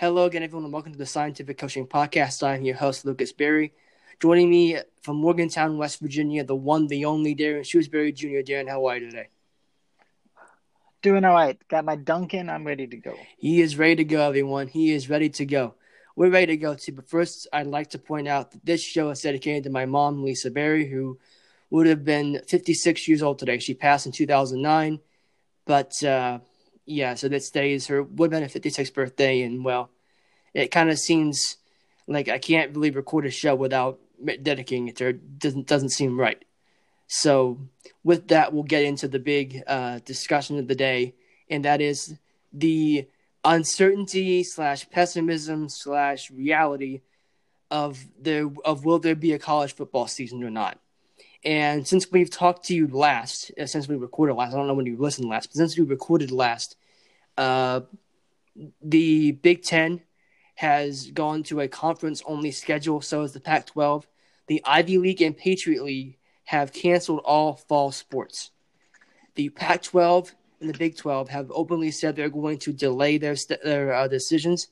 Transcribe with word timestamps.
Hello 0.00 0.24
again, 0.24 0.42
everyone, 0.42 0.64
and 0.64 0.72
welcome 0.72 0.92
to 0.92 0.98
the 0.98 1.04
Scientific 1.04 1.58
Coaching 1.58 1.86
Podcast. 1.86 2.42
I'm 2.42 2.64
your 2.64 2.74
host, 2.74 3.04
Lucas 3.04 3.34
Berry. 3.34 3.74
Joining 4.18 4.48
me 4.48 4.78
from 5.02 5.18
Morgantown, 5.18 5.76
West 5.76 6.00
Virginia, 6.00 6.42
the 6.42 6.56
one, 6.56 6.86
the 6.86 7.04
only 7.04 7.36
Darren 7.36 7.66
Shrewsbury 7.66 8.10
Jr. 8.10 8.40
Darren, 8.40 8.66
how 8.66 8.86
are 8.86 8.96
you 8.96 9.10
today? 9.10 9.28
Doing 11.02 11.26
all 11.26 11.34
right. 11.34 11.58
Got 11.68 11.84
my 11.84 11.96
Dunkin'. 11.96 12.48
I'm 12.48 12.66
ready 12.66 12.86
to 12.86 12.96
go. 12.96 13.14
He 13.36 13.60
is 13.60 13.76
ready 13.76 13.96
to 13.96 14.04
go, 14.04 14.26
everyone. 14.26 14.68
He 14.68 14.90
is 14.90 15.10
ready 15.10 15.28
to 15.28 15.44
go. 15.44 15.74
We're 16.16 16.30
ready 16.30 16.46
to 16.46 16.56
go 16.56 16.74
too. 16.74 16.92
But 16.92 17.10
first, 17.10 17.46
I'd 17.52 17.66
like 17.66 17.90
to 17.90 17.98
point 17.98 18.26
out 18.26 18.52
that 18.52 18.64
this 18.64 18.82
show 18.82 19.10
is 19.10 19.20
dedicated 19.20 19.64
to 19.64 19.70
my 19.70 19.84
mom, 19.84 20.24
Lisa 20.24 20.50
Berry, 20.50 20.88
who 20.88 21.18
would 21.68 21.86
have 21.86 22.06
been 22.06 22.40
56 22.48 23.06
years 23.06 23.22
old 23.22 23.38
today. 23.38 23.58
She 23.58 23.74
passed 23.74 24.06
in 24.06 24.12
2009. 24.12 24.98
But 25.66 26.02
uh, 26.02 26.38
yeah, 26.90 27.14
so 27.14 27.28
this 27.28 27.50
day 27.50 27.72
is 27.72 27.86
her 27.86 28.02
would 28.02 28.32
have 28.32 28.40
been 28.40 28.50
a 28.50 28.70
56th 28.70 28.92
birthday. 28.92 29.42
And 29.42 29.64
well, 29.64 29.90
it 30.52 30.70
kind 30.70 30.90
of 30.90 30.98
seems 30.98 31.56
like 32.06 32.28
I 32.28 32.38
can't 32.38 32.74
really 32.74 32.90
record 32.90 33.26
a 33.26 33.30
show 33.30 33.54
without 33.54 34.00
dedicating 34.42 34.88
it 34.88 34.96
to 34.96 35.04
her. 35.04 35.12
Doesn't, 35.12 35.66
doesn't 35.66 35.90
seem 35.90 36.18
right. 36.18 36.44
So, 37.06 37.58
with 38.04 38.28
that, 38.28 38.52
we'll 38.52 38.62
get 38.62 38.84
into 38.84 39.08
the 39.08 39.18
big 39.18 39.62
uh, 39.66 39.98
discussion 40.04 40.58
of 40.58 40.68
the 40.68 40.76
day, 40.76 41.14
and 41.48 41.64
that 41.64 41.80
is 41.80 42.14
the 42.52 43.08
uncertainty 43.44 44.44
slash 44.44 44.88
pessimism 44.90 45.68
slash 45.68 46.30
reality 46.30 47.00
of 47.70 48.04
there 48.20 48.48
of 48.64 48.84
will 48.84 48.98
there 48.98 49.16
be 49.16 49.32
a 49.32 49.38
college 49.38 49.74
football 49.74 50.06
season 50.06 50.44
or 50.44 50.50
not. 50.50 50.78
And 51.44 51.86
since 51.86 52.10
we've 52.12 52.30
talked 52.30 52.66
to 52.66 52.74
you 52.74 52.86
last, 52.86 53.50
uh, 53.60 53.66
since 53.66 53.88
we 53.88 53.96
recorded 53.96 54.34
last, 54.34 54.52
I 54.52 54.56
don't 54.56 54.66
know 54.66 54.74
when 54.74 54.86
you 54.86 54.96
listened 54.96 55.28
last, 55.28 55.46
but 55.46 55.56
since 55.56 55.76
we 55.76 55.84
recorded 55.84 56.30
last, 56.30 56.76
uh, 57.40 57.80
the 58.82 59.32
Big 59.32 59.62
Ten 59.62 60.02
has 60.56 61.10
gone 61.10 61.42
to 61.44 61.60
a 61.60 61.68
conference 61.68 62.22
only 62.26 62.50
schedule. 62.50 63.00
So 63.00 63.22
is 63.22 63.32
the 63.32 63.40
Pac 63.40 63.64
12. 63.66 64.06
The 64.46 64.60
Ivy 64.64 64.98
League 64.98 65.22
and 65.22 65.34
Patriot 65.34 65.82
League 65.82 66.18
have 66.44 66.74
canceled 66.74 67.22
all 67.24 67.54
fall 67.54 67.92
sports. 67.92 68.50
The 69.36 69.48
Pac 69.48 69.82
12 69.84 70.34
and 70.60 70.68
the 70.68 70.76
Big 70.76 70.98
12 70.98 71.30
have 71.30 71.50
openly 71.54 71.90
said 71.90 72.14
they're 72.14 72.28
going 72.28 72.58
to 72.58 72.74
delay 72.74 73.16
their, 73.16 73.36
their 73.64 73.94
uh, 73.94 74.06
decisions. 74.06 74.68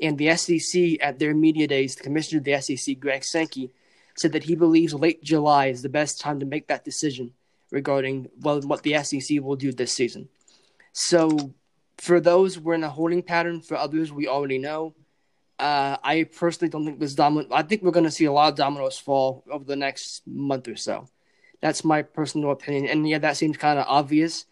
And 0.00 0.16
the 0.16 0.36
SEC, 0.36 0.98
at 1.00 1.18
their 1.18 1.34
media 1.34 1.66
days, 1.66 1.96
the 1.96 2.04
commissioner 2.04 2.38
of 2.38 2.44
the 2.44 2.60
SEC, 2.60 3.00
Greg 3.00 3.24
Sankey, 3.24 3.72
said 4.16 4.30
that 4.32 4.44
he 4.44 4.54
believes 4.54 4.94
late 4.94 5.24
July 5.24 5.66
is 5.66 5.82
the 5.82 5.88
best 5.88 6.20
time 6.20 6.38
to 6.38 6.46
make 6.46 6.68
that 6.68 6.84
decision 6.84 7.32
regarding 7.72 8.28
well, 8.42 8.60
what 8.60 8.84
the 8.84 9.02
SEC 9.02 9.40
will 9.40 9.56
do 9.56 9.72
this 9.72 9.92
season. 9.92 10.28
So, 10.92 11.52
for 11.98 12.20
those, 12.20 12.58
we're 12.58 12.74
in 12.74 12.84
a 12.84 12.90
holding 12.90 13.22
pattern. 13.22 13.60
For 13.60 13.76
others, 13.76 14.12
we 14.12 14.28
already 14.28 14.58
know. 14.58 14.94
Uh, 15.58 15.96
I 16.02 16.24
personally 16.24 16.70
don't 16.70 16.84
think 16.84 17.00
this 17.00 17.14
domino. 17.14 17.48
I 17.50 17.62
think 17.62 17.82
we're 17.82 17.90
going 17.90 18.04
to 18.04 18.10
see 18.10 18.26
a 18.26 18.32
lot 18.32 18.50
of 18.50 18.56
dominoes 18.56 18.98
fall 18.98 19.44
over 19.50 19.64
the 19.64 19.76
next 19.76 20.26
month 20.26 20.68
or 20.68 20.76
so. 20.76 21.08
That's 21.62 21.84
my 21.84 22.02
personal 22.02 22.50
opinion, 22.50 22.86
and 22.86 23.08
yeah, 23.08 23.18
that 23.18 23.38
seems 23.38 23.56
kind 23.56 23.78
of 23.78 23.86
obvious. 23.88 24.44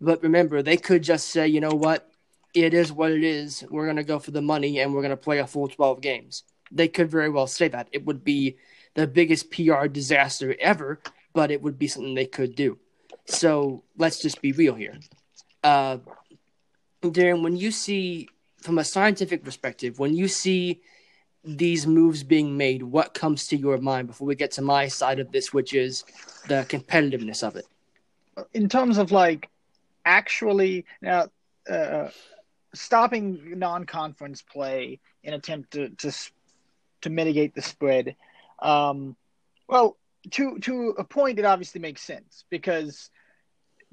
But 0.00 0.22
remember, 0.22 0.62
they 0.62 0.76
could 0.76 1.02
just 1.02 1.28
say, 1.28 1.46
you 1.46 1.60
know 1.60 1.70
what, 1.70 2.10
it 2.54 2.74
is 2.74 2.92
what 2.92 3.12
it 3.12 3.22
is. 3.22 3.64
We're 3.70 3.86
going 3.86 3.96
to 3.96 4.04
go 4.04 4.18
for 4.18 4.32
the 4.32 4.42
money, 4.42 4.80
and 4.80 4.92
we're 4.92 5.02
going 5.02 5.10
to 5.10 5.16
play 5.16 5.38
a 5.38 5.46
full 5.46 5.68
twelve 5.68 6.00
games. 6.00 6.42
They 6.72 6.88
could 6.88 7.08
very 7.08 7.30
well 7.30 7.46
say 7.46 7.68
that. 7.68 7.88
It 7.92 8.04
would 8.04 8.24
be 8.24 8.56
the 8.94 9.06
biggest 9.06 9.52
PR 9.52 9.86
disaster 9.86 10.56
ever, 10.58 10.98
but 11.32 11.52
it 11.52 11.62
would 11.62 11.78
be 11.78 11.86
something 11.86 12.14
they 12.14 12.26
could 12.26 12.56
do. 12.56 12.78
So 13.26 13.84
let's 13.96 14.20
just 14.20 14.42
be 14.42 14.52
real 14.52 14.74
here. 14.74 14.98
Uh, 15.62 15.98
Darren, 17.02 17.42
when 17.42 17.56
you 17.56 17.70
see 17.70 18.28
from 18.58 18.78
a 18.78 18.84
scientific 18.84 19.44
perspective, 19.44 19.98
when 19.98 20.14
you 20.14 20.28
see 20.28 20.80
these 21.44 21.86
moves 21.86 22.22
being 22.22 22.56
made, 22.56 22.82
what 22.82 23.14
comes 23.14 23.46
to 23.48 23.56
your 23.56 23.78
mind 23.78 24.08
before 24.08 24.26
we 24.26 24.34
get 24.34 24.50
to 24.52 24.62
my 24.62 24.88
side 24.88 25.20
of 25.20 25.30
this, 25.30 25.52
which 25.52 25.72
is 25.74 26.04
the 26.48 26.66
competitiveness 26.68 27.46
of 27.46 27.56
it? 27.56 27.66
In 28.52 28.68
terms 28.68 28.98
of 28.98 29.12
like 29.12 29.48
actually 30.04 30.84
now 31.00 31.28
uh, 31.70 32.08
stopping 32.74 33.58
non-conference 33.58 34.42
play 34.42 35.00
in 35.22 35.34
attempt 35.34 35.72
to 35.72 35.90
to 35.90 36.12
to 37.00 37.10
mitigate 37.10 37.54
the 37.54 37.62
spread, 37.62 38.16
um, 38.60 39.16
well, 39.68 39.96
to 40.30 40.58
to 40.60 40.94
a 40.98 41.04
point, 41.04 41.38
it 41.38 41.44
obviously 41.44 41.80
makes 41.80 42.02
sense 42.02 42.44
because 42.50 43.10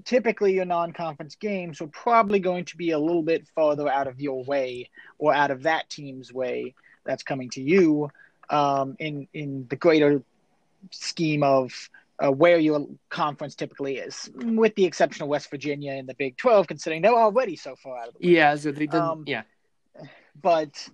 typically 0.04 0.54
your 0.54 0.66
non-conference 0.66 1.36
games 1.36 1.82
are 1.82 1.88
probably 1.88 2.40
going 2.40 2.66
to 2.66 2.78
be 2.78 2.92
a 2.92 3.00
little 3.00 3.24
bit 3.24 3.48
farther 3.56 3.88
out 3.88 4.08
of 4.08 4.20
your 4.20 4.44
way 4.44 4.90
or 5.18 5.34
out 5.34 5.52
of 5.52 5.64
that 5.64 5.90
team's 5.90 6.34
way 6.34 6.74
that's 7.06 7.24
coming 7.24 7.50
to 7.52 7.62
you 7.62 8.10
um, 8.50 8.96
in 9.00 9.28
in 9.34 9.66
the 9.70 9.76
greater 9.76 10.22
scheme 10.92 11.44
of 11.44 11.90
uh, 12.24 12.32
where 12.32 12.58
your 12.58 12.88
conference 13.10 13.56
typically 13.56 13.98
is, 13.98 14.30
with 14.36 14.76
the 14.76 14.86
exception 14.86 15.24
of 15.24 15.30
West 15.30 15.50
Virginia 15.50 15.94
and 15.94 16.08
the 16.08 16.14
Big 16.14 16.38
Twelve, 16.38 16.68
considering 16.68 17.02
they're 17.02 17.14
already 17.14 17.56
so 17.56 17.76
far 17.76 17.98
out 17.98 18.10
of 18.10 18.14
the 18.16 18.28
way. 18.28 18.36
Yeah, 18.36 18.56
so 18.56 18.72
they 18.72 18.88
um, 18.88 19.24
yeah, 19.28 19.44
but 20.42 20.88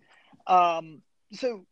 um, 0.47 1.01
so 1.31 1.65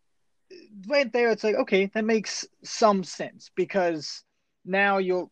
right 0.88 1.12
there, 1.12 1.32
it's 1.32 1.44
like 1.44 1.56
okay, 1.56 1.86
that 1.94 2.06
makes 2.06 2.46
some 2.64 3.04
sense 3.04 3.52
because 3.56 4.24
now 4.66 4.98
you're 4.98 5.30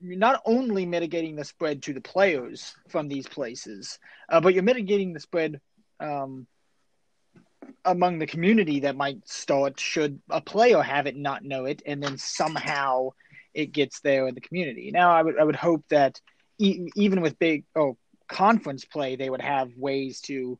you're 0.00 0.18
not 0.18 0.42
only 0.46 0.86
mitigating 0.86 1.36
the 1.36 1.44
spread 1.44 1.82
to 1.82 1.92
the 1.92 2.00
players 2.00 2.74
from 2.88 3.08
these 3.08 3.26
places, 3.26 3.98
uh, 4.28 4.40
but 4.40 4.54
you're 4.54 4.62
mitigating 4.62 5.12
the 5.12 5.20
spread 5.20 5.60
um, 6.00 6.46
among 7.84 8.18
the 8.18 8.26
community 8.26 8.80
that 8.80 8.96
might 8.96 9.26
start 9.28 9.78
should 9.78 10.20
a 10.30 10.40
player 10.40 10.80
have 10.80 11.06
it 11.06 11.16
not 11.16 11.44
know 11.44 11.64
it, 11.66 11.82
and 11.86 12.02
then 12.02 12.16
somehow 12.18 13.10
it 13.54 13.72
gets 13.72 14.00
there 14.00 14.26
in 14.26 14.34
the 14.34 14.40
community. 14.40 14.90
Now, 14.90 15.12
I 15.12 15.22
would 15.22 15.38
I 15.38 15.44
would 15.44 15.56
hope 15.56 15.84
that 15.90 16.20
e- 16.58 16.88
even 16.96 17.20
with 17.20 17.38
big 17.38 17.64
oh 17.76 17.96
conference 18.28 18.84
play, 18.84 19.16
they 19.16 19.30
would 19.30 19.42
have 19.42 19.70
ways 19.76 20.20
to 20.22 20.58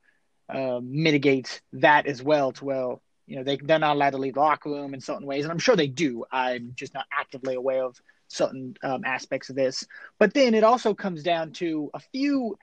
uh, 0.53 0.81
mitigate 0.83 1.62
that 1.75 2.07
as 2.07 2.22
well. 2.22 2.53
To 2.53 2.65
well, 2.65 3.03
you 3.27 3.37
know, 3.37 3.45
they 3.45 3.57
they're 3.57 3.78
not 3.78 3.97
allowed 3.97 4.11
to 4.11 4.19
leave 4.19 4.34
the 4.34 4.41
locker 4.41 4.71
room 4.71 4.95
in 4.95 5.01
certain 5.01 5.27
ways, 5.27 5.45
and 5.45 5.53
I'm 5.53 5.59
sure 5.59 5.77
they 5.77 5.87
do. 5.87 6.25
I'm 6.31 6.72
just 6.75 6.95
not 6.95 7.07
actively 7.12 7.55
aware 7.55 7.84
of 7.84 7.97
certain 8.31 8.77
um, 8.83 9.05
aspects 9.05 9.51
of 9.51 9.57
this. 9.57 9.87
But 10.19 10.33
then 10.35 10.55
it 10.55 10.65
also 10.65 10.95
comes 10.95 11.23
down 11.23 11.53
to 11.55 11.91
a 11.93 12.01
few, 12.01 12.57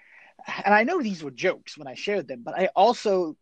and 0.63 0.73
I 0.73 0.83
know 0.83 1.01
these 1.01 1.23
were 1.23 1.31
jokes 1.31 1.78
when 1.78 1.88
I 1.88 1.94
shared 1.94 2.28
them, 2.28 2.41
but 2.44 2.57
I 2.57 2.69
also 2.75 3.35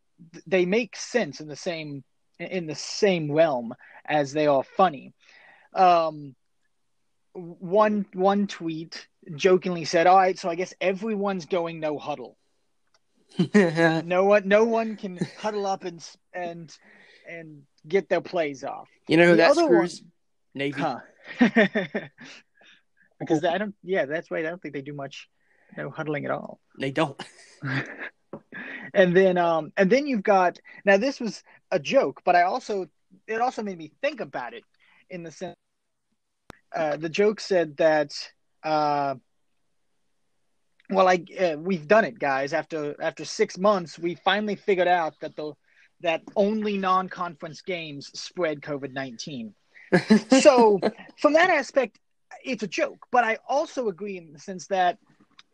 they 0.47 0.65
make 0.65 0.95
sense 0.95 1.39
in 1.39 1.47
the 1.47 1.55
same 1.55 2.03
in 2.39 2.67
the 2.67 2.75
same 2.75 3.31
realm 3.31 3.73
as 4.05 4.33
they 4.33 4.47
are 4.47 4.63
funny. 4.63 5.13
Um, 5.73 6.35
one 7.33 8.05
one 8.13 8.47
tweet 8.47 9.07
jokingly 9.35 9.85
said, 9.85 10.07
"All 10.07 10.17
right, 10.17 10.37
so 10.37 10.49
I 10.49 10.55
guess 10.55 10.73
everyone's 10.81 11.45
going 11.45 11.79
no 11.79 11.97
huddle. 11.97 12.37
no 13.53 14.23
one, 14.23 14.47
no 14.47 14.63
one 14.63 14.95
can 14.95 15.19
huddle 15.37 15.65
up 15.65 15.83
and 15.83 16.05
and 16.33 16.75
and 17.27 17.63
get 17.87 18.09
their 18.09 18.21
plays 18.21 18.63
off." 18.63 18.89
You 19.07 19.17
know 19.17 19.25
who 19.25 19.31
the 19.31 19.37
that 19.37 19.55
screws? 19.55 20.01
One, 20.01 20.11
Navy. 20.55 20.81
Huh. 20.81 20.99
because 23.19 23.43
I 23.43 23.57
don't. 23.57 23.75
Yeah, 23.83 24.05
that's 24.05 24.31
right. 24.31 24.45
I 24.45 24.49
don't 24.49 24.61
think 24.61 24.73
they 24.73 24.81
do 24.81 24.93
much, 24.93 25.29
no 25.77 25.89
huddling 25.89 26.25
at 26.25 26.31
all. 26.31 26.59
They 26.79 26.91
don't. 26.91 27.21
and 28.93 29.15
then, 29.15 29.37
um, 29.37 29.71
and 29.77 29.89
then 29.89 30.07
you've 30.07 30.23
got 30.23 30.59
now. 30.85 30.97
This 30.97 31.19
was 31.19 31.43
a 31.71 31.79
joke, 31.79 32.21
but 32.25 32.35
I 32.35 32.43
also 32.43 32.87
it 33.27 33.41
also 33.41 33.63
made 33.63 33.77
me 33.77 33.91
think 34.01 34.19
about 34.19 34.53
it 34.53 34.63
in 35.09 35.23
the 35.23 35.31
sense. 35.31 35.55
Uh, 36.75 36.97
the 36.97 37.09
joke 37.09 37.39
said 37.39 37.77
that. 37.77 38.11
Uh, 38.63 39.15
well, 40.89 41.07
I 41.07 41.23
uh, 41.39 41.55
we've 41.57 41.87
done 41.87 42.05
it, 42.05 42.19
guys. 42.19 42.53
After 42.53 42.95
after 43.01 43.25
six 43.25 43.57
months, 43.57 43.97
we 43.97 44.15
finally 44.15 44.55
figured 44.55 44.87
out 44.87 45.15
that 45.21 45.35
the 45.35 45.53
that 46.01 46.21
only 46.35 46.77
non-conference 46.77 47.61
games 47.61 48.11
spread 48.13 48.61
COVID 48.61 48.93
nineteen 48.93 49.55
so 50.41 50.79
from 51.17 51.33
that 51.33 51.49
aspect, 51.49 51.99
it's 52.43 52.63
a 52.63 52.67
joke. 52.67 53.05
But 53.11 53.23
I 53.23 53.37
also 53.47 53.87
agree 53.87 54.17
in 54.17 54.33
the 54.33 54.39
sense 54.39 54.67
that 54.67 54.97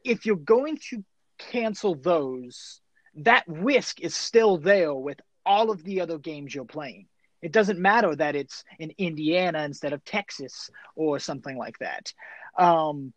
if 0.03 0.25
you're 0.25 0.35
going 0.35 0.77
to 0.89 1.03
cancel 1.37 1.95
those, 1.95 2.81
that 3.15 3.43
risk 3.47 4.01
is 4.01 4.15
still 4.15 4.57
there 4.57 4.93
with 4.93 5.19
all 5.45 5.71
of 5.71 5.83
the 5.83 6.01
other 6.01 6.17
games 6.17 6.53
you're 6.53 6.65
playing. 6.65 7.07
It 7.41 7.51
doesn't 7.51 7.79
matter 7.79 8.15
that 8.15 8.35
it's 8.35 8.63
in 8.77 8.93
Indiana 8.97 9.63
instead 9.63 9.93
of 9.93 10.05
Texas 10.05 10.69
or 10.95 11.19
something 11.19 11.57
like 11.57 11.77
that. 11.79 12.13
Um, 12.57 13.13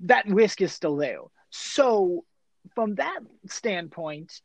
that 0.00 0.26
risk 0.26 0.62
is 0.62 0.72
still 0.72 0.96
there. 0.96 1.20
So, 1.50 2.24
from 2.74 2.96
that 2.96 3.20
standpoint, 3.48 4.40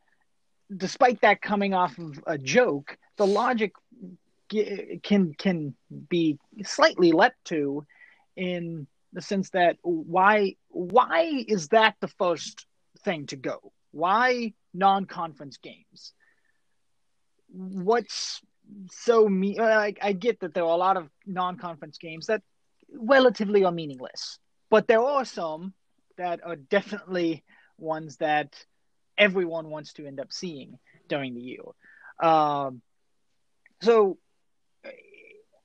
despite 0.75 1.21
that 1.21 1.41
coming 1.41 1.73
off 1.73 1.97
of 1.97 2.21
a 2.25 2.37
joke, 2.37 2.97
the 3.17 3.27
logic 3.27 3.73
can 4.49 5.33
can 5.33 5.75
be 6.09 6.37
slightly 6.63 7.11
leapt 7.11 7.43
to 7.45 7.85
in 8.35 8.87
the 9.13 9.21
sense 9.21 9.49
that 9.51 9.77
why 9.81 10.55
why 10.69 11.43
is 11.47 11.69
that 11.69 11.95
the 11.99 12.07
first 12.07 12.65
thing 13.03 13.27
to 13.27 13.35
go? 13.35 13.73
Why 13.91 14.53
non-conference 14.73 15.57
games? 15.57 16.13
what's 17.53 18.41
so 18.91 19.27
me? 19.27 19.59
I, 19.59 19.93
I 20.01 20.13
get 20.13 20.39
that 20.41 20.53
there 20.53 20.63
are 20.63 20.73
a 20.73 20.77
lot 20.77 20.97
of 20.97 21.09
non-conference 21.25 21.97
games 21.97 22.27
that 22.27 22.41
relatively 22.91 23.63
are 23.63 23.71
meaningless, 23.71 24.39
but 24.69 24.87
there 24.87 25.03
are 25.03 25.25
some 25.25 25.73
that 26.17 26.41
are 26.43 26.55
definitely 26.55 27.43
ones 27.77 28.17
that 28.17 28.55
everyone 29.17 29.69
wants 29.69 29.93
to 29.93 30.07
end 30.07 30.19
up 30.19 30.31
seeing 30.31 30.79
during 31.07 31.35
the 31.35 31.41
year. 31.41 31.63
Um, 32.21 32.81
so 33.81 34.17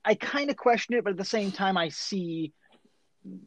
I 0.03 0.15
kind 0.15 0.49
of 0.49 0.57
question 0.57 0.95
it, 0.95 1.03
but 1.03 1.11
at 1.11 1.17
the 1.17 1.25
same 1.25 1.51
time, 1.51 1.77
I 1.77 1.89
see 1.89 2.53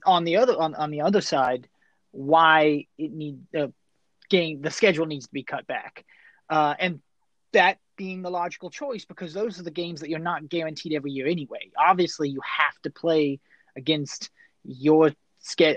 on 0.05 0.25
the 0.25 0.37
other 0.37 0.59
on, 0.59 0.75
on 0.75 0.91
the 0.91 1.01
other 1.01 1.21
side 1.21 1.69
why 2.11 2.87
it 2.99 3.13
need 3.13 3.39
the 3.53 3.65
uh, 3.65 3.69
game 4.29 4.61
the 4.61 4.71
schedule 4.71 5.07
needs 5.07 5.27
to 5.27 5.33
be 5.33 5.43
cut 5.43 5.67
back, 5.67 6.05
uh, 6.51 6.75
and 6.79 7.01
that 7.53 7.79
being 7.97 8.23
the 8.23 8.31
logical 8.31 8.71
choice 8.71 9.05
because 9.05 9.35
those 9.35 9.61
are 9.61 9.63
the 9.63 9.71
games 9.71 10.01
that 10.01 10.09
you're 10.09 10.19
not 10.19 10.49
guaranteed 10.49 10.95
every 10.95 11.13
year 11.13 11.27
anyway. 11.27 11.71
Obviously, 11.79 12.29
you 12.29 12.41
have 12.45 12.75
to 12.83 12.91
play 12.91 13.41
against 13.77 14.31
your 14.65 15.13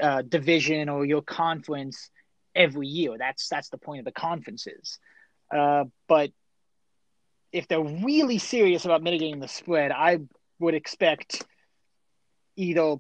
uh, 0.01 0.22
division 0.22 0.89
or 0.89 1.06
your 1.06 1.22
conference 1.22 2.10
every 2.56 2.88
year. 2.88 3.18
That's 3.18 3.48
that's 3.48 3.69
the 3.69 3.77
point 3.77 4.00
of 4.00 4.06
the 4.06 4.12
conferences. 4.12 5.00
Uh, 5.56 5.86
but 6.07 6.31
if 7.51 7.68
they're 7.68 7.81
really 7.81 8.38
serious 8.38 8.86
about 8.86 9.01
mitigating 9.01 9.39
the 9.39 9.48
spread, 9.48 9.92
I 9.92 10.19
would 10.60 10.75
expect 10.75 11.44
either 12.56 12.96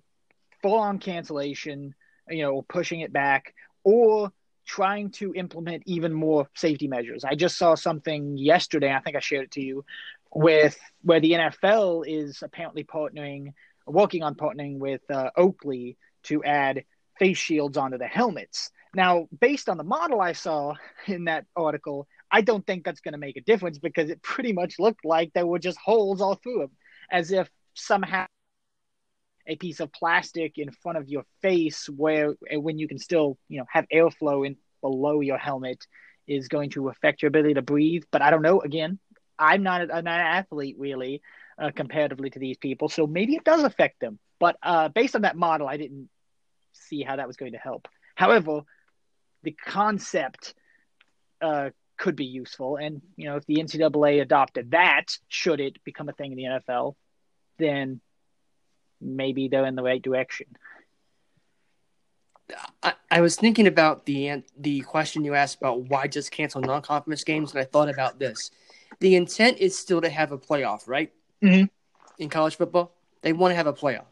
full 0.61 0.79
on 0.79 0.99
cancellation, 0.99 1.93
you 2.29 2.43
know, 2.43 2.61
pushing 2.61 3.01
it 3.01 3.13
back, 3.13 3.53
or 3.83 4.31
trying 4.65 5.11
to 5.11 5.33
implement 5.35 5.83
even 5.85 6.11
more 6.11 6.49
safety 6.55 6.87
measures. 6.87 7.23
I 7.23 7.35
just 7.35 7.57
saw 7.57 7.75
something 7.75 8.37
yesterday, 8.37 8.91
I 8.91 8.99
think 8.99 9.15
I 9.15 9.19
shared 9.19 9.45
it 9.45 9.51
to 9.51 9.61
you, 9.61 9.85
with 10.33 10.77
where 11.01 11.19
the 11.19 11.31
NFL 11.31 12.03
is 12.07 12.41
apparently 12.41 12.83
partnering, 12.83 13.53
working 13.85 14.23
on 14.23 14.35
partnering 14.35 14.79
with 14.79 15.01
uh, 15.09 15.29
Oakley 15.37 15.97
to 16.23 16.43
add 16.43 16.83
face 17.19 17.37
shields 17.37 17.77
onto 17.77 17.97
the 17.97 18.07
helmets. 18.07 18.71
Now, 18.93 19.27
based 19.39 19.69
on 19.69 19.77
the 19.77 19.83
model 19.83 20.21
I 20.21 20.33
saw 20.33 20.73
in 21.07 21.25
that 21.25 21.45
article, 21.55 22.07
I 22.31 22.41
don't 22.41 22.65
think 22.65 22.83
that's 22.83 23.01
going 23.01 23.13
to 23.13 23.17
make 23.17 23.37
a 23.37 23.41
difference 23.41 23.77
because 23.77 24.09
it 24.09 24.21
pretty 24.21 24.51
much 24.51 24.79
looked 24.79 25.05
like 25.05 25.31
there 25.33 25.45
were 25.45 25.59
just 25.59 25.77
holes 25.77 26.21
all 26.21 26.35
through 26.35 26.59
them, 26.59 26.71
as 27.11 27.31
if 27.31 27.49
somehow 27.73 28.25
a 29.47 29.55
piece 29.55 29.79
of 29.79 29.91
plastic 29.91 30.57
in 30.57 30.71
front 30.71 30.97
of 30.97 31.07
your 31.07 31.23
face 31.41 31.87
where 31.89 32.33
when 32.51 32.79
you 32.79 32.87
can 32.87 32.97
still 32.97 33.37
you 33.47 33.59
know 33.59 33.65
have 33.71 33.85
airflow 33.93 34.45
in 34.45 34.55
below 34.81 35.21
your 35.21 35.37
helmet 35.37 35.85
is 36.27 36.47
going 36.47 36.71
to 36.71 36.89
affect 36.89 37.21
your 37.21 37.27
ability 37.27 37.53
to 37.53 37.61
breathe. 37.61 38.03
But 38.11 38.21
i 38.21 38.29
don't 38.29 38.41
know. 38.41 38.61
Again 38.61 38.99
i'm 39.37 39.63
not, 39.63 39.81
a, 39.81 39.93
I'm 39.93 40.05
not 40.05 40.19
an 40.21 40.25
athlete 40.25 40.77
really 40.79 41.21
uh, 41.61 41.71
comparatively 41.75 42.29
to 42.29 42.39
these 42.39 42.57
people. 42.57 42.89
So 42.89 43.05
maybe 43.05 43.35
it 43.35 43.43
does 43.43 43.63
affect 43.63 43.99
them. 43.99 44.17
But 44.39 44.57
uh, 44.63 44.89
based 44.89 45.15
on 45.15 45.23
that 45.23 45.35
model 45.35 45.67
i 45.67 45.77
didn't 45.77 46.09
see 46.73 47.03
how 47.03 47.15
that 47.15 47.27
was 47.27 47.37
going 47.37 47.53
to 47.53 47.57
help. 47.57 47.87
However 48.15 48.61
the 49.43 49.51
concept 49.51 50.55
uh, 51.41 51.69
could 51.97 52.15
be 52.15 52.25
useful 52.25 52.75
and 52.75 53.01
you 53.15 53.25
know 53.25 53.37
if 53.37 53.45
the 53.45 53.55
ncaa 53.55 54.21
adopted 54.21 54.71
that 54.71 55.17
should 55.27 55.59
it 55.59 55.83
become 55.83 56.09
a 56.09 56.13
thing 56.13 56.31
in 56.31 56.37
the 56.37 56.43
nfl 56.43 56.95
then 57.57 58.01
maybe 59.01 59.47
they're 59.47 59.65
in 59.65 59.75
the 59.75 59.83
right 59.83 60.01
direction. 60.01 60.47
I, 62.83 62.93
I 63.09 63.21
was 63.21 63.35
thinking 63.35 63.65
about 63.65 64.05
the 64.05 64.43
the 64.57 64.81
question 64.81 65.23
you 65.23 65.33
asked 65.33 65.57
about 65.57 65.81
why 65.89 66.07
just 66.07 66.31
cancel 66.31 66.61
non 66.61 66.81
conference 66.81 67.23
games, 67.23 67.51
and 67.51 67.59
I 67.59 67.65
thought 67.65 67.89
about 67.89 68.19
this. 68.19 68.51
The 68.99 69.15
intent 69.15 69.57
is 69.57 69.77
still 69.77 70.01
to 70.01 70.09
have 70.09 70.31
a 70.31 70.37
playoff, 70.37 70.87
right? 70.87 71.11
Mm-hmm. 71.43 71.65
In 72.19 72.29
college 72.29 72.55
football, 72.55 72.93
they 73.21 73.33
want 73.33 73.51
to 73.51 73.55
have 73.55 73.67
a 73.67 73.73
playoff. 73.73 74.05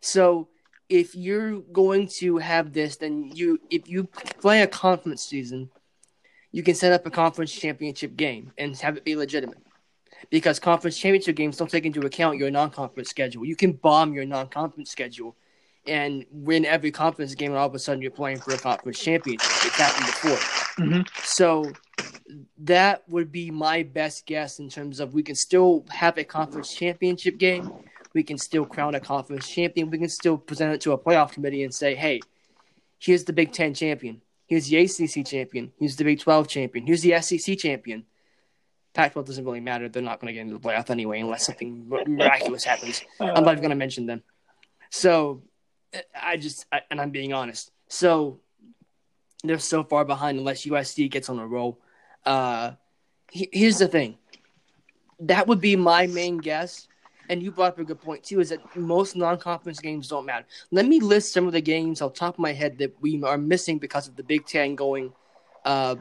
So 0.00 0.48
if 0.88 1.14
you're 1.14 1.60
going 1.60 2.08
to 2.08 2.36
have 2.38 2.74
this, 2.74 2.96
then 2.96 3.32
you 3.34 3.58
if 3.70 3.88
you 3.88 4.04
play 4.04 4.60
a 4.60 4.66
conference 4.66 5.22
season, 5.22 5.70
you 6.52 6.62
can 6.62 6.74
set 6.74 6.92
up 6.92 7.06
a 7.06 7.10
conference 7.10 7.52
championship 7.52 8.16
game 8.16 8.52
and 8.58 8.76
have 8.78 8.96
it 8.96 9.04
be 9.04 9.16
legitimate 9.16 9.58
because 10.30 10.58
conference 10.58 10.98
championship 10.98 11.36
games 11.36 11.56
don't 11.56 11.70
take 11.70 11.84
into 11.84 12.00
account 12.00 12.38
your 12.38 12.50
non-conference 12.50 13.08
schedule. 13.08 13.44
You 13.44 13.56
can 13.56 13.72
bomb 13.72 14.14
your 14.14 14.24
non-conference 14.24 14.90
schedule 14.90 15.36
and 15.86 16.24
win 16.32 16.64
every 16.64 16.90
conference 16.90 17.34
game, 17.34 17.52
and 17.52 17.58
all 17.58 17.68
of 17.68 17.74
a 17.74 17.78
sudden 17.78 18.02
you're 18.02 18.10
playing 18.10 18.38
for 18.38 18.52
a 18.52 18.58
conference 18.58 18.98
championship. 18.98 19.46
It's 19.64 19.76
happened 19.76 20.06
before. 20.06 20.84
Mm-hmm. 20.84 21.02
So 21.22 21.70
that 22.58 23.08
would 23.08 23.30
be 23.30 23.50
my 23.50 23.82
best 23.84 24.26
guess 24.26 24.58
in 24.58 24.68
terms 24.68 24.98
of 24.98 25.14
we 25.14 25.22
can 25.22 25.36
still 25.36 25.84
have 25.90 26.18
a 26.18 26.24
conference 26.24 26.74
championship 26.74 27.38
game. 27.38 27.70
We 28.14 28.22
can 28.22 28.38
still 28.38 28.64
crown 28.64 28.94
a 28.94 29.00
conference 29.00 29.48
champion. 29.48 29.90
We 29.90 29.98
can 29.98 30.08
still 30.08 30.38
present 30.38 30.72
it 30.72 30.80
to 30.82 30.92
a 30.92 30.98
playoff 30.98 31.32
committee 31.32 31.62
and 31.62 31.74
say, 31.74 31.94
hey, 31.94 32.20
here's 32.98 33.24
the 33.24 33.32
Big 33.32 33.52
Ten 33.52 33.74
champion. 33.74 34.22
Here's 34.46 34.68
the 34.68 34.78
ACC 34.78 35.26
champion. 35.26 35.72
Here's 35.78 35.96
the 35.96 36.04
Big 36.04 36.20
12 36.20 36.48
champion. 36.48 36.86
Here's 36.86 37.02
the 37.02 37.20
SEC 37.20 37.58
champion 37.58 38.04
Pac-12 38.96 39.26
doesn't 39.26 39.44
really 39.44 39.60
matter. 39.60 39.90
They're 39.90 40.02
not 40.02 40.20
going 40.20 40.28
to 40.28 40.32
get 40.32 40.40
into 40.40 40.54
the 40.54 40.60
playoff 40.60 40.88
anyway 40.88 41.20
unless 41.20 41.44
something 41.44 41.86
miraculous 42.06 42.64
happens. 42.64 43.04
I'm 43.20 43.44
not 43.44 43.52
even 43.52 43.58
going 43.58 43.70
to 43.70 43.76
mention 43.76 44.06
them. 44.06 44.22
So 44.90 45.42
I 46.20 46.38
just, 46.38 46.64
I, 46.72 46.80
and 46.90 46.98
I'm 46.98 47.10
being 47.10 47.34
honest. 47.34 47.70
So 47.88 48.40
they're 49.44 49.58
so 49.58 49.84
far 49.84 50.06
behind 50.06 50.38
unless 50.38 50.64
USC 50.64 51.10
gets 51.10 51.28
on 51.28 51.38
a 51.38 51.46
roll. 51.46 51.78
Uh, 52.24 52.72
he, 53.30 53.50
here's 53.52 53.78
the 53.78 53.86
thing. 53.86 54.16
That 55.20 55.46
would 55.46 55.60
be 55.60 55.76
my 55.76 56.06
main 56.06 56.38
guess. 56.38 56.88
And 57.28 57.42
you 57.42 57.50
brought 57.50 57.72
up 57.72 57.78
a 57.78 57.84
good 57.84 58.00
point 58.00 58.22
too. 58.22 58.40
Is 58.40 58.50
that 58.50 58.76
most 58.76 59.16
non-conference 59.16 59.80
games 59.80 60.08
don't 60.08 60.26
matter. 60.26 60.46
Let 60.70 60.86
me 60.86 61.00
list 61.00 61.32
some 61.32 61.46
of 61.46 61.52
the 61.52 61.60
games 61.60 62.00
off 62.00 62.14
the 62.14 62.20
top 62.20 62.34
of 62.34 62.38
my 62.38 62.52
head 62.52 62.78
that 62.78 62.94
we 63.00 63.22
are 63.22 63.38
missing 63.38 63.78
because 63.78 64.08
of 64.08 64.16
the 64.16 64.22
Big 64.22 64.46
Ten 64.46 64.74
going 64.74 65.12
uh, 65.64 65.96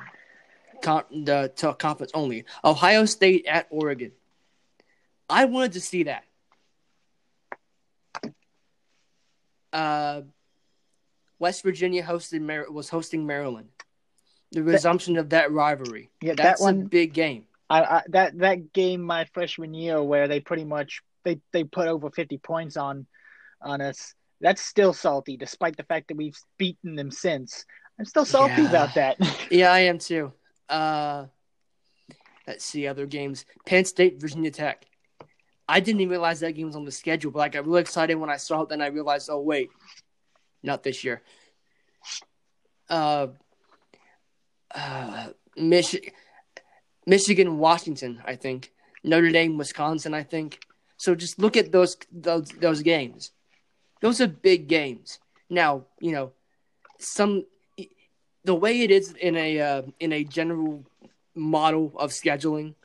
con- 0.82 1.06
the 1.12 1.52
to 1.58 1.74
conference 1.74 2.12
only. 2.14 2.46
Ohio 2.64 3.06
State 3.06 3.46
at 3.48 3.68
Oregon. 3.70 4.12
I 5.30 5.46
wanted 5.46 5.74
to 5.74 5.82
see 5.82 6.04
that. 6.04 6.24
Uh, 9.74 10.22
West 11.40 11.64
Virginia 11.64 12.04
hosted 12.04 12.42
Mar- 12.42 12.72
was 12.72 12.90
hosting 12.90 13.26
Maryland. 13.26 13.70
The 14.52 14.64
resumption 14.64 15.16
that, 15.16 15.20
of 15.22 15.30
that 15.32 15.52
rivalry. 15.52 16.10
Yeah, 16.22 16.36
that's 16.36 16.62
that 16.62 16.64
one, 16.64 16.84
a 16.84 16.86
big 16.86 17.14
game. 17.14 17.46
I, 17.70 17.82
I, 17.82 18.02
that 18.10 18.38
that 18.38 18.74
game 18.74 19.02
my 19.02 19.26
freshman 19.26 19.74
year 19.74 20.02
where 20.02 20.28
they 20.28 20.40
pretty 20.40 20.64
much 20.64 21.02
they, 21.26 21.40
they 21.52 21.64
put 21.66 21.88
over 21.88 22.10
fifty 22.10 22.38
points 22.38 22.78
on 22.78 23.06
on 23.62 23.82
us. 23.82 24.14
That's 24.40 24.62
still 24.62 24.94
salty, 24.94 25.38
despite 25.38 25.76
the 25.78 25.84
fact 25.84 26.08
that 26.10 26.18
we've 26.18 26.38
beaten 26.58 26.96
them 26.96 27.12
since. 27.12 27.66
I'm 28.00 28.06
still 28.06 28.26
salty 28.26 28.62
yeah. 28.62 28.70
about 28.70 28.96
that. 28.96 29.18
yeah, 29.52 29.72
I 29.72 29.80
am 29.80 29.98
too. 29.98 30.34
Uh, 30.70 31.26
let's 32.48 32.66
see 32.66 32.88
other 32.88 33.06
games. 33.06 33.46
Penn 33.66 33.86
State, 33.86 34.20
Virginia 34.20 34.52
Tech. 34.52 34.86
I 35.68 35.80
didn't 35.80 36.02
even 36.02 36.12
realize 36.12 36.42
that 36.42 36.52
game 36.54 36.68
was 36.68 36.76
on 36.76 36.86
the 36.86 36.92
schedule, 36.92 37.32
but 37.32 37.40
I 37.40 37.50
got 37.50 37.66
really 37.66 37.82
excited 37.82 38.16
when 38.16 38.30
I 38.30 38.38
saw 38.38 38.62
it. 38.62 38.70
Then 38.70 38.82
I 38.82 38.88
realized, 38.88 39.30
oh 39.32 39.40
wait, 39.40 39.70
not 40.62 40.84
this 40.84 41.04
year. 41.04 41.24
Uh, 42.90 43.28
uh, 44.74 45.30
Mich- 45.58 46.12
Michigan, 47.08 47.58
Washington, 47.58 48.22
I 48.26 48.36
think. 48.36 48.72
Notre 49.04 49.32
Dame, 49.32 49.58
Wisconsin, 49.58 50.14
I 50.14 50.24
think. 50.24 50.60
So 50.98 51.16
just 51.16 51.40
look 51.40 51.58
at 51.58 51.72
those 51.72 51.98
those 52.12 52.50
those 52.50 52.82
games. 52.82 53.32
Those 54.02 54.22
are 54.22 54.28
big 54.28 54.68
games. 54.68 55.20
Now, 55.50 55.86
you 56.00 56.12
know, 56.12 56.32
some 57.00 57.46
the 58.44 58.56
way 58.56 58.82
it 58.82 58.92
is 58.92 59.12
in 59.14 59.36
a 59.36 59.60
uh, 59.60 59.82
in 60.00 60.14
a 60.14 60.24
general 60.24 60.86
model 61.34 61.92
of 61.98 62.12
scheduling. 62.12 62.76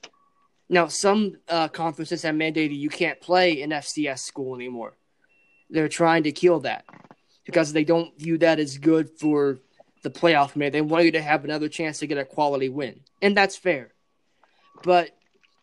Now, 0.68 0.86
some 0.86 1.36
uh, 1.48 1.68
conferences 1.68 2.22
have 2.22 2.34
mandated 2.34 2.78
you 2.78 2.90
can't 2.90 3.20
play 3.20 3.60
in 3.60 3.70
FCS 3.70 4.20
school 4.20 4.54
anymore. 4.54 4.94
They're 5.68 5.88
trying 5.88 6.24
to 6.24 6.32
kill 6.32 6.60
that 6.60 6.84
because 7.44 7.72
they 7.72 7.84
don't 7.84 8.16
view 8.18 8.38
that 8.38 8.60
as 8.60 8.78
good 8.78 9.10
for 9.18 9.58
the 10.02 10.10
playoff 10.10 10.52
committee. 10.52 10.70
They 10.70 10.80
want 10.80 11.04
you 11.04 11.12
to 11.12 11.22
have 11.22 11.44
another 11.44 11.68
chance 11.68 11.98
to 11.98 12.06
get 12.06 12.18
a 12.18 12.24
quality 12.24 12.68
win, 12.68 13.00
and 13.20 13.36
that's 13.36 13.56
fair. 13.56 13.92
But 14.82 15.10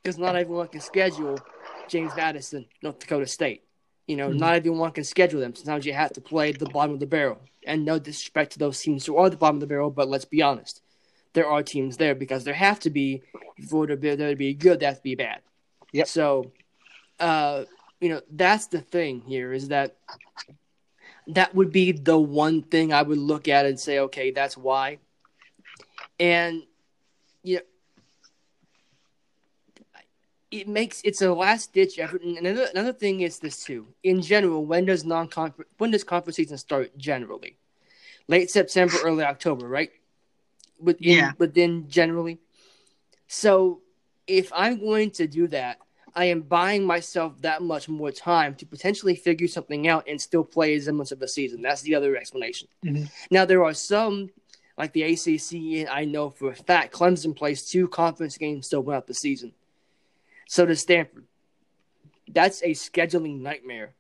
because 0.03 0.17
not 0.17 0.35
everyone 0.35 0.67
can 0.67 0.81
schedule 0.81 1.39
James 1.87 2.11
Madison, 2.15 2.65
North 2.81 2.99
Dakota 2.99 3.27
State. 3.27 3.63
You 4.07 4.15
know, 4.15 4.29
mm-hmm. 4.29 4.37
not 4.37 4.55
everyone 4.55 4.91
can 4.91 5.03
schedule 5.03 5.41
them. 5.41 5.53
Sometimes 5.55 5.85
you 5.85 5.93
have 5.93 6.13
to 6.13 6.21
play 6.21 6.51
the 6.53 6.65
bottom 6.65 6.93
of 6.93 6.99
the 6.99 7.05
barrel. 7.05 7.41
And 7.65 7.83
no 7.83 7.99
disrespect 7.99 8.53
to 8.53 8.59
those 8.59 8.79
teams 8.79 9.05
who 9.05 9.17
are 9.17 9.29
the 9.29 9.35
bottom 9.35 9.57
of 9.57 9.61
the 9.61 9.67
barrel, 9.67 9.91
but 9.91 10.07
let's 10.07 10.25
be 10.25 10.41
honest. 10.41 10.81
There 11.33 11.47
are 11.47 11.61
teams 11.61 11.97
there 11.97 12.15
because 12.15 12.45
there 12.45 12.53
have 12.53 12.79
to 12.81 12.89
be 12.89 13.21
for 13.69 13.85
there 13.85 14.15
to 14.15 14.35
be 14.35 14.53
good, 14.53 14.79
they 14.79 14.85
have 14.85 14.97
to 14.97 15.03
be 15.03 15.15
bad. 15.15 15.41
Yep. 15.91 16.07
So, 16.07 16.51
uh, 17.19 17.65
you 17.99 18.09
know, 18.09 18.21
that's 18.31 18.67
the 18.67 18.81
thing 18.81 19.21
here 19.21 19.51
is 19.51 19.67
that 19.69 19.97
that 21.27 21.53
would 21.53 21.71
be 21.71 21.91
the 21.91 22.17
one 22.17 22.63
thing 22.63 22.93
I 22.93 23.01
would 23.01 23.17
look 23.17 23.47
at 23.47 23.65
and 23.65 23.79
say, 23.79 23.99
okay, 23.99 24.31
that's 24.31 24.55
why. 24.55 24.99
And 26.19 26.63
you 27.43 27.57
know, 27.57 27.61
it 30.61 30.67
makes 30.67 31.01
it's 31.03 31.21
a 31.21 31.33
last 31.33 31.73
ditch 31.73 31.99
effort. 31.99 32.21
And 32.23 32.37
another 32.37 32.67
another 32.73 32.93
thing 32.93 33.21
is 33.21 33.39
this 33.39 33.63
too. 33.63 33.87
In 34.03 34.21
general, 34.21 34.65
when 34.65 34.85
does 34.85 35.05
non 35.05 35.27
conference 35.27 35.69
when 35.77 35.91
does 35.91 36.03
conference 36.03 36.35
season 36.37 36.57
start 36.57 36.97
generally? 36.97 37.57
Late 38.27 38.49
September, 38.49 38.95
early 39.03 39.23
October, 39.23 39.67
right? 39.67 39.91
Within, 40.79 41.09
Yeah. 41.09 41.31
Within 41.37 41.89
generally. 41.89 42.39
So 43.27 43.81
if 44.27 44.51
I'm 44.53 44.79
going 44.79 45.11
to 45.11 45.27
do 45.27 45.47
that, 45.47 45.79
I 46.13 46.25
am 46.25 46.41
buying 46.41 46.83
myself 46.83 47.41
that 47.41 47.61
much 47.61 47.87
more 47.87 48.11
time 48.11 48.55
to 48.55 48.65
potentially 48.65 49.15
figure 49.15 49.47
something 49.47 49.87
out 49.87 50.05
and 50.07 50.19
still 50.19 50.43
play 50.43 50.75
as 50.75 50.87
much 50.89 51.11
of 51.11 51.21
a 51.21 51.27
season. 51.27 51.61
That's 51.61 51.81
the 51.81 51.95
other 51.95 52.15
explanation. 52.17 52.67
Mhm. 52.83 53.09
Now 53.31 53.45
there 53.45 53.63
are 53.63 53.73
some 53.73 54.29
like 54.77 54.93
the 54.93 55.03
ACC, 55.03 55.79
and 55.79 55.89
I 55.89 56.05
know 56.05 56.29
for 56.29 56.51
a 56.51 56.55
fact 56.55 56.93
Clemson 56.93 57.35
plays 57.35 57.65
two 57.65 57.87
conference 57.87 58.37
games 58.37 58.65
to 58.65 58.67
still 58.67 58.81
without 58.83 59.07
the 59.07 59.13
season. 59.13 59.53
So 60.47 60.65
does 60.65 60.81
Stanford. 60.81 61.25
That's 62.29 62.61
a 62.63 62.71
scheduling 62.71 63.41
nightmare 63.41 63.93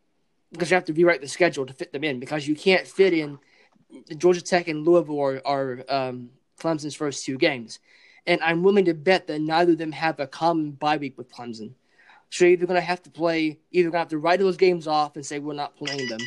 because 0.51 0.71
you 0.71 0.75
have 0.75 0.85
to 0.85 0.93
rewrite 0.93 1.21
the 1.21 1.27
schedule 1.27 1.65
to 1.65 1.73
fit 1.73 1.91
them 1.91 2.03
in 2.03 2.19
because 2.19 2.47
you 2.47 2.55
can't 2.55 2.87
fit 2.87 3.13
in 3.13 3.39
Georgia 4.17 4.41
Tech 4.41 4.67
and 4.67 4.85
Louisville 4.85 5.19
are, 5.19 5.41
are 5.45 5.85
um, 5.89 6.29
Clemson's 6.59 6.95
first 6.95 7.25
two 7.25 7.37
games. 7.37 7.79
And 8.25 8.41
I'm 8.41 8.63
willing 8.63 8.85
to 8.85 8.93
bet 8.93 9.27
that 9.27 9.39
neither 9.39 9.73
of 9.73 9.77
them 9.77 9.93
have 9.93 10.19
a 10.19 10.27
common 10.27 10.71
bye 10.71 10.97
week 10.97 11.17
with 11.17 11.31
Clemson. 11.31 11.73
So 12.29 12.43
you're 12.43 12.53
either 12.53 12.65
going 12.65 12.79
to 12.79 12.85
have 12.85 13.01
to 13.03 13.09
play, 13.09 13.59
either 13.71 13.89
going 13.89 13.93
to 13.93 13.99
have 13.99 14.07
to 14.09 14.17
write 14.17 14.39
those 14.39 14.57
games 14.57 14.87
off 14.87 15.15
and 15.15 15.25
say 15.25 15.39
we're 15.39 15.53
not 15.53 15.77
playing 15.77 16.09
them, 16.09 16.19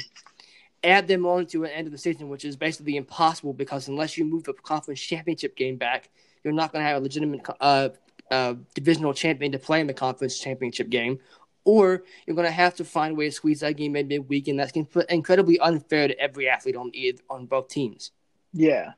add 0.83 1.07
them 1.07 1.27
on 1.27 1.45
to 1.47 1.65
an 1.65 1.71
end 1.71 1.87
of 1.87 1.93
the 1.93 1.99
season, 1.99 2.31
which 2.31 2.47
is 2.47 2.57
basically 2.57 2.97
impossible 2.97 3.53
because 3.53 3.89
unless 3.89 4.17
you 4.17 4.25
move 4.25 4.45
the 4.45 4.55
conference 4.55 5.01
championship 5.01 5.57
game 5.57 5.77
back, 5.77 6.09
you're 6.43 6.55
not 6.55 6.73
going 6.73 6.83
to 6.83 6.89
have 6.89 6.97
a 6.97 7.01
legitimate 7.01 7.43
uh, 7.61 7.91
uh, 8.31 8.55
divisional 8.75 9.13
champion 9.15 9.53
to 9.53 9.59
play 9.59 9.81
in 9.81 9.87
the 9.87 9.95
conference 9.95 10.39
championship 10.39 10.89
game. 10.91 11.19
Or 11.65 12.05
you're 12.27 12.37
going 12.37 12.49
to 12.49 12.53
have 12.53 12.75
to 12.77 12.85
find 12.85 13.13
a 13.13 13.15
way 13.15 13.27
to 13.27 13.33
squeeze 13.33 13.61
that 13.61 13.77
game 13.77 13.95
in 13.95 14.09
midweek, 14.09 14.49
and 14.49 14.59
that's 14.59 14.73
incredibly 14.73 15.59
unfair 15.59 16.09
to 16.09 16.19
every 16.19 16.49
athlete 16.49 16.77
on 16.77 16.91
either, 16.95 17.23
on 17.29 17.47
both 17.47 17.69
teams. 17.69 18.13
Yeah. 18.53 18.93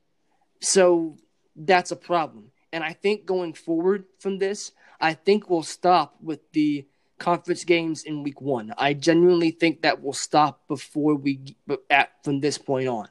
So 0.60 1.16
that's 1.56 1.90
a 1.90 1.96
problem. 1.96 2.52
And 2.72 2.84
I 2.84 2.92
think 2.92 3.26
going 3.26 3.52
forward 3.52 4.04
from 4.20 4.38
this, 4.38 4.72
I 5.00 5.14
think 5.14 5.50
we'll 5.50 5.64
stop 5.64 6.16
with 6.22 6.40
the 6.52 6.86
conference 7.18 7.64
games 7.64 8.04
in 8.04 8.22
week 8.22 8.40
one. 8.40 8.72
I 8.78 8.94
genuinely 8.94 9.50
think 9.50 9.82
that 9.82 10.02
will 10.02 10.12
stop 10.12 10.66
before 10.68 11.14
we 11.14 11.56
at 11.90 12.12
from 12.24 12.40
this 12.40 12.58
point 12.58 12.88
on. 12.88 13.08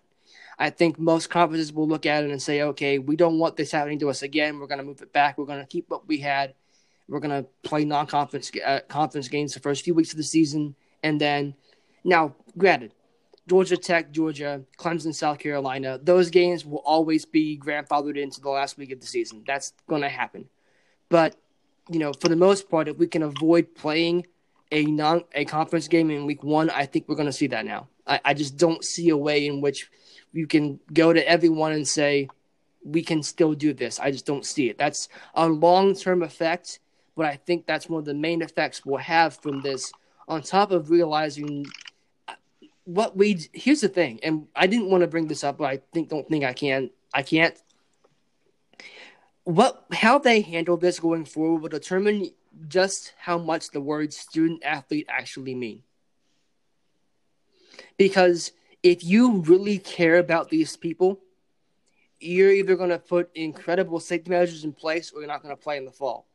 I 0.62 0.70
think 0.70 1.00
most 1.00 1.32
conferences 1.32 1.74
will 1.74 1.88
look 1.88 2.06
at 2.06 2.24
it 2.24 2.30
and 2.30 2.40
say, 2.40 2.62
okay, 2.62 3.00
we 3.00 3.16
don't 3.16 3.40
want 3.40 3.58
this 3.58 3.72
happening 3.72 3.98
to 4.00 4.12
us 4.12 4.22
again. 4.22 4.60
We're 4.60 4.68
going 4.68 4.78
to 4.78 4.86
move 4.86 5.02
it 5.02 5.12
back. 5.12 5.40
We're 5.40 5.46
going 5.46 5.60
to 5.60 5.66
keep 5.66 5.90
what 5.90 6.08
we 6.08 6.20
had. 6.20 6.54
We're 7.08 7.20
going 7.20 7.44
to 7.44 7.50
play 7.64 7.84
non-conference 7.84 8.52
uh, 8.64 8.82
conference 8.88 9.28
games 9.28 9.56
the 9.56 9.60
first 9.60 9.84
few 9.84 9.96
weeks 9.96 10.12
of 10.12 10.18
the 10.18 10.24
season, 10.24 10.76
and 11.02 11.20
then 11.20 11.56
now, 12.04 12.36
granted, 12.58 12.94
Georgia 13.50 13.76
Tech, 13.76 14.12
Georgia, 14.12 14.62
Clemson, 14.78 15.16
South 15.16 15.40
Carolina, 15.40 16.00
those 16.02 16.30
games 16.30 16.64
will 16.64 16.84
always 16.86 17.26
be 17.26 17.60
grandfathered 17.60 18.16
into 18.16 18.40
the 18.40 18.50
last 18.50 18.78
week 18.78 18.92
of 18.92 19.02
the 19.02 19.08
season. 19.08 19.44
That's 19.46 19.74
going 19.90 20.04
to 20.04 20.10
happen. 20.10 20.48
But, 21.10 21.36
you 21.90 21.98
know, 21.98 22.14
for 22.14 22.30
the 22.30 22.36
most 22.36 22.70
part, 22.70 22.88
if 22.88 22.98
we 22.98 23.08
can 23.08 23.24
avoid 23.24 23.74
playing 23.74 24.28
a 24.72 24.86
non 24.86 25.24
a 25.34 25.44
conference 25.44 25.88
game 25.88 26.12
in 26.12 26.28
week 26.28 26.44
one, 26.44 26.70
I 26.70 26.86
think 26.86 27.10
we're 27.10 27.16
going 27.16 27.26
to 27.26 27.34
see 27.34 27.48
that 27.48 27.66
now. 27.66 27.88
I, 28.06 28.22
I 28.24 28.34
just 28.36 28.58
don't 28.58 28.86
see 28.86 29.10
a 29.10 29.18
way 29.18 29.48
in 29.48 29.60
which 29.60 29.90
you 30.34 30.48
can 30.48 30.80
go 30.94 31.14
to 31.14 31.28
everyone 31.28 31.74
and 31.74 31.88
say, 31.88 32.30
we 32.84 33.04
can 33.04 33.22
still 33.24 33.54
do 33.54 33.74
this. 33.74 34.00
I 34.00 34.12
just 34.12 34.26
don't 34.26 34.46
see 34.46 34.70
it. 34.70 34.78
That's 34.78 35.10
a 35.36 35.48
long 35.48 35.96
term 35.96 36.24
effect, 36.24 36.80
but 37.16 37.26
I 37.26 37.36
think 37.36 37.66
that's 37.66 37.90
one 37.90 38.00
of 38.00 38.06
the 38.06 38.14
main 38.14 38.42
effects 38.42 38.86
we'll 38.86 38.98
have 38.98 39.38
from 39.38 39.62
this, 39.62 39.92
on 40.28 40.42
top 40.42 40.72
of 40.72 40.90
realizing 40.90 41.66
what 42.86 43.16
we 43.16 43.40
here's 43.54 43.82
the 43.82 43.88
thing, 43.88 44.20
and 44.24 44.48
I 44.56 44.68
didn't 44.68 44.90
want 44.90 45.02
to 45.02 45.08
bring 45.08 45.28
this 45.28 45.44
up, 45.44 45.58
but 45.58 45.66
I 45.66 45.82
think 45.94 46.10
don't 46.10 46.28
think 46.28 46.44
I 46.44 46.54
can. 46.54 46.90
I 47.14 47.22
can't. 47.22 47.56
What 49.44 49.86
how 49.92 50.18
they 50.18 50.42
handle 50.42 50.78
this 50.78 51.00
going 51.00 51.26
forward 51.26 51.62
will 51.62 51.70
determine 51.70 52.32
just 52.68 53.14
how 53.18 53.38
much 53.38 53.70
the 53.70 53.82
word 53.82 54.14
student 54.14 54.64
athlete 54.64 55.08
actually 55.10 55.56
mean. 55.56 55.84
Because 57.98 58.52
if 58.84 59.04
you 59.04 59.42
really 59.42 59.78
care 59.78 60.18
about 60.18 60.50
these 60.50 60.76
people, 60.76 61.20
you're 62.20 62.52
either 62.52 62.76
going 62.76 62.90
to 62.90 63.00
put 63.00 63.30
incredible 63.36 64.00
safety 64.00 64.30
measures 64.30 64.64
in 64.64 64.74
place 64.74 65.12
or 65.12 65.22
you're 65.22 65.28
not 65.28 65.44
going 65.44 65.56
to 65.56 65.62
play 65.62 65.78
in 65.78 65.86
the 65.86 65.92
fall. 65.92 66.28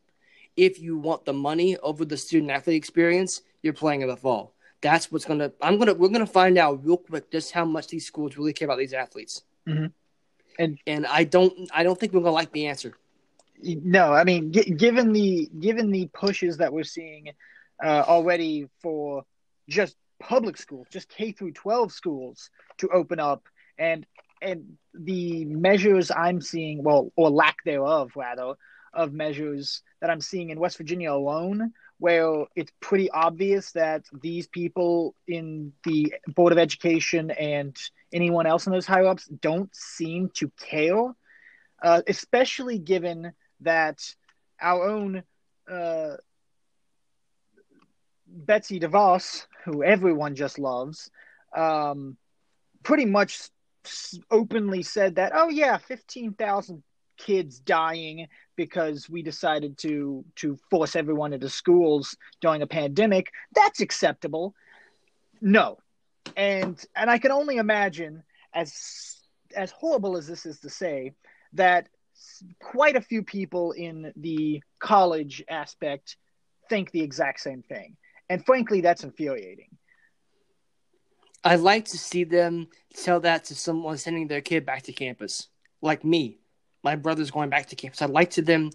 If 0.57 0.81
you 0.81 0.99
want 0.99 1.25
the 1.25 1.33
money 1.33 1.77
over 1.79 2.05
the 2.05 2.17
student 2.17 2.51
athlete 2.51 2.77
experience, 2.77 3.43
you're 3.63 3.73
playing 3.73 4.03
in 4.03 4.09
the 4.09 4.17
fall 4.17 4.55
that's 4.81 5.11
what's 5.11 5.25
gonna 5.25 5.51
i'm 5.61 5.79
gonna 5.79 5.95
we're 5.95 6.09
gonna 6.09 6.27
find 6.27 6.59
out 6.59 6.85
real 6.85 6.97
quick 6.97 7.31
just 7.31 7.53
how 7.53 7.65
much 7.65 7.89
these 7.89 8.07
schools 8.07 8.37
really 8.37 8.53
care 8.53 8.67
about 8.67 8.79
these 8.79 8.93
athletes 8.93 9.43
mm-hmm. 9.67 9.87
and 10.59 10.79
and 10.87 11.07
i 11.07 11.25
don't 11.25 11.53
i 11.73 11.83
don't 11.83 11.99
think 11.99 12.13
we're 12.13 12.21
gonna 12.21 12.33
like 12.33 12.53
the 12.53 12.67
answer 12.67 12.95
no 13.63 14.13
i 14.13 14.23
mean 14.25 14.53
g- 14.53 14.71
given 14.71 15.13
the 15.13 15.51
given 15.59 15.91
the 15.91 16.09
pushes 16.13 16.59
that 16.59 16.73
we're 16.73 16.85
seeing 16.85 17.31
uh, 17.83 18.05
already 18.07 18.69
for 18.81 19.25
just 19.69 19.97
public 20.19 20.57
schools 20.57 20.87
just 20.91 21.09
k 21.09 21.33
through 21.33 21.53
12 21.53 21.93
schools 21.93 22.51
to 22.79 22.89
open 22.89 23.21
up. 23.21 23.47
And 23.79 24.07
and 24.43 24.77
the 24.93 25.45
measures 25.47 26.11
i'm 26.15 26.41
seeing 26.43 26.83
well 26.83 27.11
or 27.17 27.31
lack 27.31 27.57
thereof 27.65 28.13
rather 28.17 28.55
of 28.93 29.13
measures 29.13 29.83
that 30.01 30.11
i'm 30.11 30.21
seeing 30.21 30.51
in 30.51 30.61
west 30.61 30.77
virginia 30.77 31.11
alone 31.11 31.73
where 31.99 32.45
it's 32.55 32.73
pretty 32.81 33.11
obvious 33.11 33.73
that 33.73 34.05
these 34.21 34.47
people 34.47 35.15
in 35.27 35.73
the 35.85 36.15
Board 36.29 36.53
of 36.53 36.59
Education 36.59 37.31
and 37.31 37.77
anyone 38.13 38.47
else 38.47 38.67
in 38.67 38.73
those 38.73 38.87
higher 38.87 39.07
ups 39.07 39.27
don't 39.27 39.75
seem 39.75 40.31
to 40.35 40.51
care, 40.61 41.15
uh, 41.83 42.03
especially 42.07 42.79
given 42.79 43.33
that 43.61 44.15
our 44.61 44.87
own 44.87 45.23
uh, 45.71 46.17
Betsy 48.27 48.79
DeVos, 48.79 49.47
who 49.67 49.83
everyone 49.83 50.37
just 50.37 50.59
loves, 50.59 51.11
um, 51.55 52.17
pretty 52.83 53.05
much 53.05 53.51
openly 54.31 54.83
said 54.83 55.17
that, 55.17 55.33
oh, 55.35 55.49
yeah, 55.49 55.77
15,000 55.77 56.83
kids 57.17 57.59
dying 57.59 58.29
because 58.57 59.09
we 59.09 59.23
decided 59.23 59.77
to 59.79 60.25
to 60.37 60.59
force 60.71 60.95
everyone 60.95 61.33
into 61.33 61.49
schools 61.49 62.15
during 62.43 62.61
a 62.61 62.67
pandemic 62.67 63.33
that's 63.55 63.81
acceptable. 63.81 64.55
No. 65.41 65.79
And 66.37 66.83
and 66.95 67.09
i 67.11 67.17
can 67.17 67.31
only 67.31 67.57
imagine 67.57 68.23
as 68.53 69.17
as 69.55 69.71
horrible 69.71 70.19
as 70.19 70.27
this 70.27 70.45
is 70.45 70.61
to 70.61 70.69
say 70.69 71.15
that 71.55 71.89
quite 72.61 72.97
a 72.97 73.01
few 73.01 73.23
people 73.23 73.73
in 73.73 74.13
the 74.17 74.63
college 74.79 75.43
aspect 75.49 76.19
think 76.69 76.91
the 76.91 77.01
exact 77.01 77.41
same 77.41 77.63
thing 77.63 77.97
and 78.29 78.45
frankly 78.45 78.81
that's 78.81 79.05
infuriating 79.05 79.69
i'd 81.45 81.61
like 81.61 81.85
to 81.85 81.99
see 81.99 82.25
them 82.25 82.69
tell 82.95 83.21
that 83.21 83.45
to 83.45 83.55
someone 83.55 83.97
sending 83.99 84.27
their 84.27 84.41
kid 84.41 84.65
back 84.67 84.83
to 84.83 84.93
campus 84.93 85.49
like 85.83 86.05
me 86.05 86.39
my 86.87 86.95
brother's 86.95 87.33
going 87.33 87.51
back 87.51 87.67
to 87.67 87.75
campus. 87.75 88.01
I'd 88.01 88.11
like 88.11 88.31
to 88.31 88.43
them, 88.43 88.71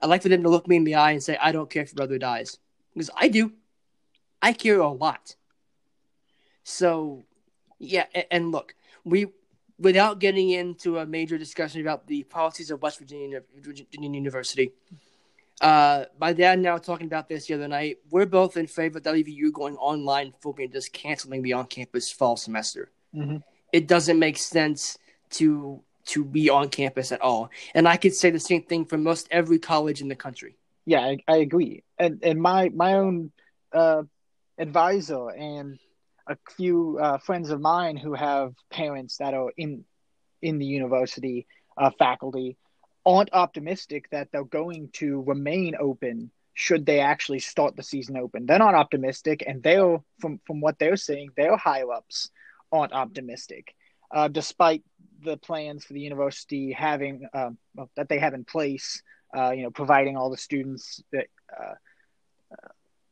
I'd 0.00 0.06
like 0.06 0.22
for 0.22 0.28
them 0.28 0.44
to 0.44 0.48
look 0.48 0.68
me 0.68 0.76
in 0.76 0.84
the 0.84 0.94
eye 0.94 1.10
and 1.10 1.22
say, 1.22 1.36
I 1.36 1.50
don't 1.50 1.68
care 1.68 1.82
if 1.82 1.90
your 1.90 1.96
brother 1.96 2.16
dies. 2.16 2.58
Because 2.94 3.10
I 3.16 3.26
do. 3.26 3.52
I 4.40 4.52
care 4.52 4.78
a 4.78 4.88
lot. 4.88 5.34
So, 6.62 7.24
yeah, 7.80 8.04
and, 8.14 8.24
and 8.30 8.52
look, 8.52 8.76
we, 9.02 9.26
without 9.80 10.20
getting 10.20 10.50
into 10.50 10.98
a 10.98 11.06
major 11.06 11.38
discussion 11.38 11.80
about 11.80 12.06
the 12.06 12.22
policies 12.22 12.70
of 12.70 12.80
West 12.82 13.00
Virginia, 13.00 13.42
Virginia 13.60 14.10
University, 14.10 14.72
uh, 15.60 16.04
my 16.20 16.32
dad 16.32 16.58
and 16.58 16.66
I 16.66 16.74
were 16.74 16.78
talking 16.78 17.06
about 17.06 17.28
this 17.28 17.46
the 17.46 17.54
other 17.54 17.68
night. 17.68 17.98
We're 18.10 18.26
both 18.26 18.56
in 18.56 18.66
favor 18.66 18.98
of 18.98 19.04
WVU 19.04 19.52
going 19.52 19.76
online 19.76 20.32
fully 20.40 20.64
and 20.64 20.72
just 20.72 20.92
canceling 20.92 21.42
the 21.42 21.54
on-campus 21.54 22.10
fall 22.10 22.36
semester. 22.36 22.90
Mm-hmm. 23.14 23.38
It 23.72 23.88
doesn't 23.88 24.18
make 24.18 24.36
sense 24.36 24.98
to 25.30 25.82
to 26.06 26.24
be 26.24 26.50
on 26.50 26.68
campus 26.68 27.10
at 27.10 27.20
all. 27.20 27.50
And 27.74 27.88
I 27.88 27.96
could 27.96 28.14
say 28.14 28.30
the 28.30 28.38
same 28.38 28.62
thing 28.62 28.84
for 28.84 28.96
most 28.96 29.26
every 29.30 29.58
college 29.58 30.00
in 30.00 30.08
the 30.08 30.14
country. 30.14 30.56
Yeah, 30.84 31.00
I, 31.00 31.18
I 31.26 31.36
agree. 31.38 31.82
And 31.98 32.20
and 32.22 32.40
my 32.40 32.68
my 32.68 32.94
own 32.94 33.32
uh, 33.72 34.02
advisor 34.58 35.30
and 35.30 35.78
a 36.28 36.36
few 36.56 36.98
uh, 37.00 37.18
friends 37.18 37.50
of 37.50 37.60
mine 37.60 37.96
who 37.96 38.14
have 38.14 38.54
parents 38.70 39.16
that 39.18 39.34
are 39.34 39.52
in 39.56 39.84
in 40.42 40.58
the 40.58 40.66
university 40.66 41.46
uh, 41.76 41.90
faculty 41.98 42.56
aren't 43.06 43.32
optimistic 43.32 44.10
that 44.10 44.28
they're 44.32 44.44
going 44.44 44.90
to 44.94 45.22
remain 45.22 45.76
open 45.80 46.30
should 46.54 46.84
they 46.86 47.00
actually 47.00 47.38
start 47.38 47.76
the 47.76 47.82
season 47.82 48.16
open. 48.16 48.46
They're 48.46 48.58
not 48.58 48.74
optimistic, 48.74 49.44
and 49.46 49.62
they're 49.62 49.98
from 50.20 50.40
from 50.46 50.60
what 50.60 50.78
they're 50.78 50.96
saying, 50.96 51.30
their 51.36 51.56
higher 51.56 51.92
ups 51.92 52.30
aren't 52.72 52.92
optimistic, 52.92 53.74
uh, 54.10 54.28
despite 54.28 54.82
the 55.22 55.36
plans 55.36 55.84
for 55.84 55.92
the 55.92 56.00
university 56.00 56.72
having 56.72 57.28
uh, 57.32 57.50
that 57.96 58.08
they 58.08 58.18
have 58.18 58.34
in 58.34 58.44
place, 58.44 59.02
uh, 59.36 59.50
you 59.50 59.62
know, 59.62 59.70
providing 59.70 60.16
all 60.16 60.30
the 60.30 60.36
students 60.36 61.02
that 61.12 61.26
uh, 61.58 61.74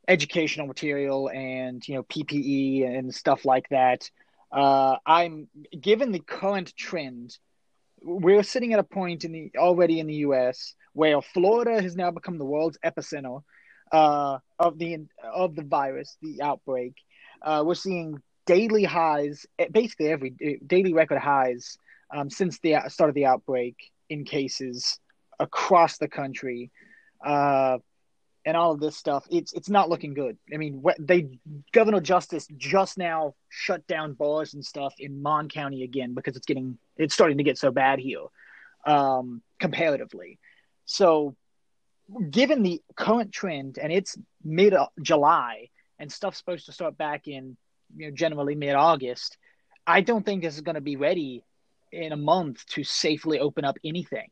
educational 0.08 0.66
material 0.66 1.28
and 1.28 1.86
you 1.86 1.94
know 1.94 2.02
PPE 2.02 2.86
and 2.86 3.14
stuff 3.14 3.44
like 3.44 3.68
that. 3.70 4.10
Uh, 4.52 4.96
I'm 5.04 5.48
given 5.78 6.12
the 6.12 6.20
current 6.20 6.74
trend, 6.76 7.36
we're 8.04 8.42
sitting 8.42 8.72
at 8.72 8.78
a 8.78 8.84
point 8.84 9.24
in 9.24 9.32
the 9.32 9.52
already 9.56 9.98
in 9.98 10.06
the 10.06 10.16
U.S. 10.16 10.74
where 10.92 11.20
Florida 11.22 11.80
has 11.80 11.96
now 11.96 12.10
become 12.10 12.38
the 12.38 12.44
world's 12.44 12.78
epicenter 12.84 13.42
uh, 13.92 14.38
of 14.58 14.78
the 14.78 15.06
of 15.22 15.54
the 15.56 15.62
virus, 15.62 16.16
the 16.20 16.42
outbreak. 16.42 16.94
Uh, 17.42 17.62
we're 17.64 17.74
seeing 17.74 18.22
daily 18.46 18.84
highs, 18.84 19.46
basically 19.70 20.08
every 20.08 20.58
daily 20.66 20.92
record 20.92 21.18
highs 21.18 21.78
um, 22.14 22.28
since 22.28 22.58
the 22.60 22.76
start 22.88 23.08
of 23.08 23.14
the 23.14 23.26
outbreak 23.26 23.76
in 24.10 24.24
cases 24.24 24.98
across 25.40 25.98
the 25.98 26.08
country. 26.08 26.70
Uh, 27.24 27.78
and 28.46 28.58
all 28.58 28.72
of 28.72 28.80
this 28.80 28.94
stuff, 28.94 29.26
it's 29.30 29.54
it's 29.54 29.70
not 29.70 29.88
looking 29.88 30.12
good. 30.12 30.36
I 30.52 30.58
mean, 30.58 30.84
they 30.98 31.38
Governor 31.72 32.00
Justice 32.00 32.46
just 32.58 32.98
now 32.98 33.34
shut 33.48 33.86
down 33.86 34.12
bars 34.12 34.52
and 34.52 34.62
stuff 34.62 34.92
in 34.98 35.22
Mon 35.22 35.48
County 35.48 35.82
again 35.82 36.12
because 36.12 36.36
it's 36.36 36.44
getting 36.44 36.76
it's 36.96 37.14
starting 37.14 37.38
to 37.38 37.44
get 37.44 37.58
so 37.58 37.70
bad 37.70 37.98
here, 37.98 38.24
um, 38.86 39.42
comparatively. 39.60 40.38
So, 40.86 41.36
given 42.30 42.62
the 42.62 42.82
current 42.96 43.32
trend, 43.32 43.78
and 43.78 43.92
it's 43.92 44.16
mid 44.42 44.74
July, 45.00 45.68
and 45.98 46.10
stuff's 46.10 46.38
supposed 46.38 46.66
to 46.66 46.72
start 46.72 46.96
back 46.98 47.28
in 47.28 47.56
you 47.96 48.06
know 48.06 48.14
generally 48.14 48.54
mid 48.54 48.74
August, 48.74 49.38
I 49.86 50.00
don't 50.00 50.24
think 50.24 50.42
this 50.42 50.54
is 50.54 50.60
going 50.60 50.74
to 50.74 50.80
be 50.80 50.96
ready 50.96 51.44
in 51.92 52.12
a 52.12 52.16
month 52.16 52.66
to 52.66 52.84
safely 52.84 53.38
open 53.38 53.64
up 53.64 53.78
anything. 53.84 54.28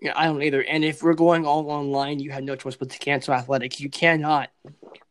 Yeah, 0.00 0.14
I 0.16 0.26
don't 0.26 0.42
either. 0.42 0.64
And 0.64 0.84
if 0.84 1.00
we're 1.00 1.14
going 1.14 1.46
all 1.46 1.70
online, 1.70 2.18
you 2.18 2.32
have 2.32 2.42
no 2.42 2.56
choice 2.56 2.74
but 2.74 2.90
to 2.90 2.98
cancel 2.98 3.34
athletics. 3.34 3.78
You 3.78 3.88
cannot 3.88 4.50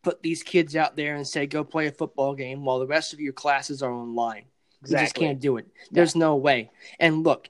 put 0.03 0.21
these 0.21 0.43
kids 0.43 0.75
out 0.75 0.97
there 0.97 1.15
and 1.15 1.25
say, 1.25 1.47
go 1.47 1.63
play 1.63 1.87
a 1.87 1.91
football 1.91 2.35
game 2.35 2.65
while 2.65 2.79
the 2.79 2.87
rest 2.87 3.13
of 3.13 3.21
your 3.21 3.31
classes 3.31 3.81
are 3.81 3.91
online. 3.91 4.45
Exactly. 4.81 5.01
You 5.01 5.05
just 5.05 5.15
can't 5.15 5.39
do 5.39 5.57
it. 5.57 5.67
There's 5.91 6.15
yeah. 6.15 6.19
no 6.19 6.35
way. 6.35 6.71
And 6.99 7.23
look, 7.23 7.47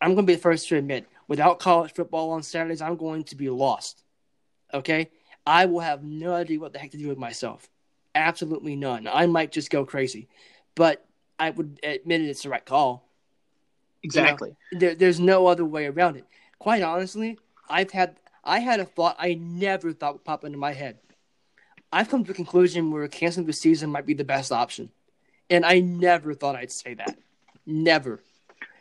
I'm 0.00 0.14
going 0.14 0.26
to 0.26 0.30
be 0.30 0.34
the 0.34 0.40
first 0.40 0.68
to 0.68 0.76
admit, 0.76 1.06
without 1.28 1.60
college 1.60 1.92
football 1.94 2.30
on 2.30 2.42
Saturdays, 2.42 2.82
I'm 2.82 2.96
going 2.96 3.24
to 3.24 3.36
be 3.36 3.48
lost. 3.50 4.02
Okay? 4.72 5.10
I 5.46 5.66
will 5.66 5.80
have 5.80 6.02
no 6.02 6.34
idea 6.34 6.58
what 6.58 6.72
the 6.72 6.78
heck 6.78 6.90
to 6.92 6.98
do 6.98 7.08
with 7.08 7.18
myself. 7.18 7.68
Absolutely 8.14 8.76
none. 8.76 9.08
I 9.10 9.26
might 9.26 9.52
just 9.52 9.70
go 9.70 9.84
crazy. 9.84 10.28
But 10.74 11.04
I 11.38 11.50
would 11.50 11.80
admit 11.82 12.20
it, 12.20 12.28
it's 12.28 12.42
the 12.42 12.48
right 12.48 12.64
call. 12.64 13.08
Exactly. 14.02 14.50
You 14.70 14.78
know, 14.78 14.80
there, 14.80 14.94
there's 14.94 15.20
no 15.20 15.46
other 15.46 15.64
way 15.64 15.86
around 15.86 16.16
it. 16.16 16.24
Quite 16.58 16.82
honestly, 16.82 17.38
I've 17.68 17.90
had 17.90 18.16
I 18.42 18.58
had 18.58 18.80
a 18.80 18.84
thought 18.84 19.16
I 19.18 19.34
never 19.34 19.92
thought 19.92 20.14
would 20.14 20.24
pop 20.24 20.44
into 20.44 20.58
my 20.58 20.72
head. 20.72 20.98
I've 21.90 22.08
come 22.08 22.24
to 22.24 22.32
a 22.32 22.34
conclusion 22.34 22.90
where 22.90 23.06
canceling 23.08 23.46
the 23.46 23.52
season 23.52 23.90
might 23.90 24.06
be 24.06 24.14
the 24.14 24.24
best 24.24 24.52
option. 24.52 24.90
And 25.50 25.64
I 25.64 25.80
never 25.80 26.34
thought 26.34 26.56
I'd 26.56 26.72
say 26.72 26.94
that. 26.94 27.18
Never. 27.66 28.22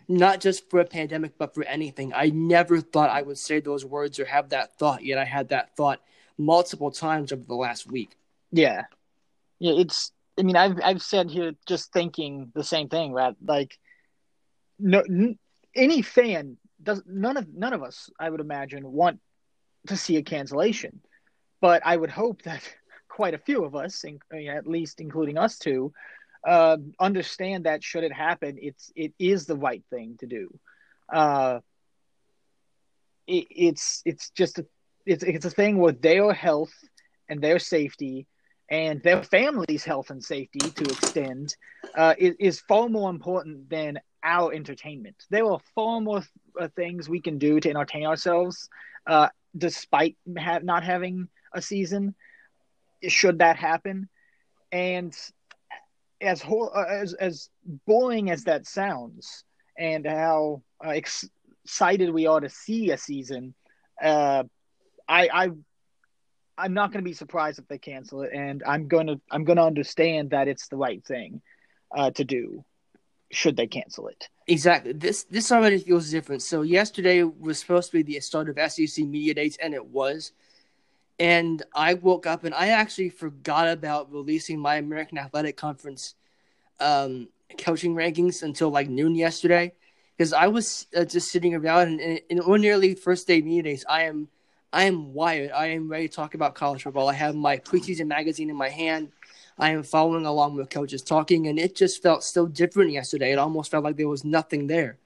Not 0.07 0.41
just 0.41 0.69
for 0.69 0.79
a 0.79 0.85
pandemic, 0.85 1.37
but 1.37 1.53
for 1.53 1.63
anything. 1.63 2.13
I 2.13 2.29
never 2.29 2.81
thought 2.81 3.09
I 3.09 3.21
would 3.21 3.37
say 3.37 3.59
those 3.59 3.85
words 3.85 4.19
or 4.19 4.25
have 4.25 4.49
that 4.49 4.77
thought, 4.77 5.03
yet 5.03 5.17
I 5.17 5.25
had 5.25 5.49
that 5.49 5.75
thought 5.75 6.01
multiple 6.37 6.91
times 6.91 7.31
over 7.31 7.43
the 7.43 7.55
last 7.55 7.89
week. 7.89 8.11
Yeah. 8.51 8.83
Yeah, 9.59 9.73
it's 9.79 10.11
I 10.37 10.43
mean, 10.43 10.55
I've 10.55 10.79
I've 10.83 11.01
said 11.01 11.29
here 11.29 11.53
just 11.65 11.93
thinking 11.93 12.51
the 12.53 12.63
same 12.63 12.89
thing, 12.89 13.13
right? 13.13 13.35
Like 13.45 13.77
no 14.79 14.99
n- 15.01 15.37
any 15.75 16.01
fan 16.01 16.57
does 16.81 17.01
none 17.05 17.37
of 17.37 17.47
none 17.53 17.73
of 17.73 17.83
us 17.83 18.09
I 18.19 18.29
would 18.29 18.41
imagine 18.41 18.91
want 18.91 19.19
to 19.87 19.95
see 19.95 20.17
a 20.17 20.23
cancellation, 20.23 21.01
but 21.61 21.81
I 21.85 21.95
would 21.95 22.09
hope 22.09 22.41
that 22.43 22.61
quite 23.07 23.33
a 23.35 23.39
few 23.39 23.63
of 23.63 23.75
us, 23.75 24.03
at 24.05 24.67
least 24.67 24.99
including 24.99 25.37
us 25.37 25.59
two, 25.59 25.93
uh, 26.45 26.77
understand 26.99 27.65
that 27.65 27.83
should 27.83 28.03
it 28.03 28.13
happen, 28.13 28.57
it's 28.61 28.91
it 28.95 29.13
is 29.19 29.45
the 29.45 29.55
right 29.55 29.83
thing 29.89 30.17
to 30.19 30.27
do. 30.27 30.59
Uh, 31.11 31.59
it, 33.27 33.47
it's 33.49 34.01
it's 34.05 34.29
just 34.31 34.59
a, 34.59 34.65
it's 35.05 35.23
it's 35.23 35.45
a 35.45 35.49
thing 35.49 35.77
with 35.77 36.01
their 36.01 36.33
health 36.33 36.73
and 37.29 37.41
their 37.41 37.59
safety 37.59 38.27
and 38.69 39.01
their 39.03 39.23
family's 39.23 39.83
health 39.83 40.09
and 40.09 40.23
safety 40.23 40.71
to 40.71 40.89
extend 40.89 41.55
uh, 41.95 42.15
is, 42.17 42.59
far 42.61 42.89
more 42.89 43.09
important 43.09 43.69
than 43.69 43.99
our 44.23 44.53
entertainment. 44.53 45.15
There 45.29 45.45
are 45.45 45.59
far 45.75 46.01
more 46.01 46.23
uh, 46.59 46.67
things 46.75 47.07
we 47.07 47.21
can 47.21 47.37
do 47.37 47.59
to 47.59 47.69
entertain 47.69 48.05
ourselves, 48.05 48.69
uh, 49.05 49.29
despite 49.55 50.17
ha- 50.37 50.59
not 50.63 50.83
having 50.83 51.27
a 51.53 51.61
season. 51.61 52.15
Should 53.07 53.39
that 53.39 53.57
happen, 53.57 54.09
and 54.71 55.15
as 56.23 56.41
ho- 56.41 56.71
uh, 56.73 56.85
as 56.89 57.13
as 57.13 57.49
boring 57.85 58.31
as 58.31 58.45
that 58.45 58.65
sounds, 58.65 59.43
and 59.77 60.05
how 60.05 60.63
uh, 60.83 60.89
ex- 60.89 61.29
excited 61.63 62.11
we 62.11 62.27
are 62.27 62.39
to 62.39 62.49
see 62.49 62.91
a 62.91 62.97
season, 62.97 63.53
uh, 64.01 64.43
I 65.07 65.29
I 65.33 65.49
I'm 66.57 66.73
not 66.73 66.91
going 66.91 67.03
to 67.03 67.09
be 67.09 67.13
surprised 67.13 67.59
if 67.59 67.67
they 67.67 67.77
cancel 67.77 68.21
it, 68.21 68.31
and 68.33 68.63
I'm 68.65 68.87
going 68.87 69.07
to 69.07 69.19
I'm 69.31 69.43
going 69.43 69.57
to 69.57 69.63
understand 69.63 70.31
that 70.31 70.47
it's 70.47 70.67
the 70.67 70.77
right 70.77 71.03
thing 71.03 71.41
uh, 71.95 72.11
to 72.11 72.23
do 72.23 72.63
should 73.31 73.57
they 73.57 73.67
cancel 73.67 74.07
it. 74.07 74.29
Exactly. 74.47 74.93
This 74.93 75.23
this 75.23 75.51
already 75.51 75.79
feels 75.79 76.09
different. 76.09 76.41
So 76.41 76.61
yesterday 76.61 77.23
was 77.23 77.59
supposed 77.59 77.91
to 77.91 77.97
be 77.97 78.03
the 78.03 78.19
start 78.19 78.49
of 78.49 78.71
SEC 78.71 79.05
media 79.05 79.33
days, 79.33 79.57
and 79.61 79.73
it 79.73 79.85
was. 79.85 80.31
And 81.19 81.61
I 81.75 81.93
woke 81.93 82.25
up 82.25 82.43
and 82.43 82.53
I 82.55 82.69
actually 82.69 83.09
forgot 83.09 83.67
about 83.67 84.11
releasing 84.11 84.59
my 84.59 84.75
American 84.75 85.17
Athletic 85.17 85.57
Conference 85.57 86.15
um, 86.79 87.29
coaching 87.57 87.95
rankings 87.95 88.43
until 88.43 88.69
like 88.69 88.89
noon 88.89 89.15
yesterday, 89.15 89.73
because 90.17 90.33
I 90.33 90.47
was 90.47 90.87
uh, 90.95 91.05
just 91.05 91.31
sitting 91.31 91.53
around 91.53 91.99
and 91.99 92.19
in 92.29 92.39
ordinarily 92.39 92.95
first 92.95 93.27
day 93.27 93.41
days, 93.41 93.85
I 93.87 94.03
am 94.03 94.27
I 94.73 94.85
am 94.85 95.13
wired. 95.13 95.51
I 95.51 95.67
am 95.67 95.87
ready 95.87 96.07
to 96.07 96.15
talk 96.15 96.33
about 96.33 96.55
college 96.55 96.81
football. 96.81 97.07
I 97.07 97.13
have 97.13 97.35
my 97.35 97.57
preseason 97.57 98.07
magazine 98.07 98.49
in 98.49 98.55
my 98.55 98.69
hand. 98.69 99.11
I 99.59 99.69
am 99.69 99.83
following 99.83 100.25
along 100.25 100.55
with 100.55 100.71
coaches 100.71 101.03
talking, 101.03 101.45
and 101.47 101.59
it 101.59 101.75
just 101.75 102.01
felt 102.01 102.23
so 102.23 102.47
different 102.47 102.91
yesterday. 102.91 103.31
It 103.31 103.37
almost 103.37 103.69
felt 103.69 103.83
like 103.83 103.97
there 103.97 104.07
was 104.09 104.25
nothing 104.25 104.65
there. 104.65 104.97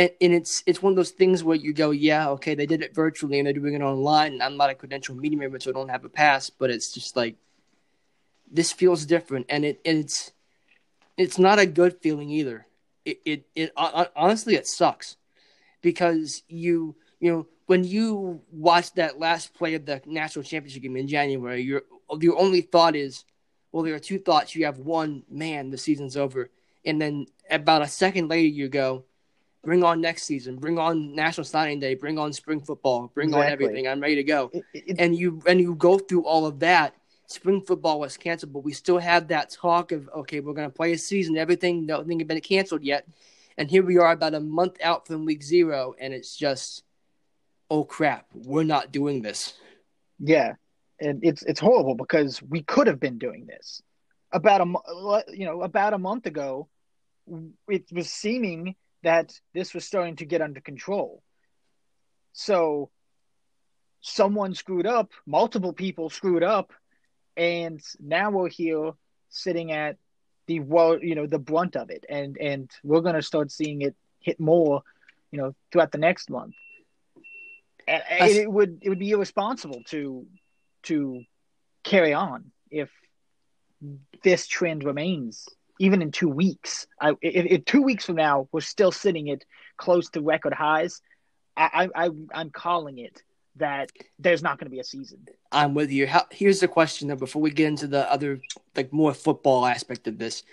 And, 0.00 0.10
and 0.22 0.32
it's 0.32 0.62
it's 0.64 0.82
one 0.82 0.94
of 0.94 0.96
those 0.96 1.10
things 1.10 1.44
where 1.44 1.56
you 1.56 1.74
go, 1.74 1.90
yeah, 1.90 2.30
okay, 2.30 2.54
they 2.54 2.64
did 2.64 2.80
it 2.80 2.94
virtually 2.94 3.38
and 3.38 3.44
they're 3.44 3.52
doing 3.52 3.74
it 3.74 3.82
online. 3.82 4.32
And 4.32 4.42
I'm 4.42 4.56
not 4.56 4.70
a 4.70 4.74
credential 4.74 5.14
media 5.14 5.38
member, 5.38 5.60
so 5.60 5.68
I 5.68 5.74
don't 5.74 5.90
have 5.90 6.06
a 6.06 6.08
pass. 6.08 6.48
But 6.48 6.70
it's 6.70 6.90
just 6.90 7.16
like 7.16 7.36
this 8.50 8.72
feels 8.72 9.04
different, 9.04 9.44
and 9.50 9.62
it 9.62 9.78
and 9.84 9.98
it's 9.98 10.32
it's 11.18 11.38
not 11.38 11.58
a 11.58 11.66
good 11.66 12.00
feeling 12.00 12.30
either. 12.30 12.66
It 13.04 13.20
it, 13.26 13.46
it 13.54 13.72
honestly 13.76 14.54
it 14.54 14.66
sucks 14.66 15.18
because 15.82 16.44
you 16.48 16.96
you 17.18 17.30
know 17.30 17.46
when 17.66 17.84
you 17.84 18.40
watch 18.50 18.94
that 18.94 19.18
last 19.18 19.52
play 19.52 19.74
of 19.74 19.84
the 19.84 20.00
national 20.06 20.44
championship 20.44 20.82
game 20.82 20.96
in 20.96 21.08
January, 21.08 21.60
your 21.60 21.82
your 22.18 22.38
only 22.38 22.62
thought 22.62 22.96
is 22.96 23.26
well, 23.70 23.82
there 23.82 23.94
are 23.94 23.98
two 23.98 24.18
thoughts. 24.18 24.54
You 24.54 24.64
have 24.64 24.78
one, 24.78 25.24
man, 25.30 25.68
the 25.68 25.76
season's 25.76 26.16
over. 26.16 26.48
And 26.86 26.98
then 27.00 27.26
about 27.50 27.82
a 27.82 27.86
second 27.86 28.28
later, 28.28 28.48
you 28.48 28.70
go, 28.70 29.04
bring 29.62 29.84
on 29.84 30.00
next 30.00 30.24
season, 30.24 30.56
bring 30.56 30.78
on 30.78 31.14
National 31.14 31.44
Signing 31.44 31.80
Day, 31.80 31.94
bring 31.94 32.18
on 32.18 32.32
spring 32.32 32.60
football, 32.60 33.10
bring 33.14 33.28
exactly. 33.28 33.46
on 33.46 33.52
everything. 33.52 33.88
I'm 33.88 34.00
ready 34.00 34.16
to 34.16 34.24
go. 34.24 34.50
It, 34.52 34.64
it, 34.72 34.96
and 34.98 35.16
you 35.16 35.42
and 35.46 35.60
you 35.60 35.74
go 35.74 35.98
through 35.98 36.24
all 36.24 36.46
of 36.46 36.60
that. 36.60 36.94
Spring 37.26 37.62
football 37.62 38.00
was 38.00 38.16
canceled, 38.16 38.52
but 38.52 38.64
we 38.64 38.72
still 38.72 38.98
had 38.98 39.28
that 39.28 39.50
talk 39.50 39.92
of 39.92 40.08
okay, 40.16 40.40
we're 40.40 40.54
going 40.54 40.68
to 40.68 40.74
play 40.74 40.92
a 40.92 40.98
season. 40.98 41.36
Everything, 41.36 41.86
nothing 41.86 42.18
had 42.18 42.28
been 42.28 42.40
canceled 42.40 42.82
yet, 42.82 43.06
and 43.56 43.70
here 43.70 43.84
we 43.84 43.98
are 43.98 44.10
about 44.10 44.34
a 44.34 44.40
month 44.40 44.78
out 44.82 45.06
from 45.06 45.24
week 45.24 45.42
zero, 45.42 45.94
and 46.00 46.12
it's 46.12 46.36
just, 46.36 46.82
oh 47.70 47.84
crap, 47.84 48.26
we're 48.34 48.64
not 48.64 48.90
doing 48.90 49.22
this. 49.22 49.54
Yeah, 50.18 50.54
and 50.98 51.22
it's 51.22 51.42
it's 51.44 51.60
horrible 51.60 51.94
because 51.94 52.42
we 52.42 52.62
could 52.62 52.88
have 52.88 52.98
been 52.98 53.18
doing 53.18 53.46
this 53.46 53.80
about 54.32 54.60
a 54.60 55.24
you 55.32 55.44
know 55.44 55.62
about 55.62 55.94
a 55.94 55.98
month 55.98 56.26
ago. 56.26 56.68
It 57.68 57.84
was 57.92 58.10
seeming 58.10 58.74
that 59.02 59.32
this 59.54 59.74
was 59.74 59.84
starting 59.84 60.16
to 60.16 60.26
get 60.26 60.42
under 60.42 60.60
control. 60.60 61.22
So 62.32 62.90
someone 64.00 64.54
screwed 64.54 64.86
up, 64.86 65.12
multiple 65.26 65.72
people 65.72 66.10
screwed 66.10 66.42
up, 66.42 66.72
and 67.36 67.80
now 67.98 68.30
we're 68.30 68.48
here 68.48 68.92
sitting 69.28 69.72
at 69.72 69.96
the 70.46 70.60
well, 70.60 70.98
you 71.02 71.14
know, 71.14 71.26
the 71.26 71.38
brunt 71.38 71.76
of 71.76 71.90
it, 71.90 72.04
and 72.08 72.36
and 72.38 72.70
we're 72.82 73.00
gonna 73.00 73.22
start 73.22 73.50
seeing 73.50 73.82
it 73.82 73.94
hit 74.20 74.40
more, 74.40 74.82
you 75.30 75.38
know, 75.38 75.54
throughout 75.70 75.92
the 75.92 75.98
next 75.98 76.30
month. 76.30 76.54
And, 77.86 78.02
and 78.08 78.30
it 78.30 78.50
would 78.50 78.78
it 78.82 78.88
would 78.88 78.98
be 78.98 79.10
irresponsible 79.10 79.82
to 79.88 80.26
to 80.84 81.22
carry 81.82 82.12
on 82.12 82.52
if 82.70 82.90
this 84.22 84.46
trend 84.46 84.84
remains 84.84 85.48
even 85.80 86.02
in 86.02 86.12
two 86.12 86.28
weeks. 86.28 86.86
I, 87.00 87.12
if, 87.22 87.46
if, 87.46 87.64
two 87.64 87.82
weeks 87.82 88.04
from 88.04 88.16
now 88.16 88.48
we're 88.52 88.60
still 88.60 88.92
sitting 88.92 89.30
at 89.30 89.44
close 89.78 90.10
to 90.10 90.20
record 90.20 90.52
highs, 90.52 91.00
I, 91.56 91.88
I, 91.96 92.04
I 92.04 92.40
am 92.40 92.50
calling 92.50 92.98
it 92.98 93.22
that 93.56 93.90
there's 94.18 94.42
not 94.42 94.58
going 94.58 94.66
to 94.66 94.70
be 94.70 94.78
a 94.78 94.84
season. 94.84 95.26
I'm 95.50 95.74
with 95.74 95.90
you. 95.90 96.06
How, 96.06 96.26
here's 96.30 96.60
the 96.60 96.68
question 96.68 97.08
though, 97.08 97.16
before 97.16 97.42
we 97.42 97.50
get 97.50 97.66
into 97.66 97.86
the 97.86 98.10
other, 98.12 98.40
like 98.76 98.92
more 98.92 99.14
football 99.14 99.66
aspect 99.66 100.06
of 100.06 100.18
this. 100.18 100.44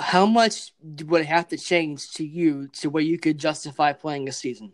How 0.00 0.26
much 0.26 0.72
would 0.82 1.20
it 1.22 1.26
have 1.26 1.48
to 1.48 1.56
change 1.56 2.10
to 2.14 2.26
you 2.26 2.68
to 2.80 2.90
where 2.90 3.02
you 3.02 3.18
could 3.18 3.38
justify 3.38 3.92
playing 3.92 4.28
a 4.28 4.32
season? 4.32 4.72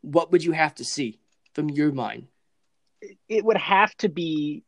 What 0.00 0.30
would 0.30 0.44
you 0.44 0.52
have 0.52 0.76
to 0.76 0.84
see 0.84 1.18
from 1.54 1.70
your 1.70 1.92
mind? 1.92 2.28
It 3.28 3.44
would 3.44 3.56
have 3.56 3.94
to 3.96 4.08
be, 4.08 4.62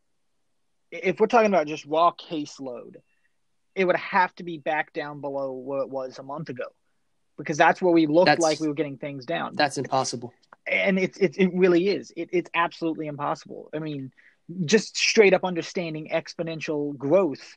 if 0.91 1.21
we're 1.21 1.27
talking 1.27 1.49
about 1.49 1.67
just 1.67 1.87
raw 1.87 2.13
caseload, 2.13 2.97
it 3.75 3.85
would 3.85 3.97
have 3.97 4.35
to 4.37 4.45
be 4.45 4.59
back 4.59 4.93
down 4.93 5.21
below 5.21 5.53
where 5.53 5.81
it 5.81 5.89
was 5.89 6.19
a 6.19 6.23
month 6.23 6.49
ago, 6.49 6.67
because 7.39 7.57
that's 7.57 7.81
where 7.81 7.93
we 7.93 8.07
looked 8.07 8.27
That's- 8.27 8.43
like 8.43 8.61
we 8.61 8.69
were 8.69 8.75
getting 8.75 8.99
things 8.99 9.25
down. 9.27 9.55
That's 9.55 9.79
impossible. 9.79 10.33
and 10.67 10.99
it's 10.99 11.19
it, 11.19 11.37
it 11.39 11.51
really 11.55 11.89
is. 11.89 12.13
It, 12.17 12.29
it's 12.33 12.51
absolutely 12.55 13.07
impossible. 13.07 13.71
I 13.75 13.79
mean 13.79 14.13
just 14.65 14.97
straight 14.97 15.35
up 15.35 15.45
understanding 15.45 16.11
exponential 16.13 16.97
growth 16.97 17.57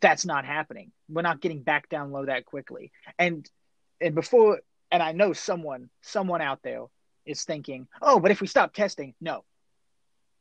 that's 0.00 0.24
not 0.24 0.44
happening. 0.44 0.90
We're 1.08 1.22
not 1.22 1.40
getting 1.40 1.62
back 1.62 1.88
down 1.88 2.12
low 2.12 2.24
that 2.26 2.46
quickly. 2.46 2.92
And 3.18 3.48
and 4.00 4.14
before 4.14 4.60
and 4.90 5.02
i 5.02 5.12
know 5.12 5.32
someone 5.32 5.88
someone 6.02 6.40
out 6.42 6.60
there 6.62 6.84
is 7.24 7.44
thinking 7.44 7.86
oh 8.00 8.18
but 8.20 8.30
if 8.30 8.40
we 8.40 8.46
stop 8.46 8.74
testing 8.74 9.14
no. 9.20 9.44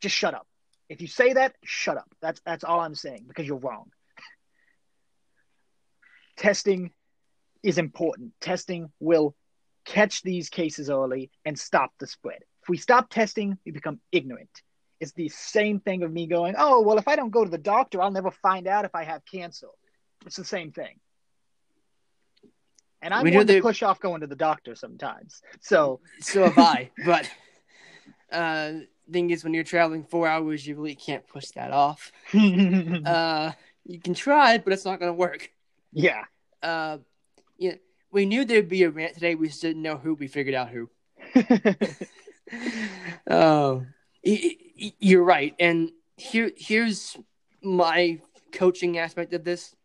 Just 0.01 0.15
shut 0.15 0.34
up. 0.34 0.47
If 0.89 0.99
you 1.01 1.07
say 1.07 1.34
that 1.34 1.55
shut 1.63 1.95
up. 1.97 2.10
That's 2.21 2.41
that's 2.45 2.63
all 2.63 2.79
i'm 2.79 2.95
saying 2.95 3.25
because 3.27 3.45
you're 3.47 3.57
wrong 3.57 3.91
testing 6.41 6.91
is 7.62 7.77
important 7.77 8.34
testing 8.41 8.91
will 8.99 9.36
catch 9.86 10.23
these 10.23 10.49
cases 10.49 10.89
early 10.89 11.30
and 11.45 11.58
stop 11.58 11.91
the 11.99 12.08
spread. 12.08 12.39
If 12.63 12.69
we 12.69 12.77
stop 12.77 13.10
testing, 13.12 13.60
we 13.63 13.71
become 13.71 13.99
ignorant. 14.12 14.49
It's 14.99 15.12
the 15.13 15.30
same 15.30 15.80
thing 15.80 16.01
of 16.01 16.12
me 16.12 16.25
going, 16.25 16.56
oh, 16.58 16.82
well, 16.82 16.97
if 16.97 17.08
I 17.08 17.15
don't 17.15 17.30
go 17.30 17.43
to 17.43 17.49
the 17.49 17.60
doctor, 17.60 18.01
I'll 18.01 18.12
never 18.12 18.32
find 18.32 18.67
out 18.67 18.86
if 18.86 18.95
I 18.95 19.04
have 19.04 19.21
cancer. 19.32 19.67
It's 20.25 20.36
the 20.36 20.43
same 20.43 20.71
thing. 20.71 20.99
And 23.04 23.13
I'm 23.13 23.25
know 23.25 23.38
one 23.38 23.47
to 23.47 23.62
push 23.62 23.84
off 23.84 23.99
going 23.99 24.21
to 24.21 24.27
the 24.27 24.36
doctor 24.36 24.73
sometimes. 24.75 25.41
So, 25.60 26.01
So 26.21 26.43
have 26.43 26.58
I. 26.58 26.91
but 27.06 27.30
uh, 28.32 28.71
thing 29.12 29.30
is, 29.30 29.43
when 29.43 29.54
you're 29.54 29.63
traveling 29.63 30.04
four 30.04 30.27
hours, 30.27 30.65
you 30.65 30.75
really 30.75 30.95
can't 30.95 31.27
push 31.27 31.49
that 31.56 31.71
off. 31.71 32.12
Uh, 32.34 33.51
you 33.86 33.99
can 33.99 34.13
try, 34.13 34.60
but 34.60 34.73
it's 34.73 34.86
not 34.86 34.99
going 34.99 35.10
to 35.10 35.13
work. 35.13 35.49
Yeah. 35.91 36.23
Uh, 36.62 36.97
yeah, 37.58 37.75
we 38.12 38.25
knew 38.25 38.45
there'd 38.45 38.67
be 38.69 38.84
a 38.84 38.89
rant 38.89 39.13
today. 39.15 39.36
We 39.36 39.47
just 39.47 39.62
didn't 39.62 39.82
know 39.82 39.97
who. 39.97 40.13
We 40.13 40.27
figured 40.27 40.56
out 40.56 40.69
who. 40.69 40.89
Oh, 43.30 43.86
y- 44.25 44.58
you're 44.99 45.23
right. 45.23 45.56
And 45.60 45.91
here, 46.17 46.51
here's 46.58 47.17
my 47.63 48.19
coaching 48.51 48.97
aspect 48.97 49.34
of 49.34 49.43
this. 49.43 49.75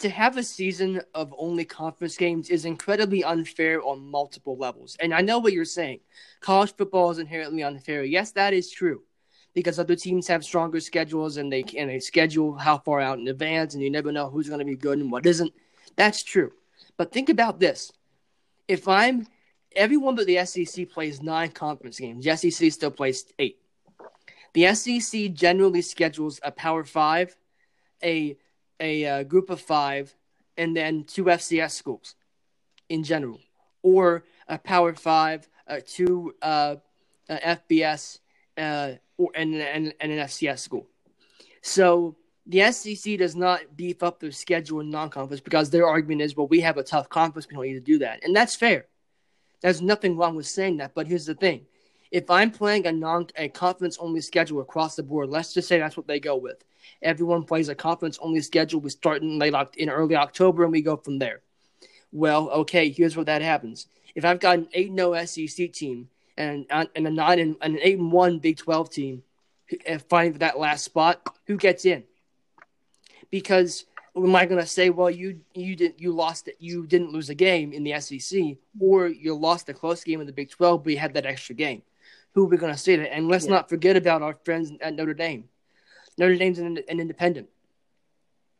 To 0.00 0.10
have 0.10 0.36
a 0.36 0.42
season 0.42 1.00
of 1.14 1.34
only 1.38 1.64
conference 1.64 2.18
games 2.18 2.50
is 2.50 2.66
incredibly 2.66 3.24
unfair 3.24 3.80
on 3.80 4.10
multiple 4.10 4.58
levels. 4.58 4.96
And 5.00 5.14
I 5.14 5.22
know 5.22 5.38
what 5.38 5.54
you're 5.54 5.64
saying. 5.64 6.00
College 6.40 6.74
football 6.76 7.10
is 7.10 7.18
inherently 7.18 7.62
unfair. 7.62 8.04
Yes, 8.04 8.32
that 8.32 8.52
is 8.52 8.70
true. 8.70 9.02
Because 9.56 9.80
other 9.80 9.96
teams 9.96 10.28
have 10.28 10.44
stronger 10.44 10.78
schedules 10.78 11.38
and 11.38 11.50
they 11.50 11.64
and 11.76 11.90
they 11.90 11.98
schedule 11.98 12.54
how 12.54 12.78
far 12.78 13.00
out 13.00 13.18
in 13.18 13.26
advance 13.26 13.74
and 13.74 13.82
you 13.82 13.90
never 13.90 14.12
know 14.12 14.28
who's 14.28 14.48
going 14.48 14.60
to 14.60 14.64
be 14.64 14.76
good 14.76 14.98
and 14.98 15.10
what 15.10 15.26
isn't. 15.26 15.52
That's 15.96 16.22
true. 16.22 16.52
But 16.96 17.10
think 17.10 17.28
about 17.28 17.58
this. 17.58 17.90
If 18.68 18.86
I'm 18.86 19.26
everyone 19.76 20.14
but 20.14 20.26
the 20.26 20.44
SEC 20.44 20.88
plays 20.90 21.22
nine 21.22 21.50
conference 21.50 22.00
games. 22.00 22.24
The 22.24 22.36
SEC 22.36 22.72
still 22.72 22.90
plays 22.90 23.26
eight. 23.38 23.58
The 24.54 24.74
SEC 24.74 25.32
generally 25.34 25.82
schedules 25.82 26.40
a 26.42 26.50
Power 26.50 26.84
Five, 26.84 27.36
a 28.02 28.36
a 28.80 29.06
uh, 29.06 29.22
group 29.22 29.50
of 29.50 29.60
five, 29.60 30.14
and 30.56 30.74
then 30.74 31.04
two 31.04 31.24
FCS 31.24 31.72
schools, 31.72 32.14
in 32.88 33.04
general, 33.04 33.40
or 33.82 34.24
a 34.48 34.58
Power 34.58 34.94
Five, 34.94 35.48
uh, 35.68 35.80
two 35.86 36.34
uh, 36.40 36.76
uh, 37.28 37.38
FBS, 37.38 38.20
uh, 38.58 38.92
or 39.18 39.30
and, 39.34 39.54
and 39.54 39.94
and 40.00 40.12
an 40.12 40.18
FCS 40.26 40.58
school. 40.58 40.86
So 41.62 42.16
the 42.46 42.70
SEC 42.70 43.18
does 43.18 43.34
not 43.34 43.76
beef 43.76 44.02
up 44.02 44.20
their 44.20 44.30
schedule 44.30 44.80
in 44.80 44.90
non-conference 44.90 45.40
because 45.40 45.68
their 45.68 45.86
argument 45.86 46.22
is, 46.22 46.36
well, 46.36 46.46
we 46.46 46.60
have 46.60 46.76
a 46.76 46.82
tough 46.82 47.08
conference, 47.08 47.48
we 47.48 47.54
don't 47.54 47.64
need 47.64 47.74
to 47.74 47.80
do 47.80 47.98
that, 47.98 48.22
and 48.24 48.34
that's 48.34 48.54
fair. 48.54 48.86
There's 49.62 49.82
nothing 49.82 50.16
wrong 50.16 50.36
with 50.36 50.46
saying 50.46 50.76
that, 50.76 50.94
but 50.94 51.06
here's 51.06 51.26
the 51.26 51.34
thing: 51.34 51.66
if 52.10 52.30
I'm 52.30 52.50
playing 52.50 52.86
a 52.86 52.92
non 52.92 53.26
a 53.36 53.48
conference 53.48 53.98
only 53.98 54.20
schedule 54.20 54.60
across 54.60 54.96
the 54.96 55.02
board, 55.02 55.28
let's 55.28 55.52
just 55.52 55.68
say 55.68 55.78
that's 55.78 55.96
what 55.96 56.06
they 56.06 56.20
go 56.20 56.36
with. 56.36 56.64
Everyone 57.02 57.42
plays 57.42 57.68
a 57.68 57.74
conference 57.74 58.18
only 58.20 58.40
schedule. 58.40 58.80
We 58.80 58.90
start 58.90 59.22
in 59.22 59.38
late 59.38 59.54
in 59.76 59.90
early 59.90 60.16
October 60.16 60.62
and 60.62 60.72
we 60.72 60.82
go 60.82 60.96
from 60.96 61.18
there. 61.18 61.42
Well, 62.12 62.48
okay, 62.50 62.90
here's 62.90 63.16
what 63.16 63.26
that 63.26 63.42
happens. 63.42 63.88
If 64.14 64.24
I've 64.24 64.40
got 64.40 64.58
an 64.58 64.68
eight 64.72 64.94
0 64.94 65.24
SEC 65.26 65.72
team 65.72 66.08
and 66.36 66.66
and 66.70 67.06
a 67.06 67.10
nine 67.10 67.38
and 67.38 67.56
an 67.62 67.78
eight 67.82 67.98
and 67.98 68.12
one 68.12 68.38
Big 68.38 68.58
Twelve 68.58 68.90
team, 68.90 69.22
fighting 70.08 70.34
for 70.34 70.38
that 70.40 70.58
last 70.58 70.84
spot, 70.84 71.20
who 71.46 71.56
gets 71.56 71.84
in? 71.84 72.04
Because 73.30 73.84
am 74.16 74.34
I 74.34 74.46
going 74.46 74.60
to 74.60 74.66
say, 74.66 74.90
well, 74.90 75.10
you 75.10 75.40
you 75.54 75.76
didn't 75.76 76.00
you 76.00 76.12
lost 76.12 76.48
it, 76.48 76.56
you 76.58 76.86
didn't 76.86 77.12
lose 77.12 77.28
a 77.30 77.34
game 77.34 77.72
in 77.72 77.84
the 77.84 77.98
SEC, 78.00 78.56
or 78.78 79.08
you 79.08 79.34
lost 79.34 79.68
a 79.68 79.74
close 79.74 80.04
game 80.04 80.20
in 80.20 80.26
the 80.26 80.32
Big 80.32 80.50
Twelve, 80.50 80.84
but 80.84 80.92
you 80.92 80.98
had 80.98 81.14
that 81.14 81.26
extra 81.26 81.54
game? 81.54 81.82
Who 82.34 82.44
are 82.44 82.48
we 82.48 82.56
going 82.58 82.72
to 82.72 82.78
say 82.78 82.96
that? 82.96 83.14
And 83.14 83.28
let's 83.28 83.46
Yeah. 83.46 83.52
not 83.52 83.68
forget 83.68 83.96
about 83.96 84.22
our 84.22 84.34
friends 84.44 84.70
at 84.80 84.94
Notre 84.94 85.14
Dame. 85.14 85.48
Notre 86.18 86.36
Dame's 86.36 86.58
an, 86.58 86.78
an 86.88 87.00
independent. 87.00 87.48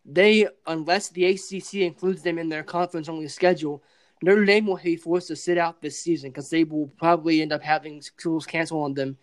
They, 0.05 0.47
unless 0.67 1.09
the 1.09 1.25
ACC 1.27 1.75
includes 1.83 2.23
them 2.23 2.39
in 2.39 2.49
their 2.49 2.63
conference 2.63 3.09
only 3.09 3.29
schedule, 3.29 3.83
Notre 4.23 4.45
Dame 4.45 4.67
will 4.67 4.81
be 4.83 4.97
forced 4.97 5.29
to 5.29 5.37
sit 5.37 5.59
out 5.59 5.83
this 5.83 5.99
season 5.99 6.31
because 6.31 6.49
they 6.49 6.65
will 6.65 6.89
probably 6.99 7.43
end 7.43 7.53
up 7.53 7.63
having 7.63 8.01
schools 8.01 8.47
cancel 8.47 8.83
on 8.83 8.95
them 8.95 9.17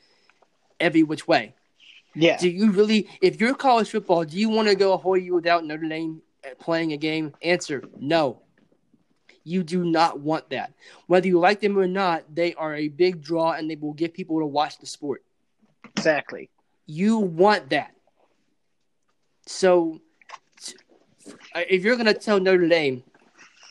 every 0.79 1.03
which 1.03 1.27
way. 1.27 1.55
Yeah. 2.15 2.37
Do 2.37 2.49
you 2.49 2.71
really, 2.71 3.07
if 3.21 3.41
you're 3.41 3.55
college 3.55 3.89
football, 3.89 4.23
do 4.23 4.37
you 4.37 4.49
want 4.49 4.67
to 4.67 4.75
go 4.75 4.93
a 4.93 4.97
whole 4.97 5.17
year 5.17 5.33
without 5.33 5.65
Notre 5.65 5.87
Dame 5.87 6.21
uh, 6.45 6.53
playing 6.59 6.93
a 6.93 6.97
game? 6.97 7.33
Answer: 7.41 7.83
No. 7.99 8.39
You 9.45 9.61
do 9.63 9.83
not 9.83 10.21
want 10.21 10.51
that. 10.51 10.71
Whether 11.07 11.27
you 11.27 11.37
like 11.37 11.59
them 11.59 11.77
or 11.77 11.87
not, 11.87 12.23
they 12.33 12.53
are 12.53 12.75
a 12.75 12.87
big 12.87 13.21
draw 13.21 13.51
and 13.51 13.69
they 13.69 13.75
will 13.75 13.91
get 13.91 14.13
people 14.13 14.39
to 14.39 14.45
watch 14.45 14.77
the 14.79 14.85
sport. 14.85 15.21
Exactly. 15.97 16.49
You 16.85 17.17
want 17.17 17.71
that. 17.71 17.93
So, 19.45 19.99
if 21.55 21.83
you're 21.83 21.97
going 21.97 22.05
to 22.05 22.13
tell 22.13 22.39
Notre 22.39 22.69
Dame 22.69 23.03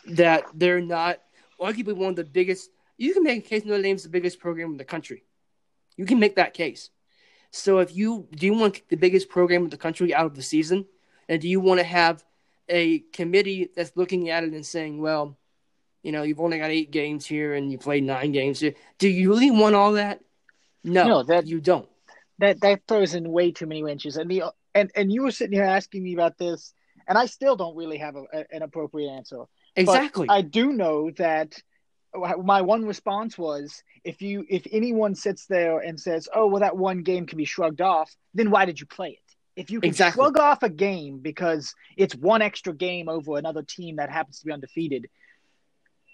that 0.09 0.45
they're 0.55 0.81
not 0.81 1.21
arguably 1.61 1.95
one 1.95 2.11
of 2.11 2.17
the 2.17 2.25
biggest, 2.25 2.71
you 2.99 3.15
can 3.15 3.23
make 3.23 3.45
a 3.45 3.49
case 3.49 3.65
Notre 3.65 3.83
Dame's 3.83 4.03
the 4.03 4.09
biggest 4.09 4.41
program 4.41 4.73
in 4.73 4.77
the 4.77 4.85
country. 4.85 5.25
You 5.97 6.07
can 6.07 6.19
make 6.19 6.37
that 6.37 6.55
case. 6.55 6.91
So, 7.51 7.79
if 7.81 7.95
you 7.95 8.27
do 8.35 8.47
you 8.47 8.55
want 8.55 8.75
to 8.75 8.81
kick 8.81 8.89
the 8.89 8.97
biggest 8.97 9.29
program 9.29 9.65
in 9.65 9.71
the 9.71 9.77
country 9.77 10.15
out 10.15 10.27
of 10.27 10.35
the 10.35 10.43
season, 10.43 10.87
and 11.29 11.41
do 11.41 11.49
you 11.49 11.61
want 11.61 11.81
to 11.81 11.85
have 11.85 12.25
a 12.69 13.01
committee 13.13 13.69
that's 13.75 13.97
looking 13.97 14.31
at 14.31 14.43
it 14.45 14.53
and 14.53 14.65
saying, 14.65 15.01
well, 15.01 15.37
you 16.03 16.11
know, 16.13 16.23
you've 16.23 16.41
only 16.41 16.59
got 16.59 16.71
eight 16.71 16.91
games 16.91 17.27
here 17.27 17.55
and 17.55 17.71
you 17.71 17.77
played 17.79 18.05
nine 18.05 18.33
games 18.33 18.61
here. 18.61 18.75
Do 18.99 19.09
you 19.09 19.31
really 19.31 19.51
want 19.51 19.75
all 19.75 19.93
that? 19.93 20.21
No, 20.83 21.07
No, 21.07 21.23
that- 21.25 21.47
you 21.47 21.61
don't. 21.61 21.89
that 22.39 22.61
that 22.63 22.81
throws 22.89 23.15
in 23.15 23.31
way 23.31 23.53
too 23.53 23.67
many 23.67 23.83
wrenches. 23.83 24.17
And 24.17 24.31
the 24.31 24.45
and 24.75 24.91
and 24.97 25.13
you 25.13 25.23
were 25.23 25.31
sitting 25.31 25.53
here 25.53 25.65
asking 25.65 26.03
me 26.03 26.15
about 26.15 26.39
this, 26.39 26.73
and 27.07 27.19
I 27.19 27.27
still 27.27 27.57
don't 27.57 27.77
really 27.77 27.99
have 27.99 28.17
a, 28.17 28.25
a- 28.33 28.47
an 28.57 28.63
appropriate 28.63 29.11
answer. 29.11 29.45
But 29.75 29.83
Exactly. 29.83 30.27
I 30.29 30.43
do 30.43 30.73
know 30.73 31.11
that 31.13 31.55
my 32.15 32.61
one 32.61 32.85
response 32.85 33.39
was 33.39 33.83
if 34.05 34.21
you 34.21 34.45
if 34.49 34.67
anyone 34.71 35.15
sits 35.15 35.47
there 35.47 35.79
and 35.79 35.99
says, 35.99 36.29
"Oh, 36.35 36.47
well, 36.47 36.61
that 36.61 36.77
one 36.77 37.03
game 37.03 37.27
can 37.27 37.39
be 37.39 37.45
shrugged 37.47 37.81
off," 37.81 38.15
then 38.35 38.51
why 38.51 38.65
did 38.67 38.81
you 38.81 38.87
play 38.87 39.11
it? 39.11 39.35
If 39.57 39.71
you 39.71 39.81
can 39.81 39.91
Exactly. 39.91 40.23
shrug 40.23 40.39
off 40.39 40.63
a 40.63 40.69
game 40.69 41.21
because 41.21 41.75
it's 41.97 42.15
one 42.15 42.43
extra 42.43 42.75
game 42.75 43.09
over 43.09 43.39
another 43.39 43.63
team 43.63 43.97
that 43.97 44.11
happens 44.11 44.41
to 44.41 44.47
be 44.47 44.53
undefeated, 44.53 45.09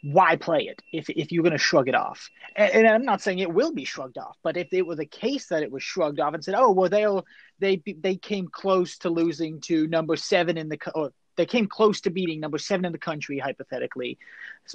why 0.02 0.36
play 0.36 0.62
it 0.68 0.80
if 0.92 1.08
if 1.10 1.32
you're 1.32 1.42
going 1.42 1.52
to 1.52 1.58
shrug 1.58 1.88
it 1.88 1.94
off? 1.94 2.30
And, 2.54 2.72
and 2.72 2.86
I'm 2.86 3.04
not 3.04 3.20
saying 3.20 3.40
it 3.40 3.52
will 3.52 3.72
be 3.72 3.84
shrugged 3.84 4.18
off, 4.18 4.36
but 4.44 4.56
if 4.56 4.68
it 4.72 4.86
was 4.86 5.00
a 5.00 5.06
case 5.06 5.48
that 5.48 5.64
it 5.64 5.72
was 5.72 5.82
shrugged 5.82 6.20
off 6.20 6.34
and 6.34 6.44
said, 6.44 6.54
"Oh, 6.56 6.70
well, 6.70 6.88
they'll 6.88 7.24
they 7.58 7.82
they 7.98 8.16
came 8.16 8.46
close 8.48 8.98
to 8.98 9.10
losing 9.10 9.60
to 9.62 9.88
number 9.88 10.14
seven 10.14 10.56
in 10.56 10.68
the 10.68 10.78
or 10.94 11.12
they 11.38 11.46
came 11.46 11.66
close 11.68 12.02
to 12.02 12.10
beating 12.10 12.40
number 12.40 12.58
seven 12.58 12.84
in 12.84 12.92
the 12.92 12.98
country, 12.98 13.38
hypothetically 13.38 14.18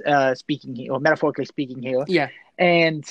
uh, 0.08 0.34
speaking 0.34 0.74
here, 0.74 0.94
or 0.94 1.00
metaphorically 1.00 1.46
speaking 1.46 1.84
here, 1.84 2.06
yeah. 2.08 2.30
and 2.58 3.06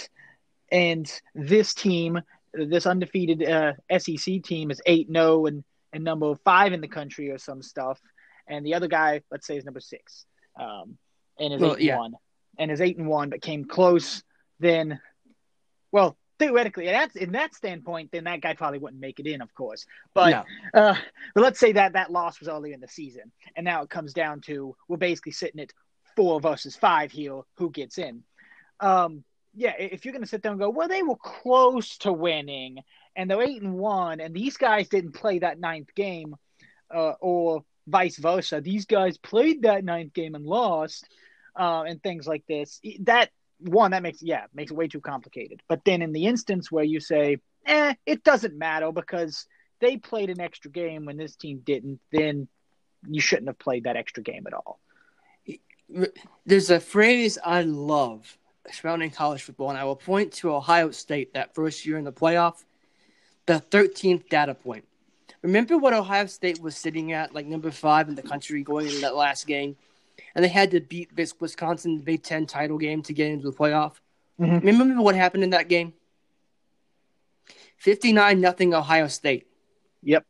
and 0.72 1.20
this 1.34 1.74
team, 1.74 2.20
this 2.54 2.86
undefeated 2.86 3.48
uh, 3.48 3.74
SEC 3.98 4.42
team, 4.42 4.70
is 4.70 4.80
eight 4.86 5.06
zero 5.12 5.46
and 5.46 5.62
and 5.92 6.02
number 6.02 6.34
five 6.36 6.72
in 6.72 6.80
the 6.80 6.88
country 6.88 7.30
or 7.30 7.36
some 7.36 7.62
stuff, 7.62 8.00
and 8.48 8.64
the 8.64 8.74
other 8.74 8.88
guy, 8.88 9.20
let's 9.30 9.46
say, 9.46 9.58
is 9.58 9.66
number 9.66 9.80
six, 9.80 10.24
um, 10.58 10.96
and 11.38 11.52
is 11.52 11.60
Well, 11.60 11.76
eight 11.78 11.90
and 11.90 11.98
one, 11.98 12.14
and 12.58 12.70
is 12.70 12.80
eight 12.80 12.96
and 12.96 13.06
one, 13.06 13.28
but 13.28 13.42
came 13.42 13.66
close. 13.66 14.24
Then 14.60 14.98
well, 15.92 16.16
theoretically, 16.42 16.86
that's 16.86 17.16
in 17.16 17.32
that 17.32 17.54
standpoint, 17.54 18.10
then 18.12 18.24
that 18.24 18.40
guy 18.40 18.54
probably 18.54 18.78
wouldn't 18.78 19.00
make 19.00 19.20
it 19.20 19.26
in, 19.26 19.40
of 19.40 19.54
course. 19.54 19.86
But 20.14 20.46
No. 20.74 20.80
uh, 20.80 20.96
but 21.34 21.42
let's 21.42 21.60
say 21.60 21.72
that 21.72 21.92
that 21.92 22.10
loss 22.10 22.40
was 22.40 22.48
earlier 22.48 22.74
in 22.74 22.80
the 22.80 22.88
season, 22.88 23.30
and 23.56 23.64
now 23.64 23.82
it 23.82 23.90
comes 23.90 24.12
down 24.12 24.40
to 24.42 24.76
we're 24.88 24.96
basically 24.96 25.32
sitting 25.32 25.60
at 25.60 25.72
four 26.16 26.40
versus 26.40 26.76
five 26.76 27.12
here, 27.12 27.40
who 27.56 27.70
gets 27.70 27.98
in? 27.98 28.22
Um, 28.80 29.24
yeah, 29.54 29.74
if 29.78 30.04
you're 30.04 30.12
going 30.12 30.22
to 30.22 30.28
sit 30.28 30.42
there 30.42 30.52
and 30.52 30.60
go, 30.60 30.70
well, 30.70 30.88
they 30.88 31.02
were 31.02 31.16
close 31.16 31.98
to 31.98 32.12
winning, 32.12 32.78
and 33.14 33.30
they're 33.30 33.42
eight 33.42 33.62
and 33.62 33.74
one, 33.74 34.20
and 34.20 34.34
these 34.34 34.56
guys 34.56 34.88
didn't 34.88 35.12
play 35.12 35.38
that 35.40 35.60
ninth 35.60 35.94
game, 35.94 36.34
uh, 36.94 37.14
or 37.20 37.64
vice 37.86 38.16
versa, 38.16 38.60
these 38.60 38.86
guys 38.86 39.18
played 39.18 39.62
that 39.62 39.84
ninth 39.84 40.12
game 40.12 40.34
and 40.34 40.46
lost, 40.46 41.08
uh, 41.58 41.82
and 41.82 42.02
things 42.02 42.26
like 42.26 42.44
this. 42.46 42.80
That 43.00 43.30
one 43.64 43.92
that 43.92 44.02
makes 44.02 44.22
yeah 44.22 44.46
makes 44.54 44.70
it 44.70 44.76
way 44.76 44.88
too 44.88 45.00
complicated. 45.00 45.62
But 45.68 45.84
then 45.84 46.02
in 46.02 46.12
the 46.12 46.26
instance 46.26 46.70
where 46.70 46.84
you 46.84 47.00
say, 47.00 47.38
eh, 47.66 47.94
it 48.06 48.24
doesn't 48.24 48.56
matter 48.56 48.92
because 48.92 49.46
they 49.80 49.96
played 49.96 50.30
an 50.30 50.40
extra 50.40 50.70
game 50.70 51.04
when 51.04 51.16
this 51.16 51.36
team 51.36 51.60
didn't, 51.64 52.00
then 52.12 52.48
you 53.08 53.20
shouldn't 53.20 53.48
have 53.48 53.58
played 53.58 53.84
that 53.84 53.96
extra 53.96 54.22
game 54.22 54.46
at 54.46 54.54
all. 54.54 54.78
There's 56.46 56.70
a 56.70 56.80
phrase 56.80 57.38
I 57.44 57.62
love 57.62 58.38
surrounding 58.70 59.10
college 59.10 59.42
football, 59.42 59.70
and 59.70 59.78
I 59.78 59.84
will 59.84 59.96
point 59.96 60.32
to 60.34 60.54
Ohio 60.54 60.90
State 60.92 61.34
that 61.34 61.54
first 61.54 61.84
year 61.84 61.98
in 61.98 62.04
the 62.04 62.12
playoff, 62.12 62.64
the 63.46 63.62
13th 63.70 64.28
data 64.28 64.54
point. 64.54 64.86
Remember 65.42 65.76
what 65.76 65.92
Ohio 65.92 66.26
State 66.26 66.60
was 66.60 66.76
sitting 66.76 67.12
at, 67.12 67.34
like 67.34 67.46
number 67.46 67.70
five 67.70 68.08
in 68.08 68.14
the 68.14 68.22
country 68.22 68.62
going 68.62 68.86
into 68.86 69.00
that 69.00 69.16
last 69.16 69.46
game, 69.46 69.76
and 70.34 70.44
they 70.44 70.48
had 70.48 70.70
to 70.72 70.80
beat 70.80 71.14
this 71.14 71.34
Wisconsin 71.40 71.98
Big 71.98 72.22
Ten 72.22 72.46
title 72.46 72.78
game 72.78 73.02
to 73.02 73.12
get 73.12 73.30
into 73.30 73.50
the 73.50 73.56
playoff. 73.56 73.94
Mhm. 74.40 74.62
Remember 74.64 75.02
what 75.02 75.14
happened 75.14 75.44
in 75.44 75.50
that 75.50 75.68
game? 75.68 75.94
59 77.76 78.40
nothing 78.40 78.74
Ohio 78.74 79.08
State. 79.08 79.46
Yep. 80.02 80.24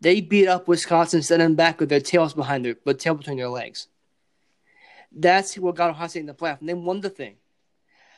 They 0.00 0.20
beat 0.20 0.48
up 0.48 0.68
Wisconsin, 0.68 1.22
sent 1.22 1.40
them 1.40 1.54
back 1.54 1.80
with 1.80 1.88
their 1.88 2.00
tails 2.00 2.34
behind 2.34 2.64
their, 2.64 2.76
with 2.84 2.98
tail 2.98 3.14
between 3.14 3.38
their 3.38 3.48
legs. 3.48 3.88
That's 5.12 5.56
what 5.56 5.76
got 5.76 5.90
Ohio 5.90 6.08
State 6.08 6.20
in 6.20 6.26
the 6.26 6.34
playoff, 6.34 6.60
and 6.60 6.68
they 6.68 6.74
won 6.74 7.00
the 7.00 7.10
thing. 7.10 7.36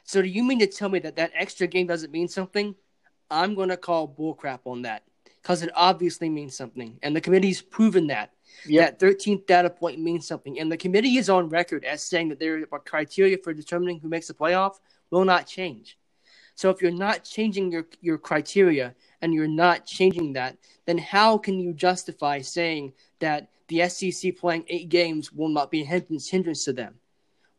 So 0.05 0.23
do 0.23 0.29
you 0.29 0.43
mean 0.43 0.59
to 0.61 0.67
tell 0.67 0.89
me 0.89 0.99
that 1.01 1.17
that 1.17 1.33
extra 1.35 1.67
game 1.67 1.87
doesn't 1.87 2.11
mean 2.11 2.29
something? 2.29 2.75
I'm 3.31 3.55
going 3.55 3.69
to 3.69 3.77
call 3.77 4.09
bullcrap 4.09 4.61
on 4.65 4.83
that 4.83 5.03
because 5.43 5.63
it 5.63 5.71
obviously 5.75 6.29
means 6.29 6.57
something, 6.57 6.99
and 7.03 7.15
the 7.15 7.21
committee's 7.21 7.61
proven 7.61 8.07
that. 8.09 8.33
That 8.81 8.99
13th 8.99 9.47
data 9.47 9.71
point 9.71 10.01
means 10.01 10.27
something, 10.27 10.59
and 10.59 10.71
the 10.71 10.77
committee 10.77 11.17
is 11.17 11.31
on 11.31 11.49
record 11.49 11.85
as 11.85 12.03
saying 12.03 12.29
that 12.31 12.39
their 12.39 12.65
criteria 12.67 13.39
for 13.39 13.53
determining 13.53 14.01
who 14.01 14.09
makes 14.09 14.29
the 14.29 14.35
playoff 14.35 14.79
will 15.11 15.25
not 15.25 15.47
change. 15.47 15.99
So 16.55 16.71
if 16.71 16.83
you're 16.83 16.91
not 16.91 17.23
changing 17.25 17.71
your 17.71 17.87
your 18.01 18.19
criteria 18.19 18.95
and 19.23 19.33
you're 19.33 19.47
not 19.47 19.87
changing 19.87 20.33
that, 20.33 20.57
then 20.87 20.99
how 20.99 21.39
can 21.39 21.61
you 21.61 21.73
justify 21.73 22.41
saying 22.41 22.95
that 23.21 23.49
the 23.69 23.89
SEC 23.89 24.37
playing 24.37 24.65
eight 24.69 24.89
games 24.89 25.33
will 25.33 25.49
not 25.51 25.71
be 25.71 25.83
a 25.83 25.85
hindrance, 25.85 26.29
hindrance 26.29 26.65
to 26.65 26.73
them, 26.73 26.95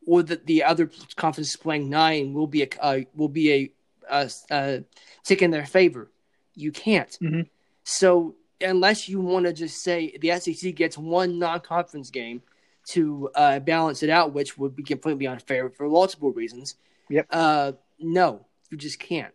or 0.06 0.23
that 0.23 0.45
the 0.45 0.63
other 0.63 0.91
conferences 1.15 1.56
playing 1.56 1.89
nine 1.89 2.34
will 2.34 2.47
be 2.47 2.63
a 2.63 2.69
uh, 2.82 2.99
will 3.15 3.30
be 3.30 3.54
a, 3.54 3.71
a, 4.12 4.32
a 4.52 4.84
tick 5.23 5.41
in 5.41 5.52
their 5.52 5.65
favor? 5.65 6.12
You 6.56 6.71
can't. 6.71 7.17
Mhm. 7.21 7.47
So 7.84 8.36
unless 8.61 9.07
you 9.09 9.19
want 9.21 9.45
to 9.45 9.53
just 9.53 9.81
say 9.83 10.15
the 10.19 10.37
SEC 10.39 10.75
gets 10.75 10.97
one 10.97 11.39
non-conference 11.39 12.09
game 12.09 12.41
to 12.87 13.29
uh, 13.35 13.59
balance 13.59 14.03
it 14.03 14.09
out, 14.09 14.33
which 14.33 14.57
would 14.57 14.75
be 14.75 14.83
completely 14.83 15.27
unfair 15.27 15.69
for 15.69 15.87
multiple 15.87 16.31
reasons. 16.31 16.75
Yep. 17.09 17.27
Uh, 17.29 17.71
no, 17.99 18.45
you 18.69 18.77
just 18.77 18.99
can't. 18.99 19.33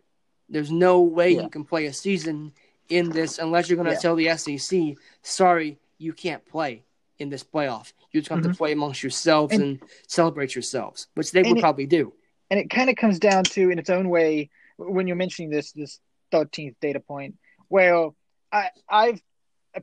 There's 0.49 0.71
no 0.71 1.01
way 1.01 1.31
Yeah. 1.31 1.43
you 1.43 1.49
can 1.49 1.63
play 1.63 1.85
a 1.85 1.93
season 1.93 2.53
in 2.89 3.09
this 3.09 3.39
unless 3.39 3.69
you're 3.69 3.77
going 3.77 3.87
to 3.87 3.93
Yeah. 3.93 3.99
tell 3.99 4.15
the 4.15 4.29
SEC, 4.29 4.95
sorry, 5.21 5.79
you 5.97 6.13
can't 6.13 6.45
play 6.45 6.83
in 7.17 7.29
this 7.29 7.43
playoff. 7.43 7.93
You 8.11 8.21
just 8.21 8.29
have 8.29 8.43
to 8.43 8.53
play 8.53 8.73
amongst 8.73 9.01
yourselves 9.03 9.53
and, 9.53 9.77
Mm-hmm. 9.77 9.83
And- 9.83 9.91
celebrate 10.07 10.53
yourselves, 10.55 11.07
which 11.15 11.31
they 11.31 11.41
would 11.41 11.57
it- 11.57 11.61
probably 11.61 11.85
do. 11.85 12.13
and 12.51 12.59
it 12.59 12.69
kind 12.69 12.89
of 12.89 12.95
comes 12.95 13.17
down 13.19 13.43
to 13.43 13.71
in 13.71 13.79
its 13.79 13.89
own 13.89 14.07
way 14.09 14.49
when 14.77 15.07
you're 15.07 15.15
mentioning 15.15 15.49
this 15.49 15.71
this 15.71 15.99
13th 16.31 16.75
data 16.81 16.99
point 16.99 17.35
where 17.69 18.09
I, 18.51 18.69
I've 18.89 19.21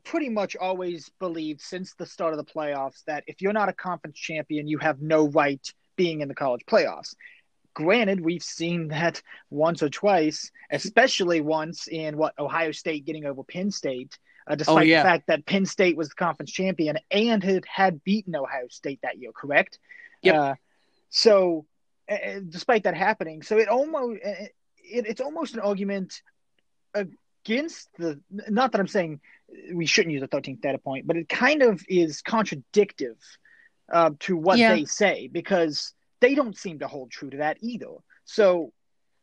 pretty 0.05 0.29
much 0.29 0.57
always 0.57 1.11
believed 1.19 1.61
since 1.61 1.95
the 1.95 2.07
start 2.07 2.33
of 2.33 2.39
the 2.39 2.53
playoffs 2.53 3.05
that 3.07 3.25
if 3.27 3.43
you're 3.43 3.53
not 3.53 3.69
a 3.69 3.73
conference 3.73 4.19
champion, 4.19 4.67
you 4.67 4.79
have 4.79 5.01
no 5.01 5.29
right 5.29 5.67
being 5.97 6.21
in 6.21 6.29
the 6.29 6.35
college 6.35 6.63
playoffs. 6.67 7.15
Granted, 7.75 8.21
we've 8.21 8.43
seen 8.43 8.89
that 8.89 9.23
once 9.51 9.83
or 9.83 9.89
twice, 9.89 10.51
especially 10.71 11.41
once 11.41 11.89
in 11.89 12.17
what 12.17 12.39
Ohio 12.39 12.73
State 12.73 13.07
getting 13.07 13.25
over 13.25 13.43
Penn 13.43 13.71
State, 13.71 14.19
uh, 14.47 14.55
despite 14.55 14.87
yeah. 14.87 15.03
the 15.03 15.09
fact 15.09 15.27
that 15.29 15.47
Penn 15.47 15.65
State 15.65 15.97
was 15.97 16.09
the 16.09 16.15
conference 16.15 16.53
champion 16.53 16.99
and 17.11 17.43
had, 17.43 17.65
had 17.67 18.05
beaten 18.05 18.37
Ohio 18.37 18.69
State 18.69 19.01
that 19.03 19.19
year, 19.19 19.33
correct? 19.33 19.79
Yeah. 20.23 20.43
Uh, 20.43 20.55
so, 21.09 21.67
uh, 22.11 22.41
despite 22.49 22.85
that 22.85 22.95
happening, 22.95 23.43
so 23.43 23.59
it 23.59 23.69
almost 23.69 24.21
uh, 24.25 24.47
it, 24.77 25.07
it's 25.07 25.21
almost 25.21 25.55
an 25.55 25.61
argument 25.61 26.21
against 27.45 27.89
the. 27.99 28.21
Not 28.31 28.73
that 28.73 28.81
I'm 28.81 28.89
saying 28.89 29.21
we 29.73 29.87
shouldn't 29.87 30.13
use 30.13 30.23
a 30.23 30.29
13th 30.29 30.61
data 30.61 30.79
point, 30.79 31.07
but 31.07 31.17
it 31.17 31.29
kind 31.29 31.63
of 31.63 31.83
is 31.89 32.23
contradictive 32.23 33.17
uh, 33.93 34.11
to 34.21 34.37
what 34.37 34.59
Yeah. 34.59 34.75
they 34.75 34.85
say 34.85 35.29
because 35.29 35.93
they 36.21 36.35
don't 36.35 36.57
seem 36.57 36.79
to 36.81 36.89
hold 36.89 37.11
true 37.11 37.31
to 37.31 37.39
that 37.39 37.59
either. 37.61 37.95
So 38.25 38.73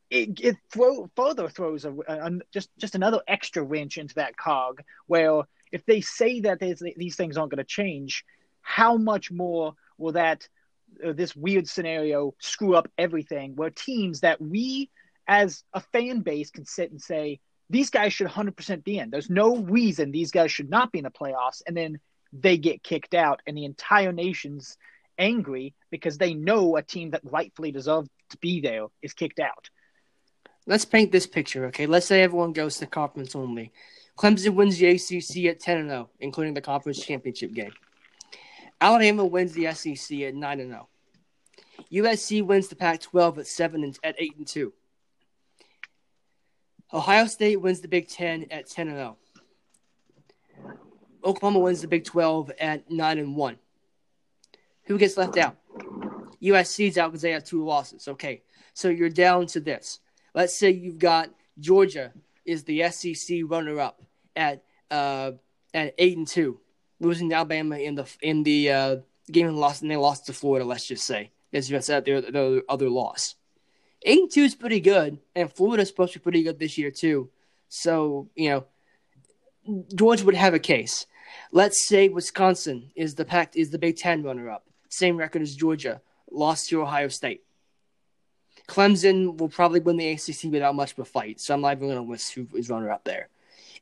it, 0.10 0.40
it 0.42 0.58
throw, 0.72 1.10
further 1.16 1.50
throws 1.50 1.86
a, 1.86 1.94
a, 2.08 2.32
just 2.54 2.70
just 2.78 2.96
another 2.96 3.22
extra 3.28 3.64
wrench 3.64 3.98
into 3.98 4.16
that 4.16 4.38
cog. 4.38 4.82
Where 5.08 5.44
if 5.72 5.86
they 5.86 6.02
say 6.02 6.42
that 6.42 6.60
these 6.60 7.16
things 7.16 7.38
aren't 7.38 7.52
going 7.52 7.58
to 7.58 7.64
change, 7.64 8.26
how 8.62 8.98
much 8.98 9.32
more 9.32 9.76
will 9.98 10.14
that 10.14 10.48
uh, 11.06 11.14
this 11.14 11.36
weird 11.36 11.68
scenario 11.68 12.34
screw 12.40 12.76
up 12.76 12.88
everything? 12.98 13.56
Where 13.56 13.70
teams 13.70 14.22
that 14.22 14.42
we 14.42 14.90
as 15.28 15.64
a 15.74 15.80
fan 15.80 16.22
base 16.22 16.50
can 16.50 16.66
sit 16.66 16.92
and 16.92 17.02
say 17.02 17.40
these 17.70 17.90
guys 17.90 18.14
should 18.14 18.28
100% 18.28 18.84
be 18.84 18.98
in. 18.98 19.10
There's 19.10 19.30
no 19.30 19.58
reason 19.58 20.12
these 20.12 20.32
guys 20.32 20.52
should 20.52 20.70
not 20.70 20.92
be 20.92 21.00
in 21.00 21.04
the 21.04 21.12
playoffs, 21.12 21.62
and 21.68 21.76
then 21.76 22.00
they 22.34 22.58
get 22.58 22.84
kicked 22.84 23.14
out, 23.14 23.42
and 23.48 23.58
the 23.58 23.66
entire 23.66 24.12
nation's 24.12 24.78
angry 25.18 25.74
because 25.92 26.18
they 26.18 26.34
know 26.34 26.78
a 26.78 26.82
team 26.82 27.12
that 27.12 27.22
rightfully 27.24 27.72
deserved 27.72 28.10
to 28.30 28.38
be 28.38 28.62
there 28.62 28.88
is 29.02 29.14
kicked 29.14 29.40
out. 29.40 29.70
Let's 30.66 30.86
paint 30.86 31.12
this 31.12 31.28
picture, 31.28 31.66
okay? 31.66 31.88
Let's 31.88 32.06
say 32.06 32.22
everyone 32.22 32.54
goes 32.54 32.78
to 32.78 32.86
conference 32.86 33.36
only. 33.36 33.72
Clemson 34.18 34.54
wins 34.54 34.78
the 34.78 34.88
ACC 34.88 35.50
at 35.50 35.60
10 35.60 35.78
and 35.78 35.90
0, 35.90 36.10
including 36.20 36.54
the 36.54 36.62
conference 36.62 37.04
championship 37.04 37.54
game. 37.54 37.72
Alabama 38.82 39.26
wins 39.26 39.54
the 39.54 39.74
SEC 39.74 40.20
at 40.22 40.36
9 40.36 40.60
and 40.60 40.70
0. 40.70 40.88
USC 41.92 42.46
wins 42.46 42.68
the 42.68 42.76
Pac-12 42.76 43.40
at 43.40 43.48
7 43.48 43.84
and 43.84 43.98
at 44.04 44.16
8 44.18 44.38
and 44.38 44.48
2. 44.48 44.74
Ohio 46.94 47.26
State 47.28 47.58
wins 47.58 47.82
the 47.82 47.88
Big 47.88 48.08
10 48.08 48.48
at 48.52 48.68
10 48.68 48.88
and 48.88 48.98
0. 48.98 49.18
Oklahoma 51.24 51.60
wins 51.60 51.82
the 51.82 51.88
Big 51.88 52.06
12 52.06 52.52
at 52.60 52.90
9 52.90 53.18
and 53.20 53.36
1. 53.36 53.60
Who 54.86 54.98
gets 54.98 55.18
left 55.18 55.38
out? 55.38 55.58
USC's 56.42 56.98
out 56.98 57.12
because 57.12 57.22
they 57.22 57.32
have 57.32 57.44
two 57.44 57.64
losses. 57.64 58.08
Okay, 58.08 58.42
so 58.74 58.90
you're 58.90 59.10
down 59.10 59.46
to 59.48 59.60
this. 59.60 60.00
Let's 60.34 60.56
say 60.56 60.72
you've 60.72 61.00
got 61.00 61.30
Georgia 61.60 62.14
is 62.46 62.64
the 62.64 62.90
SEC 62.90 63.40
runner-up 63.46 64.02
at 64.36 64.64
uh, 64.90 65.34
at 65.74 65.94
eight 66.00 66.18
and 66.18 66.28
two, 66.28 66.60
losing 67.00 67.30
to 67.30 67.36
Alabama 67.36 67.78
in 67.78 67.96
the 67.96 68.08
in 68.22 68.44
the 68.44 68.72
uh, 68.72 68.96
game 69.32 69.48
and 69.48 69.58
lost, 69.58 69.82
and 69.82 69.92
they 69.92 69.98
lost 69.98 70.26
to 70.26 70.34
Florida. 70.34 70.66
Let's 70.66 70.88
just 70.88 71.06
say 71.06 71.32
is 71.52 71.68
just 71.68 71.88
that 71.88 72.06
their 72.06 72.22
their 72.22 72.62
other 72.70 72.90
loss. 72.90 73.36
Eight 74.04 74.20
and 74.20 74.32
two 74.32 74.44
is 74.44 74.56
pretty 74.56 74.80
good, 74.80 75.20
and 75.36 75.52
Florida's 75.52 75.90
supposed 75.90 76.14
to 76.14 76.20
be 76.20 76.24
pretty 76.24 76.44
good 76.44 76.60
this 76.60 76.78
year 76.78 76.92
too. 76.92 77.30
So 77.68 78.30
you 78.36 78.50
know, 78.50 79.86
Georgia 79.94 80.26
would 80.26 80.36
have 80.36 80.54
a 80.54 80.60
case. 80.60 81.06
Let's 81.52 81.88
say 81.88 82.10
Wisconsin 82.10 82.92
is 82.96 83.16
the 83.16 83.26
pact 83.26 83.56
is 83.56 83.70
the 83.70 83.78
Big 83.78 83.98
Ten 83.98 84.24
runner-up, 84.24 84.66
same 84.90 85.18
record 85.18 85.42
as 85.42 85.56
Georgia, 85.56 86.02
lost 86.32 86.70
to 86.70 86.82
Ohio 86.82 87.08
State. 87.08 87.44
Clemson 88.68 89.38
will 89.38 89.50
probably 89.50 89.80
win 89.80 89.98
the 89.98 90.10
ACC 90.10 90.52
without 90.52 90.76
much 90.76 90.94
of 90.94 91.00
a 91.00 91.06
fight, 91.06 91.40
so 91.40 91.54
I'm 91.54 91.62
not 91.62 91.76
even 91.76 91.90
going 91.90 92.04
to 92.04 92.10
list 92.10 92.34
who 92.34 92.48
is 92.54 92.70
runner 92.70 92.92
up 92.92 93.04
there. 93.04 93.30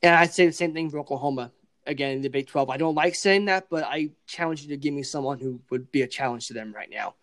And 0.02 0.16
I'd 0.16 0.34
say 0.34 0.46
the 0.46 0.54
same 0.54 0.74
thing 0.74 0.90
for 0.90 1.00
Oklahoma. 1.00 1.52
Again, 1.86 2.18
in 2.18 2.22
the 2.22 2.30
Big 2.30 2.48
12. 2.48 2.70
I 2.70 2.76
don't 2.76 2.96
like 2.96 3.16
saying 3.16 3.46
that, 3.46 3.70
but 3.70 3.86
I 3.86 4.10
challenge 4.26 4.62
you 4.62 4.70
to 4.70 4.78
give 4.78 4.94
me 4.94 5.04
someone 5.04 5.40
who 5.40 5.62
would 5.70 5.90
be 5.90 6.02
a 6.02 6.08
challenge 6.08 6.48
to 6.48 6.54
them 6.54 6.74
right 6.74 6.90
now. 6.90 7.16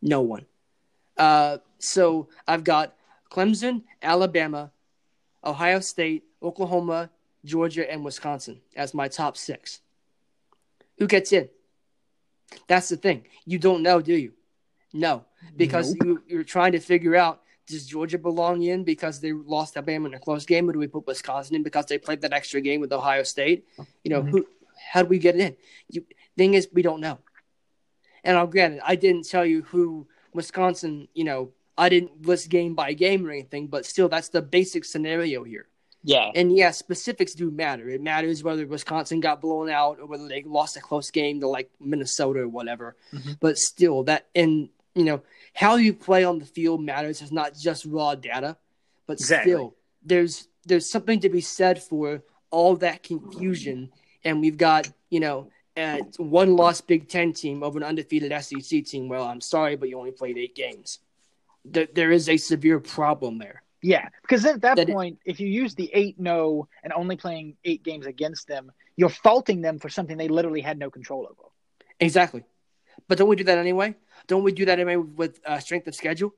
No 0.00 0.20
one. 0.20 0.46
Uh, 1.16 1.58
so 1.78 2.28
I've 2.46 2.64
got 2.64 2.94
Clemson, 3.30 3.82
Alabama, 4.02 4.72
Ohio 5.44 5.80
State, 5.80 6.24
Oklahoma, 6.42 7.10
Georgia, 7.44 7.90
and 7.90 8.04
Wisconsin 8.04 8.60
as 8.76 8.94
my 8.94 9.08
top 9.08 9.36
six. 9.36 9.80
Who 10.98 11.06
gets 11.06 11.32
in? 11.32 11.48
That's 12.66 12.88
the 12.88 12.96
thing. 12.96 13.26
You 13.44 13.58
don't 13.58 13.82
know, 13.82 14.00
do 14.00 14.14
you? 14.14 14.32
No, 14.92 15.24
because 15.56 15.94
Nope. 15.94 16.06
you, 16.06 16.22
you're 16.28 16.44
trying 16.44 16.72
to 16.72 16.80
figure 16.80 17.16
out 17.16 17.40
does 17.66 17.86
Georgia 17.86 18.18
belong 18.18 18.62
in 18.62 18.84
because 18.84 19.20
they 19.20 19.32
lost 19.32 19.76
Alabama 19.76 20.08
in 20.08 20.14
a 20.14 20.18
close 20.18 20.44
game, 20.44 20.68
or 20.68 20.72
do 20.72 20.78
we 20.78 20.86
put 20.86 21.06
Wisconsin 21.06 21.56
in 21.56 21.62
because 21.62 21.86
they 21.86 21.98
played 21.98 22.20
that 22.20 22.32
extra 22.32 22.60
game 22.60 22.80
with 22.80 22.92
Ohio 22.92 23.22
State? 23.22 23.66
You 24.02 24.10
know, 24.10 24.22
mm-hmm. 24.22 24.30
who? 24.30 24.46
How 24.92 25.02
do 25.02 25.08
we 25.08 25.18
get 25.18 25.34
it 25.36 25.40
in? 25.40 25.56
You, 25.88 26.04
thing 26.36 26.54
is, 26.54 26.68
we 26.72 26.82
don't 26.82 27.00
know. 27.00 27.18
And 28.22 28.36
I'll 28.36 28.46
grant 28.46 28.74
it, 28.74 28.80
I 28.84 28.96
didn't 28.96 29.28
tell 29.28 29.44
you 29.44 29.62
who 29.62 30.06
Wisconsin. 30.34 31.08
You 31.14 31.24
know, 31.24 31.52
I 31.78 31.88
didn't 31.88 32.26
list 32.26 32.48
game 32.50 32.74
by 32.74 32.92
game 32.92 33.26
or 33.26 33.30
anything, 33.30 33.68
but 33.68 33.86
still, 33.86 34.08
that's 34.08 34.28
the 34.28 34.42
basic 34.42 34.84
scenario 34.84 35.44
here. 35.44 35.68
Yeah. 36.04 36.30
And 36.34 36.54
yeah, 36.54 36.70
specifics 36.70 37.34
do 37.34 37.50
matter. 37.50 37.88
It 37.88 38.02
matters 38.02 38.44
whether 38.44 38.66
Wisconsin 38.66 39.20
got 39.20 39.40
blown 39.40 39.70
out 39.70 39.98
or 40.00 40.06
whether 40.06 40.28
they 40.28 40.42
lost 40.42 40.76
a 40.76 40.80
close 40.80 41.10
game 41.10 41.40
to 41.40 41.48
like 41.48 41.70
Minnesota 41.80 42.40
or 42.40 42.48
whatever. 42.48 42.94
Mm-hmm. 43.12 43.32
But 43.40 43.56
still, 43.56 44.04
that 44.04 44.26
and 44.34 44.68
you 44.94 45.04
know 45.04 45.22
how 45.54 45.76
you 45.76 45.94
play 45.94 46.24
on 46.24 46.38
the 46.38 46.44
field 46.44 46.82
matters. 46.82 47.22
It's 47.22 47.32
not 47.32 47.56
just 47.56 47.86
raw 47.86 48.14
data, 48.14 48.58
but 49.06 49.14
exactly. 49.14 49.52
still, 49.52 49.76
there's 50.04 50.46
there's 50.66 50.90
something 50.90 51.20
to 51.20 51.30
be 51.30 51.40
said 51.40 51.82
for 51.82 52.22
all 52.50 52.76
that 52.76 53.02
confusion. 53.02 53.90
And 54.24 54.40
we've 54.40 54.58
got 54.58 54.90
you 55.08 55.20
know 55.20 55.48
a 55.76 56.00
one 56.18 56.56
loss 56.56 56.80
Big 56.80 57.08
Ten 57.08 57.32
team 57.32 57.62
over 57.62 57.78
an 57.78 57.84
undefeated 57.84 58.32
SEC 58.42 58.84
team. 58.84 59.08
Well, 59.08 59.24
I'm 59.24 59.40
sorry, 59.40 59.76
but 59.76 59.88
you 59.88 59.98
only 59.98 60.12
played 60.12 60.38
eight 60.38 60.54
games. 60.54 61.00
There, 61.64 61.88
there 61.92 62.12
is 62.12 62.28
a 62.28 62.36
severe 62.36 62.80
problem 62.80 63.38
there. 63.38 63.62
Yeah, 63.82 64.08
because 64.22 64.46
at 64.46 64.62
that, 64.62 64.76
that 64.76 64.88
point, 64.88 65.18
it, 65.24 65.32
if 65.32 65.40
you 65.40 65.48
use 65.48 65.74
the 65.74 65.90
eight 65.92 66.18
no 66.18 66.68
and 66.82 66.92
only 66.92 67.16
playing 67.16 67.56
eight 67.64 67.82
games 67.82 68.06
against 68.06 68.48
them, 68.48 68.72
you're 68.96 69.10
faulting 69.10 69.60
them 69.60 69.78
for 69.78 69.88
something 69.88 70.16
they 70.16 70.28
literally 70.28 70.62
had 70.62 70.78
no 70.78 70.90
control 70.90 71.28
over. 71.30 71.50
Exactly, 72.00 72.44
but 73.08 73.18
don't 73.18 73.28
we 73.28 73.36
do 73.36 73.44
that 73.44 73.58
anyway? 73.58 73.94
Don't 74.26 74.42
we 74.42 74.52
do 74.52 74.64
that 74.64 74.78
anyway 74.78 74.96
with 74.96 75.38
uh, 75.44 75.58
strength 75.58 75.86
of 75.86 75.94
schedule? 75.94 76.34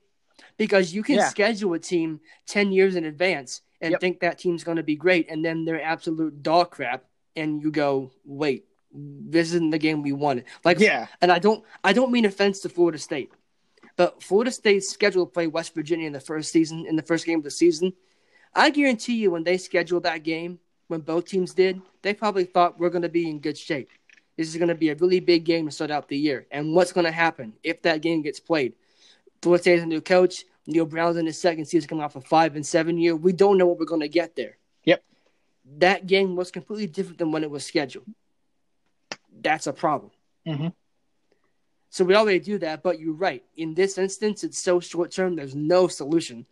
Because 0.57 0.93
you 0.93 1.03
can 1.03 1.15
yeah. 1.15 1.29
schedule 1.29 1.73
a 1.73 1.79
team 1.79 2.19
ten 2.45 2.71
years 2.71 2.95
in 2.95 3.05
advance 3.05 3.61
and 3.79 3.91
yep. 3.91 4.01
think 4.01 4.19
that 4.19 4.39
team's 4.39 4.63
going 4.63 4.77
to 4.77 4.83
be 4.83 4.95
great, 4.95 5.29
and 5.29 5.45
then 5.45 5.63
they're 5.63 5.81
absolute 5.81 6.43
dog 6.43 6.71
crap, 6.71 7.05
and 7.35 7.61
you 7.61 7.71
go, 7.71 8.11
wait, 8.25 8.65
this 8.91 9.47
isn't 9.49 9.71
the 9.71 9.77
game 9.77 10.01
we 10.01 10.13
wanted. 10.13 10.45
Like, 10.63 10.79
yeah, 10.79 11.07
and 11.21 11.31
I 11.31 11.39
don't, 11.39 11.63
I 11.83 11.93
don't 11.93 12.11
mean 12.11 12.25
offense 12.25 12.59
to 12.61 12.69
Florida 12.69 12.97
State. 12.97 13.31
But 13.95 14.21
Florida 14.21 14.51
State's 14.51 14.89
scheduled 14.89 15.29
to 15.29 15.33
play 15.33 15.47
West 15.47 15.73
Virginia 15.73 16.05
in 16.07 16.13
the 16.13 16.19
first 16.19 16.51
season, 16.51 16.85
in 16.85 16.95
the 16.95 17.01
first 17.01 17.25
game 17.25 17.39
of 17.39 17.43
the 17.43 17.51
season. 17.51 17.93
I 18.53 18.69
guarantee 18.69 19.15
you, 19.15 19.31
when 19.31 19.43
they 19.43 19.57
scheduled 19.57 20.03
that 20.03 20.23
game, 20.23 20.59
when 20.87 21.01
both 21.01 21.25
teams 21.25 21.53
did, 21.53 21.81
they 22.01 22.13
probably 22.13 22.45
thought 22.45 22.79
we're 22.79 22.89
going 22.89 23.01
to 23.01 23.09
be 23.09 23.29
in 23.29 23.39
good 23.39 23.57
shape. 23.57 23.89
This 24.37 24.47
is 24.47 24.57
going 24.57 24.69
to 24.69 24.75
be 24.75 24.89
a 24.89 24.95
really 24.95 25.19
big 25.19 25.45
game 25.45 25.65
to 25.65 25.71
start 25.71 25.91
out 25.91 26.07
the 26.07 26.17
year. 26.17 26.45
And 26.51 26.73
what's 26.73 26.93
going 26.93 27.05
to 27.05 27.11
happen 27.11 27.53
if 27.63 27.81
that 27.81 28.01
game 28.01 28.21
gets 28.21 28.39
played? 28.39 28.73
Florida 29.41 29.61
State's 29.61 29.83
a 29.83 29.85
new 29.85 30.01
coach. 30.01 30.45
Neal 30.67 30.85
Brown's 30.85 31.17
in 31.17 31.25
his 31.25 31.39
second 31.39 31.65
season, 31.65 31.87
coming 31.87 32.03
off 32.03 32.15
a 32.15 32.21
five 32.21 32.55
and 32.55 32.65
seven 32.65 32.97
year. 32.97 33.15
We 33.15 33.33
don't 33.33 33.57
know 33.57 33.65
what 33.65 33.79
we're 33.79 33.85
going 33.85 34.01
to 34.01 34.09
get 34.09 34.35
there. 34.35 34.57
Yep. 34.85 35.03
That 35.77 36.07
game 36.07 36.35
was 36.35 36.51
completely 36.51 36.87
different 36.87 37.17
than 37.17 37.31
when 37.31 37.43
it 37.43 37.49
was 37.49 37.65
scheduled. 37.65 38.05
That's 39.41 39.67
a 39.67 39.73
problem. 39.73 40.11
Mm-hmm. 40.47 40.67
So 41.89 42.05
we 42.05 42.15
already 42.15 42.39
do 42.39 42.57
that, 42.59 42.83
but 42.83 42.99
you're 42.99 43.13
right. 43.13 43.43
In 43.55 43.73
this 43.73 43.97
instance, 43.97 44.43
it's 44.43 44.59
so 44.59 44.79
short 44.79 45.11
term. 45.11 45.35
There's 45.35 45.55
no 45.55 45.87
solution 45.87 46.45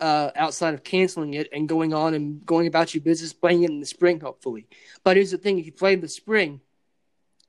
uh, 0.00 0.30
outside 0.34 0.74
of 0.74 0.82
canceling 0.82 1.34
it 1.34 1.48
and 1.52 1.68
going 1.68 1.92
on 1.92 2.14
and 2.14 2.44
going 2.46 2.66
about 2.66 2.94
your 2.94 3.02
business, 3.02 3.32
playing 3.32 3.64
it 3.64 3.70
in 3.70 3.80
the 3.80 3.86
spring, 3.86 4.20
hopefully. 4.20 4.66
But 5.04 5.16
here's 5.16 5.30
the 5.30 5.38
thing: 5.38 5.58
if 5.58 5.66
you 5.66 5.72
play 5.72 5.92
in 5.92 6.00
the 6.00 6.08
spring, 6.08 6.60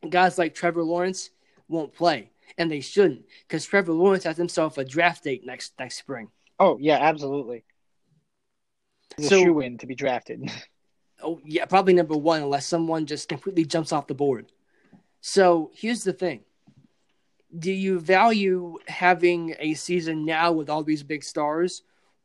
guys 0.09 0.37
like 0.37 0.53
Trevor 0.53 0.83
Lawrence 0.83 1.29
won't 1.67 1.93
play, 1.93 2.31
and 2.57 2.69
they 2.69 2.81
shouldn't, 2.81 3.25
because 3.47 3.65
Trevor 3.65 3.93
Lawrence 3.93 4.23
has 4.25 4.37
himself 4.37 4.77
a 4.77 4.85
draft 4.85 5.23
date 5.23 5.45
next 5.45 5.73
next 5.79 5.97
spring. 5.97 6.29
Oh 6.59 6.77
yeah, 6.79 6.97
absolutely. 6.97 7.63
He's 9.17 9.29
so, 9.29 9.37
a 9.37 9.43
shoe 9.43 9.59
in 9.61 9.77
to 9.77 9.87
be 9.87 9.95
drafted. 9.95 10.51
oh 11.23 11.39
yeah, 11.45 11.65
probably 11.65 11.93
number 11.93 12.17
one, 12.17 12.41
unless 12.41 12.65
someone 12.65 13.05
just 13.05 13.29
completely 13.29 13.65
jumps 13.65 13.93
off 13.93 14.07
the 14.07 14.13
board. 14.13 14.51
So 15.21 15.71
here's 15.73 16.03
the 16.03 16.13
thing 16.13 16.41
do 17.57 17.71
you 17.71 17.99
value 17.99 18.77
having 18.87 19.55
a 19.59 19.73
season 19.73 20.25
now 20.25 20.51
with 20.51 20.69
all 20.69 20.83
these 20.83 21.03
big 21.03 21.23
stars, 21.23 21.83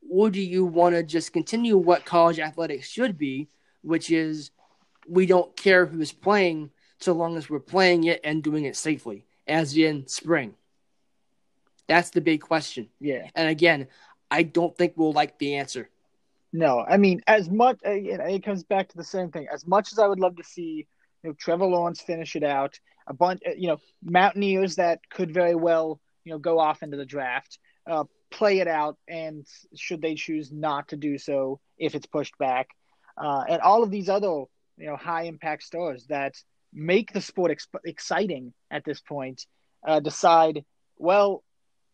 or 0.09 0.31
do 0.31 0.41
you 0.41 0.65
want 0.65 0.95
to 0.95 1.03
just 1.03 1.33
continue 1.33 1.77
what 1.77 2.05
college 2.05 2.39
athletics 2.39 2.89
should 2.89 3.19
be, 3.19 3.49
which 3.83 4.11
is 4.11 4.51
we 5.09 5.27
don't 5.27 5.57
care 5.57 5.87
who's 5.87 6.13
playing 6.13 6.71
so 6.99 7.13
long 7.13 7.37
as 7.37 7.51
we're 7.51 7.61
playing 7.61 8.05
it 8.05 8.21
and 8.25 8.43
doing 8.43 8.65
it 8.65 8.77
safely, 8.77 9.25
as 9.47 9.77
in 9.77 10.07
spring? 10.07 10.55
That's 11.89 12.11
the 12.11 12.21
big 12.21 12.41
question. 12.41 12.89
Yeah. 13.01 13.29
And 13.35 13.49
again, 13.49 13.89
I 14.31 14.43
don't 14.43 14.77
think 14.77 14.95
we'll 14.97 15.13
like 15.13 15.39
the 15.39 15.57
answer. 15.57 15.89
No, 16.53 16.81
I 16.81 16.97
mean, 16.97 17.21
as 17.27 17.51
much 17.51 17.79
it 17.85 18.43
comes 18.45 18.63
back 18.63 18.89
to 18.89 18.97
the 18.97 19.05
same 19.05 19.31
thing. 19.31 19.47
As 19.53 19.67
much 19.67 19.93
as 19.93 19.99
I 19.99 20.07
would 20.07 20.21
love 20.21 20.37
to 20.37 20.45
see 20.45 20.87
know, 21.27 21.35
Trevor 21.39 21.67
Lawrence 21.67 22.01
finish 22.01 22.37
it 22.37 22.45
out, 22.45 22.79
a 23.07 23.15
bunch, 23.15 23.41
uh, 23.47 23.53
you 23.57 23.69
know, 23.69 23.79
Mountaineers 24.03 24.77
that 24.77 25.01
could 25.11 25.33
very 25.33 25.55
well, 25.55 26.01
you 26.25 26.33
know, 26.33 26.39
go 26.39 26.59
off 26.59 26.83
into 26.83 26.97
the 26.97 27.07
draft, 27.07 27.59
uh, 27.89 28.05
play 28.31 28.59
it 28.59 28.69
out, 28.69 28.97
and 29.09 29.47
should 29.75 30.03
they 30.03 30.15
choose 30.15 30.51
not 30.53 30.89
to 30.89 30.97
do 30.97 31.19
so 31.19 31.61
if 31.79 31.95
it's 31.95 32.07
pushed 32.07 32.37
back, 32.39 32.69
uh, 33.17 33.45
and 33.49 33.61
all 33.62 33.83
of 33.83 33.91
these 33.91 34.09
other, 34.09 34.45
you 34.77 34.87
know, 34.87 34.97
high 34.97 35.23
impact 35.23 35.62
stars 35.62 36.07
that 36.09 36.35
make 36.73 37.12
the 37.12 37.21
sport 37.21 37.51
ex- 37.51 37.69
exciting 37.85 38.53
at 38.71 38.85
this 38.85 39.01
point, 39.01 39.47
uh, 39.87 40.01
decide, 40.01 40.65
well, 40.99 41.43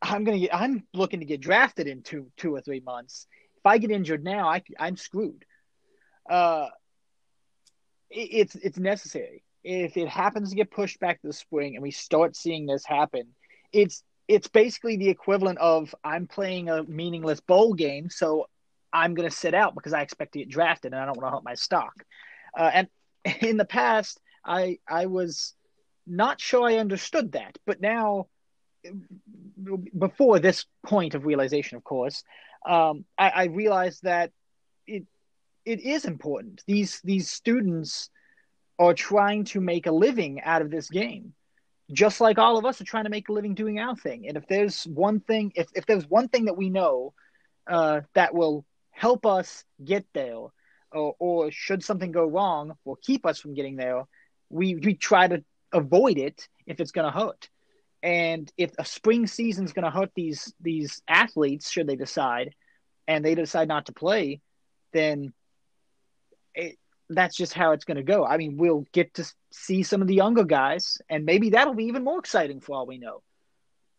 I'm 0.00 0.24
gonna 0.24 0.38
get, 0.38 0.54
I'm 0.54 0.84
looking 0.92 1.20
to 1.20 1.26
get 1.26 1.40
drafted 1.40 1.86
in 1.86 2.02
two, 2.02 2.30
two 2.36 2.54
or 2.54 2.60
three 2.60 2.80
months. 2.80 3.26
If 3.58 3.66
I 3.66 3.78
get 3.78 3.92
injured 3.92 4.24
now, 4.24 4.48
I, 4.48 4.62
I'm 4.78 4.96
screwed. 4.96 5.44
Uh, 6.28 6.68
it's 8.12 8.54
it's 8.56 8.78
necessary 8.78 9.42
if 9.64 9.96
it 9.96 10.08
happens 10.08 10.50
to 10.50 10.56
get 10.56 10.70
pushed 10.70 10.98
back 11.00 11.20
to 11.20 11.26
the 11.26 11.32
spring 11.32 11.74
and 11.74 11.82
we 11.82 11.90
start 11.90 12.36
seeing 12.36 12.66
this 12.66 12.84
happen, 12.84 13.28
it's 13.72 14.02
it's 14.28 14.48
basically 14.48 14.96
the 14.96 15.08
equivalent 15.08 15.58
of 15.58 15.94
I'm 16.02 16.26
playing 16.26 16.68
a 16.68 16.84
meaningless 16.84 17.40
bowl 17.40 17.74
game, 17.74 18.08
so 18.10 18.48
I'm 18.92 19.14
going 19.14 19.28
to 19.28 19.34
sit 19.34 19.54
out 19.54 19.74
because 19.74 19.92
I 19.92 20.02
expect 20.02 20.32
to 20.32 20.40
get 20.40 20.48
drafted 20.48 20.92
and 20.92 21.00
I 21.00 21.06
don't 21.06 21.16
want 21.16 21.26
to 21.28 21.36
hurt 21.36 21.44
my 21.44 21.54
stock. 21.54 21.92
Uh, 22.56 22.70
and 22.74 22.88
in 23.40 23.56
the 23.56 23.64
past, 23.64 24.20
I 24.44 24.78
I 24.88 25.06
was 25.06 25.54
not 26.06 26.40
sure 26.40 26.68
I 26.68 26.76
understood 26.76 27.32
that, 27.32 27.56
but 27.64 27.80
now, 27.80 28.26
before 29.96 30.40
this 30.40 30.66
point 30.84 31.14
of 31.14 31.24
realization, 31.24 31.76
of 31.76 31.84
course, 31.84 32.24
um, 32.66 33.04
I, 33.16 33.28
I 33.28 33.44
realized 33.44 34.02
that 34.02 34.32
it 34.88 35.04
it 35.64 35.80
is 35.80 36.04
important. 36.04 36.62
These 36.66 37.00
these 37.02 37.30
students 37.30 38.10
are 38.78 38.94
trying 38.94 39.44
to 39.44 39.60
make 39.60 39.86
a 39.86 39.92
living 39.92 40.40
out 40.40 40.62
of 40.62 40.70
this 40.70 40.88
game. 40.88 41.34
Just 41.92 42.20
like 42.20 42.38
all 42.38 42.58
of 42.58 42.64
us 42.64 42.80
are 42.80 42.84
trying 42.84 43.04
to 43.04 43.10
make 43.10 43.28
a 43.28 43.32
living 43.32 43.54
doing 43.54 43.78
our 43.78 43.96
thing. 43.96 44.26
And 44.26 44.36
if 44.36 44.46
there's 44.46 44.84
one 44.84 45.20
thing 45.20 45.52
if, 45.54 45.68
if 45.74 45.86
there's 45.86 46.08
one 46.08 46.28
thing 46.28 46.46
that 46.46 46.56
we 46.56 46.70
know 46.70 47.12
uh, 47.66 48.00
that 48.14 48.34
will 48.34 48.64
help 48.90 49.24
us 49.26 49.64
get 49.84 50.06
there 50.14 50.36
or, 50.92 51.14
or 51.18 51.50
should 51.50 51.82
something 51.82 52.12
go 52.12 52.26
wrong 52.26 52.74
will 52.84 52.96
keep 52.96 53.24
us 53.24 53.40
from 53.40 53.54
getting 53.54 53.76
there 53.76 54.02
we, 54.50 54.74
we 54.74 54.94
try 54.94 55.26
to 55.26 55.42
avoid 55.72 56.18
it 56.18 56.46
if 56.66 56.78
it's 56.78 56.92
going 56.92 57.10
to 57.10 57.18
hurt. 57.18 57.48
And 58.02 58.52
if 58.58 58.72
a 58.78 58.84
spring 58.84 59.26
season 59.26 59.64
is 59.64 59.72
going 59.72 59.84
to 59.84 59.90
hurt 59.90 60.10
these 60.14 60.52
these 60.60 61.02
athletes 61.06 61.70
should 61.70 61.86
they 61.86 61.96
decide 61.96 62.54
and 63.06 63.24
they 63.24 63.34
decide 63.34 63.68
not 63.68 63.86
to 63.86 63.92
play 63.92 64.40
then 64.92 65.32
it, 66.54 66.78
that's 67.08 67.36
just 67.36 67.52
how 67.52 67.72
it's 67.72 67.84
going 67.84 67.96
to 67.96 68.02
go. 68.02 68.24
I 68.24 68.36
mean, 68.36 68.56
we'll 68.56 68.86
get 68.92 69.14
to 69.14 69.32
see 69.50 69.82
some 69.82 70.02
of 70.02 70.08
the 70.08 70.14
younger 70.14 70.44
guys, 70.44 70.98
and 71.08 71.24
maybe 71.24 71.50
that'll 71.50 71.74
be 71.74 71.84
even 71.84 72.04
more 72.04 72.18
exciting 72.18 72.60
for 72.60 72.76
all 72.76 72.86
we 72.86 72.98
know. 72.98 73.22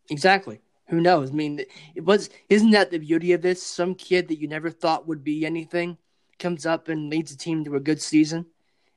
Exactly. 0.10 0.60
Who 0.90 1.00
knows? 1.00 1.32
I 1.32 1.34
mean, 1.34 1.62
it 1.96 2.02
was 2.04 2.30
isn't 2.50 2.72
that 2.72 2.92
the 2.92 2.98
beauty 2.98 3.32
of 3.34 3.42
this? 3.42 3.64
Some 3.64 3.96
kid 3.96 4.28
that 4.28 4.40
you 4.40 4.48
never 4.48 4.70
thought 4.70 5.08
would 5.08 5.24
be 5.24 5.46
anything 5.46 5.98
comes 6.40 6.66
up 6.66 6.90
and 6.90 7.10
leads 7.10 7.32
a 7.32 7.38
team 7.38 7.64
to 7.64 7.76
a 7.76 7.80
good 7.80 8.02
season, 8.02 8.46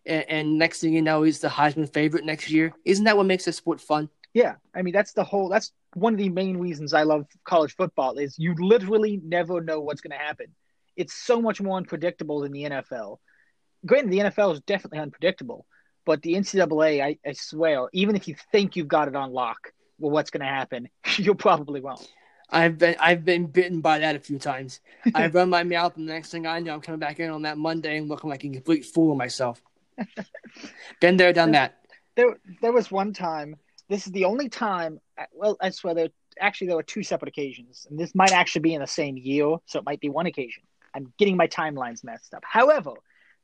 and, 0.05 0.25
and 0.29 0.59
next 0.59 0.81
thing 0.81 0.93
you 0.93 1.03
know, 1.03 1.23
he's 1.23 1.41
the 1.41 1.49
Heisman 1.49 1.93
favorite 1.93 2.25
next 2.25 2.51
year. 2.51 2.73
Isn't 2.85 3.05
that 3.05 3.17
what 3.17 3.27
makes 3.27 3.45
this 3.45 3.57
sport 3.57 3.81
fun? 3.81 4.09
Yeah, 4.35 4.57
I 4.75 4.83
mean 4.83 4.93
that's 4.93 5.13
the 5.13 5.25
whole. 5.25 5.49
That's 5.49 5.73
one 5.95 6.13
of 6.13 6.19
the 6.19 6.29
main 6.29 6.57
reasons 6.57 6.93
I 6.93 7.05
love 7.05 7.27
college 7.45 7.75
football 7.77 8.19
is 8.19 8.39
you 8.39 8.55
literally 8.59 9.21
never 9.25 9.61
know 9.61 9.81
what's 9.81 10.01
going 10.01 10.19
to 10.19 10.25
happen. 10.25 10.47
It's 10.97 11.15
so 11.15 11.41
much 11.41 11.61
more 11.61 11.77
unpredictable 11.77 12.41
than 12.41 12.53
the 12.53 12.65
NFL 12.65 13.19
granted, 13.87 14.13
the 14.13 14.19
NFL 14.19 14.55
is 14.55 14.61
definitely 14.61 14.99
unpredictable, 14.99 15.67
but 16.05 16.23
the 16.23 16.35
NCAA, 16.35 17.03
I, 17.03 17.19
I 17.27 17.33
swear, 17.33 17.89
even 17.93 18.17
if 18.17 18.29
you 18.29 18.37
think 18.53 18.77
you've 18.77 18.89
got 18.89 19.09
it 19.09 19.17
on 19.17 19.33
lock, 19.33 19.73
well, 19.99 20.11
what's 20.11 20.31
going 20.31 20.41
to 20.41 20.47
happen? 20.47 20.89
You're 21.17 21.35
probably 21.35 21.81
wrong. 21.81 21.99
I've 22.49 22.79
been 22.79 22.95
I've 23.01 23.25
been 23.25 23.47
bitten 23.47 23.81
by 23.81 23.99
that 23.99 24.15
a 24.15 24.21
few 24.21 24.39
times. 24.39 24.81
I 25.15 25.27
run 25.33 25.51
my 25.51 25.65
mouth, 25.65 25.97
and 25.97 26.09
the 26.09 26.13
next 26.13 26.31
thing 26.31 26.47
I 26.47 26.61
know, 26.61 26.75
I'm 26.75 26.81
coming 26.81 27.01
back 27.01 27.19
in 27.19 27.31
on 27.31 27.43
that 27.43 27.59
Monday 27.59 27.97
and 27.97 28.09
looking 28.09 28.31
like 28.31 28.45
a 28.45 28.49
complete 28.49 28.85
fool 28.85 29.13
of 29.13 29.19
myself. 29.19 29.61
been 31.01 31.17
there, 31.17 31.33
done 31.33 31.53
that. 31.53 31.79
There, 32.15 32.37
there 32.63 32.73
was 32.73 32.91
one 32.91 33.13
time. 33.13 33.57
This 33.89 34.07
is 34.07 34.13
the 34.13 34.27
only 34.27 34.49
time. 34.49 35.01
Well, 35.33 35.57
I 35.61 35.71
swear, 35.71 35.95
there 35.95 36.09
actually 36.41 36.69
there 36.69 36.77
were 36.77 36.83
two 36.83 37.03
separate 37.03 37.29
occasions, 37.29 37.87
and 37.91 37.99
this 37.99 38.15
might 38.15 38.33
actually 38.33 38.61
be 38.61 38.75
in 38.75 38.81
the 38.81 38.87
same 38.87 39.17
year, 39.17 39.57
so 39.67 39.79
it 39.81 39.85
might 39.85 40.01
be 40.01 40.09
one 40.09 40.27
occasion. 40.27 40.63
I'm 40.95 41.13
getting 41.19 41.37
my 41.37 41.49
timelines 41.49 42.05
messed 42.05 42.33
up. 42.33 42.45
However, 42.45 42.93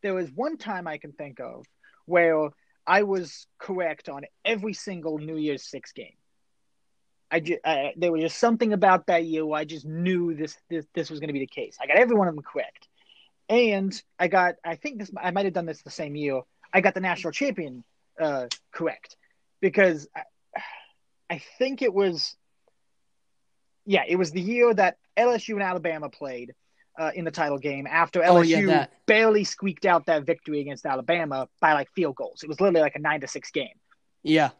there 0.02 0.14
was 0.14 0.30
one 0.30 0.56
time 0.56 0.86
I 0.86 0.98
can 0.98 1.12
think 1.12 1.40
of 1.40 1.64
where 2.06 2.50
I 2.86 3.04
was 3.04 3.46
correct 3.58 4.08
on 4.08 4.22
every 4.44 4.74
single 4.74 5.18
New 5.18 5.36
Year's 5.36 5.64
Six 5.64 5.92
game. 5.92 6.14
I, 7.30 7.40
just, 7.40 7.60
I 7.64 7.94
there 7.96 8.12
was 8.12 8.20
just 8.20 8.38
something 8.38 8.72
about 8.72 9.06
that 9.06 9.24
year 9.24 9.46
where 9.46 9.58
I 9.58 9.64
just 9.64 9.86
knew 9.86 10.34
this 10.34 10.56
this 10.68 10.84
this 10.94 11.10
was 11.10 11.18
going 11.18 11.28
to 11.28 11.32
be 11.32 11.38
the 11.38 11.46
case. 11.46 11.78
I 11.80 11.86
got 11.86 11.96
every 11.96 12.14
one 12.14 12.28
of 12.28 12.34
them 12.34 12.44
correct, 12.44 12.88
and 13.48 14.02
I 14.18 14.28
got 14.28 14.56
I 14.64 14.76
think 14.76 14.98
this 14.98 15.10
I 15.16 15.30
might 15.30 15.46
have 15.46 15.54
done 15.54 15.64
this 15.64 15.82
the 15.82 15.90
same 15.90 16.14
year. 16.14 16.42
I 16.74 16.82
got 16.82 16.94
the 16.94 17.00
national 17.00 17.32
champion 17.32 17.84
uh, 18.20 18.46
correct 18.70 19.16
because 19.60 20.08
I, 20.14 20.22
I 21.30 21.42
think 21.58 21.80
it 21.80 21.94
was 21.94 22.36
yeah 23.86 24.02
it 24.06 24.16
was 24.16 24.32
the 24.32 24.40
year 24.42 24.74
that 24.74 24.98
LSU 25.16 25.54
and 25.54 25.62
Alabama 25.62 26.10
played 26.10 26.52
uh, 26.98 27.10
in 27.14 27.24
the 27.24 27.30
title 27.30 27.58
game 27.58 27.86
after 27.86 28.20
LSU 28.20 28.28
Oh, 28.36 28.42
yeah, 28.42 28.86
barely 29.06 29.44
squeaked 29.44 29.86
out 29.86 30.06
that 30.06 30.24
victory 30.24 30.60
against 30.60 30.84
Alabama 30.86 31.48
by 31.60 31.72
like 31.72 31.90
field 31.90 32.16
goals. 32.16 32.42
It 32.42 32.48
was 32.48 32.60
literally 32.60 32.80
like 32.82 32.96
a 32.96 33.00
nine 33.00 33.20
to 33.22 33.26
six 33.28 33.50
game 33.50 33.76
Yeah. 34.22 34.50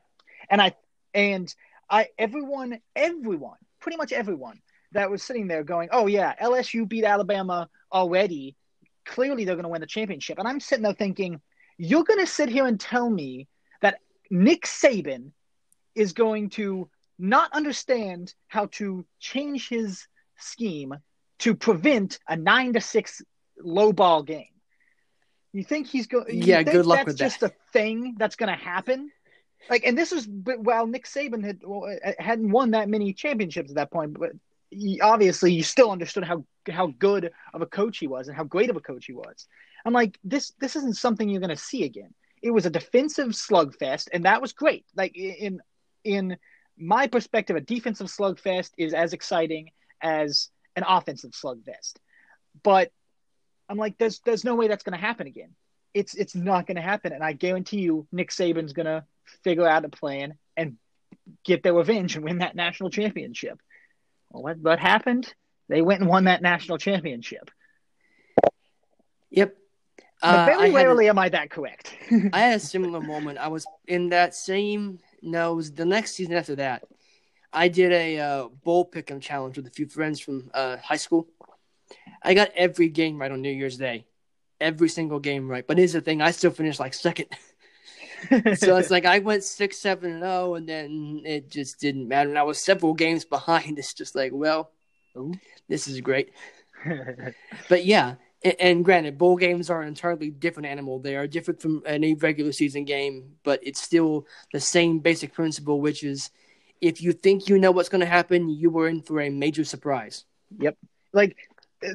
and 0.51 0.61
I 0.61 0.75
and 1.15 1.55
I 1.91 2.09
everyone 2.19 2.81
everyone 2.97 3.59
pretty 3.81 3.99
much 3.99 4.13
everyone 4.13 4.61
that 4.93 5.11
was 5.11 5.23
sitting 5.23 5.47
there 5.47 5.63
going, 5.65 5.89
"Oh 5.93 6.07
yeah, 6.07 6.35
LSU 6.41 6.89
beat 6.89 7.05
Alabama 7.05 7.69
already. 7.93 8.57
Clearly 9.05 9.45
they're 9.45 9.57
going 9.57 9.65
to 9.65 9.69
win 9.69 9.81
the 9.81 9.87
championship." 9.87 10.39
And 10.39 10.47
I'm 10.49 10.61
sitting 10.61 10.83
there 10.85 10.95
thinking, 10.95 11.41
"You're 11.77 12.05
going 12.05 12.21
to 12.21 12.27
sit 12.27 12.49
here 12.49 12.67
and 12.67 12.79
tell 12.81 13.11
me 13.11 13.49
that 13.83 13.99
Nick 14.31 14.63
Saban 14.65 15.33
is 15.95 16.13
going 16.13 16.49
to 16.51 16.89
not 17.19 17.53
understand 17.53 18.33
how 18.49 18.67
to 18.73 19.05
change 19.21 19.69
his 19.69 20.07
scheme 20.39 20.95
to 21.43 21.55
prevent 21.55 22.19
a 22.29 22.37
9 22.37 22.75
to 22.75 22.81
6 22.81 23.23
low 23.59 23.93
ball 23.93 24.23
game." 24.23 24.47
You 25.53 25.65
think 25.65 25.87
he's 25.87 26.07
going? 26.07 26.27
Yeah, 26.29 26.63
good 26.63 26.87
luck 26.87 26.99
that's 26.99 27.07
with 27.07 27.19
that. 27.19 27.25
just 27.25 27.43
a 27.43 27.53
thing 27.73 28.15
that's 28.19 28.37
going 28.37 28.57
to 28.57 28.65
happen? 28.65 29.11
like 29.71 29.85
and 29.85 29.97
this 29.97 30.11
was 30.11 30.27
but 30.27 30.61
while 30.61 30.87
Nick 30.87 31.07
Saban 31.07 31.45
had 31.45 31.61
well, 31.65 31.91
uh, 32.05 32.13
hadn't 32.19 32.51
won 32.51 32.73
that 32.73 32.89
many 32.89 33.13
championships 33.13 33.71
at 33.71 33.77
that 33.77 33.91
point, 33.91 34.19
but 34.19 34.33
he, 34.71 35.01
obviously 35.01 35.53
you 35.53 35.63
still 35.63 35.91
understood 35.91 36.25
how 36.25 36.45
how 36.69 36.89
good 36.99 37.33
of 37.53 37.63
a 37.63 37.67
coach 37.67 37.99
he 37.99 38.07
was 38.07 38.29
and 38.29 38.37
how 38.37 38.45
great 38.45 38.71
of 38.71 38.77
a 38.77 38.81
coach 38.81 39.07
he 39.07 39.13
was. 39.13 39.47
I'm 39.85 39.93
like 39.93 40.19
this 40.25 40.53
this 40.61 40.77
isn't 40.77 40.97
something 40.97 41.29
you're 41.29 41.41
going 41.41 41.51
to 41.51 41.57
see 41.57 41.85
again. 41.85 42.15
It 42.43 42.51
was 42.51 42.67
a 42.67 42.71
defensive 42.71 43.29
slugfest, 43.29 44.09
and 44.13 44.25
that 44.25 44.43
was 44.43 44.53
great. 44.53 44.85
Like 44.97 45.17
in 45.17 45.61
in 46.05 46.37
my 46.77 47.07
perspective, 47.07 47.57
a 47.57 47.61
defensive 47.61 48.09
slugfest 48.09 48.71
is 48.77 48.95
as 48.95 49.13
exciting 49.13 49.71
as 50.01 50.51
an 50.77 50.85
offensive 50.87 51.33
slugfest. 51.33 51.95
But 52.63 52.91
I'm 53.69 53.79
like, 53.79 53.99
there's 53.99 54.21
there's 54.21 54.45
no 54.45 54.55
way 54.55 54.69
that's 54.69 54.83
going 54.83 54.99
to 54.99 55.05
happen 55.05 55.27
again. 55.27 55.55
It's 55.95 56.15
it's 56.15 56.35
not 56.35 56.67
going 56.67 56.77
to 56.77 56.83
happen, 56.83 57.13
and 57.13 57.23
I 57.23 57.33
guarantee 57.33 57.81
you, 57.81 58.07
Nick 58.13 58.31
Saban's 58.31 58.73
going 58.73 58.87
to 58.87 59.05
figure 59.45 59.67
out 59.69 59.85
a 59.85 59.89
plan 59.89 60.35
and 60.57 60.77
get 61.45 61.63
their 61.63 61.75
revenge 61.75 62.17
and 62.17 62.25
win 62.25 62.39
that 62.39 62.57
national 62.57 62.91
championship. 62.91 63.61
Well, 64.31 64.43
what 64.43 64.59
what 64.59 64.79
happened? 64.79 65.33
They 65.69 65.83
went 65.83 66.01
and 66.01 66.09
won 66.09 66.25
that 66.25 66.43
national 66.43 66.79
championship. 66.79 67.51
Yep. 69.31 69.57
But 70.21 70.29
Uh, 70.29 70.45
very 70.73 71.07
a- 71.07 71.11
am 71.11 71.19
I 71.19 71.29
that 71.31 71.51
correct. 71.51 71.95
I 72.33 72.41
had 72.41 72.57
a 72.57 72.61
similar 72.61 73.01
moment. 73.01 73.39
I 73.39 73.49
was 73.49 73.67
in 73.87 74.11
that 74.11 74.35
same 74.35 74.99
no, 75.23 75.53
it 75.53 75.57
was 75.57 75.73
the 75.73 75.85
next 75.85 76.13
season 76.17 76.35
after 76.35 76.57
that. 76.57 76.83
I 77.53 77.69
did 77.69 77.93
a 77.93 78.19
uh, 78.19 78.49
bowl 78.49 78.89
pick'em 78.89 79.21
challenge 79.21 79.57
with 79.57 79.67
a 79.67 79.71
few 79.71 79.87
friends 79.87 80.21
from 80.21 80.51
uh, 80.55 80.79
high 80.79 80.97
school. 80.97 81.29
I 82.23 82.35
got 82.35 82.51
every 82.55 82.89
game 82.89 83.21
right 83.21 83.31
on 83.31 83.43
New 83.43 83.51
Year's 83.51 83.77
Day, 83.77 84.07
every 84.61 84.89
single 84.89 85.21
game 85.21 85.49
right. 85.49 85.67
But 85.67 85.79
here's 85.79 85.93
the 85.93 86.01
thing: 86.01 86.23
I 86.23 86.31
still 86.31 86.51
finished 86.51 86.81
like 86.81 86.95
second. 86.95 87.29
so 88.55 88.77
it's 88.77 88.91
like 88.91 89.05
I 89.05 89.19
went 89.19 89.45
six, 89.45 89.79
seven, 89.79 90.13
and 90.13 90.23
zero, 90.23 90.55
and 90.55 90.69
then 90.69 91.23
it 91.25 91.51
just 91.51 91.81
didn't 91.81 92.09
matter. 92.09 92.31
And 92.31 92.39
I 92.39 92.45
was 92.45 92.61
several 92.61 92.95
games 92.95 93.25
behind. 93.25 93.79
It's 93.79 93.95
just 93.95 94.15
like, 94.15 94.33
well, 94.33 94.71
Ooh. 95.17 95.35
this 95.69 95.89
is 95.89 96.01
great. 96.01 96.33
But 97.69 97.85
yeah, 97.85 98.15
and, 98.43 98.55
and 98.59 98.85
granted, 98.85 99.19
bowl 99.19 99.37
games 99.37 99.71
are 99.71 99.83
an 99.83 99.89
entirely 99.89 100.31
different 100.31 100.69
animal. 100.69 100.99
They 100.99 101.17
are 101.17 101.27
different 101.27 101.61
from 101.61 101.83
any 101.85 102.15
regular 102.15 102.53
season 102.53 102.85
game, 102.85 103.37
but 103.43 103.61
it's 103.63 103.83
still 103.83 104.27
the 104.53 104.61
same 104.61 105.01
basic 105.01 105.33
principle, 105.33 105.81
which 105.81 106.03
is 106.03 106.31
if 106.83 107.01
you 107.01 107.13
think 107.13 107.49
you 107.49 107.59
know 107.59 107.71
what's 107.71 107.89
going 107.89 108.01
to 108.01 108.07
happen, 108.07 108.51
you 108.51 108.69
were 108.69 108.89
in 108.89 109.01
for 109.01 109.21
a 109.21 109.31
major 109.31 109.65
surprise. 109.65 110.25
Yep. 110.59 110.77
Like 111.15 111.37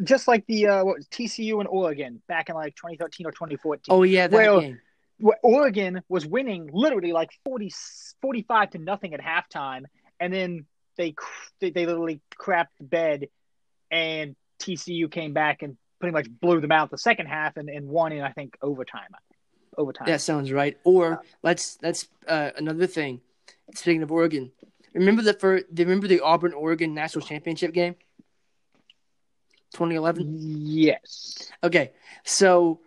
just 0.04 0.28
like 0.28 0.46
the 0.48 0.68
uh, 0.68 0.86
what 0.86 0.96
was 0.98 1.08
TCU 1.08 1.60
and 1.60 1.68
Oregon 1.68 2.22
back 2.28 2.50
in 2.50 2.56
like 2.56 2.76
2013 2.76 3.28
or 3.28 3.32
2014. 3.32 3.84
Oh 3.90 4.04
yeah, 4.04 4.28
that 4.28 4.36
Well, 4.36 4.62
game. 4.62 4.80
where 5.20 5.38
Oregon 5.44 6.02
was 6.10 6.26
winning 6.26 6.70
literally 6.72 7.12
like 7.12 7.30
40, 7.44 7.72
45 8.22 8.72
to 8.72 8.78
nothing 8.80 9.14
at 9.14 9.20
halftime, 9.20 9.84
and 10.20 10.34
then 10.34 10.66
they 10.96 11.14
they, 11.60 11.70
they 11.70 11.86
literally 11.86 12.22
crapped 12.40 12.68
the 12.80 12.86
bed, 12.86 13.28
and 13.92 14.36
TCU 14.60 15.12
came 15.12 15.34
back 15.34 15.62
and 15.64 15.78
pretty 16.00 16.14
much 16.14 16.28
blew 16.30 16.62
them 16.62 16.72
out 16.72 16.92
the 16.92 16.98
second 16.98 17.26
half 17.28 17.58
and, 17.58 17.70
and 17.70 17.88
won 17.88 18.14
in 18.14 18.22
I 18.22 18.32
think 18.32 18.58
overtime. 18.62 19.10
Overtime. 19.78 20.08
That 20.08 20.22
sounds 20.22 20.52
right. 20.52 20.78
Or 20.86 21.22
let's 21.44 21.78
let's 21.82 22.08
uh, 22.28 22.52
another 22.56 22.88
thing. 22.88 23.20
Speaking 23.76 24.02
of 24.02 24.12
Oregon, 24.12 24.52
remember 24.98 25.22
the 25.22 25.34
first, 25.34 25.66
remember 25.74 26.08
the 26.08 26.22
Auburn 26.22 26.54
Oregon 26.54 26.94
national 26.94 27.26
championship 27.26 27.74
game, 27.74 27.96
2011. 29.74 30.36
Yes. 30.40 31.52
Okay, 31.64 31.92
so 32.24 32.82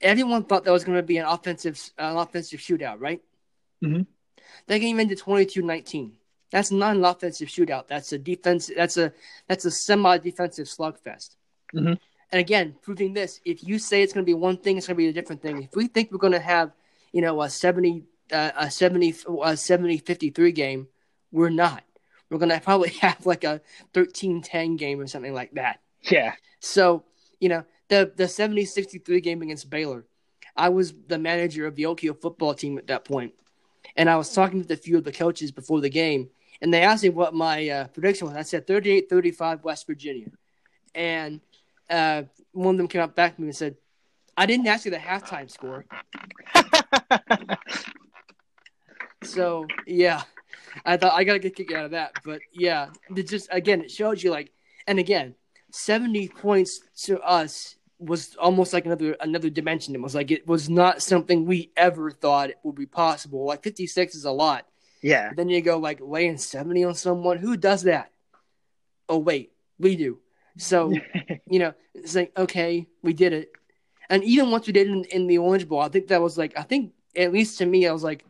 everyone 0.00 0.44
thought 0.44 0.64
that 0.64 0.72
was 0.72 0.84
going 0.84 0.96
to 0.96 1.02
be 1.02 1.18
an 1.18 1.26
offensive 1.26 1.78
an 1.98 2.16
offensive 2.16 2.60
shootout, 2.60 3.00
right? 3.00 3.20
Mhm. 3.82 4.06
They 4.66 4.80
came 4.80 5.00
into 5.00 5.16
22-19. 5.16 6.12
That's 6.50 6.70
not 6.70 6.96
an 6.96 7.04
offensive 7.04 7.48
shootout. 7.48 7.86
That's 7.88 8.12
a 8.12 8.18
defense. 8.18 8.70
That's 8.74 8.96
a 8.96 9.12
that's 9.48 9.64
a 9.64 9.70
semi 9.70 10.18
defensive 10.18 10.66
slugfest. 10.66 11.36
Mhm. 11.74 11.98
And 12.32 12.40
again, 12.40 12.76
proving 12.82 13.12
this, 13.12 13.40
if 13.44 13.64
you 13.64 13.78
say 13.78 14.02
it's 14.02 14.12
going 14.12 14.24
to 14.24 14.30
be 14.30 14.34
one 14.34 14.56
thing, 14.56 14.76
it's 14.76 14.86
going 14.86 14.96
to 14.96 14.98
be 14.98 15.08
a 15.08 15.12
different 15.12 15.42
thing. 15.42 15.62
If 15.64 15.74
we 15.74 15.88
think 15.88 16.12
we're 16.12 16.18
going 16.18 16.32
to 16.32 16.38
have, 16.38 16.72
you 17.12 17.22
know, 17.22 17.40
a 17.42 17.50
70, 17.50 18.04
uh, 18.32 18.52
a 18.56 18.70
70, 18.70 19.14
a 19.42 19.56
70 19.56 19.98
53 19.98 20.52
game, 20.52 20.88
we're 21.32 21.50
not. 21.50 21.84
We're 22.30 22.38
going 22.38 22.50
to 22.50 22.60
probably 22.60 22.90
have 23.00 23.26
like 23.26 23.44
a 23.44 23.60
13 23.94 24.42
10 24.42 24.76
game 24.76 25.00
or 25.00 25.06
something 25.06 25.34
like 25.34 25.52
that. 25.52 25.80
Yeah. 26.02 26.34
So, 26.60 27.04
you 27.40 27.48
know, 27.48 27.64
the 27.88 28.12
the 28.14 28.24
70-63 28.24 29.22
game 29.22 29.42
against 29.42 29.68
Baylor, 29.68 30.04
I 30.56 30.68
was 30.68 30.94
the 31.08 31.18
manager 31.18 31.66
of 31.66 31.74
the 31.74 31.82
Hill 31.82 32.14
football 32.14 32.54
team 32.54 32.78
at 32.78 32.86
that. 32.86 33.08
And 33.96 34.08
I 34.08 34.16
was 34.16 34.32
talking 34.32 34.58
with 34.58 34.70
a 34.70 34.76
few 34.76 34.98
of 34.98 35.04
the 35.04 35.12
coaches 35.12 35.50
before 35.50 35.80
the 35.80 35.90
game, 35.90 36.30
and 36.60 36.72
they 36.72 36.82
asked 36.82 37.02
me 37.02 37.08
what 37.08 37.34
my 37.34 37.68
uh, 37.68 37.86
prediction 37.88 38.28
was. 38.28 38.36
I 38.36 38.42
said 38.42 38.66
38-35 38.66 39.64
West 39.64 39.86
Virginia. 39.86 40.28
And 40.94 41.40
uh, 41.88 42.24
one 42.52 42.74
of 42.74 42.78
them 42.78 42.88
came 42.88 43.00
up 43.00 43.16
back 43.16 43.34
to 43.34 43.40
me 43.40 43.48
and 43.48 43.56
said, 43.56 43.76
I 44.36 44.46
didn't 44.46 44.66
ask 44.66 44.84
you 44.84 44.90
the 44.90 44.98
halftime 44.98 45.50
score. 45.50 45.84
So, 49.22 49.66
yeah. 49.86 50.22
I 50.84 50.96
thought 50.96 51.14
I 51.14 51.24
got 51.24 51.34
to 51.34 51.38
get 51.38 51.52
a 51.52 51.54
kick 51.54 51.72
out 51.72 51.86
of 51.86 51.90
that. 51.92 52.12
But, 52.24 52.40
yeah, 52.52 52.88
it 53.14 53.28
just, 53.28 53.48
again, 53.50 53.82
it 53.82 53.90
shows 53.90 54.22
you, 54.22 54.30
like, 54.30 54.52
and 54.86 54.98
again, 54.98 55.34
70 55.72 56.28
points 56.28 56.80
to 57.04 57.20
us 57.20 57.76
was 58.00 58.34
almost 58.36 58.72
like 58.72 58.86
another 58.86 59.14
another 59.20 59.50
dimension. 59.50 59.94
It 59.94 60.00
was 60.00 60.14
like 60.14 60.30
it 60.30 60.46
was 60.46 60.68
not 60.68 61.02
something 61.02 61.44
we 61.44 61.70
ever 61.76 62.10
thought 62.10 62.50
it 62.50 62.58
would 62.62 62.74
be 62.74 62.86
possible. 62.86 63.44
Like 63.44 63.62
56 63.62 64.14
is 64.14 64.24
a 64.24 64.30
lot. 64.30 64.66
yeah. 65.02 65.32
Then 65.36 65.48
you 65.48 65.60
go 65.60 65.78
like 65.78 66.00
laying 66.00 66.38
70 66.38 66.84
on 66.84 66.94
someone. 66.94 67.36
Who 67.36 67.56
does 67.56 67.82
that? 67.82 68.10
Oh 69.08 69.18
wait, 69.18 69.52
we 69.78 69.96
do. 69.96 70.18
So, 70.56 70.92
you 71.46 71.58
know, 71.58 71.74
it's 71.94 72.14
like, 72.14 72.32
okay, 72.36 72.86
we 73.02 73.12
did 73.12 73.32
it. 73.32 73.52
And 74.08 74.24
even 74.24 74.50
once 74.50 74.66
we 74.66 74.72
did 74.72 74.88
it 74.88 74.92
in, 74.92 75.04
in 75.04 75.26
the 75.26 75.38
Orange 75.38 75.68
Bowl, 75.68 75.80
I 75.80 75.88
think 75.88 76.08
that 76.08 76.22
was 76.22 76.38
like 76.38 76.58
I 76.58 76.62
think 76.62 76.92
at 77.14 77.32
least 77.32 77.58
to 77.58 77.66
me, 77.66 77.86
I 77.86 77.92
was 77.92 78.02
like, 78.02 78.24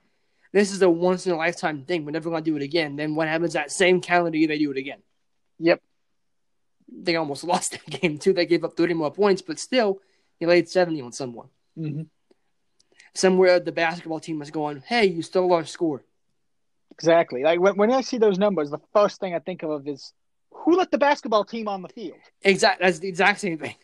this 0.52 0.72
is 0.72 0.82
a 0.82 0.90
once 0.90 1.26
in 1.26 1.32
a 1.32 1.36
lifetime 1.36 1.84
thing. 1.84 2.04
We're 2.04 2.10
never 2.12 2.30
gonna 2.30 2.42
do 2.42 2.56
it 2.56 2.62
again. 2.62 2.96
Then 2.96 3.14
what 3.14 3.28
happens 3.28 3.52
that 3.52 3.70
same 3.70 4.00
calendar 4.00 4.38
year 4.38 4.48
they 4.48 4.58
do 4.58 4.70
it 4.70 4.76
again? 4.76 5.02
Yep. 5.58 5.80
They 6.92 7.16
almost 7.16 7.44
lost 7.52 7.72
that 7.72 7.86
game 7.86 8.18
too. 8.18 8.32
They 8.32 8.46
gave 8.46 8.64
up 8.64 8.76
30 8.76 8.94
more 8.94 9.12
points, 9.12 9.42
but 9.42 9.58
still, 9.58 10.00
he 10.38 10.46
laid 10.46 10.68
70 10.68 11.00
on 11.02 11.12
someone. 11.12 11.48
hmm 11.76 12.02
Somewhere 13.12 13.58
the 13.58 13.72
basketball 13.72 14.20
team 14.20 14.38
was 14.38 14.52
going, 14.52 14.82
hey, 14.86 15.06
you 15.06 15.22
stole 15.22 15.52
our 15.52 15.64
score. 15.64 16.04
Exactly. 16.92 17.42
Like 17.42 17.58
when, 17.58 17.76
when 17.76 17.92
I 17.92 18.02
see 18.02 18.18
those 18.18 18.38
numbers, 18.38 18.70
the 18.70 18.78
first 18.92 19.20
thing 19.20 19.34
I 19.34 19.40
think 19.40 19.62
of 19.64 19.88
is 19.88 20.12
who 20.52 20.76
let 20.76 20.90
the 20.90 20.98
basketball 20.98 21.44
team 21.44 21.66
on 21.66 21.82
the 21.82 21.88
field? 21.88 22.18
Exact. 22.42 22.80
That's 22.80 22.98
the 22.98 23.08
exact 23.08 23.40
same 23.40 23.58
thing. 23.58 23.74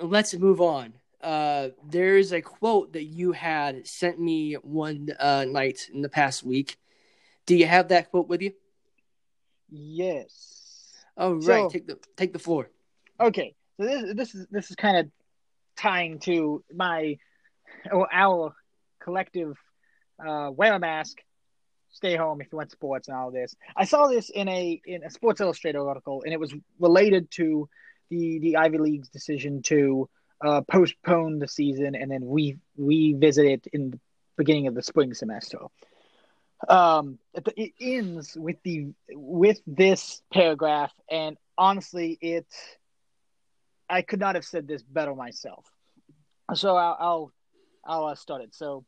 Let's 0.00 0.34
move 0.34 0.60
on. 0.60 0.92
Uh, 1.22 1.70
there's 1.84 2.32
a 2.32 2.40
quote 2.40 2.92
that 2.92 3.04
you 3.04 3.32
had 3.32 3.86
sent 3.86 4.20
me 4.20 4.54
one 4.54 5.08
uh, 5.18 5.44
night 5.48 5.88
in 5.92 6.00
the 6.00 6.08
past 6.08 6.44
week 6.44 6.76
Do 7.46 7.56
you 7.56 7.66
have 7.66 7.88
that 7.88 8.10
quote 8.10 8.28
with 8.28 8.40
you? 8.42 8.52
Yes. 9.70 10.94
Oh 11.16 11.34
right, 11.34 11.42
So- 11.42 11.68
take 11.70 11.86
the 11.86 11.98
take 12.16 12.32
the 12.32 12.38
floor. 12.38 12.70
Okay. 13.20 13.54
So 13.78 13.84
this 13.86 14.14
this 14.14 14.34
is 14.34 14.46
this 14.50 14.70
is 14.70 14.76
kind 14.76 14.96
of 14.98 15.06
tying 15.76 16.18
to 16.20 16.62
my 16.74 17.18
or 17.92 18.08
our 18.12 18.54
collective 19.00 19.56
uh, 20.24 20.50
wear 20.50 20.74
a 20.74 20.78
mask, 20.78 21.18
stay 21.90 22.16
home 22.16 22.40
if 22.40 22.48
you 22.50 22.58
want 22.58 22.70
sports 22.70 23.08
and 23.08 23.16
all 23.16 23.30
this. 23.30 23.54
I 23.76 23.84
saw 23.84 24.06
this 24.08 24.30
in 24.30 24.48
a 24.48 24.80
in 24.84 25.04
a 25.04 25.10
Sports 25.10 25.40
Illustrated 25.40 25.78
article, 25.78 26.22
and 26.24 26.32
it 26.32 26.40
was 26.40 26.54
related 26.80 27.30
to 27.32 27.68
the 28.10 28.38
the 28.40 28.56
Ivy 28.56 28.78
League's 28.78 29.08
decision 29.08 29.62
to 29.64 30.08
uh, 30.44 30.60
postpone 30.62 31.38
the 31.38 31.48
season 31.48 31.94
and 31.94 32.10
then 32.10 32.24
we 32.26 32.58
we 32.76 33.14
revisit 33.14 33.46
it 33.46 33.66
in 33.72 33.90
the 33.90 34.00
beginning 34.36 34.66
of 34.66 34.74
the 34.74 34.82
spring 34.82 35.14
semester. 35.14 35.58
Um, 36.68 37.18
it, 37.34 37.48
it 37.56 37.72
ends 37.80 38.36
with 38.36 38.56
the 38.64 38.88
with 39.10 39.60
this 39.66 40.22
paragraph, 40.32 40.92
and 41.10 41.36
honestly, 41.56 42.18
it 42.20 42.46
I 43.88 44.02
could 44.02 44.20
not 44.20 44.34
have 44.34 44.44
said 44.44 44.66
this 44.66 44.82
better 44.82 45.14
myself. 45.14 45.64
So 46.54 46.76
I'll 46.76 46.96
I'll, 46.98 47.32
I'll 47.84 48.04
uh, 48.06 48.14
start 48.14 48.42
it. 48.42 48.54
So 48.54 48.84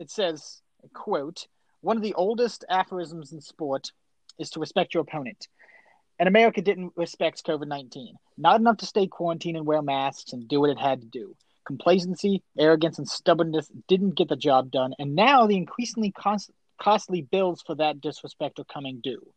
it 0.00 0.10
says, 0.10 0.62
"quote 0.94 1.46
One 1.80 1.96
of 1.96 2.02
the 2.02 2.14
oldest 2.14 2.64
aphorisms 2.68 3.32
in 3.32 3.40
sport 3.40 3.92
is 4.38 4.50
to 4.50 4.60
respect 4.60 4.94
your 4.94 5.02
opponent." 5.02 5.48
And 6.22 6.28
America 6.28 6.62
didn't 6.62 6.92
respect 6.94 7.44
COVID 7.44 7.66
19. 7.66 8.14
Not 8.38 8.60
enough 8.60 8.76
to 8.76 8.86
stay 8.86 9.08
quarantined 9.08 9.56
and 9.56 9.66
wear 9.66 9.82
masks 9.82 10.32
and 10.32 10.46
do 10.46 10.60
what 10.60 10.70
it 10.70 10.78
had 10.78 11.00
to 11.00 11.06
do. 11.08 11.34
Complacency, 11.66 12.44
arrogance, 12.56 12.98
and 12.98 13.08
stubbornness 13.08 13.68
didn't 13.88 14.14
get 14.14 14.28
the 14.28 14.36
job 14.36 14.70
done, 14.70 14.94
and 15.00 15.16
now 15.16 15.48
the 15.48 15.56
increasingly 15.56 16.12
cost- 16.12 16.52
costly 16.78 17.22
bills 17.22 17.60
for 17.66 17.74
that 17.74 18.00
disrespect 18.00 18.60
are 18.60 18.64
coming 18.72 19.00
due. 19.02 19.34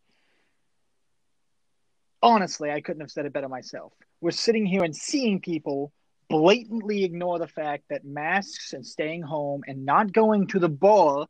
Honestly, 2.21 2.69
I 2.69 2.81
couldn't 2.81 3.01
have 3.01 3.09
said 3.09 3.25
it 3.25 3.33
better 3.33 3.49
myself. 3.49 3.91
We're 4.21 4.29
sitting 4.29 4.67
here 4.67 4.83
and 4.83 4.95
seeing 4.95 5.39
people 5.41 5.91
blatantly 6.29 7.03
ignore 7.03 7.39
the 7.39 7.47
fact 7.47 7.85
that 7.89 8.05
masks 8.05 8.73
and 8.73 8.85
staying 8.85 9.23
home 9.23 9.63
and 9.65 9.87
not 9.87 10.13
going 10.13 10.45
to 10.49 10.59
the 10.59 10.69
ball. 10.69 11.27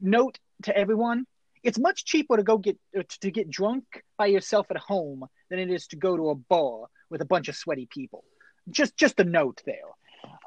Note 0.00 0.38
to 0.62 0.74
everyone, 0.74 1.26
it's 1.68 1.78
much 1.78 2.06
cheaper 2.06 2.38
to 2.38 2.42
go 2.42 2.56
get 2.56 2.78
uh, 2.98 3.02
to 3.20 3.30
get 3.30 3.50
drunk 3.50 3.84
by 4.16 4.26
yourself 4.26 4.66
at 4.70 4.78
home 4.78 5.26
than 5.50 5.58
it 5.58 5.70
is 5.70 5.86
to 5.88 5.96
go 5.96 6.16
to 6.16 6.30
a 6.30 6.34
bar 6.34 6.86
with 7.10 7.20
a 7.20 7.26
bunch 7.26 7.48
of 7.48 7.56
sweaty 7.56 7.86
people. 7.86 8.24
Just 8.70 8.96
just 8.96 9.20
a 9.20 9.24
note 9.24 9.60
there. 9.66 9.90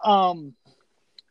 Um, 0.03 0.55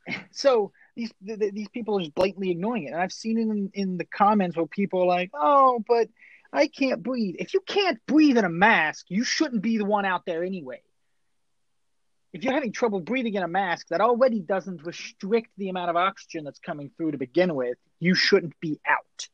so 0.30 0.70
these 0.95 1.12
th- 1.26 1.41
th- 1.41 1.55
these 1.55 1.68
people 1.70 1.97
are 1.99 2.03
just 2.03 2.14
blatantly 2.14 2.53
ignoring 2.53 2.84
it, 2.84 2.93
and 2.93 3.03
I've 3.03 3.12
seen 3.12 3.36
it 3.36 3.43
in, 3.43 3.70
in 3.74 3.99
the 3.99 4.05
comments 4.05 4.57
where 4.57 4.66
people 4.66 5.03
are 5.03 5.07
like, 5.07 5.30
"Oh, 5.34 5.82
but 5.88 6.09
I 6.53 6.68
can't 6.68 7.03
breathe." 7.03 7.34
If 7.41 7.53
you 7.53 7.61
can't 7.61 7.99
breathe 8.07 8.38
in 8.38 8.45
a 8.45 8.51
mask, 8.51 9.07
you 9.09 9.24
shouldn't 9.24 9.61
be 9.61 9.76
the 9.76 9.84
one 9.84 10.05
out 10.05 10.24
there 10.24 10.45
anyway. 10.45 10.82
If 12.32 12.45
you're 12.45 12.55
having 12.55 12.70
trouble 12.70 13.01
breathing 13.01 13.34
in 13.34 13.43
a 13.43 13.49
mask 13.49 13.88
that 13.88 14.01
already 14.01 14.38
doesn't 14.38 14.86
restrict 14.86 15.51
the 15.59 15.68
amount 15.68 15.91
of 15.91 15.97
oxygen 15.97 16.45
that's 16.45 16.61
coming 16.61 16.93
through 16.97 17.11
to 17.11 17.18
begin 17.18 17.57
with, 17.57 17.76
you 17.99 18.14
shouldn't 18.14 18.55
be 18.61 18.78
out. 18.88 19.28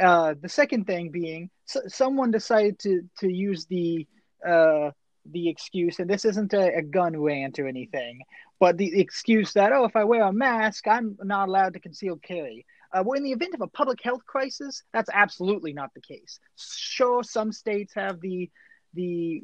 Uh, 0.00 0.34
the 0.40 0.48
second 0.48 0.86
thing 0.86 1.10
being, 1.10 1.50
so, 1.64 1.80
someone 1.88 2.30
decided 2.30 2.78
to 2.78 3.02
to 3.18 3.32
use 3.32 3.66
the 3.66 4.06
uh, 4.46 4.90
the 5.32 5.48
excuse, 5.48 5.98
and 5.98 6.08
this 6.08 6.24
isn't 6.24 6.52
a, 6.52 6.76
a 6.76 6.82
gun 6.82 7.20
rant 7.20 7.58
or 7.58 7.66
anything, 7.66 8.20
but 8.60 8.76
the 8.76 9.00
excuse 9.00 9.52
that 9.54 9.72
oh, 9.72 9.84
if 9.84 9.96
I 9.96 10.04
wear 10.04 10.22
a 10.22 10.32
mask, 10.32 10.86
I'm 10.86 11.16
not 11.22 11.48
allowed 11.48 11.74
to 11.74 11.80
conceal 11.80 12.16
carry. 12.16 12.66
Uh, 12.92 13.02
well, 13.04 13.16
in 13.16 13.24
the 13.24 13.32
event 13.32 13.54
of 13.54 13.60
a 13.60 13.66
public 13.66 14.00
health 14.02 14.24
crisis, 14.26 14.82
that's 14.92 15.10
absolutely 15.12 15.72
not 15.72 15.92
the 15.94 16.00
case. 16.00 16.38
Sure, 16.56 17.22
some 17.22 17.52
states 17.52 17.94
have 17.94 18.20
the 18.20 18.50
the 18.94 19.42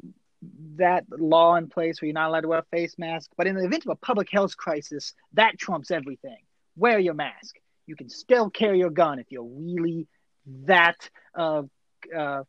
that 0.75 1.05
law 1.09 1.55
in 1.55 1.67
place 1.69 2.01
where 2.01 2.07
you're 2.07 2.13
not 2.13 2.29
allowed 2.29 2.41
to 2.41 2.47
wear 2.47 2.59
a 2.59 2.63
face 2.63 2.97
mask, 2.97 3.31
but 3.37 3.47
in 3.47 3.55
the 3.55 3.63
event 3.63 3.85
of 3.85 3.91
a 3.91 3.95
public 3.95 4.29
health 4.29 4.55
crisis, 4.57 5.13
that 5.33 5.57
trumps 5.57 5.91
everything. 5.91 6.37
Wear 6.75 6.99
your 6.99 7.13
mask. 7.13 7.55
You 7.85 7.95
can 7.95 8.09
still 8.09 8.49
carry 8.49 8.79
your 8.79 8.89
gun 8.89 9.19
if 9.19 9.31
you're 9.31 9.43
really 9.43 10.07
that 10.65 11.09
uh, 11.35 11.63
uh, 12.15 12.43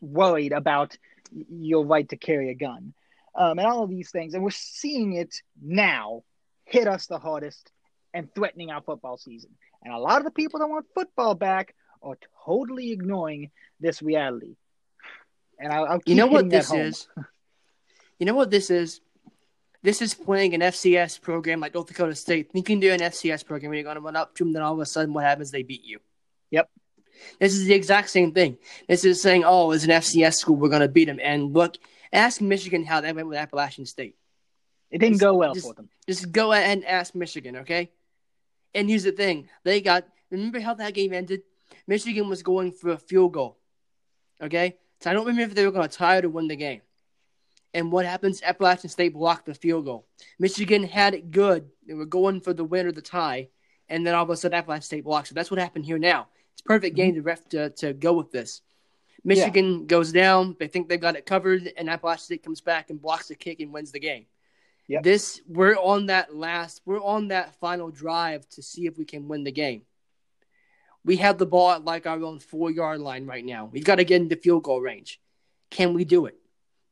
worried 0.00 0.52
about 0.52 0.96
your 1.32 1.84
right 1.84 2.08
to 2.08 2.16
carry 2.16 2.50
a 2.50 2.54
gun, 2.54 2.94
um, 3.34 3.58
and 3.58 3.66
all 3.66 3.82
of 3.82 3.90
these 3.90 4.10
things. 4.10 4.34
And 4.34 4.42
we're 4.42 4.50
seeing 4.50 5.14
it 5.14 5.34
now 5.62 6.22
hit 6.64 6.86
us 6.86 7.06
the 7.06 7.18
hardest 7.18 7.70
and 8.14 8.32
threatening 8.34 8.70
our 8.70 8.82
football 8.82 9.16
season. 9.16 9.50
And 9.82 9.94
a 9.94 9.98
lot 9.98 10.18
of 10.18 10.24
the 10.24 10.30
people 10.30 10.60
that 10.60 10.68
want 10.68 10.86
football 10.94 11.34
back 11.34 11.74
are 12.02 12.18
totally 12.44 12.92
ignoring 12.92 13.50
this 13.80 14.02
reality. 14.02 14.56
And 15.58 15.72
I'll, 15.72 15.84
I'll 15.84 15.98
keep 15.98 16.08
You 16.08 16.14
know 16.16 16.26
what 16.26 16.50
this 16.50 16.68
home. 16.68 16.80
is? 16.80 17.08
You 18.18 18.26
know 18.26 18.34
what 18.34 18.50
this 18.50 18.70
is? 18.70 19.00
This 19.82 20.02
is 20.02 20.12
playing 20.14 20.54
an 20.54 20.60
FCS 20.60 21.20
program 21.20 21.60
like 21.60 21.74
North 21.74 21.86
Dakota 21.86 22.14
State, 22.14 22.50
thinking 22.52 22.80
they're 22.80 22.94
an 22.94 23.00
FCS 23.00 23.46
program, 23.46 23.70
and 23.70 23.76
you're 23.76 23.84
going 23.84 23.94
to 23.94 24.00
run 24.00 24.16
up 24.16 24.34
to 24.34 24.44
them, 24.44 24.52
then 24.52 24.62
all 24.62 24.74
of 24.74 24.80
a 24.80 24.86
sudden, 24.86 25.14
what 25.14 25.24
happens? 25.24 25.50
They 25.52 25.62
beat 25.62 25.84
you. 25.84 26.00
Yep. 26.50 26.68
This 27.40 27.54
is 27.54 27.66
the 27.66 27.74
exact 27.74 28.10
same 28.10 28.32
thing. 28.32 28.58
This 28.88 29.04
is 29.04 29.20
saying, 29.20 29.44
oh, 29.44 29.70
it's 29.72 29.84
an 29.84 29.90
FCS 29.90 30.34
school, 30.34 30.56
we're 30.56 30.68
going 30.68 30.82
to 30.82 30.88
beat 30.88 31.06
them. 31.06 31.20
And 31.22 31.52
look, 31.52 31.76
ask 32.12 32.40
Michigan 32.40 32.84
how 32.84 33.00
that 33.00 33.14
went 33.14 33.28
with 33.28 33.38
Appalachian 33.38 33.86
State. 33.86 34.16
It 34.90 34.98
didn't 34.98 35.14
Just- 35.14 35.22
go 35.22 35.34
well 35.34 35.54
just- 35.54 35.66
for 35.66 35.74
them. 35.74 35.88
Just 36.06 36.32
go 36.32 36.52
ahead 36.52 36.78
and 36.78 36.86
ask 36.86 37.14
Michigan, 37.14 37.56
okay? 37.56 37.90
And 38.74 38.88
here's 38.88 39.02
the 39.04 39.12
thing: 39.12 39.48
they 39.64 39.80
got. 39.80 40.06
Remember 40.30 40.60
how 40.60 40.74
that 40.74 40.94
game 40.94 41.12
ended? 41.12 41.42
Michigan 41.86 42.28
was 42.28 42.42
going 42.42 42.72
for 42.72 42.90
a 42.90 42.98
field 42.98 43.32
goal, 43.32 43.58
okay? 44.42 44.76
So 45.00 45.10
I 45.10 45.14
don't 45.14 45.26
remember 45.26 45.50
if 45.50 45.54
they 45.54 45.64
were 45.64 45.72
going 45.72 45.88
to 45.88 45.96
tie 45.96 46.18
it 46.18 46.24
or 46.24 46.30
win 46.30 46.48
the 46.48 46.56
game. 46.56 46.82
And 47.74 47.92
what 47.92 48.06
happens? 48.06 48.42
Appalachian 48.42 48.88
State 48.88 49.12
blocked 49.14 49.46
the 49.46 49.54
field 49.54 49.84
goal. 49.84 50.06
Michigan 50.38 50.82
had 50.82 51.14
it 51.14 51.30
good; 51.30 51.70
they 51.86 51.94
were 51.94 52.06
going 52.06 52.40
for 52.40 52.52
the 52.54 52.64
win 52.64 52.86
or 52.86 52.92
the 52.92 53.02
tie, 53.02 53.48
and 53.88 54.06
then 54.06 54.14
all 54.14 54.24
of 54.24 54.30
a 54.30 54.36
sudden 54.36 54.56
Appalachian 54.56 54.82
State 54.82 55.04
blocks. 55.04 55.28
So 55.28 55.34
that's 55.34 55.50
what 55.50 55.60
happened 55.60 55.84
here 55.84 55.98
now. 55.98 56.28
It's 56.58 56.64
a 56.64 56.64
perfect 56.64 56.96
game 56.96 57.10
mm-hmm. 57.10 57.20
to 57.20 57.22
ref 57.22 57.48
to, 57.50 57.70
to 57.70 57.92
go 57.92 58.14
with 58.14 58.32
this. 58.32 58.62
Michigan 59.22 59.86
goes 59.86 60.10
down. 60.10 60.56
They 60.58 60.66
think 60.66 60.88
they've 60.88 61.00
got 61.00 61.14
it 61.14 61.24
covered, 61.24 61.70
and 61.76 61.88
Appalachian 61.88 62.24
State 62.24 62.42
comes 62.42 62.60
back 62.60 62.90
and 62.90 63.00
blocks 63.00 63.28
the 63.28 63.36
kick 63.36 63.60
and 63.60 63.72
wins 63.72 63.92
the 63.92 64.00
game. 64.00 64.26
Yep. 64.88 65.02
This 65.02 65.40
we're 65.46 65.76
on 65.76 66.06
that 66.06 66.34
last 66.34 66.80
we're 66.86 67.02
on 67.02 67.28
that 67.28 67.54
final 67.60 67.90
drive 67.90 68.48
to 68.50 68.62
see 68.62 68.86
if 68.86 68.96
we 68.96 69.04
can 69.04 69.28
win 69.28 69.44
the 69.44 69.52
game. 69.52 69.82
We 71.04 71.16
have 71.18 71.38
the 71.38 71.46
ball 71.46 71.72
at 71.72 71.84
like 71.84 72.06
our 72.06 72.22
own 72.22 72.38
four 72.38 72.70
yard 72.70 73.00
line 73.00 73.26
right 73.26 73.44
now. 73.44 73.68
We've 73.70 73.84
got 73.84 73.96
to 73.96 74.04
get 74.04 74.22
into 74.22 74.36
field 74.36 74.64
goal 74.64 74.80
range. 74.80 75.20
Can 75.70 75.92
we 75.92 76.04
do 76.04 76.26
it? 76.26 76.36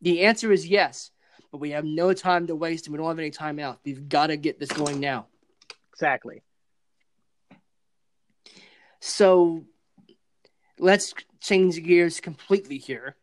The 0.03 0.27
answer 0.27 0.53
is 0.53 0.69
yes, 0.69 1.11
but 1.51 1.59
we 1.59 1.71
have 1.71 1.85
no 1.85 2.13
time 2.13 2.47
to 2.49 2.55
waste 2.55 2.87
and 2.87 2.93
we 2.93 2.99
don't 2.99 3.09
have 3.09 3.19
any 3.19 3.31
time 3.31 3.59
out. 3.59 3.81
We've 3.83 4.09
got 4.09 4.27
to 4.27 4.37
get 4.37 4.61
this 4.61 4.71
going 4.71 5.01
now. 5.01 5.27
Exactly. 5.93 6.43
So 9.01 9.65
let's 10.79 11.15
change 11.41 11.83
gears 11.83 12.21
completely 12.21 12.79
here. 12.79 13.17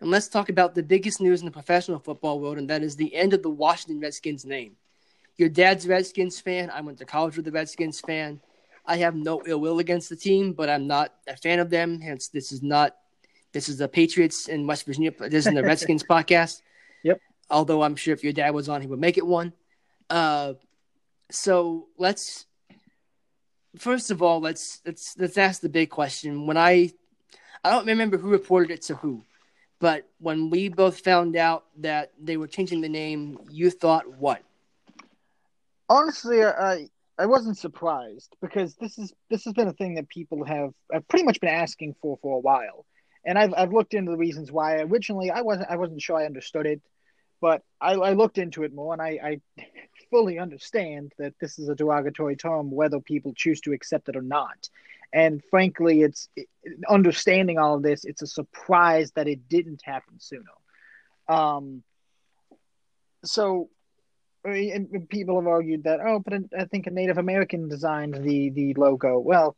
And 0.00 0.10
let's 0.10 0.28
talk 0.28 0.48
about 0.48 0.74
the 0.74 0.82
biggest 0.82 1.20
news 1.20 1.40
in 1.40 1.46
the 1.46 1.52
professional 1.52 2.00
football 2.00 2.40
world, 2.40 2.58
and 2.58 2.68
that 2.70 2.82
is 2.82 2.96
the 2.96 3.14
end 3.14 3.34
of 3.34 3.42
the 3.42 3.50
Washington 3.50 4.00
Redskins 4.00 4.44
name. 4.44 4.76
Your 5.36 5.48
dad's 5.48 5.86
a 5.86 5.88
Redskins 5.88 6.40
fan. 6.40 6.70
I 6.70 6.80
went 6.80 6.98
to 6.98 7.04
college 7.04 7.36
with 7.36 7.46
a 7.46 7.52
Redskins 7.52 8.00
fan. 8.00 8.40
I 8.84 8.96
have 8.96 9.14
no 9.14 9.42
ill 9.46 9.60
will 9.60 9.78
against 9.78 10.08
the 10.08 10.16
team, 10.16 10.52
but 10.54 10.68
I'm 10.68 10.86
not 10.86 11.14
a 11.28 11.36
fan 11.36 11.60
of 11.60 11.70
them. 11.70 12.00
Hence, 12.00 12.28
this 12.28 12.50
is 12.50 12.62
not 12.62 12.96
this 13.52 13.68
is 13.68 13.78
the 13.78 13.88
Patriots 13.88 14.48
in 14.48 14.66
West 14.66 14.86
Virginia. 14.86 15.12
This 15.18 15.34
isn't 15.34 15.54
the 15.54 15.62
Redskins 15.62 16.02
podcast. 16.10 16.62
Yep. 17.04 17.20
Although 17.50 17.82
I'm 17.82 17.96
sure 17.96 18.14
if 18.14 18.24
your 18.24 18.32
dad 18.32 18.50
was 18.50 18.68
on, 18.68 18.80
he 18.80 18.86
would 18.86 18.98
make 18.98 19.18
it 19.18 19.26
one. 19.26 19.52
Uh, 20.08 20.54
so 21.30 21.88
let's 21.98 22.46
first 23.76 24.10
of 24.10 24.22
all 24.22 24.40
let's 24.40 24.80
let's 24.84 25.16
let's 25.18 25.38
ask 25.38 25.60
the 25.60 25.68
big 25.68 25.90
question. 25.90 26.46
When 26.46 26.56
I 26.56 26.92
I 27.64 27.70
don't 27.70 27.86
remember 27.86 28.18
who 28.18 28.30
reported 28.30 28.70
it 28.72 28.82
to 28.82 28.96
who, 28.96 29.24
but 29.80 30.08
when 30.18 30.50
we 30.50 30.68
both 30.68 31.00
found 31.00 31.36
out 31.36 31.64
that 31.78 32.12
they 32.20 32.36
were 32.36 32.48
changing 32.48 32.80
the 32.80 32.88
name, 32.88 33.38
you 33.50 33.70
thought 33.70 34.16
what? 34.18 34.42
Honestly, 35.88 36.44
I 36.44 36.88
I 37.18 37.26
wasn't 37.26 37.58
surprised 37.58 38.34
because 38.40 38.74
this 38.76 38.98
is 38.98 39.12
this 39.30 39.44
has 39.44 39.54
been 39.54 39.68
a 39.68 39.72
thing 39.72 39.94
that 39.94 40.08
people 40.08 40.44
have, 40.44 40.70
have 40.90 41.06
pretty 41.08 41.24
much 41.24 41.40
been 41.40 41.50
asking 41.50 41.94
for 42.00 42.18
for 42.22 42.36
a 42.36 42.40
while, 42.40 42.86
and 43.24 43.38
I've 43.38 43.54
I've 43.56 43.72
looked 43.72 43.94
into 43.94 44.10
the 44.10 44.16
reasons 44.16 44.50
why. 44.50 44.78
Originally, 44.78 45.30
I 45.30 45.42
wasn't 45.42 45.68
I 45.70 45.76
wasn't 45.76 46.02
sure 46.02 46.16
I 46.16 46.26
understood 46.26 46.66
it, 46.66 46.80
but 47.40 47.62
I, 47.80 47.94
I 47.94 48.12
looked 48.14 48.38
into 48.38 48.62
it 48.62 48.72
more, 48.72 48.92
and 48.94 49.02
I, 49.02 49.18
I 49.22 49.40
fully 50.12 50.38
understand 50.38 51.12
that 51.18 51.32
this 51.40 51.58
is 51.58 51.70
a 51.70 51.74
derogatory 51.74 52.36
term, 52.36 52.70
whether 52.70 53.00
people 53.00 53.32
choose 53.34 53.60
to 53.62 53.72
accept 53.72 54.10
it 54.10 54.16
or 54.16 54.22
not. 54.22 54.68
And 55.12 55.42
frankly, 55.50 56.02
it's 56.02 56.28
it, 56.36 56.48
understanding 56.88 57.58
all 57.58 57.74
of 57.74 57.82
this. 57.82 58.04
It's 58.04 58.22
a 58.22 58.26
surprise 58.26 59.10
that 59.12 59.26
it 59.26 59.48
didn't 59.48 59.80
happen 59.82 60.20
sooner. 60.20 60.52
Um, 61.28 61.82
so 63.24 63.70
and 64.44 65.08
people 65.08 65.36
have 65.40 65.46
argued 65.46 65.84
that 65.84 66.00
oh, 66.00 66.18
but 66.18 66.34
I 66.58 66.64
think 66.64 66.86
a 66.86 66.90
Native 66.90 67.18
American 67.18 67.68
designed 67.68 68.14
the 68.14 68.50
the 68.50 68.74
logo. 68.74 69.18
Well, 69.18 69.56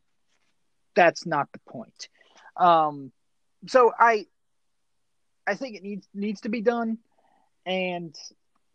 that's 0.94 1.26
not 1.26 1.48
the 1.52 1.60
point. 1.66 2.08
Um, 2.56 3.10
so 3.66 3.92
I 3.98 4.26
I 5.46 5.54
think 5.54 5.76
it 5.76 5.82
needs 5.82 6.06
needs 6.14 6.42
to 6.42 6.48
be 6.48 6.60
done, 6.60 6.98
and 7.66 8.14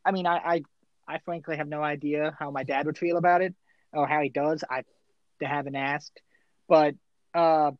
I 0.03 0.11
mean 0.11 0.25
I, 0.25 0.38
I 0.38 0.63
I 1.10 1.18
frankly 1.26 1.57
have 1.57 1.68
no 1.68 1.82
idea 1.82 2.36
how 2.38 2.51
my 2.51 2.64
dad 2.64 2.86
would 2.86 2.97
feel 2.97 3.18
about 3.18 3.41
it 3.41 3.55
or 3.91 4.07
how 4.07 4.22
he 4.22 4.30
does. 4.30 4.64
I 4.70 4.84
to 5.39 5.47
haven't 5.47 5.76
asked, 5.76 6.22
but 6.68 6.95
uh, 7.34 7.72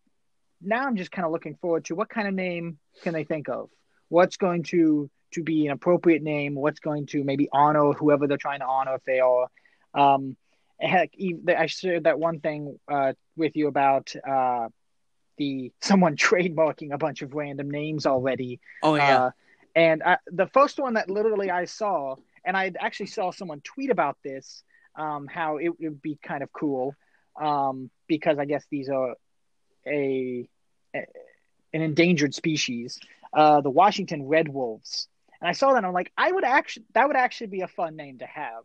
now 0.62 0.86
I'm 0.86 0.96
just 0.96 1.12
kind 1.12 1.26
of 1.26 1.32
looking 1.32 1.56
forward 1.56 1.86
to 1.86 1.96
what 1.96 2.10
kind 2.10 2.28
of 2.28 2.34
name 2.34 2.80
can 3.04 3.14
they 3.14 3.24
think 3.24 3.50
of? 3.50 3.70
What's 4.08 4.38
going 4.38 4.64
to 4.64 5.10
to 5.34 5.44
be 5.44 5.68
an 5.68 5.74
appropriate 5.74 6.24
name? 6.24 6.56
What's 6.56 6.80
going 6.80 7.06
to 7.08 7.24
maybe 7.24 7.48
honor 7.52 7.92
whoever 7.92 8.28
they're 8.28 8.38
trying 8.38 8.60
to 8.60 8.66
honor 8.66 8.96
if 8.96 9.04
they 9.04 9.20
are? 9.20 9.48
Um, 9.94 10.36
heck, 10.80 11.12
I 11.48 11.68
shared 11.68 12.06
that 12.06 12.20
one 12.20 12.40
thing 12.40 12.80
uh, 12.92 13.14
with 13.36 13.56
you 13.56 13.68
about 13.68 14.14
uh, 14.28 14.70
the 15.38 15.72
someone 15.82 16.16
trademarking 16.18 16.94
a 16.94 16.98
bunch 16.98 17.22
of 17.22 17.34
random 17.34 17.70
names 17.70 18.06
already. 18.06 18.60
Oh 18.82 18.96
yeah. 18.96 19.26
Uh, 19.26 19.32
and 19.76 20.04
I, 20.04 20.18
the 20.28 20.48
first 20.48 20.80
one 20.80 20.96
that 20.96 21.10
literally 21.10 21.52
I 21.52 21.66
saw, 21.66 22.16
and 22.46 22.56
I 22.58 22.72
actually 22.80 23.08
saw 23.08 23.32
someone 23.32 23.62
tweet 23.62 23.90
about 23.90 24.18
this, 24.24 24.64
um, 24.96 25.28
how 25.28 25.58
it 25.58 25.80
would 25.80 26.02
be 26.02 26.18
kind 26.22 26.44
of 26.44 26.52
cool, 26.52 26.96
um, 27.40 27.90
because 28.08 28.38
I 28.40 28.46
guess 28.46 28.66
these 28.70 28.90
are 28.90 29.16
a, 29.88 30.48
a 30.96 31.00
an 31.72 31.82
endangered 31.82 32.34
species, 32.34 33.00
uh, 33.34 33.62
the 33.62 33.70
Washington 33.70 34.28
red 34.28 34.50
wolves. 34.50 35.08
And 35.40 35.48
I 35.48 35.54
saw 35.54 35.72
that 35.72 35.78
and 35.78 35.86
I'm 35.86 35.94
like, 35.94 36.12
I 36.18 36.32
would 36.32 36.44
actually 36.44 36.86
that 36.94 37.08
would 37.08 37.16
actually 37.16 37.48
be 37.48 37.62
a 37.62 37.68
fun 37.68 37.96
name 37.96 38.20
to 38.20 38.26
have. 38.26 38.64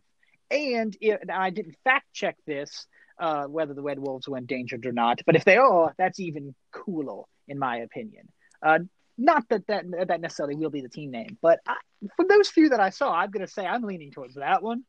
And, 0.51 0.95
it, 1.01 1.19
and 1.21 1.31
I 1.31 1.49
didn't 1.49 1.75
fact 1.83 2.05
check 2.13 2.37
this 2.45 2.85
uh, 3.19 3.45
whether 3.45 3.73
the 3.73 3.81
red 3.81 3.99
wolves 3.99 4.27
were 4.27 4.37
endangered 4.37 4.85
or 4.85 4.91
not, 4.91 5.21
but 5.25 5.35
if 5.35 5.45
they 5.45 5.57
are, 5.57 5.93
that's 5.97 6.19
even 6.19 6.53
cooler 6.71 7.23
in 7.47 7.57
my 7.59 7.77
opinion. 7.77 8.27
Uh, 8.61 8.79
not 9.17 9.47
that, 9.49 9.67
that 9.67 9.85
that 10.07 10.21
necessarily 10.21 10.55
will 10.55 10.69
be 10.69 10.81
the 10.81 10.89
team 10.89 11.11
name, 11.11 11.37
but 11.41 11.59
I, 11.67 11.75
from 12.15 12.27
those 12.27 12.49
few 12.49 12.69
that 12.69 12.79
I 12.79 12.89
saw, 12.89 13.13
I'm 13.13 13.31
going 13.31 13.45
to 13.45 13.51
say 13.51 13.65
I'm 13.65 13.83
leaning 13.83 14.11
towards 14.11 14.35
that 14.35 14.61
one. 14.61 14.83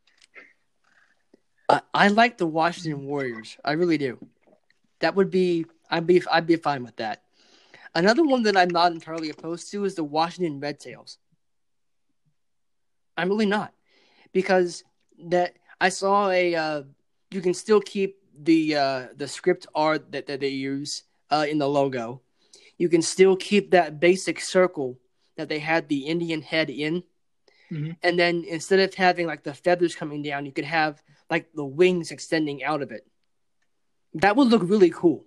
I, 1.68 1.80
I 1.94 2.08
like 2.08 2.38
the 2.38 2.46
Washington 2.46 3.06
Warriors. 3.06 3.56
I 3.64 3.72
really 3.72 3.98
do. 3.98 4.18
That 5.00 5.14
would 5.14 5.30
be 5.30 5.66
I'd 5.90 6.06
be 6.06 6.22
I'd 6.30 6.46
be 6.46 6.56
fine 6.56 6.82
with 6.82 6.96
that. 6.96 7.22
Another 7.94 8.24
one 8.24 8.42
that 8.42 8.56
I'm 8.56 8.68
not 8.68 8.92
entirely 8.92 9.30
opposed 9.30 9.70
to 9.70 9.84
is 9.84 9.94
the 9.94 10.04
Washington 10.04 10.60
Red 10.60 10.80
Tails. 10.80 11.18
I'm 13.16 13.28
really 13.28 13.46
not, 13.46 13.72
because 14.32 14.84
that 15.26 15.54
I 15.80 15.88
saw 15.88 16.28
a 16.30 16.54
uh, 16.54 16.82
you 17.30 17.40
can 17.40 17.54
still 17.54 17.80
keep 17.80 18.18
the 18.38 18.76
uh, 18.76 19.06
the 19.16 19.28
script 19.28 19.66
art 19.74 20.12
that, 20.12 20.26
that 20.26 20.40
they 20.40 20.48
use 20.48 21.04
uh, 21.30 21.46
in 21.48 21.58
the 21.58 21.68
logo. 21.68 22.20
You 22.78 22.88
can 22.88 23.02
still 23.02 23.36
keep 23.36 23.70
that 23.70 24.00
basic 24.00 24.40
circle 24.40 24.98
that 25.36 25.48
they 25.48 25.58
had 25.58 25.88
the 25.88 26.06
Indian 26.06 26.42
head 26.42 26.70
in, 26.70 27.02
mm-hmm. 27.70 27.92
and 28.02 28.18
then 28.18 28.44
instead 28.48 28.80
of 28.80 28.94
having 28.94 29.26
like 29.26 29.42
the 29.42 29.54
feathers 29.54 29.94
coming 29.94 30.22
down, 30.22 30.46
you 30.46 30.52
could 30.52 30.64
have 30.64 31.02
like 31.30 31.52
the 31.54 31.64
wings 31.64 32.10
extending 32.10 32.64
out 32.64 32.82
of 32.82 32.92
it. 32.92 33.06
That 34.14 34.36
would 34.36 34.48
look 34.48 34.62
really 34.64 34.90
cool 34.90 35.26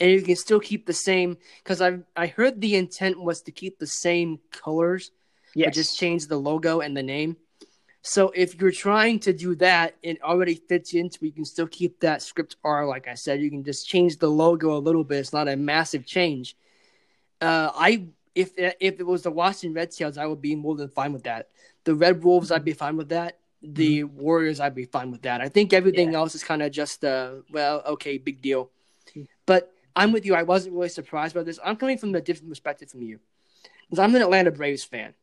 and 0.00 0.10
you 0.10 0.22
can 0.22 0.36
still 0.36 0.60
keep 0.60 0.86
the 0.86 0.92
same 0.92 1.36
because 1.62 1.80
I 1.80 1.98
I 2.16 2.26
heard 2.26 2.60
the 2.60 2.76
intent 2.76 3.20
was 3.20 3.42
to 3.42 3.52
keep 3.52 3.78
the 3.78 3.86
same 3.86 4.38
colors, 4.50 5.10
yeah, 5.54 5.70
just 5.70 5.98
change 5.98 6.26
the 6.26 6.36
logo 6.36 6.80
and 6.80 6.96
the 6.96 7.02
name. 7.02 7.36
So 8.06 8.30
if 8.34 8.60
you're 8.60 8.70
trying 8.70 9.18
to 9.20 9.32
do 9.32 9.54
that, 9.56 9.96
it 10.02 10.22
already 10.22 10.56
fits 10.56 10.92
into. 10.92 11.24
You 11.24 11.32
can 11.32 11.46
still 11.46 11.66
keep 11.66 12.00
that 12.00 12.20
script 12.20 12.56
R, 12.62 12.86
like 12.86 13.08
I 13.08 13.14
said. 13.14 13.40
You 13.40 13.48
can 13.48 13.64
just 13.64 13.88
change 13.88 14.18
the 14.18 14.28
logo 14.28 14.76
a 14.76 14.78
little 14.78 15.04
bit. 15.04 15.20
It's 15.20 15.32
not 15.32 15.48
a 15.48 15.56
massive 15.56 16.04
change. 16.04 16.54
Uh, 17.40 17.70
I 17.74 18.04
if 18.34 18.52
if 18.58 19.00
it 19.00 19.06
was 19.06 19.22
the 19.22 19.30
Washington 19.30 19.72
Redskins, 19.72 20.18
I 20.18 20.26
would 20.26 20.42
be 20.42 20.54
more 20.54 20.76
than 20.76 20.90
fine 20.90 21.14
with 21.14 21.22
that. 21.24 21.48
The 21.84 21.94
Red 21.94 22.22
Wolves, 22.22 22.50
I'd 22.50 22.62
be 22.62 22.74
fine 22.74 22.98
with 22.98 23.08
that. 23.08 23.38
The 23.62 24.02
mm-hmm. 24.02 24.20
Warriors, 24.20 24.60
I'd 24.60 24.74
be 24.74 24.84
fine 24.84 25.10
with 25.10 25.22
that. 25.22 25.40
I 25.40 25.48
think 25.48 25.72
everything 25.72 26.12
yeah. 26.12 26.18
else 26.18 26.34
is 26.34 26.44
kind 26.44 26.60
of 26.60 26.72
just 26.72 27.06
uh, 27.06 27.36
well, 27.50 27.82
okay, 27.86 28.18
big 28.18 28.42
deal. 28.42 28.70
But 29.46 29.72
I'm 29.96 30.12
with 30.12 30.26
you. 30.26 30.34
I 30.34 30.42
wasn't 30.42 30.74
really 30.74 30.90
surprised 30.90 31.34
by 31.34 31.42
this. 31.42 31.58
I'm 31.64 31.76
coming 31.76 31.96
from 31.96 32.14
a 32.14 32.20
different 32.20 32.50
perspective 32.50 32.90
from 32.90 33.00
you, 33.00 33.18
because 33.88 33.98
I'm 33.98 34.14
an 34.14 34.20
Atlanta 34.20 34.50
Braves 34.50 34.84
fan, 34.84 35.14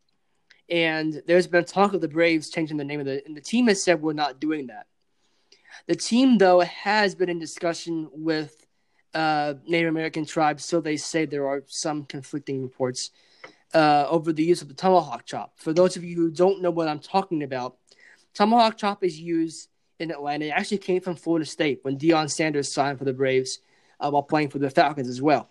and 0.71 1.21
there's 1.27 1.47
been 1.47 1.65
talk 1.65 1.93
of 1.93 1.99
the 1.99 2.07
Braves 2.07 2.49
changing 2.49 2.77
the 2.77 2.85
name 2.85 3.01
of 3.01 3.05
the, 3.05 3.21
and 3.25 3.35
the 3.35 3.41
team 3.41 3.67
has 3.67 3.83
said 3.83 4.01
we're 4.01 4.13
not 4.13 4.39
doing 4.39 4.67
that. 4.67 4.87
The 5.87 5.95
team, 5.95 6.37
though, 6.37 6.61
has 6.61 7.13
been 7.13 7.29
in 7.29 7.39
discussion 7.39 8.09
with 8.13 8.65
uh, 9.13 9.55
Native 9.67 9.89
American 9.89 10.25
tribes, 10.25 10.63
so 10.63 10.79
they 10.79 10.95
say 10.95 11.25
there 11.25 11.47
are 11.47 11.63
some 11.67 12.05
conflicting 12.05 12.61
reports 12.61 13.11
uh, 13.73 14.05
over 14.09 14.31
the 14.31 14.43
use 14.43 14.61
of 14.61 14.69
the 14.69 14.73
tomahawk 14.73 15.25
chop. 15.25 15.53
For 15.57 15.73
those 15.73 15.97
of 15.97 16.05
you 16.05 16.15
who 16.15 16.31
don't 16.31 16.61
know 16.61 16.71
what 16.71 16.87
I'm 16.87 16.99
talking 16.99 17.43
about, 17.43 17.75
tomahawk 18.33 18.77
chop 18.77 19.03
is 19.03 19.19
used 19.19 19.67
in 19.99 20.09
Atlanta. 20.09 20.45
It 20.45 20.49
actually 20.49 20.77
came 20.77 21.01
from 21.01 21.17
Florida 21.17 21.45
State 21.45 21.79
when 21.81 21.97
Deion 21.97 22.31
Sanders 22.31 22.71
signed 22.71 22.97
for 22.97 23.05
the 23.05 23.13
Braves 23.13 23.59
uh, 23.99 24.09
while 24.09 24.23
playing 24.23 24.49
for 24.49 24.59
the 24.59 24.69
Falcons 24.69 25.09
as 25.09 25.21
well. 25.21 25.49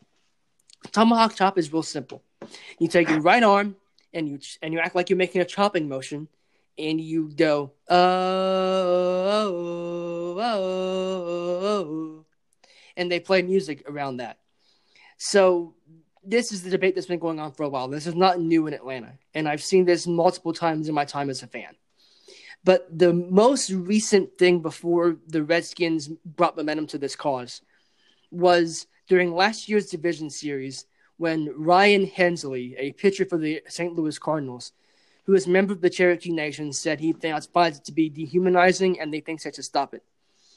Tomahawk 0.92 1.34
chop 1.34 1.58
is 1.58 1.70
real 1.72 1.82
simple. 1.82 2.22
You 2.78 2.88
take 2.88 3.10
your 3.10 3.20
right 3.20 3.42
arm 3.42 3.76
and 4.12 4.28
you 4.28 4.38
and 4.62 4.72
you 4.72 4.80
act 4.80 4.94
like 4.94 5.10
you're 5.10 5.16
making 5.16 5.40
a 5.40 5.44
chopping 5.44 5.88
motion, 5.88 6.28
and 6.78 7.00
you 7.00 7.30
go 7.30 7.72
oh 7.88 7.96
oh 9.28 10.38
oh, 10.38 11.60
oh, 11.62 12.24
and 12.96 13.10
they 13.10 13.20
play 13.20 13.42
music 13.42 13.84
around 13.88 14.18
that. 14.18 14.38
So 15.18 15.74
this 16.24 16.52
is 16.52 16.62
the 16.62 16.70
debate 16.70 16.94
that's 16.94 17.06
been 17.06 17.18
going 17.18 17.40
on 17.40 17.52
for 17.52 17.62
a 17.64 17.68
while. 17.68 17.88
This 17.88 18.06
is 18.06 18.14
not 18.14 18.40
new 18.40 18.66
in 18.66 18.74
Atlanta, 18.74 19.12
and 19.34 19.48
I've 19.48 19.62
seen 19.62 19.84
this 19.84 20.06
multiple 20.06 20.52
times 20.52 20.88
in 20.88 20.94
my 20.94 21.04
time 21.04 21.30
as 21.30 21.42
a 21.42 21.46
fan. 21.46 21.76
But 22.62 22.86
the 22.96 23.12
most 23.12 23.70
recent 23.70 24.36
thing 24.36 24.60
before 24.60 25.16
the 25.26 25.42
Redskins 25.42 26.08
brought 26.08 26.56
momentum 26.56 26.86
to 26.88 26.98
this 26.98 27.16
cause 27.16 27.62
was 28.30 28.86
during 29.08 29.34
last 29.34 29.68
year's 29.68 29.86
division 29.86 30.28
series 30.28 30.84
when 31.20 31.52
Ryan 31.54 32.06
Helsley, 32.06 32.74
a 32.78 32.92
pitcher 32.92 33.26
for 33.26 33.36
the 33.36 33.60
St. 33.68 33.94
Louis 33.94 34.18
Cardinals, 34.18 34.72
who 35.26 35.34
is 35.34 35.46
a 35.46 35.50
member 35.50 35.74
of 35.74 35.82
the 35.82 35.90
Cherokee 35.90 36.32
Nation, 36.32 36.72
said 36.72 36.98
he 36.98 37.12
finds 37.12 37.76
it 37.76 37.84
to 37.84 37.92
be 37.92 38.08
dehumanizing 38.08 38.98
and 38.98 39.12
they 39.12 39.20
think 39.20 39.42
they 39.42 39.52
should 39.52 39.62
stop 39.62 39.92
it. 39.92 40.02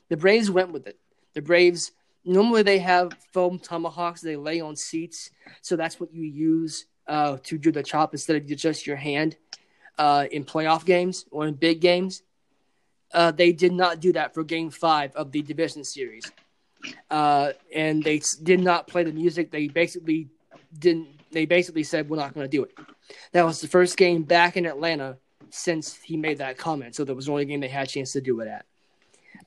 The 0.07 0.16
Braves 0.16 0.49
went 0.49 0.72
with 0.72 0.88
it. 0.88 0.97
The 1.34 1.41
Braves 1.41 1.91
normally 2.24 2.64
they 2.64 2.80
have 2.80 3.11
foam 3.34 3.59
tomahawks 3.59 4.22
they 4.22 4.38
lay 4.38 4.61
on 4.61 4.78
seats, 4.78 5.32
so 5.61 5.76
that's 5.76 5.99
what 5.99 6.14
you 6.14 6.24
use 6.24 6.86
uh, 7.09 7.39
to 7.43 7.57
do 7.57 7.70
the 7.70 7.84
chop 7.84 8.14
instead 8.14 8.38
of 8.38 8.47
just 8.47 8.88
your 8.88 8.95
hand 8.95 9.36
uh, 9.97 10.28
in 10.32 10.45
playoff 10.45 10.86
games 10.86 11.26
or 11.30 11.45
in 11.45 11.55
big 11.55 11.82
games. 11.82 12.24
Uh, 13.14 13.32
they 13.32 13.51
did 13.51 13.74
not 13.74 13.99
do 13.99 14.14
that 14.14 14.34
for 14.34 14.45
Game 14.45 14.70
Five 14.70 15.14
of 15.18 15.34
the 15.34 15.41
division 15.41 15.84
series 15.84 16.32
uh, 17.09 17.51
and 17.74 18.03
they 18.03 18.22
did 18.41 18.59
not 18.59 18.88
play 18.88 19.03
the 19.03 19.11
music. 19.11 19.51
They 19.51 19.68
basically 19.68 20.30
didn't. 20.78 21.07
They 21.32 21.45
basically 21.45 21.84
said 21.84 22.09
we're 22.09 22.17
not 22.17 22.34
going 22.34 22.49
to 22.49 22.57
do 22.57 22.63
it. 22.63 22.71
That 23.32 23.45
was 23.45 23.61
the 23.61 23.67
first 23.67 23.97
game 23.97 24.24
back 24.24 24.55
in 24.55 24.65
Atlanta 24.65 25.17
since 25.49 25.95
he 25.95 26.17
made 26.17 26.39
that 26.39 26.57
comment. 26.57 26.95
So 26.95 27.03
that 27.03 27.15
was 27.15 27.26
the 27.26 27.32
only 27.32 27.45
game 27.45 27.59
they 27.59 27.67
had 27.67 27.88
a 27.88 27.89
chance 27.89 28.13
to 28.13 28.21
do 28.21 28.39
it 28.39 28.47
at. 28.47 28.65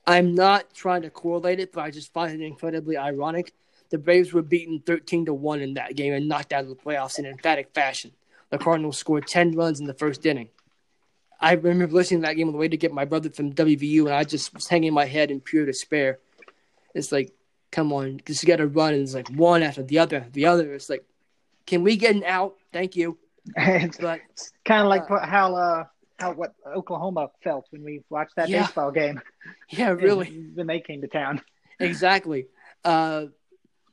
I'm 0.05 0.35
not 0.35 0.73
trying 0.73 1.01
to 1.03 1.09
correlate 1.09 1.59
it, 1.59 1.71
but 1.71 1.81
I 1.81 1.91
just 1.91 2.13
find 2.13 2.41
it 2.41 2.45
incredibly 2.45 2.97
ironic. 2.97 3.53
The 3.89 3.97
Braves 3.97 4.33
were 4.33 4.41
beaten 4.41 4.81
13 4.85 5.25
to 5.25 5.33
1 5.33 5.61
in 5.61 5.73
that 5.75 5.95
game 5.95 6.13
and 6.13 6.27
knocked 6.27 6.53
out 6.53 6.63
of 6.63 6.69
the 6.69 6.75
playoffs 6.75 7.19
in 7.19 7.25
emphatic 7.25 7.73
fashion. 7.73 8.11
The 8.49 8.57
Cardinals 8.57 8.97
scored 8.97 9.27
10 9.27 9.55
runs 9.55 9.79
in 9.79 9.87
the 9.87 9.93
first 9.93 10.25
inning. 10.25 10.49
I 11.39 11.53
remember 11.53 11.93
listening 11.93 12.21
to 12.21 12.27
that 12.27 12.35
game 12.35 12.47
on 12.47 12.53
the 12.53 12.59
way 12.59 12.67
to 12.67 12.77
get 12.77 12.91
my 12.91 13.05
brother 13.05 13.29
from 13.29 13.53
WVU, 13.53 14.05
and 14.05 14.13
I 14.13 14.23
just 14.23 14.53
was 14.53 14.67
hanging 14.67 14.93
my 14.93 15.05
head 15.05 15.31
in 15.31 15.39
pure 15.39 15.65
despair 15.65 16.19
it's 16.97 17.11
like, 17.11 17.31
come 17.71 17.93
on, 17.93 18.19
just 18.25 18.45
got 18.45 18.57
to 18.57 18.67
run. 18.67 18.93
And 18.93 19.03
it's 19.03 19.13
like 19.13 19.29
one 19.29 19.63
after 19.63 19.83
the 19.83 19.99
other, 19.99 20.17
after 20.17 20.31
the 20.31 20.47
other. 20.47 20.73
It's 20.73 20.89
like, 20.89 21.05
can 21.67 21.83
we 21.83 21.97
get 21.97 22.15
an 22.15 22.23
out? 22.23 22.55
Thank 22.73 22.95
you. 22.95 23.19
it's 23.55 23.97
but, 23.97 24.21
kind 24.65 24.81
of 24.81 24.87
like 24.87 25.09
uh, 25.11 25.25
how 25.25 25.55
uh, 25.55 25.83
how 26.17 26.33
what 26.33 26.55
Oklahoma 26.65 27.29
felt 27.43 27.67
when 27.69 27.83
we 27.83 28.01
watched 28.09 28.35
that 28.37 28.49
yeah. 28.49 28.63
baseball 28.63 28.91
game. 28.91 29.21
Yeah, 29.69 29.89
really. 29.99 30.45
when 30.53 30.65
they 30.65 30.79
came 30.79 31.01
to 31.01 31.07
town. 31.07 31.41
Exactly. 31.79 32.47
Uh, 32.83 33.25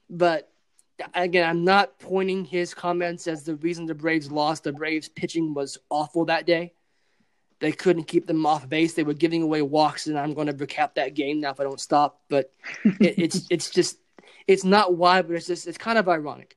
but 0.09 0.53
again, 1.15 1.49
I'm 1.49 1.65
not 1.65 1.99
pointing 1.99 2.45
his 2.45 2.75
comments 2.75 3.27
as 3.27 3.43
the 3.43 3.57
reason 3.57 3.87
the 3.87 3.95
Braves 3.95 4.31
lost. 4.31 4.65
The 4.65 4.73
Braves 4.73 5.09
pitching 5.09 5.53
was 5.53 5.79
awful 5.91 6.27
that 6.27 6.47
day. 6.47 6.75
They 7.59 7.73
couldn't 7.73 8.05
keep 8.05 8.27
them 8.27 8.47
off 8.47 8.69
base. 8.69 8.95
They 8.95 9.03
were 9.03 9.15
giving 9.15 9.43
away 9.43 9.63
walks, 9.63 10.07
and 10.07 10.19
I'm 10.19 10.35
going 10.35 10.47
to 10.47 10.53
recap 10.53 10.95
that 10.95 11.15
game 11.15 11.41
now 11.41 11.51
if 11.51 11.61
I 11.61 11.65
don't 11.65 11.81
stop. 11.81 12.21
But 12.29 12.53
it, 12.85 13.19
it's 13.19 13.47
it's 13.51 13.71
just 13.71 13.99
it's 14.47 14.65
not 14.65 14.97
why, 14.97 15.23
but 15.23 15.35
it's 15.35 15.47
just 15.47 15.67
it's 15.67 15.79
kind 15.79 15.99
of 15.99 16.09
ironic. 16.09 16.57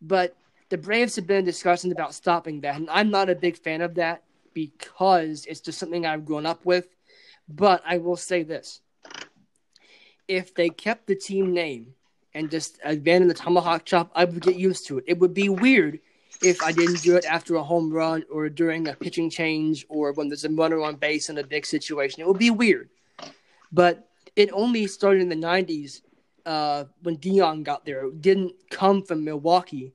But 0.00 0.36
the 0.68 0.78
Braves 0.78 1.16
have 1.16 1.26
been 1.26 1.44
discussing 1.44 1.92
about 1.92 2.14
stopping 2.14 2.60
that, 2.60 2.76
and 2.76 2.90
I'm 2.90 3.10
not 3.10 3.30
a 3.30 3.34
big 3.34 3.56
fan 3.56 3.80
of 3.80 3.94
that 3.94 4.22
because 4.52 5.46
it's 5.46 5.60
just 5.60 5.78
something 5.78 6.04
I've 6.04 6.24
grown 6.24 6.46
up 6.46 6.64
with. 6.64 6.88
But 7.48 7.82
I 7.86 7.98
will 7.98 8.16
say 8.16 8.42
this: 8.42 8.80
if 10.26 10.54
they 10.54 10.68
kept 10.68 11.06
the 11.06 11.14
team 11.14 11.54
name 11.54 11.94
and 12.34 12.50
just 12.50 12.78
abandoned 12.84 13.30
the 13.30 13.34
tomahawk 13.34 13.84
chop, 13.84 14.10
I 14.14 14.24
would 14.24 14.42
get 14.42 14.56
used 14.56 14.86
to 14.88 14.98
it. 14.98 15.04
It 15.06 15.18
would 15.18 15.32
be 15.32 15.48
weird 15.48 16.00
if 16.42 16.62
I 16.62 16.72
didn't 16.72 17.02
do 17.02 17.16
it 17.16 17.24
after 17.24 17.56
a 17.56 17.62
home 17.62 17.90
run 17.90 18.24
or 18.30 18.48
during 18.48 18.86
a 18.86 18.94
pitching 18.94 19.30
change 19.30 19.86
or 19.88 20.12
when 20.12 20.28
there's 20.28 20.44
a 20.44 20.50
runner 20.50 20.80
on 20.82 20.96
base 20.96 21.30
in 21.30 21.38
a 21.38 21.42
big 21.42 21.64
situation. 21.64 22.20
It 22.20 22.28
would 22.28 22.38
be 22.38 22.50
weird. 22.50 22.90
But 23.72 24.08
it 24.36 24.50
only 24.52 24.86
started 24.86 25.22
in 25.22 25.28
the 25.28 25.34
90s 25.34 26.02
uh, 26.46 26.84
when 27.02 27.16
Deion 27.16 27.64
got 27.64 27.84
there. 27.84 28.06
It 28.06 28.22
didn't 28.22 28.52
come 28.70 29.02
from 29.02 29.24
Milwaukee 29.24 29.92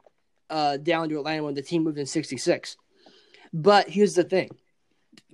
uh, 0.54 0.78
down 0.78 1.10
to 1.10 1.18
Atlanta 1.18 1.44
when 1.44 1.56
the 1.56 1.64
team 1.64 1.84
moved 1.84 1.98
in 1.98 2.06
66. 2.06 2.78
But 3.52 3.90
here's 3.90 4.14
the 4.14 4.24
thing. 4.24 4.52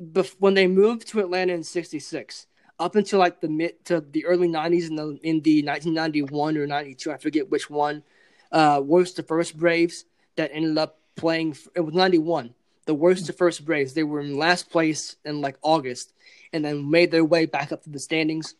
Bef- 0.02 0.36
when 0.40 0.54
they 0.54 0.66
moved 0.66 1.10
to 1.10 1.20
Atlanta 1.20 1.54
in 1.54 1.64
66, 1.64 2.48
up 2.80 2.96
until 2.96 3.20
like 3.20 3.42
the 3.42 3.50
mid 3.50 3.84
to 3.86 4.00
the 4.00 4.26
early 4.26 4.48
90s 4.48 4.88
in 4.88 4.96
the 4.96 5.20
in 5.22 5.42
the 5.42 5.62
1991 5.66 6.58
or 6.58 6.66
92 6.66 7.12
i 7.12 7.18
forget 7.18 7.50
which 7.50 7.70
one 7.70 8.02
uh 8.54 8.82
was 8.82 9.14
the 9.14 9.24
first 9.24 9.58
braves 9.58 10.06
that 10.38 10.50
ended 10.54 10.78
up 10.78 10.98
playing 11.18 11.54
it 11.76 11.82
was 11.82 11.94
91 11.94 12.54
the 12.86 12.94
worst 12.94 13.26
to 13.26 13.34
first 13.34 13.66
braves 13.66 13.94
they 13.94 14.04
were 14.04 14.22
in 14.22 14.38
last 14.38 14.70
place 14.72 15.18
in 15.26 15.42
like 15.42 15.58
august 15.62 16.14
and 16.54 16.64
then 16.64 16.90
made 16.90 17.12
their 17.12 17.26
way 17.26 17.46
back 17.46 17.74
up 17.74 17.84
to 17.84 17.90
the 17.90 18.00
standings 18.00 18.56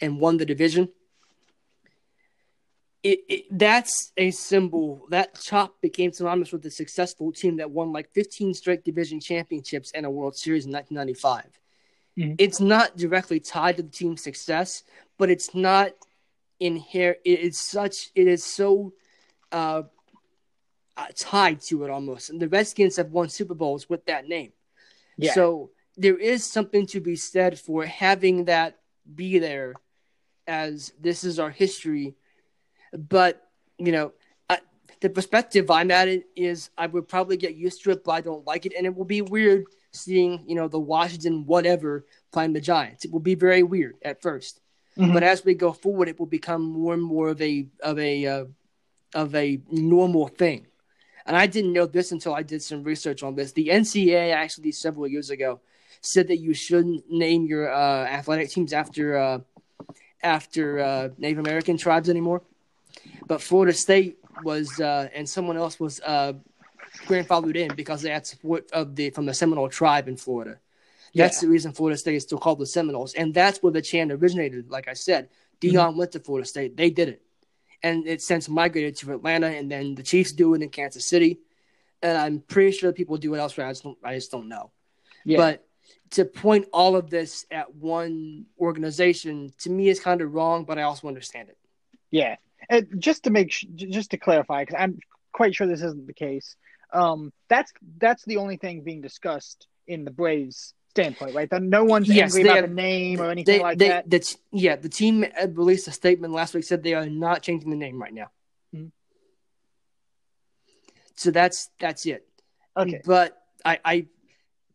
and 0.00 0.18
won 0.18 0.38
the 0.38 0.46
division 0.46 0.88
it, 3.02 3.20
it, 3.28 3.44
that's 3.50 4.12
a 4.16 4.30
symbol 4.30 5.06
that 5.08 5.40
chop 5.40 5.80
became 5.80 6.12
synonymous 6.12 6.52
with 6.52 6.62
the 6.62 6.70
successful 6.70 7.32
team 7.32 7.56
that 7.56 7.70
won 7.70 7.92
like 7.92 8.12
15 8.12 8.52
straight 8.54 8.84
division 8.84 9.20
championships 9.20 9.90
and 9.94 10.04
a 10.04 10.10
world 10.10 10.36
series 10.36 10.66
in 10.66 10.72
1995 10.72 11.60
mm-hmm. 12.18 12.34
it's 12.38 12.60
not 12.60 12.96
directly 12.96 13.40
tied 13.40 13.78
to 13.78 13.82
the 13.82 13.88
team's 13.88 14.22
success 14.22 14.82
but 15.18 15.30
it's 15.30 15.54
not 15.54 15.92
inherent 16.58 17.18
it 17.24 17.40
is 17.40 17.58
such 17.58 18.10
it 18.14 18.26
is 18.26 18.44
so 18.44 18.92
uh, 19.52 19.82
uh, 20.96 21.06
tied 21.16 21.60
to 21.62 21.84
it 21.84 21.90
almost 21.90 22.28
and 22.28 22.40
the 22.40 22.48
redskins 22.48 22.96
have 22.96 23.10
won 23.10 23.28
super 23.28 23.54
bowls 23.54 23.88
with 23.88 24.04
that 24.04 24.28
name 24.28 24.52
yeah. 25.16 25.32
so 25.32 25.70
there 25.96 26.18
is 26.18 26.44
something 26.44 26.86
to 26.86 27.00
be 27.00 27.16
said 27.16 27.58
for 27.58 27.86
having 27.86 28.44
that 28.44 28.78
be 29.14 29.38
there 29.38 29.74
as 30.46 30.92
this 31.00 31.24
is 31.24 31.38
our 31.38 31.50
history 31.50 32.14
but 32.96 33.46
you 33.78 33.92
know, 33.92 34.12
I, 34.48 34.58
the 35.00 35.10
perspective 35.10 35.70
I'm 35.70 35.90
at 35.90 36.08
it 36.08 36.26
is 36.36 36.70
I 36.76 36.86
would 36.86 37.08
probably 37.08 37.36
get 37.36 37.54
used 37.54 37.82
to 37.84 37.90
it, 37.90 38.04
but 38.04 38.12
I 38.12 38.20
don't 38.20 38.46
like 38.46 38.66
it, 38.66 38.74
and 38.76 38.86
it 38.86 38.94
will 38.94 39.04
be 39.04 39.22
weird 39.22 39.64
seeing 39.92 40.44
you 40.46 40.54
know 40.54 40.68
the 40.68 40.78
Washington 40.78 41.46
whatever 41.46 42.06
playing 42.32 42.52
the 42.52 42.60
Giants. 42.60 43.04
It 43.04 43.12
will 43.12 43.20
be 43.20 43.34
very 43.34 43.62
weird 43.62 43.96
at 44.02 44.22
1st 44.22 44.60
mm-hmm. 44.96 45.12
but 45.12 45.22
as 45.22 45.44
we 45.44 45.54
go 45.54 45.72
forward, 45.72 46.08
it 46.08 46.18
will 46.18 46.26
become 46.26 46.62
more 46.62 46.94
and 46.94 47.02
more 47.02 47.28
of 47.28 47.40
a 47.42 47.66
of 47.82 47.98
a 47.98 48.26
uh, 48.26 48.44
of 49.14 49.34
a 49.34 49.60
normal 49.70 50.28
thing. 50.28 50.66
And 51.26 51.36
I 51.36 51.46
didn't 51.46 51.72
know 51.72 51.86
this 51.86 52.12
until 52.12 52.34
I 52.34 52.42
did 52.42 52.62
some 52.62 52.82
research 52.82 53.22
on 53.22 53.34
this. 53.34 53.52
The 53.52 53.68
NCAA 53.68 54.32
actually 54.32 54.72
several 54.72 55.06
years 55.06 55.30
ago 55.30 55.60
said 56.00 56.28
that 56.28 56.38
you 56.38 56.54
shouldn't 56.54 57.10
name 57.10 57.46
your 57.46 57.72
uh, 57.72 58.04
athletic 58.06 58.50
teams 58.50 58.72
after 58.72 59.16
uh, 59.16 59.38
after 60.22 60.80
uh, 60.80 61.08
Native 61.18 61.38
American 61.38 61.76
tribes 61.76 62.08
anymore 62.08 62.42
but 63.26 63.40
Florida 63.40 63.72
State 63.72 64.18
was 64.42 64.80
uh, 64.80 65.08
and 65.14 65.28
someone 65.28 65.56
else 65.56 65.78
was 65.78 66.00
uh, 66.00 66.32
grandfathered 67.06 67.56
in 67.56 67.74
because 67.74 68.02
they 68.02 68.10
had 68.10 68.26
support 68.26 68.70
of 68.72 68.96
the 68.96 69.10
from 69.10 69.26
the 69.26 69.34
Seminole 69.34 69.68
tribe 69.68 70.08
in 70.08 70.16
Florida. 70.16 70.58
That's 71.14 71.42
yeah. 71.42 71.46
the 71.46 71.52
reason 71.52 71.72
Florida 71.72 71.98
State 71.98 72.14
is 72.14 72.22
still 72.22 72.38
called 72.38 72.58
the 72.58 72.66
Seminoles, 72.66 73.14
and 73.14 73.34
that's 73.34 73.62
where 73.62 73.72
the 73.72 73.82
chant 73.82 74.12
originated. 74.12 74.70
Like 74.70 74.88
I 74.88 74.94
said, 74.94 75.28
Deion 75.60 75.72
mm-hmm. 75.72 75.98
went 75.98 76.12
to 76.12 76.20
Florida 76.20 76.46
State; 76.46 76.76
they 76.76 76.90
did 76.90 77.08
it, 77.08 77.22
and 77.82 78.06
it 78.06 78.22
since 78.22 78.48
migrated 78.48 78.96
to 78.96 79.12
Atlanta, 79.12 79.48
and 79.48 79.70
then 79.70 79.94
the 79.94 80.02
Chiefs 80.02 80.32
do 80.32 80.54
it 80.54 80.62
in 80.62 80.68
Kansas 80.68 81.04
City, 81.04 81.40
and 82.02 82.16
I'm 82.16 82.40
pretty 82.40 82.72
sure 82.72 82.92
people 82.92 83.16
do 83.16 83.34
it 83.34 83.38
elsewhere. 83.38 83.66
I 83.66 83.70
just 83.70 83.82
don't, 83.82 83.98
I 84.04 84.14
just 84.14 84.30
don't 84.30 84.48
know. 84.48 84.70
Yeah. 85.24 85.38
But 85.38 85.66
to 86.10 86.24
point 86.24 86.66
all 86.72 86.96
of 86.96 87.10
this 87.10 87.46
at 87.50 87.74
one 87.74 88.46
organization 88.58 89.52
to 89.58 89.70
me 89.70 89.88
is 89.88 90.00
kind 90.00 90.20
of 90.20 90.32
wrong, 90.32 90.64
but 90.64 90.78
I 90.78 90.82
also 90.82 91.08
understand 91.08 91.48
it. 91.48 91.58
Yeah, 92.10 92.36
and 92.68 92.86
just 92.98 93.24
to 93.24 93.30
make 93.30 93.50
just 93.74 94.10
to 94.10 94.18
clarify, 94.18 94.62
because 94.62 94.76
I'm 94.78 94.98
quite 95.32 95.54
sure 95.54 95.66
this 95.66 95.82
isn't 95.82 96.06
the 96.06 96.12
case. 96.12 96.56
Um, 96.92 97.32
that's 97.48 97.72
that's 97.98 98.24
the 98.24 98.38
only 98.38 98.56
thing 98.56 98.82
being 98.82 99.00
discussed 99.00 99.66
in 99.86 100.04
the 100.04 100.10
Braves 100.10 100.74
standpoint, 100.90 101.34
right? 101.34 101.48
That 101.48 101.62
no 101.62 101.84
one's 101.84 102.08
yes, 102.08 102.34
angry 102.34 102.50
about 102.50 102.68
the 102.68 102.74
name 102.74 103.20
or 103.20 103.30
anything 103.30 103.58
they, 103.58 103.62
like 103.62 103.78
they, 103.78 103.88
that. 103.88 104.10
That's 104.10 104.36
yeah. 104.52 104.76
The 104.76 104.88
team 104.88 105.24
released 105.54 105.88
a 105.88 105.92
statement 105.92 106.32
last 106.32 106.54
week 106.54 106.64
said 106.64 106.82
they 106.82 106.94
are 106.94 107.06
not 107.06 107.42
changing 107.42 107.70
the 107.70 107.76
name 107.76 108.00
right 108.00 108.12
now. 108.12 108.30
Mm-hmm. 108.74 108.88
So 111.14 111.30
that's 111.30 111.70
that's 111.78 112.06
it. 112.06 112.26
Okay, 112.76 113.02
but 113.04 113.40
I, 113.64 113.78
I 113.84 114.06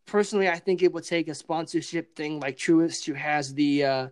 personally 0.06 0.48
I 0.48 0.60
think 0.60 0.84
it 0.84 0.94
would 0.94 1.06
take 1.06 1.28
a 1.28 1.36
sponsorship 1.36 2.16
thing 2.16 2.40
like 2.40 2.58
Truist, 2.58 3.06
who 3.06 3.14
has 3.14 3.54
the 3.54 3.84
uh, 3.84 4.08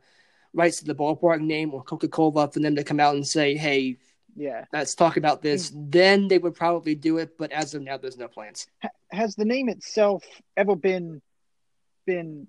rights 0.54 0.80
to 0.80 0.86
the 0.86 0.96
ballpark 0.96 1.42
name 1.42 1.74
or 1.74 1.84
Coca 1.84 2.08
Cola 2.08 2.50
for 2.52 2.60
them 2.60 2.76
to 2.76 2.84
come 2.84 3.00
out 3.00 3.16
and 3.16 3.26
say, 3.26 3.56
"Hey, 3.56 3.98
yeah, 4.36 4.66
let's 4.72 4.96
talk 4.96 5.18
about 5.18 5.42
this." 5.42 5.72
Mm. 5.72 5.92
Then 5.92 6.28
they 6.28 6.38
would 6.38 6.56
probably 6.56 6.96
do 6.96 7.18
it. 7.18 7.38
But 7.38 7.52
as 7.52 7.74
of 7.74 7.82
now, 7.82 7.98
there's 7.98 8.18
no 8.18 8.28
plans. 8.28 8.68
Has 9.12 9.36
the 9.36 9.46
name 9.46 9.70
itself 9.70 10.24
ever 10.56 10.76
been 10.76 11.22
been 12.06 12.48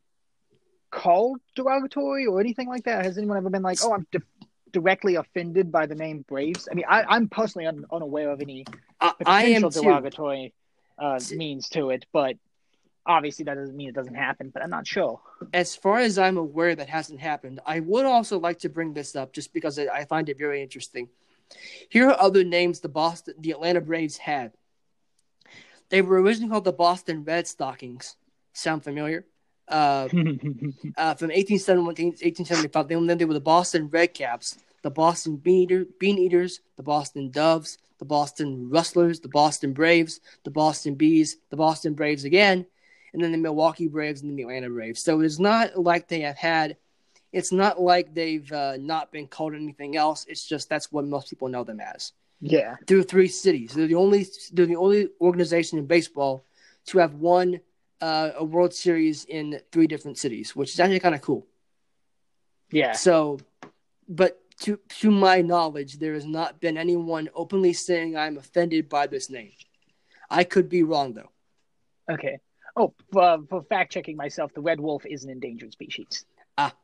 called 0.91 1.41
derogatory 1.57 2.27
or 2.27 2.41
anything 2.41 2.69
like 2.69 2.85
that? 2.85 3.05
Has 3.05 3.19
anyone 3.19 3.37
ever 3.37 3.51
been 3.51 3.63
like, 3.63 3.79
"Oh, 3.83 3.95
I'm 3.95 4.07
di- 4.13 4.49
directly 4.71 5.17
offended 5.17 5.73
by 5.73 5.87
the 5.87 5.95
name 5.95 6.25
Braves"? 6.29 6.69
I 6.71 6.75
mean, 6.75 6.87
I, 6.89 7.17
am 7.17 7.29
personally 7.29 7.67
un- 7.67 7.87
unaware 7.91 8.31
of 8.31 8.41
any 8.41 8.65
potential 9.19 9.71
derogatory 9.71 10.53
uh, 10.99 11.21
means 11.33 11.69
to 11.71 11.91
it, 11.91 12.07
but 12.13 12.37
obviously 13.07 13.45
that 13.45 13.55
doesn't 13.55 13.77
mean 13.77 13.89
it 13.89 13.95
doesn't 13.95 14.15
happen, 14.15 14.51
but 14.51 14.63
I'm 14.63 14.71
not 14.71 14.87
sure. 14.87 15.21
As 15.53 15.77
far 15.77 15.99
as 15.99 16.19
I'm 16.19 16.37
aware, 16.37 16.75
that 16.75 16.89
hasn't 16.89 17.21
happened. 17.21 17.61
I 17.67 17.81
would 17.81 18.07
also 18.07 18.39
like 18.39 18.61
to 18.61 18.69
bring 18.69 18.95
this 18.95 19.15
up 19.15 19.33
just 19.33 19.53
because 19.53 19.79
I 19.79 20.05
find 20.05 20.29
it 20.29 20.39
very 20.39 20.63
interesting. 20.63 21.09
Here 21.89 22.09
are 22.09 22.21
other 22.21 22.45
names 22.45 22.81
the 22.81 22.89
Boston, 22.89 23.35
the 23.39 23.51
Atlanta 23.51 23.81
Braves 23.81 24.17
had. 24.17 24.53
They 25.91 26.03
were 26.03 26.21
originally 26.21 26.51
called 26.51 26.65
the 26.65 26.73
Boston 26.73 27.25
Red 27.25 27.47
Stockings. 27.47 28.17
Sound 28.53 28.83
familiar? 28.83 29.27
Uh, 29.69 30.09
uh, 30.97 31.15
from 31.15 31.31
1871 31.31 31.95
to 31.95 32.05
1875, 32.05 32.89
then 32.89 33.19
they 33.19 33.25
were 33.25 33.35
the 33.35 33.41
Boston 33.41 33.89
Red 33.89 34.15
Caps, 34.15 34.59
the 34.83 34.91
Boston 34.91 35.37
Bean, 35.37 35.63
Eater, 35.63 35.87
Bean 35.99 36.19
Eaters, 36.19 36.61
the 36.77 36.83
Boston 36.83 37.31
Doves, 37.31 37.79
the 37.99 38.05
Boston 38.05 38.69
Rustlers, 38.71 39.21
the 39.21 39.29
Boston 39.29 39.73
Braves, 39.73 40.21
the 40.45 40.51
Boston 40.51 40.95
Bees, 40.95 41.37
the 41.51 41.57
Boston 41.57 41.95
Braves 41.95 42.25
again, 42.25 42.67
and 43.15 43.23
then 43.23 43.33
the 43.33 43.39
Milwaukee 43.39 43.89
Braves 43.89 44.23
and 44.23 44.37
the 44.37 44.43
Atlanta 44.43 44.69
Braves. 44.69 45.03
So 45.03 45.21
it's 45.21 45.39
not 45.39 45.79
like 45.79 46.09
they 46.09 46.21
have 46.21 46.37
had. 46.37 46.77
It's 47.33 47.53
not 47.53 47.81
like 47.81 48.13
they've 48.13 48.51
uh, 48.53 48.77
not 48.79 49.11
been 49.11 49.27
called 49.27 49.55
anything 49.55 49.97
else. 49.97 50.27
It's 50.29 50.47
just 50.47 50.69
that's 50.69 50.93
what 50.93 51.07
most 51.07 51.31
people 51.31 51.49
know 51.49 51.65
them 51.65 51.81
as. 51.81 52.13
Yeah, 52.41 52.77
through 52.87 53.05
three 53.05 53.29
cities. 53.29 53.73
They're 53.73 53.87
the 53.87 53.95
only 53.95 54.27
they're 54.53 54.67
the 54.67 54.77
only 54.77 55.09
organization 55.21 55.79
in 55.79 55.87
baseball 55.87 56.45
to 56.87 56.99
have 56.99 57.15
won 57.15 57.61
uh, 58.01 58.33
a 58.37 58.45
World 58.45 58.75
Series 58.75 59.25
in 59.25 59.61
three 59.73 59.87
different 59.87 60.19
cities, 60.19 60.55
which 60.55 60.75
is 60.75 60.81
actually 60.81 61.01
kind 61.01 61.15
of 61.15 61.23
cool. 61.23 61.47
Yeah. 62.71 62.93
So, 62.93 63.39
but 64.09 64.41
to 64.61 64.79
to 65.01 65.11
my 65.11 65.41
knowledge, 65.41 65.99
there 65.99 66.15
has 66.15 66.27
not 66.27 66.61
been 66.61 66.77
anyone 66.77 67.31
openly 67.35 67.73
saying 67.73 68.17
I'm 68.17 68.37
offended 68.37 68.89
by 68.89 69.07
this 69.07 69.31
name. 69.31 69.53
I 70.29 70.45
could 70.45 70.69
be 70.69 70.83
wrong 70.83 71.15
though. 71.15 71.31
Okay. 72.11 72.39
Oh, 72.77 72.93
uh, 73.17 73.39
for 73.49 73.63
fact 73.63 73.93
checking 73.93 74.17
myself, 74.17 74.53
the 74.53 74.61
red 74.61 74.81
wolf 74.81 75.07
is 75.07 75.25
an 75.25 75.31
endangered 75.31 75.73
species. 75.73 76.25
Ah. 76.59 76.75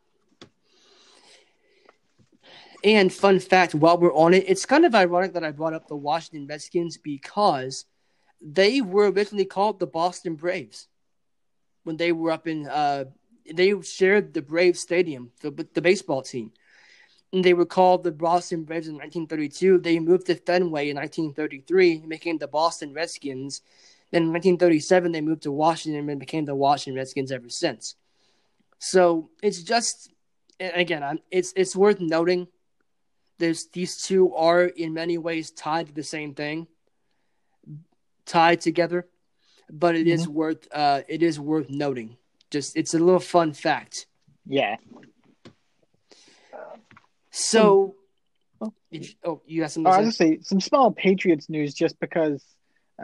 And 2.85 3.13
fun 3.13 3.41
fact, 3.41 3.75
while 3.75 3.99
we're 3.99 4.15
on 4.15 4.33
it, 4.33 4.45
it's 4.47 4.65
kind 4.65 4.85
of 4.85 4.95
ironic 4.95 5.35
that 5.35 5.45
I 5.45 5.51
brought 5.51 5.75
up 5.75 5.89
the 5.89 5.97
Washington 5.97 6.47
Redskins 6.47 6.97
because 6.97 7.85
they 8.41 8.81
were 8.81 9.11
originally 9.11 9.45
called 9.45 9.79
the 9.79 9.87
Boston 9.87 10.35
Braves 10.37 10.89
when 11.85 11.97
they 11.97 12.13
were 12.13 12.31
up 12.31 12.47
in. 12.47 12.67
Uh, 12.67 13.05
they 13.53 13.79
shared 13.83 14.33
the 14.33 14.43
Braves 14.43 14.81
Stadium 14.81 15.33
the, 15.41 15.51
the 15.75 15.83
baseball 15.83 16.23
team. 16.23 16.53
And 17.33 17.45
they 17.45 17.55
were 17.55 17.67
called 17.67 18.03
the 18.03 18.13
Boston 18.13 18.65
Braves 18.65 18.89
in 18.89 18.95
1932. 18.95 19.79
They 19.79 19.99
moved 19.99 20.27
to 20.27 20.35
Fenway 20.35 20.91
in 20.91 20.97
1933, 20.97 22.03
making 22.07 22.39
the 22.39 22.49
Boston 22.49 22.93
Redskins 22.93 23.63
then 24.11 24.23
in 24.23 24.33
1937, 24.33 25.13
they 25.13 25.21
moved 25.21 25.43
to 25.43 25.53
Washington 25.53 26.09
and 26.09 26.21
became 26.21 26.45
the 26.45 26.55
Washington 26.55 26.97
Redskins 26.97 27.31
ever 27.31 27.49
since. 27.49 27.95
So 28.79 29.31
it's 29.43 29.63
just, 29.63 30.11
again, 30.59 31.03
I'm, 31.03 31.19
it's 31.31 31.53
it's 31.55 31.77
worth 31.77 32.01
noting. 32.01 32.49
There's 33.39 33.69
these 33.73 34.03
two 34.03 34.35
are 34.35 34.65
in 34.65 34.95
many 34.95 35.19
ways 35.19 35.51
tied 35.51 35.89
to 35.89 35.95
the 35.95 36.03
same 36.03 36.35
thing, 36.35 36.67
tied 38.27 38.61
together, 38.61 39.07
but 39.71 39.95
it 39.95 40.07
mm-hmm. 40.07 40.15
is 40.15 40.29
worth 40.29 40.67
uh, 40.73 41.03
it 41.09 41.23
is 41.23 41.39
worth 41.39 41.71
noting. 41.71 42.17
Just 42.51 42.77
it's 42.77 42.95
a 42.95 42.99
little 42.99 43.21
fun 43.21 43.53
fact. 43.53 44.07
Yeah. 44.47 44.77
So, 47.31 47.95
Oh, 48.61 48.75
you, 48.91 49.09
oh, 49.25 49.41
you 49.47 49.63
got 49.63 49.71
some. 49.71 49.87
Oh, 49.87 49.91
I 49.91 50.01
was 50.01 50.17
say 50.17 50.41
some 50.43 50.61
small 50.61 50.91
Patriots 50.91 51.49
news, 51.49 51.73
just 51.73 51.99
because 51.99 52.45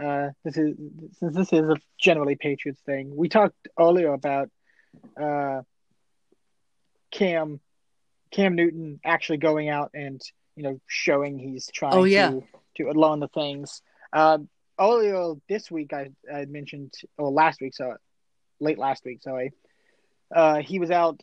uh, 0.01 0.31
this 0.45 0.57
is 0.57 0.77
since 1.19 1.35
this 1.35 1.53
is 1.53 1.61
a 1.69 1.77
generally 1.99 2.37
Patriots 2.37 2.81
thing. 2.85 3.15
We 3.17 3.29
talked 3.29 3.57
earlier 3.79 4.13
about 4.13 4.51
uh, 5.21 5.63
Cam 7.11 7.61
Cam 8.31 8.55
Newton 8.55 9.01
actually 9.05 9.39
going 9.39 9.69
out 9.69 9.91
and 9.95 10.21
you 10.57 10.63
know 10.63 10.81
showing 10.87 11.39
he's 11.39 11.71
trying 11.73 11.95
Oh, 11.95 12.05
yeah. 12.05 12.31
to 12.31 12.45
to 12.77 12.91
learn 12.93 13.21
the 13.21 13.29
things. 13.29 13.83
Um, 14.13 14.49
earlier 14.79 15.35
this 15.49 15.71
week, 15.71 15.93
I 15.93 16.11
I 16.33 16.45
mentioned 16.47 16.95
or 17.19 17.31
last 17.31 17.61
week, 17.61 17.75
so 17.75 17.95
late 18.61 18.79
last 18.79 19.05
week, 19.05 19.23
sorry. 19.23 19.53
Uh, 20.35 20.57
he 20.61 20.79
was 20.79 20.91
out 20.91 21.23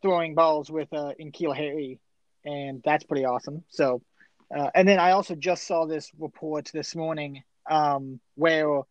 throwing 0.00 0.34
balls 0.34 0.70
with 0.70 0.92
uh, 0.92 1.12
Harry, 1.54 1.98
and 2.44 2.82
that's 2.84 3.04
pretty 3.04 3.24
awesome. 3.24 3.64
So, 3.68 4.00
uh, 4.56 4.70
and 4.74 4.88
then 4.88 4.98
I 4.98 5.10
also 5.10 5.34
just 5.34 5.66
saw 5.66 5.84
this 5.86 6.10
report 6.18 6.70
this 6.72 6.96
morning 6.96 7.42
um, 7.68 8.20
where 8.34 8.82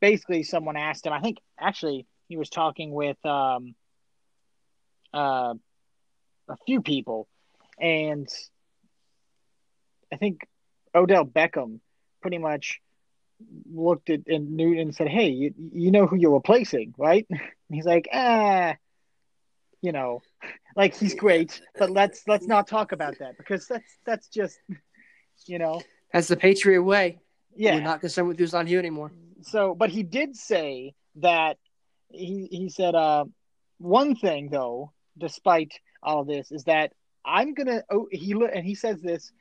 basically 0.00 0.42
someone 0.42 0.76
asked 0.76 1.06
him. 1.06 1.12
I 1.12 1.20
think 1.20 1.38
actually 1.58 2.06
he 2.28 2.36
was 2.36 2.50
talking 2.50 2.92
with 2.92 3.16
um, 3.24 3.74
uh, 5.12 5.54
a 6.48 6.56
few 6.66 6.82
people, 6.82 7.28
and 7.80 8.28
I 10.12 10.16
think 10.16 10.46
Odell 10.94 11.24
Beckham 11.24 11.80
pretty 12.20 12.38
much 12.38 12.80
looked 13.72 14.10
at 14.10 14.20
and 14.26 14.56
Newton 14.56 14.78
and 14.80 14.94
said, 14.94 15.08
"Hey, 15.08 15.28
you, 15.28 15.54
you 15.72 15.90
know 15.90 16.06
who 16.06 16.16
you're 16.16 16.34
replacing, 16.34 16.94
right?" 16.98 17.26
And 17.30 17.40
he's 17.70 17.86
like, 17.86 18.08
"Ah, 18.12 18.76
you 19.80 19.92
know, 19.92 20.22
like 20.76 20.96
he's 20.96 21.14
great, 21.14 21.60
but 21.78 21.90
let's 21.90 22.22
let's 22.26 22.46
not 22.46 22.66
talk 22.66 22.92
about 22.92 23.18
that 23.18 23.36
because 23.36 23.66
that's 23.68 23.98
that's 24.04 24.28
just, 24.28 24.58
you 25.46 25.58
know, 25.58 25.82
That's 26.12 26.28
the 26.28 26.36
Patriot 26.36 26.82
way. 26.82 27.20
Yeah." 27.56 27.74
We're 27.74 27.82
not 27.82 28.00
concerned 28.00 28.28
with 28.28 28.38
who's 28.38 28.54
on 28.54 28.66
here 28.66 28.78
anymore. 28.78 29.10
so 29.42 29.74
but 29.74 29.90
he 29.90 30.02
did 30.02 30.36
say 30.36 30.94
that 31.16 31.56
he 32.10 32.48
he 32.50 32.68
said 32.68 32.94
uh 32.94 33.24
one 33.78 34.14
thing 34.14 34.48
though 34.50 34.92
despite 35.18 35.72
all 36.02 36.20
of 36.20 36.26
this 36.26 36.50
is 36.52 36.64
that 36.64 36.92
i'm 37.24 37.54
gonna 37.54 37.82
oh 37.90 38.06
he 38.10 38.32
and 38.32 38.64
he 38.64 38.74
says 38.74 39.00
this 39.00 39.32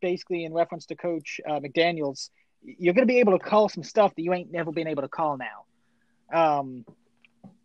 basically 0.00 0.44
in 0.44 0.52
reference 0.52 0.86
to 0.86 0.94
coach 0.94 1.40
uh, 1.48 1.58
mcdaniels 1.60 2.30
you're 2.62 2.94
gonna 2.94 3.06
be 3.06 3.20
able 3.20 3.38
to 3.38 3.44
call 3.44 3.68
some 3.68 3.82
stuff 3.82 4.14
that 4.14 4.22
you 4.22 4.32
ain't 4.32 4.50
never 4.52 4.72
been 4.72 4.86
able 4.88 5.02
to 5.02 5.08
call 5.08 5.36
now 5.38 5.64
um 6.32 6.84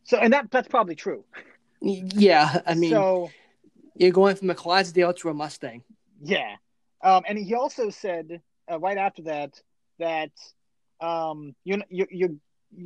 so 0.03 0.17
and 0.17 0.33
that 0.33 0.49
that's 0.51 0.67
probably 0.67 0.95
true 0.95 1.23
Yeah, 1.81 2.61
I 2.65 2.73
mean, 2.75 2.91
so 2.91 3.29
you're 3.95 4.11
going 4.11 4.35
from 4.35 4.49
a 4.49 4.55
Clydesdale 4.55 5.13
to 5.13 5.29
a 5.29 5.33
Mustang. 5.33 5.83
Yeah. 6.21 6.55
Um, 7.01 7.23
and 7.27 7.37
he 7.37 7.53
also 7.53 7.89
said 7.89 8.41
uh, 8.71 8.79
right 8.79 8.97
after 8.97 9.23
that 9.23 9.59
that 9.99 10.31
um, 11.01 11.55
you're, 11.63 11.79
you're, 11.89 12.07
you're 12.11 12.35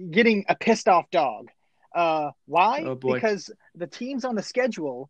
getting 0.10 0.46
a 0.50 0.56
pissed 0.56 0.88
off 0.88 1.10
dog. 1.12 1.50
Uh, 1.94 2.32
why? 2.46 2.84
Oh. 2.84 2.96
Because 2.96 3.52
the 3.76 3.88
teams 3.88 4.26
on 4.26 4.36
the 4.36 4.44
schedule 4.44 5.10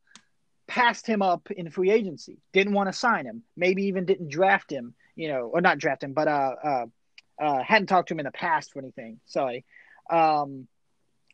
passed 0.68 1.08
him 1.08 1.22
up 1.22 1.50
in 1.52 1.70
free 1.70 1.92
agency, 1.92 2.38
didn't 2.52 2.74
want 2.74 2.90
to 2.90 2.94
sign 2.94 3.26
him, 3.26 3.44
maybe 3.56 3.84
even 3.86 4.06
didn't 4.06 4.30
draft 4.30 4.72
him, 4.72 4.94
you 5.16 5.28
know, 5.28 5.50
or 5.54 5.62
not 5.62 5.78
draft 5.78 6.04
him, 6.04 6.14
but 6.14 6.28
uh, 6.28 6.56
uh, 6.64 6.86
uh, 7.40 7.64
hadn't 7.64 7.88
talked 7.88 8.10
to 8.10 8.14
him 8.14 8.20
in 8.20 8.26
the 8.26 8.32
past 8.32 8.72
or 8.76 8.80
anything. 8.80 9.20
Sorry. 9.26 9.66
Um, 10.10 10.68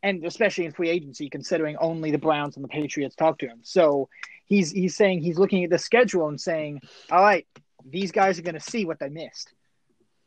and 0.02 0.24
especially 0.24 0.66
in 0.66 0.72
free 0.72 0.90
agency, 0.90 1.30
considering 1.30 1.78
only 1.78 2.12
the 2.12 2.18
Browns 2.18 2.56
and 2.56 2.64
the 2.64 2.70
Patriots 2.70 3.16
talked 3.16 3.42
to 3.42 3.48
him. 3.48 3.60
So 3.64 4.10
he's 4.46 4.72
he's 4.72 4.96
saying 4.96 5.22
he's 5.22 5.38
looking 5.38 5.64
at 5.66 5.70
the 5.70 5.78
schedule 5.78 6.30
and 6.30 6.40
saying, 6.40 6.82
"All 7.12 7.22
right, 7.22 7.46
these 7.88 8.12
guys 8.12 8.40
are 8.40 8.44
going 8.44 8.56
to 8.56 8.60
see 8.60 8.86
what 8.86 9.00
they 9.00 9.10
missed 9.10 9.54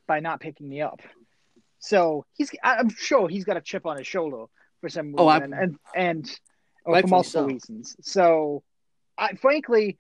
by 0.07 0.20
not 0.20 0.40
picking 0.40 0.68
me 0.68 0.80
up." 0.82 1.00
So 1.78 2.24
he's 2.34 2.50
I'm 2.62 2.88
sure 2.90 3.28
he's 3.28 3.44
got 3.44 3.57
a 3.57 3.61
chip 3.61 3.86
on 3.86 3.96
his 3.98 4.07
shoulder 4.07 4.44
for 4.80 4.88
some 4.88 5.07
reason, 5.09 5.18
Oh, 5.18 5.28
and 5.28 5.55
and, 5.55 5.76
and 5.94 6.40
or 6.84 7.00
for 7.00 7.07
multiple 7.09 7.42
so. 7.42 7.46
reasons. 7.46 7.96
So, 8.03 8.62
I 9.18 9.34
frankly, 9.34 9.98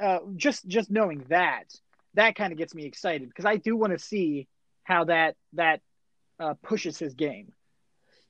uh, 0.00 0.18
just 0.36 0.66
just 0.66 0.90
knowing 0.90 1.24
that 1.28 1.64
that 2.14 2.34
kind 2.34 2.52
of 2.52 2.58
gets 2.58 2.74
me 2.74 2.84
excited 2.84 3.28
because 3.28 3.44
I 3.44 3.56
do 3.56 3.76
want 3.76 3.92
to 3.92 3.98
see 3.98 4.48
how 4.84 5.04
that 5.04 5.36
that 5.54 5.80
uh, 6.40 6.54
pushes 6.62 6.98
his 6.98 7.14
game. 7.14 7.52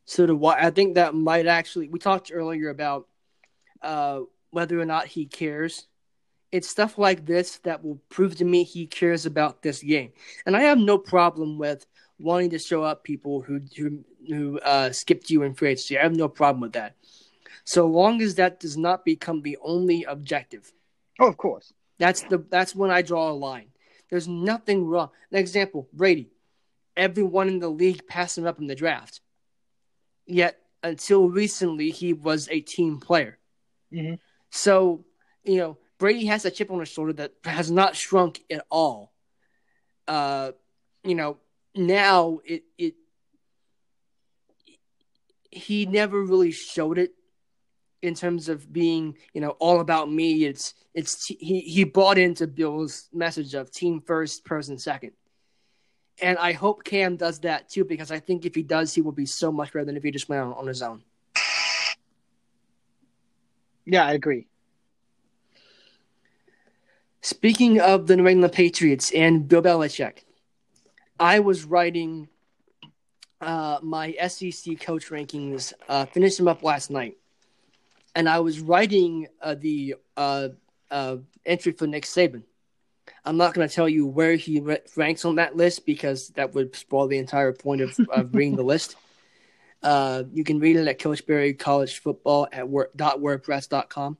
So 0.05 0.27
do 0.27 0.35
why 0.37 0.59
I 0.61 0.71
think 0.71 0.95
that 0.95 1.15
might 1.15 1.47
actually 1.47 1.89
we 1.89 1.99
talked 1.99 2.31
earlier 2.33 2.71
about 2.71 3.07
uh, 3.83 4.21
whether 4.51 4.81
or 4.81 4.87
not 4.87 5.07
he 5.07 5.27
cares. 5.27 5.87
It's 6.51 6.69
stuff 6.69 6.97
like 6.97 7.27
this 7.27 7.59
that 7.59 7.85
will 7.85 8.01
prove 8.09 8.37
to 8.37 8.45
me 8.45 8.65
he 8.65 8.87
cares 8.87 9.27
about 9.27 9.63
this 9.63 9.83
game, 9.83 10.13
and 10.47 10.57
I 10.57 10.63
have 10.63 10.79
no 10.79 10.97
problem 10.99 11.59
with 11.59 11.87
wanting 12.19 12.51
to 12.51 12.59
show 12.59 12.83
up 12.83 13.05
people 13.05 13.43
who 13.43 13.61
who, 13.77 14.05
who 14.27 14.59
uh, 14.61 14.91
skipped 14.93 15.31
you 15.31 15.43
in 15.43 15.55
free 15.55 15.71
agency. 15.71 15.99
I 15.99 16.03
have 16.03 16.17
no 16.17 16.29
problem 16.29 16.63
with 16.63 16.73
that, 16.73 16.97
so 17.65 17.87
long 17.87 18.23
as 18.23 18.37
that 18.37 18.61
does 18.61 18.77
not 18.77 19.05
become 19.05 19.43
the 19.43 19.59
only 19.63 20.05
objective. 20.05 20.73
Oh, 21.21 21.29
of 21.29 21.37
course. 21.37 21.73
That's 21.99 22.23
the 22.23 22.39
that's 22.49 22.75
when 22.75 22.91
I 22.91 23.03
draw 23.03 23.31
a 23.31 23.33
line. 23.33 23.69
There's 24.09 24.29
nothing 24.29 24.87
wrong. 24.87 25.11
An 25.31 25.39
example, 25.39 25.89
Brady. 25.93 26.31
Everyone 26.97 27.49
in 27.49 27.59
the 27.59 27.69
league 27.69 28.07
passed 28.07 28.39
him 28.39 28.47
up 28.47 28.59
in 28.59 28.67
the 28.67 28.75
draft. 28.75 29.21
Yet 30.27 30.59
until 30.83 31.29
recently 31.29 31.91
he 31.91 32.13
was 32.13 32.49
a 32.49 32.61
team 32.61 33.01
player. 33.01 33.39
Mhm. 33.93 34.19
So, 34.51 35.05
you 35.45 35.59
know, 35.59 35.79
Brady 35.99 36.27
has 36.27 36.45
a 36.45 36.51
chip 36.51 36.71
on 36.71 36.81
his 36.81 36.89
shoulder 36.89 37.13
that 37.15 37.33
has 37.45 37.71
not 37.71 37.97
shrunk 37.97 38.41
at 38.51 38.65
all. 38.71 39.13
Uh, 40.07 40.53
you 41.05 41.15
know, 41.15 41.39
now 41.75 42.39
it 42.45 42.65
it 42.79 42.95
he 45.51 45.87
never 45.87 46.23
really 46.23 46.53
showed 46.53 46.99
it 46.99 47.13
in 48.01 48.15
terms 48.15 48.49
of 48.49 48.73
being, 48.73 49.17
you 49.33 49.41
know, 49.41 49.51
all 49.51 49.81
about 49.81 50.11
me. 50.11 50.45
It's 50.45 50.75
it's 50.95 51.27
he 51.27 51.61
he 51.61 51.85
bought 51.85 52.19
into 52.19 52.47
Bill's 52.47 53.09
message 53.13 53.55
of 53.55 53.71
team 53.71 54.01
first, 54.01 54.45
person 54.45 54.79
second. 54.79 55.13
And 56.21 56.39
I 56.39 56.53
hope 56.53 56.85
Cam 56.85 57.17
does 57.17 57.41
that 57.41 57.69
too, 57.69 57.85
because 57.85 58.11
I 58.11 58.19
think 58.19 58.45
if 58.45 58.55
he 58.55 58.63
does, 58.63 58.95
he 58.95 59.03
will 59.03 59.13
be 59.13 59.27
so 59.27 59.53
much 59.53 59.73
better 59.73 59.85
than 59.85 59.97
if 59.97 60.03
he 60.03 60.11
just 60.11 60.29
went 60.29 60.43
on, 60.43 60.53
on 60.53 60.67
his 60.67 60.83
own. 60.83 61.03
Yeah, 63.85 64.05
I 64.05 64.13
agree. 64.13 64.47
Speaking 67.29 67.79
of 67.79 68.07
the 68.07 68.17
New 68.17 68.27
England 68.27 68.55
Patriots 68.55 69.13
and 69.13 69.47
Bill 69.47 69.61
Belichick, 69.61 70.21
I 71.21 71.41
was 71.41 71.63
writing 71.67 72.27
uh, 73.43 73.81
my 73.83 74.13
SEC 74.29 74.81
coach 74.81 75.11
rankings, 75.11 75.75
uh, 75.91 76.07
finished 76.07 76.39
them 76.39 76.49
up 76.49 76.63
last 76.63 76.91
night, 76.91 77.19
and 78.15 78.31
I 78.31 78.41
was 78.41 78.61
writing 78.61 79.27
uh, 79.43 79.57
the 79.57 79.97
uh, 80.17 80.49
uh, 80.91 81.19
entry 81.45 81.73
for 81.73 81.87
Nick 81.87 82.05
Saban. 82.05 82.45
I'm 83.27 83.37
not 83.37 83.53
going 83.53 83.69
to 83.69 83.75
tell 83.75 83.91
you 83.91 84.07
where 84.07 84.37
he 84.37 84.61
ra- 84.61 84.77
ranks 84.97 85.27
on 85.27 85.35
that 85.35 85.55
list 85.55 85.85
because 85.85 86.29
that 86.31 86.55
would 86.55 86.75
spoil 86.77 87.09
the 87.09 87.19
entire 87.19 87.53
point 87.53 87.83
of, 87.83 87.95
of 88.11 88.35
reading 88.35 88.57
the 88.57 88.63
list. 88.63 88.97
Uh, 89.83 90.23
you 90.33 90.45
can 90.45 90.61
read 90.61 90.77
it 90.77 90.89
at 90.89 90.99
Coachberry 90.99 91.59
College 91.59 91.99
Football 91.99 92.49
at 92.51 92.67
word, 92.67 92.89
dot 92.97 93.19
wordpress.com. 93.21 94.17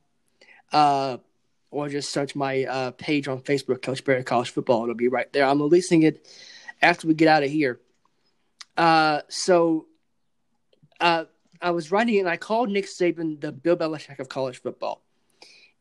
Or 1.71 1.87
just 1.87 2.11
search 2.11 2.35
my 2.35 2.63
uh, 2.65 2.91
page 2.91 3.27
on 3.27 3.41
Facebook, 3.41 3.81
Coach 3.81 4.03
Barry 4.03 4.23
College 4.23 4.49
Football. 4.49 4.83
It'll 4.83 4.95
be 4.95 5.07
right 5.07 5.31
there. 5.31 5.45
I'm 5.45 5.61
releasing 5.61 6.03
it 6.03 6.27
after 6.81 7.07
we 7.07 7.13
get 7.13 7.27
out 7.27 7.43
of 7.43 7.49
here. 7.51 7.79
Uh, 8.75 9.21
so 9.27 9.85
uh, 10.99 11.25
I 11.61 11.71
was 11.71 11.91
writing 11.91 12.15
it 12.15 12.19
and 12.19 12.29
I 12.29 12.37
called 12.37 12.69
Nick 12.69 12.85
Saban 12.85 13.39
the 13.39 13.51
Bill 13.51 13.77
Belichick 13.77 14.19
of 14.19 14.29
college 14.29 14.61
football. 14.61 15.03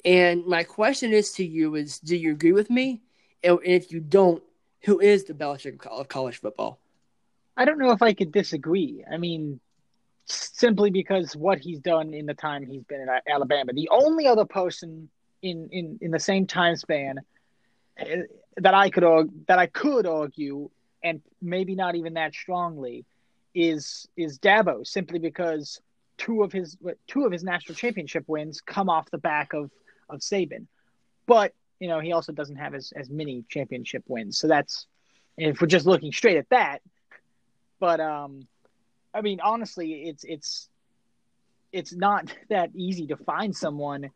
And 0.04 0.46
my 0.46 0.64
question 0.64 1.12
is 1.12 1.32
to 1.32 1.44
you 1.44 1.74
is, 1.74 1.98
do 1.98 2.16
you 2.16 2.32
agree 2.32 2.52
with 2.52 2.70
me? 2.70 3.00
And 3.42 3.58
if 3.64 3.92
you 3.92 4.00
don't, 4.00 4.42
who 4.82 5.00
is 5.00 5.24
the 5.24 5.34
Belichick 5.34 5.86
of 5.86 6.00
of 6.00 6.08
college 6.08 6.38
football? 6.38 6.80
I 7.56 7.64
don't 7.64 7.78
know 7.78 7.90
if 7.90 8.02
I 8.02 8.12
could 8.12 8.30
disagree. 8.30 9.04
I 9.10 9.16
mean, 9.16 9.58
simply 10.26 10.90
because 10.90 11.34
what 11.34 11.58
he's 11.58 11.80
done 11.80 12.14
in 12.14 12.26
the 12.26 12.34
time 12.34 12.64
he's 12.66 12.84
been 12.84 13.00
in 13.00 13.08
Alabama. 13.28 13.72
The 13.72 13.88
only 13.90 14.26
other 14.26 14.44
person 14.44 15.08
in 15.42 15.68
in, 15.70 15.98
in 16.00 16.10
the 16.10 16.20
same 16.20 16.46
time 16.46 16.76
span 16.76 17.20
eh, 17.98 18.22
that 18.56 18.74
I 18.74 18.90
could 18.90 19.04
that 19.46 19.58
I 19.58 19.66
could 19.66 20.06
argue, 20.06 20.70
and 21.02 21.20
maybe 21.40 21.74
not 21.74 21.94
even 21.94 22.14
that 22.14 22.34
strongly, 22.34 23.04
is 23.54 24.08
is 24.16 24.38
Dabo. 24.38 24.86
Simply 24.86 25.18
because 25.18 25.80
two 26.16 26.42
of 26.42 26.52
his 26.52 26.76
two 27.06 27.24
of 27.24 27.32
his 27.32 27.44
national 27.44 27.76
championship 27.76 28.24
wins 28.26 28.60
come 28.60 28.88
off 28.88 29.10
the 29.10 29.18
back 29.18 29.52
of 29.52 29.70
of 30.08 30.20
Saban, 30.20 30.66
but 31.26 31.52
you 31.78 31.88
know 31.88 32.00
he 32.00 32.12
also 32.12 32.32
doesn't 32.32 32.56
have 32.56 32.74
as 32.74 32.92
as 32.96 33.08
many 33.10 33.44
championship 33.48 34.04
wins. 34.08 34.38
So 34.38 34.48
that's 34.48 34.86
if 35.36 35.60
we're 35.60 35.68
just 35.68 35.86
looking 35.86 36.12
straight 36.12 36.36
at 36.36 36.48
that. 36.50 36.82
But 37.80 38.00
um, 38.00 38.46
I 39.14 39.20
mean, 39.20 39.40
honestly, 39.40 40.08
it's 40.08 40.24
it's 40.24 40.68
it's 41.72 41.94
not 41.94 42.34
that 42.50 42.70
easy 42.74 43.06
to 43.08 43.16
find 43.16 43.54
someone 43.56 44.10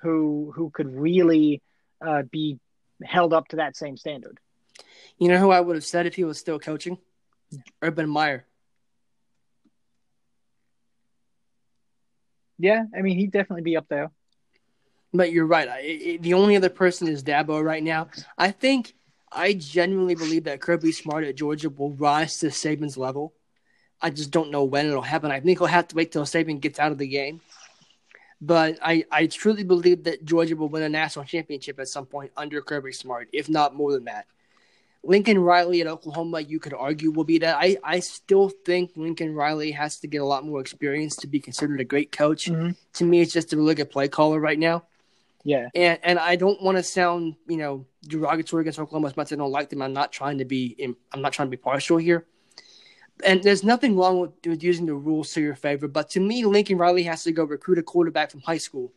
who 0.00 0.52
who 0.54 0.70
could 0.70 0.94
really 0.94 1.62
uh, 2.04 2.22
be 2.30 2.58
held 3.02 3.32
up 3.32 3.48
to 3.48 3.56
that 3.56 3.76
same 3.76 3.96
standard. 3.96 4.38
You 5.18 5.28
know 5.28 5.38
who 5.38 5.50
I 5.50 5.60
would 5.60 5.76
have 5.76 5.84
said 5.84 6.06
if 6.06 6.14
he 6.14 6.24
was 6.24 6.38
still 6.38 6.58
coaching? 6.58 6.98
Urban 7.82 8.08
Meyer. 8.08 8.44
Yeah, 12.58 12.84
I 12.96 13.02
mean 13.02 13.18
he'd 13.18 13.32
definitely 13.32 13.62
be 13.62 13.76
up 13.76 13.86
there. 13.88 14.10
But 15.12 15.32
you're 15.32 15.46
right. 15.46 15.68
I, 15.68 15.78
I, 15.78 16.18
the 16.20 16.34
only 16.34 16.56
other 16.56 16.68
person 16.68 17.08
is 17.08 17.22
Dabo 17.22 17.64
right 17.64 17.82
now. 17.82 18.08
I 18.36 18.50
think 18.50 18.94
I 19.32 19.54
genuinely 19.54 20.14
believe 20.14 20.44
that 20.44 20.60
Kirby 20.60 20.92
Smart 20.92 21.24
at 21.24 21.36
Georgia 21.36 21.70
will 21.70 21.92
rise 21.92 22.38
to 22.40 22.46
Saban's 22.46 22.96
level. 22.98 23.32
I 24.00 24.10
just 24.10 24.30
don't 24.30 24.50
know 24.50 24.64
when 24.64 24.86
it'll 24.86 25.02
happen. 25.02 25.30
I 25.30 25.40
think 25.40 25.58
he'll 25.58 25.66
have 25.66 25.88
to 25.88 25.96
wait 25.96 26.12
till 26.12 26.22
Saban 26.22 26.60
gets 26.60 26.78
out 26.78 26.92
of 26.92 26.98
the 26.98 27.08
game. 27.08 27.40
But 28.40 28.78
I, 28.82 29.04
I 29.10 29.26
truly 29.26 29.64
believe 29.64 30.04
that 30.04 30.24
Georgia 30.24 30.54
will 30.54 30.68
win 30.68 30.82
a 30.82 30.88
national 30.88 31.24
championship 31.24 31.80
at 31.80 31.88
some 31.88 32.06
point 32.06 32.30
under 32.36 32.60
Kirby 32.62 32.92
Smart, 32.92 33.28
if 33.32 33.48
not 33.48 33.74
more 33.74 33.92
than 33.92 34.04
that. 34.04 34.26
Lincoln 35.04 35.38
Riley 35.38 35.80
at 35.80 35.86
Oklahoma, 35.86 36.40
you 36.40 36.58
could 36.58 36.74
argue 36.74 37.10
will 37.10 37.24
be 37.24 37.38
that. 37.38 37.56
I, 37.58 37.76
I 37.82 38.00
still 38.00 38.48
think 38.48 38.92
Lincoln 38.96 39.34
Riley 39.34 39.70
has 39.72 39.98
to 40.00 40.06
get 40.06 40.18
a 40.18 40.24
lot 40.24 40.44
more 40.44 40.60
experience 40.60 41.16
to 41.16 41.26
be 41.26 41.40
considered 41.40 41.80
a 41.80 41.84
great 41.84 42.12
coach. 42.12 42.46
Mhm. 42.46 42.76
To 42.94 43.04
me, 43.04 43.20
it's 43.20 43.32
just 43.32 43.52
a 43.52 43.56
really 43.56 43.74
good 43.74 43.90
play 43.90 44.08
caller 44.08 44.40
right 44.40 44.58
now. 44.58 44.84
Yeah, 45.44 45.68
And 45.74 45.98
and 46.02 46.18
I 46.18 46.36
don't 46.36 46.60
want 46.60 46.76
to 46.78 46.82
sound 46.82 47.36
you 47.46 47.56
know 47.56 47.86
derogatory 48.06 48.62
against 48.62 48.78
Oklahoma 48.78 49.08
as 49.08 49.16
much 49.16 49.28
as 49.28 49.32
I 49.32 49.36
don't 49.36 49.52
like 49.52 49.70
them. 49.70 49.82
I'm 49.82 49.92
not 49.92 50.12
trying 50.12 50.38
to 50.38 50.44
be 50.44 50.76
I'm 51.12 51.22
not 51.22 51.32
trying 51.32 51.46
to 51.46 51.50
be 51.50 51.56
partial 51.56 51.96
here. 51.96 52.26
And 53.24 53.42
there's 53.42 53.64
nothing 53.64 53.96
wrong 53.96 54.20
with, 54.20 54.30
with 54.46 54.62
using 54.62 54.86
the 54.86 54.94
rules 54.94 55.32
to 55.34 55.40
your 55.40 55.54
favor, 55.56 55.88
but 55.88 56.10
to 56.10 56.20
me, 56.20 56.44
Lincoln 56.44 56.78
Riley 56.78 57.02
has 57.04 57.24
to 57.24 57.32
go 57.32 57.44
recruit 57.44 57.78
a 57.78 57.82
quarterback 57.82 58.30
from 58.30 58.40
high 58.40 58.58
school 58.58 58.92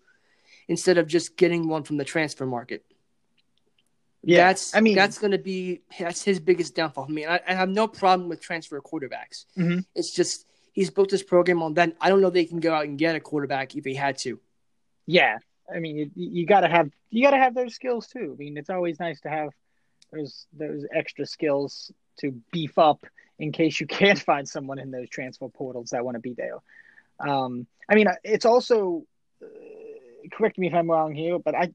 instead 0.67 0.97
of 0.97 1.07
just 1.07 1.37
getting 1.37 1.67
one 1.67 1.83
from 1.83 1.97
the 1.97 2.05
transfer 2.05 2.45
market. 2.45 2.85
yeah. 4.23 4.47
That's 4.47 4.75
I 4.75 4.81
mean, 4.81 4.95
that's 4.95 5.17
going 5.17 5.31
to 5.31 5.37
be 5.39 5.81
that's 5.99 6.23
his 6.23 6.39
biggest 6.39 6.75
downfall 6.75 7.05
for 7.05 7.11
me. 7.11 7.23
And 7.23 7.33
I, 7.33 7.41
I 7.47 7.53
have 7.53 7.69
no 7.69 7.87
problem 7.87 8.29
with 8.29 8.39
transfer 8.41 8.79
quarterbacks. 8.81 9.45
Mhm. 9.57 9.85
It's 9.95 10.11
just 10.11 10.45
he's 10.73 10.89
built 10.91 11.09
this 11.09 11.23
program 11.23 11.63
on 11.63 11.73
that. 11.75 11.95
I 11.99 12.09
don't 12.09 12.21
know 12.21 12.29
they 12.29 12.45
can 12.45 12.59
go 12.59 12.73
out 12.73 12.85
and 12.85 12.97
get 12.97 13.15
a 13.15 13.19
quarterback 13.19 13.75
if 13.75 13.85
he 13.85 13.95
had 13.95 14.17
to. 14.19 14.39
yeah. 15.07 15.37
I 15.73 15.79
mean, 15.79 15.95
you, 15.95 16.11
you 16.15 16.45
got 16.45 16.61
to 16.61 16.67
have 16.67 16.89
you 17.11 17.23
got 17.23 17.31
to 17.31 17.37
have 17.37 17.55
those 17.55 17.73
skills 17.75 18.07
too. 18.07 18.33
I 18.33 18.37
mean, 18.37 18.57
it's 18.57 18.69
always 18.69 18.99
nice 18.99 19.21
to 19.21 19.29
have 19.29 19.49
those 20.11 20.45
those 20.51 20.85
extra 20.93 21.25
skills 21.25 21.91
to 22.19 22.31
beef 22.51 22.77
up 22.77 23.05
in 23.41 23.51
case 23.51 23.79
you 23.79 23.87
can't 23.99 24.19
find 24.19 24.47
someone 24.47 24.79
in 24.79 24.91
those 24.91 25.09
transfer 25.09 25.49
portals 25.49 25.89
that 25.89 26.05
want 26.05 26.15
to 26.15 26.21
be 26.21 26.33
there. 26.33 26.59
Um, 27.19 27.67
I 27.89 27.95
mean, 27.95 28.07
it's 28.23 28.45
also 28.45 29.05
uh, 29.43 29.47
correct 30.31 30.57
me 30.57 30.67
if 30.67 30.73
I'm 30.73 30.89
wrong 30.89 31.13
here, 31.13 31.39
but 31.39 31.55
I 31.55 31.73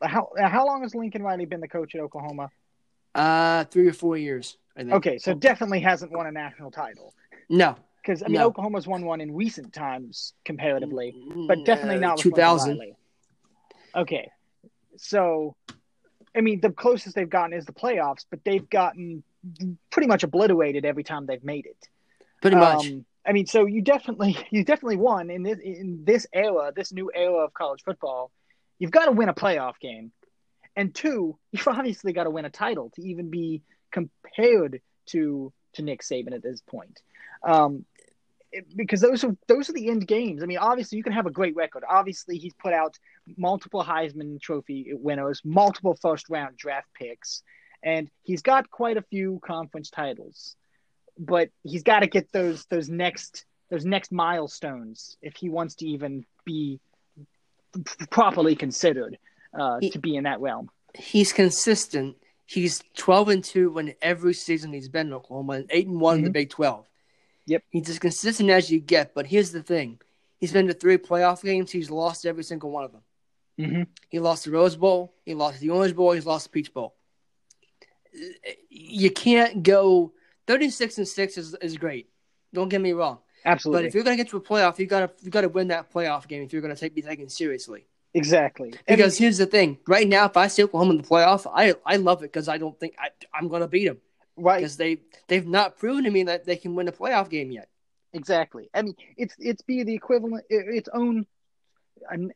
how 0.00 0.28
how 0.38 0.66
long 0.66 0.82
has 0.82 0.94
Lincoln 0.94 1.22
Riley 1.22 1.46
been 1.46 1.60
the 1.60 1.68
coach 1.68 1.94
at 1.94 2.00
Oklahoma? 2.00 2.50
Uh, 3.14 3.64
three 3.64 3.88
or 3.88 3.92
four 3.92 4.16
years. 4.16 4.56
I 4.76 4.80
think. 4.80 4.92
Okay, 4.92 5.18
so 5.18 5.34
definitely 5.34 5.80
hasn't 5.80 6.12
won 6.12 6.26
a 6.26 6.32
national 6.32 6.70
title 6.70 7.12
No, 7.50 7.76
because 8.00 8.22
I 8.22 8.26
mean 8.26 8.40
No. 8.40 8.46
Oklahoma's 8.46 8.86
won 8.86 9.04
one 9.04 9.20
in 9.20 9.34
recent 9.34 9.72
times 9.72 10.34
comparatively, 10.44 11.14
but 11.48 11.64
definitely 11.64 11.98
not 11.98 12.24
with 12.24 12.34
two. 12.34 12.40
Riley. 12.40 12.94
Okay, 13.94 14.30
so 14.96 15.56
I 16.34 16.40
mean 16.40 16.60
the 16.60 16.70
closest 16.70 17.14
they've 17.16 17.28
gotten 17.28 17.52
is 17.52 17.66
the 17.66 17.72
playoffs, 17.72 18.24
but 18.30 18.40
they've 18.44 18.68
gotten 18.70 19.22
pretty 19.90 20.08
much 20.08 20.22
obliterated 20.22 20.84
every 20.84 21.04
time 21.04 21.26
they've 21.26 21.44
made 21.44 21.66
it. 21.66 21.88
Pretty 22.40 22.56
much. 22.56 22.88
Um, 22.88 23.04
I 23.24 23.32
mean, 23.32 23.46
so 23.46 23.66
you 23.66 23.82
definitely 23.82 24.36
you 24.50 24.64
definitely 24.64 24.96
won 24.96 25.30
in 25.30 25.42
this 25.42 25.58
in 25.58 26.04
this 26.04 26.26
era, 26.32 26.72
this 26.74 26.92
new 26.92 27.10
era 27.14 27.44
of 27.44 27.54
college 27.54 27.82
football. 27.84 28.30
You've 28.78 28.90
got 28.90 29.06
to 29.06 29.12
win 29.12 29.28
a 29.28 29.34
playoff 29.34 29.78
game, 29.80 30.12
and 30.76 30.94
two, 30.94 31.38
you've 31.52 31.68
obviously 31.68 32.12
got 32.12 32.24
to 32.24 32.30
win 32.30 32.44
a 32.44 32.50
title 32.50 32.90
to 32.94 33.02
even 33.02 33.30
be 33.30 33.62
compared 33.90 34.80
to 35.06 35.52
to 35.74 35.82
Nick 35.82 36.02
Saban 36.02 36.34
at 36.34 36.42
this 36.42 36.60
point. 36.60 37.00
Um, 37.42 37.84
because 38.76 39.00
those 39.00 39.24
are 39.24 39.34
those 39.48 39.70
are 39.70 39.72
the 39.72 39.88
end 39.88 40.06
games. 40.06 40.42
I 40.42 40.46
mean, 40.46 40.58
obviously 40.58 40.98
you 40.98 41.04
can 41.04 41.14
have 41.14 41.26
a 41.26 41.30
great 41.30 41.56
record. 41.56 41.84
Obviously, 41.88 42.38
he's 42.38 42.54
put 42.54 42.72
out 42.72 42.98
multiple 43.36 43.82
Heisman 43.82 44.40
Trophy 44.40 44.92
winners, 44.92 45.40
multiple 45.44 45.96
first 46.00 46.28
round 46.28 46.56
draft 46.56 46.88
picks, 46.94 47.42
and 47.82 48.08
he's 48.22 48.42
got 48.42 48.70
quite 48.70 48.96
a 48.96 49.02
few 49.02 49.40
conference 49.44 49.90
titles. 49.90 50.56
But 51.18 51.50
he's 51.62 51.82
got 51.82 52.00
to 52.00 52.06
get 52.06 52.32
those 52.32 52.64
those 52.66 52.88
next 52.88 53.44
those 53.70 53.84
next 53.84 54.12
milestones 54.12 55.16
if 55.22 55.36
he 55.36 55.48
wants 55.48 55.76
to 55.76 55.86
even 55.86 56.24
be 56.44 56.80
p- 57.74 58.06
properly 58.10 58.54
considered 58.56 59.18
uh, 59.58 59.78
He- 59.80 59.90
to 59.90 59.98
be 59.98 60.16
in 60.16 60.24
that 60.24 60.40
realm. 60.40 60.70
he's 60.94 61.32
consistent. 61.32 62.16
He's 62.46 62.82
twelve 62.96 63.28
and 63.28 63.42
two 63.42 63.78
in 63.78 63.94
every 64.02 64.34
season 64.34 64.72
he's 64.72 64.88
been 64.88 65.06
in 65.08 65.12
Oklahoma, 65.14 65.54
and 65.54 65.66
eight 65.70 65.86
and 65.86 66.00
one 66.00 66.18
in 66.18 66.24
the 66.24 66.30
Mhm. 66.30 66.34
Big 66.34 66.50
Twelve. 66.50 66.86
Yep. 67.46 67.62
He's 67.70 67.88
as 67.88 67.98
consistent 67.98 68.50
as 68.50 68.70
you 68.70 68.78
get. 68.78 69.14
But 69.14 69.26
here's 69.26 69.52
the 69.52 69.62
thing: 69.62 70.00
he's 70.38 70.52
been 70.52 70.66
to 70.68 70.74
three 70.74 70.98
playoff 70.98 71.42
games. 71.42 71.70
He's 71.70 71.90
lost 71.90 72.26
every 72.26 72.44
single 72.44 72.70
one 72.70 72.84
of 72.84 72.92
them. 72.92 73.02
Mm-hmm. 73.58 73.82
He 74.10 74.18
lost 74.18 74.44
the 74.44 74.50
Rose 74.50 74.76
Bowl. 74.76 75.14
He 75.24 75.34
lost 75.34 75.60
the 75.60 75.70
Orange 75.70 75.94
Bowl. 75.94 76.12
He's 76.12 76.26
lost 76.26 76.44
the 76.46 76.50
Peach 76.50 76.72
Bowl. 76.74 76.94
You 78.68 79.10
can't 79.10 79.62
go 79.62 80.12
thirty-six 80.46 80.98
and 80.98 81.08
six 81.08 81.38
is, 81.38 81.54
is 81.62 81.76
great. 81.76 82.08
Don't 82.52 82.68
get 82.68 82.80
me 82.80 82.92
wrong. 82.92 83.18
Absolutely, 83.44 83.82
But 83.82 83.86
if 83.88 83.94
you're 83.94 84.04
gonna 84.04 84.16
get 84.16 84.28
to 84.28 84.36
a 84.36 84.40
playoff, 84.40 84.78
you 84.78 84.86
gotta 84.86 85.10
you 85.22 85.30
gotta 85.30 85.48
win 85.48 85.68
that 85.68 85.92
playoff 85.92 86.28
game 86.28 86.42
if 86.42 86.52
you're 86.52 86.62
gonna 86.62 86.76
take, 86.76 86.94
be 86.94 87.02
taken 87.02 87.28
seriously. 87.28 87.86
exactly. 88.14 88.72
And- 88.86 88.96
Because 88.96 89.18
here's 89.18 89.38
the 89.38 89.46
thing: 89.46 89.78
right 89.86 90.06
now, 90.06 90.26
if 90.26 90.36
I 90.36 90.46
see 90.48 90.62
Oklahoma 90.62 90.92
in 90.92 90.96
the 90.98 91.02
playoff, 91.08 91.50
I 91.52 91.74
I 91.84 91.96
love 91.96 92.20
it 92.22 92.30
because 92.32 92.48
I 92.48 92.58
don't 92.58 92.78
think 92.78 92.94
I, 92.98 93.08
I'm 93.34 93.48
gonna 93.48 93.66
beat 93.68 93.86
them 93.86 93.98
right, 94.36 94.58
because 94.58 94.76
they 94.76 94.98
they've 95.28 95.46
not 95.46 95.78
proven 95.78 96.04
to 96.04 96.10
me 96.10 96.24
that 96.24 96.44
they 96.44 96.56
can 96.56 96.74
win 96.74 96.86
a 96.88 96.92
playoff 96.92 97.30
game 97.30 97.50
yet. 97.50 97.68
Exactly. 98.12 98.68
I 98.74 98.82
mean, 98.82 98.94
it's 99.16 99.34
it's 99.38 99.62
be 99.62 99.82
the 99.84 99.94
equivalent, 99.94 100.44
its 100.50 100.88
own 100.92 101.26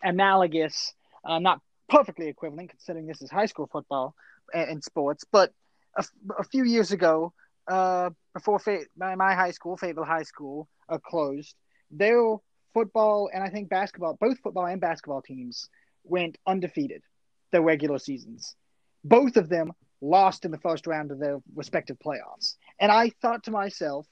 analogous, 0.03 0.95
uh, 1.25 1.39
not 1.39 1.61
perfectly 1.89 2.29
equivalent, 2.29 2.71
considering 2.71 3.07
this 3.07 3.23
is 3.23 3.31
high 3.31 3.47
school 3.47 3.69
football 3.71 4.15
and, 4.53 4.71
and 4.71 4.85
sports. 4.85 5.25
But 5.31 5.53
a, 5.97 6.05
a 6.39 6.45
few 6.45 6.65
years 6.65 6.93
ago, 6.93 7.33
uh, 7.69 8.11
before 8.35 8.59
Fa- 8.59 8.87
my, 8.97 9.15
my 9.15 9.35
high 9.35 9.51
school, 9.51 9.77
Fayetteville 9.77 10.05
High 10.05 10.23
School, 10.23 10.69
uh, 10.89 10.99
closed, 10.99 11.55
their 11.91 12.37
football 12.75 13.31
and 13.33 13.43
I 13.43 13.49
think 13.49 13.69
basketball, 13.69 14.17
both 14.21 14.39
football 14.41 14.67
and 14.67 14.81
basketball 14.81 15.23
teams 15.23 15.69
went 16.05 16.39
undefeated 16.47 17.03
their 17.51 17.63
regular 17.63 17.99
seasons. 17.99 18.55
Both 19.03 19.37
of 19.37 19.49
them 19.49 19.73
lost 20.01 20.45
in 20.45 20.51
the 20.51 20.59
first 20.59 20.87
round 20.87 21.11
of 21.11 21.19
their 21.19 21.39
respective 21.55 21.97
playoffs. 21.99 22.57
And 22.79 22.93
I 22.93 23.11
thought 23.23 23.45
to 23.45 23.51
myself, 23.51 24.07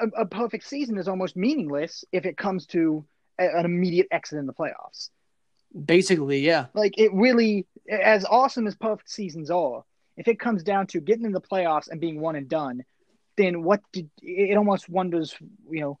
a, 0.00 0.22
a 0.22 0.26
perfect 0.26 0.64
season 0.64 0.98
is 0.98 1.08
almost 1.08 1.36
meaningless 1.36 2.04
if 2.12 2.26
it 2.26 2.36
comes 2.36 2.66
to 2.66 3.04
a, 3.38 3.44
an 3.44 3.64
immediate 3.64 4.08
exit 4.10 4.38
in 4.38 4.46
the 4.46 4.52
playoffs. 4.52 5.10
Basically, 5.84 6.40
yeah. 6.40 6.66
Like 6.74 6.98
it 6.98 7.12
really, 7.12 7.66
as 7.90 8.24
awesome 8.24 8.66
as 8.66 8.74
perfect 8.74 9.10
seasons 9.10 9.50
are, 9.50 9.84
if 10.16 10.28
it 10.28 10.38
comes 10.40 10.62
down 10.62 10.86
to 10.88 11.00
getting 11.00 11.24
in 11.24 11.32
the 11.32 11.40
playoffs 11.40 11.88
and 11.90 12.00
being 12.00 12.20
one 12.20 12.36
and 12.36 12.48
done, 12.48 12.84
then 13.36 13.62
what 13.62 13.80
did 13.92 14.08
it 14.22 14.56
almost 14.56 14.88
wonders, 14.88 15.34
you 15.70 15.80
know, 15.80 15.98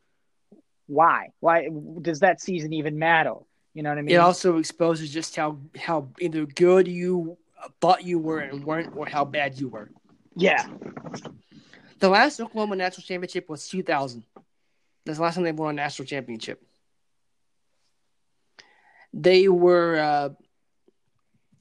why? 0.86 1.30
Why 1.40 1.68
does 2.00 2.20
that 2.20 2.40
season 2.40 2.72
even 2.72 2.98
matter? 2.98 3.34
You 3.74 3.82
know 3.82 3.90
what 3.90 3.98
I 3.98 4.02
mean? 4.02 4.14
It 4.14 4.18
also 4.18 4.58
exposes 4.58 5.12
just 5.12 5.36
how 5.36 5.58
how 5.76 6.08
either 6.20 6.46
good 6.46 6.88
you 6.88 7.36
thought 7.80 8.04
you 8.04 8.18
were 8.18 8.38
and 8.38 8.64
weren't, 8.64 8.96
or 8.96 9.06
how 9.06 9.24
bad 9.24 9.58
you 9.60 9.68
were. 9.68 9.90
yeah, 10.36 10.66
The 11.98 12.08
last 12.08 12.40
Oklahoma 12.40 12.76
national 12.76 13.04
championship 13.04 13.48
was 13.48 13.68
2000. 13.68 14.24
That's 15.04 15.18
the 15.18 15.22
last 15.22 15.34
time 15.34 15.44
they 15.44 15.52
won 15.52 15.70
a 15.70 15.72
national 15.74 16.06
championship. 16.06 16.62
They 19.12 19.48
were 19.48 19.98
uh, 19.98 20.28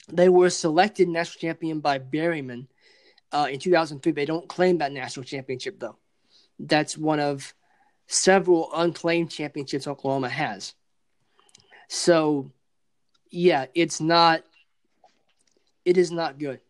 they 0.07 0.29
were 0.29 0.49
selected 0.49 1.07
national 1.09 1.39
champion 1.39 1.79
by 1.79 1.99
Berryman 1.99 2.67
uh, 3.31 3.47
in 3.51 3.59
2003. 3.59 4.11
They 4.11 4.25
don't 4.25 4.47
claim 4.47 4.77
that 4.79 4.91
national 4.91 5.23
championship 5.25 5.79
though. 5.79 5.97
That's 6.59 6.97
one 6.97 7.19
of 7.19 7.53
several 8.07 8.69
unclaimed 8.73 9.31
championships 9.31 9.87
Oklahoma 9.87 10.29
has. 10.29 10.73
So, 11.87 12.51
yeah, 13.29 13.65
it's 13.73 13.99
not. 14.01 14.43
It 15.83 15.97
is 15.97 16.11
not 16.11 16.39
good. 16.39 16.61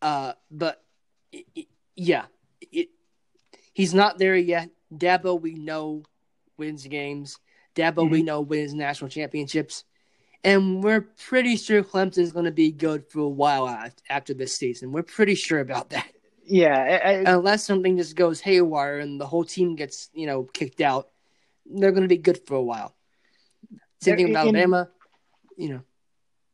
Uh, 0.00 0.32
but 0.50 0.82
it, 1.32 1.46
it- 1.54 1.68
yeah, 1.98 2.26
it, 2.72 2.90
he's 3.72 3.94
not 3.94 4.18
there 4.18 4.36
yet. 4.36 4.68
Dabo, 4.94 5.40
we 5.40 5.54
know, 5.54 6.02
wins 6.58 6.86
games. 6.86 7.38
Dabo, 7.74 8.08
we 8.10 8.22
know, 8.22 8.42
wins 8.42 8.74
national 8.74 9.08
championships. 9.08 9.84
And 10.44 10.82
we're 10.82 11.00
pretty 11.28 11.56
sure 11.56 11.82
Clemson's 11.82 12.32
going 12.32 12.44
to 12.44 12.50
be 12.52 12.70
good 12.70 13.08
for 13.10 13.20
a 13.20 13.28
while 13.28 13.66
after 14.08 14.34
this 14.34 14.56
season. 14.56 14.92
We're 14.92 15.02
pretty 15.02 15.34
sure 15.34 15.60
about 15.60 15.90
that. 15.90 16.06
yeah. 16.44 17.00
I- 17.04 17.10
I- 17.10 17.34
Unless 17.34 17.64
something 17.64 17.96
just 17.96 18.14
goes 18.16 18.40
haywire 18.40 18.98
and 19.00 19.20
the 19.20 19.26
whole 19.26 19.44
team 19.44 19.74
gets, 19.76 20.08
you 20.12 20.26
know, 20.26 20.44
kicked 20.44 20.80
out, 20.80 21.08
they're 21.64 21.90
going 21.90 22.02
to 22.02 22.08
be 22.08 22.18
good 22.18 22.46
for 22.46 22.54
a 22.54 22.62
while. 22.62 22.94
Same 24.00 24.16
thing 24.16 24.28
with 24.28 24.36
Alabama. 24.36 24.88
You 25.56 25.68
know, 25.70 25.80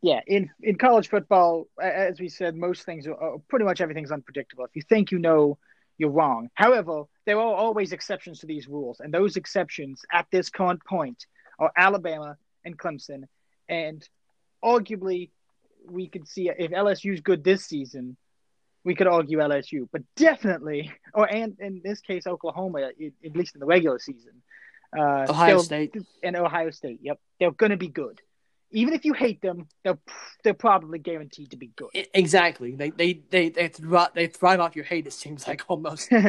yeah, 0.00 0.20
in 0.26 0.48
in 0.62 0.76
college 0.78 1.08
football, 1.08 1.66
as 1.80 2.20
we 2.20 2.28
said, 2.28 2.54
most 2.56 2.84
things 2.84 3.06
are, 3.06 3.14
are 3.14 3.38
pretty 3.48 3.64
much 3.64 3.80
everything's 3.80 4.12
unpredictable. 4.12 4.64
If 4.64 4.70
you 4.74 4.82
think 4.82 5.10
you 5.10 5.18
know, 5.18 5.58
you're 5.98 6.10
wrong. 6.10 6.48
However, 6.54 7.02
there 7.26 7.36
are 7.38 7.54
always 7.54 7.92
exceptions 7.92 8.38
to 8.40 8.46
these 8.46 8.68
rules, 8.68 9.00
and 9.00 9.12
those 9.12 9.36
exceptions 9.36 10.02
at 10.12 10.26
this 10.30 10.48
current 10.50 10.84
point 10.84 11.26
are 11.58 11.72
Alabama 11.76 12.36
and 12.64 12.78
Clemson, 12.78 13.24
and 13.68 14.06
arguably 14.64 15.30
we 15.88 16.08
could 16.08 16.28
see 16.28 16.48
if 16.48 16.70
LSU's 16.70 17.20
good 17.20 17.42
this 17.42 17.64
season, 17.64 18.16
we 18.84 18.94
could 18.94 19.06
argue 19.06 19.38
LSU, 19.38 19.88
but 19.92 20.02
definitely, 20.16 20.92
or 21.14 21.26
and 21.26 21.56
in 21.60 21.80
this 21.84 22.00
case, 22.00 22.26
Oklahoma, 22.26 22.82
at 22.82 23.36
least 23.36 23.54
in 23.54 23.60
the 23.60 23.66
regular 23.66 23.98
season, 23.98 24.42
uh, 24.96 25.26
Ohio 25.28 25.58
State 25.58 25.94
and 26.22 26.36
Ohio 26.36 26.70
State. 26.70 27.00
Yep, 27.02 27.20
they're 27.38 27.50
going 27.52 27.70
to 27.70 27.76
be 27.76 27.88
good 27.88 28.20
even 28.72 28.94
if 28.94 29.04
you 29.04 29.12
hate 29.12 29.40
them, 29.40 29.68
they're 29.84 29.98
they're 30.42 30.54
probably 30.54 30.98
guaranteed 30.98 31.50
to 31.52 31.56
be 31.56 31.68
good. 31.76 31.90
Exactly. 32.14 32.74
They 32.74 32.90
they 32.90 33.20
they 33.30 33.50
they 33.50 33.68
thrive, 33.68 34.08
they 34.14 34.26
thrive 34.26 34.58
off 34.60 34.74
your 34.74 34.84
hate. 34.84 35.06
It 35.06 35.12
seems 35.12 35.46
like 35.46 35.62
almost. 35.68 36.10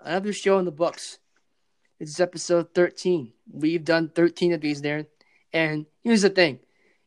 Another 0.00 0.32
show 0.32 0.58
in 0.58 0.64
the 0.64 0.72
books. 0.72 1.18
It's 2.00 2.18
episode 2.18 2.72
thirteen. 2.74 3.34
We've 3.52 3.84
done 3.84 4.08
thirteen 4.08 4.54
of 4.54 4.62
these 4.62 4.80
there, 4.80 5.04
and 5.52 5.84
here's 6.02 6.22
the 6.22 6.30
thing. 6.30 6.60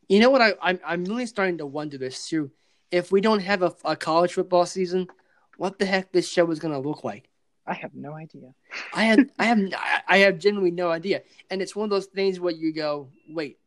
You 0.08 0.20
know 0.20 0.30
what? 0.30 0.40
I 0.40 0.54
I'm 0.62 0.78
I'm 0.86 1.04
really 1.04 1.26
starting 1.26 1.58
to 1.58 1.66
wonder 1.66 1.98
this 1.98 2.28
too. 2.28 2.52
If 2.92 3.10
we 3.10 3.20
don't 3.20 3.40
have 3.40 3.62
a, 3.62 3.74
a 3.84 3.96
college 3.96 4.34
football 4.34 4.66
season, 4.66 5.08
what 5.56 5.80
the 5.80 5.84
heck 5.84 6.12
this 6.12 6.28
show 6.28 6.48
is 6.52 6.60
going 6.60 6.74
to 6.74 6.88
look 6.88 7.02
like? 7.02 7.28
I 7.66 7.74
have 7.74 7.92
no 7.92 8.12
idea. 8.12 8.54
I 8.94 9.02
had 9.02 9.30
I 9.36 9.46
have 9.46 9.58
I 10.08 10.18
have 10.18 10.38
genuinely 10.38 10.70
no 10.70 10.92
idea, 10.92 11.22
and 11.50 11.60
it's 11.60 11.74
one 11.74 11.84
of 11.84 11.90
those 11.90 12.06
things 12.06 12.38
where 12.38 12.54
you 12.54 12.72
go, 12.72 13.08
wait, 13.28 13.58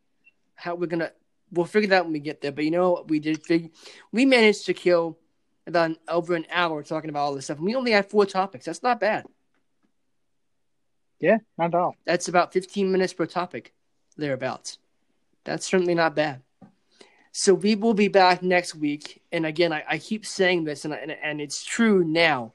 how 0.55 0.75
we're 0.75 0.87
gonna 0.87 1.11
we'll 1.51 1.65
figure 1.65 1.89
that 1.89 1.99
out 1.99 2.05
when 2.05 2.13
we 2.13 2.19
get 2.19 2.39
there. 2.39 2.53
But 2.53 2.63
you 2.63 2.71
know 2.71 2.91
what 2.91 3.09
we 3.09 3.19
did 3.19 3.43
figure 3.43 3.69
we 4.13 4.23
managed 4.23 4.65
to 4.67 4.73
kill 4.73 5.17
about 5.67 5.89
an, 5.89 5.97
over 6.07 6.35
an 6.35 6.45
hour 6.49 6.83
talking 6.83 7.09
about 7.09 7.19
all 7.19 7.35
this 7.35 7.45
stuff. 7.45 7.57
And 7.57 7.65
we 7.65 7.75
only 7.75 7.91
had 7.91 8.09
four 8.09 8.25
topics. 8.25 8.63
That's 8.63 8.81
not 8.81 9.01
bad. 9.01 9.25
Yeah, 11.19 11.37
not 11.57 11.73
at 11.73 11.75
all. 11.75 11.95
That's 12.05 12.27
about 12.27 12.53
fifteen 12.53 12.91
minutes 12.91 13.13
per 13.13 13.25
topic, 13.25 13.73
thereabouts. 14.17 14.77
That's 15.43 15.65
certainly 15.65 15.95
not 15.95 16.15
bad. 16.15 16.41
So 17.31 17.53
we 17.53 17.75
will 17.75 17.93
be 17.93 18.07
back 18.07 18.41
next 18.41 18.75
week, 18.75 19.21
and 19.31 19.45
again, 19.45 19.71
I, 19.71 19.83
I 19.87 19.97
keep 19.97 20.25
saying 20.25 20.63
this, 20.63 20.85
and, 20.85 20.93
and 20.93 21.11
and 21.11 21.41
it's 21.41 21.63
true 21.63 22.03
now 22.03 22.53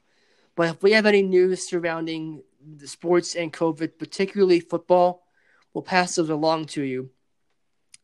but 0.55 0.69
if 0.69 0.83
we 0.83 0.91
have 0.91 1.05
any 1.05 1.21
news 1.21 1.67
surrounding 1.67 2.43
the 2.61 2.87
sports 2.87 3.35
and 3.35 3.51
COVID, 3.51 3.97
particularly 3.97 4.59
football, 4.59 5.25
we'll 5.73 5.81
pass 5.81 6.15
those 6.15 6.29
along 6.29 6.65
to 6.67 6.83
you. 6.83 7.09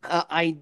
Uh, 0.04 0.24
I 0.30 0.58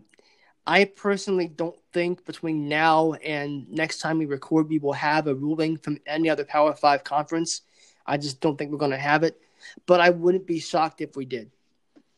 I 0.66 0.86
personally 0.86 1.48
don't 1.48 1.80
think 1.94 2.26
between 2.26 2.68
now 2.68 3.14
and 3.14 3.70
next 3.70 4.00
time 4.00 4.18
we 4.18 4.26
record, 4.26 4.68
we 4.68 4.80
will 4.80 4.94
have 4.94 5.28
a 5.28 5.36
ruling 5.36 5.78
from 5.78 6.00
any 6.06 6.30
other 6.30 6.44
Power 6.44 6.74
Five 6.74 7.04
conference. 7.04 7.62
I 8.06 8.18
just 8.18 8.42
don't 8.42 8.58
think 8.58 8.72
we're 8.72 8.78
going 8.78 8.92
to 8.92 8.98
have 8.98 9.24
it, 9.24 9.40
but 9.86 10.00
I 10.00 10.10
wouldn't 10.10 10.48
be 10.48 10.60
shocked 10.60 11.02
if 11.02 11.16
we 11.16 11.26
did. 11.26 11.52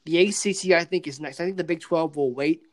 The 0.06 0.28
ACC, 0.28 0.72
I 0.72 0.84
think, 0.84 1.08
is 1.08 1.20
next. 1.20 1.40
I 1.40 1.46
think 1.46 1.58
the 1.58 1.64
Big 1.64 1.82
12 1.82 2.16
will 2.16 2.34
wait. 2.34 2.64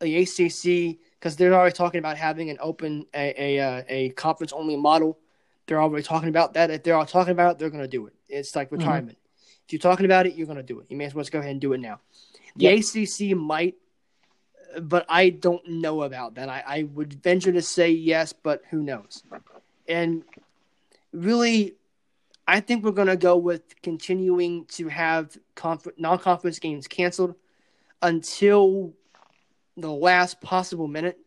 The 0.00 0.16
ACC, 0.16 0.98
because 1.18 1.36
they're 1.36 1.54
already 1.54 1.74
talking 1.74 1.98
about 1.98 2.16
having 2.16 2.50
an 2.50 2.58
open, 2.60 3.06
a, 3.14 3.56
a, 3.56 3.60
uh, 3.60 3.82
a 3.88 4.08
conference 4.10 4.52
only 4.52 4.76
model 4.76 5.18
they're 5.66 5.82
already 5.82 6.02
talking 6.02 6.28
about 6.28 6.54
that. 6.54 6.70
If 6.70 6.82
they're 6.82 6.94
all 6.94 7.06
talking 7.06 7.32
about 7.32 7.52
it, 7.52 7.58
they're 7.58 7.70
going 7.70 7.82
to 7.82 7.88
do 7.88 8.06
it. 8.06 8.14
It's 8.28 8.54
like 8.56 8.68
mm-hmm. 8.68 8.78
retirement. 8.78 9.18
Mm-hmm. 9.18 9.64
If 9.66 9.72
you're 9.72 9.80
talking 9.80 10.06
about 10.06 10.26
it, 10.26 10.34
you're 10.34 10.46
going 10.46 10.58
to 10.58 10.62
do 10.62 10.80
it. 10.80 10.86
You 10.88 10.96
may 10.96 11.06
as 11.06 11.14
well 11.14 11.22
just 11.22 11.32
go 11.32 11.40
ahead 11.40 11.50
and 11.50 11.60
do 11.60 11.72
it 11.72 11.78
now. 11.78 12.00
The 12.54 12.66
yep. 12.66 12.84
ACC 12.84 13.36
might, 13.36 13.74
but 14.80 15.04
I 15.08 15.30
don't 15.30 15.66
know 15.68 16.02
about 16.02 16.36
that. 16.36 16.48
I, 16.48 16.62
I 16.66 16.82
would 16.84 17.14
venture 17.14 17.52
to 17.52 17.62
say 17.62 17.90
yes, 17.90 18.32
but 18.32 18.62
who 18.70 18.82
knows? 18.82 19.24
And 19.88 20.22
really, 21.12 21.74
I 22.46 22.60
think 22.60 22.84
we're 22.84 22.92
going 22.92 23.08
to 23.08 23.16
go 23.16 23.36
with 23.36 23.80
continuing 23.82 24.66
to 24.66 24.88
have 24.88 25.36
conf- 25.54 25.98
non 25.98 26.18
conference 26.18 26.58
games 26.58 26.86
canceled 26.86 27.34
until 28.02 28.94
the 29.76 29.90
last 29.90 30.40
possible 30.40 30.86
minute. 30.86 31.18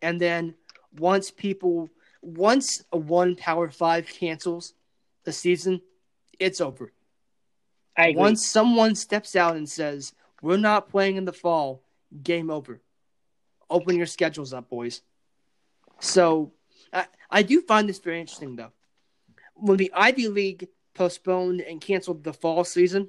And 0.00 0.20
then 0.20 0.54
once 0.98 1.30
people 1.30 1.90
once 2.22 2.84
a 2.92 2.98
one 2.98 3.36
Power 3.36 3.70
Five 3.70 4.08
cancels 4.08 4.74
the 5.24 5.32
season, 5.32 5.80
it's 6.38 6.60
over. 6.60 6.92
I 7.96 8.12
Once 8.16 8.46
someone 8.46 8.94
steps 8.94 9.36
out 9.36 9.56
and 9.56 9.68
says, 9.68 10.14
We're 10.40 10.56
not 10.56 10.88
playing 10.88 11.16
in 11.16 11.24
the 11.24 11.32
fall, 11.32 11.82
game 12.22 12.50
over. 12.50 12.80
Open 13.68 13.96
your 13.96 14.06
schedules 14.06 14.52
up, 14.52 14.70
boys. 14.70 15.02
So 16.00 16.52
I, 16.92 17.06
I 17.30 17.42
do 17.42 17.60
find 17.60 17.88
this 17.88 17.98
very 17.98 18.20
interesting, 18.20 18.56
though. 18.56 18.72
When 19.60 19.76
the 19.76 19.92
Ivy 19.94 20.28
League 20.28 20.68
postponed 20.94 21.60
and 21.60 21.80
canceled 21.80 22.24
the 22.24 22.32
fall 22.32 22.64
season, 22.64 23.08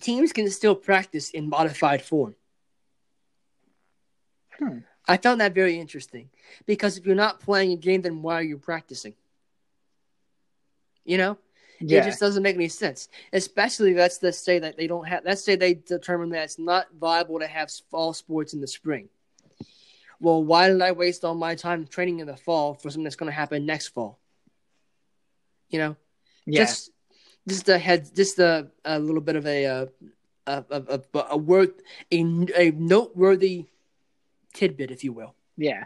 teams 0.00 0.32
can 0.32 0.50
still 0.50 0.74
practice 0.74 1.30
in 1.30 1.48
modified 1.48 2.02
form. 2.02 2.34
Hmm. 4.58 4.78
I 5.08 5.16
found 5.16 5.40
that 5.40 5.54
very 5.54 5.78
interesting 5.78 6.30
because 6.66 6.96
if 6.96 7.06
you're 7.06 7.14
not 7.14 7.40
playing 7.40 7.72
a 7.72 7.76
game, 7.76 8.02
then 8.02 8.22
why 8.22 8.34
are 8.34 8.42
you 8.42 8.58
practicing? 8.58 9.14
You 11.04 11.18
know, 11.18 11.38
yeah. 11.80 12.00
it 12.00 12.04
just 12.04 12.18
doesn't 12.18 12.42
make 12.42 12.56
any 12.56 12.68
sense. 12.68 13.08
Especially 13.32 13.94
let's 13.94 14.20
let's 14.22 14.38
say 14.38 14.58
that 14.58 14.76
they 14.76 14.88
don't 14.88 15.06
have. 15.06 15.24
Let's 15.24 15.44
say 15.44 15.54
they 15.54 15.74
determine 15.74 16.30
that 16.30 16.44
it's 16.44 16.58
not 16.58 16.86
viable 16.98 17.38
to 17.38 17.46
have 17.46 17.70
fall 17.90 18.12
sports 18.12 18.54
in 18.54 18.60
the 18.60 18.66
spring. 18.66 19.08
Well, 20.18 20.42
why 20.42 20.68
did 20.68 20.82
I 20.82 20.92
waste 20.92 21.24
all 21.24 21.34
my 21.34 21.54
time 21.54 21.86
training 21.86 22.20
in 22.20 22.26
the 22.26 22.36
fall 22.36 22.74
for 22.74 22.90
something 22.90 23.04
that's 23.04 23.16
going 23.16 23.30
to 23.30 23.36
happen 23.36 23.66
next 23.66 23.88
fall? 23.88 24.18
You 25.68 25.78
know, 25.78 25.96
yeah. 26.46 26.60
just 26.60 26.90
just 27.48 27.68
a 27.68 27.78
head, 27.78 28.10
just 28.14 28.38
a, 28.38 28.68
a 28.84 28.98
little 28.98 29.20
bit 29.20 29.36
of 29.36 29.46
a 29.46 29.64
a 29.64 29.88
a, 30.46 30.64
a, 30.70 31.24
a 31.30 31.36
word 31.36 31.72
a, 32.12 32.20
a 32.56 32.70
noteworthy 32.70 33.66
tidbit, 34.54 34.90
if 34.90 35.04
you 35.04 35.12
will. 35.12 35.34
Yeah. 35.56 35.84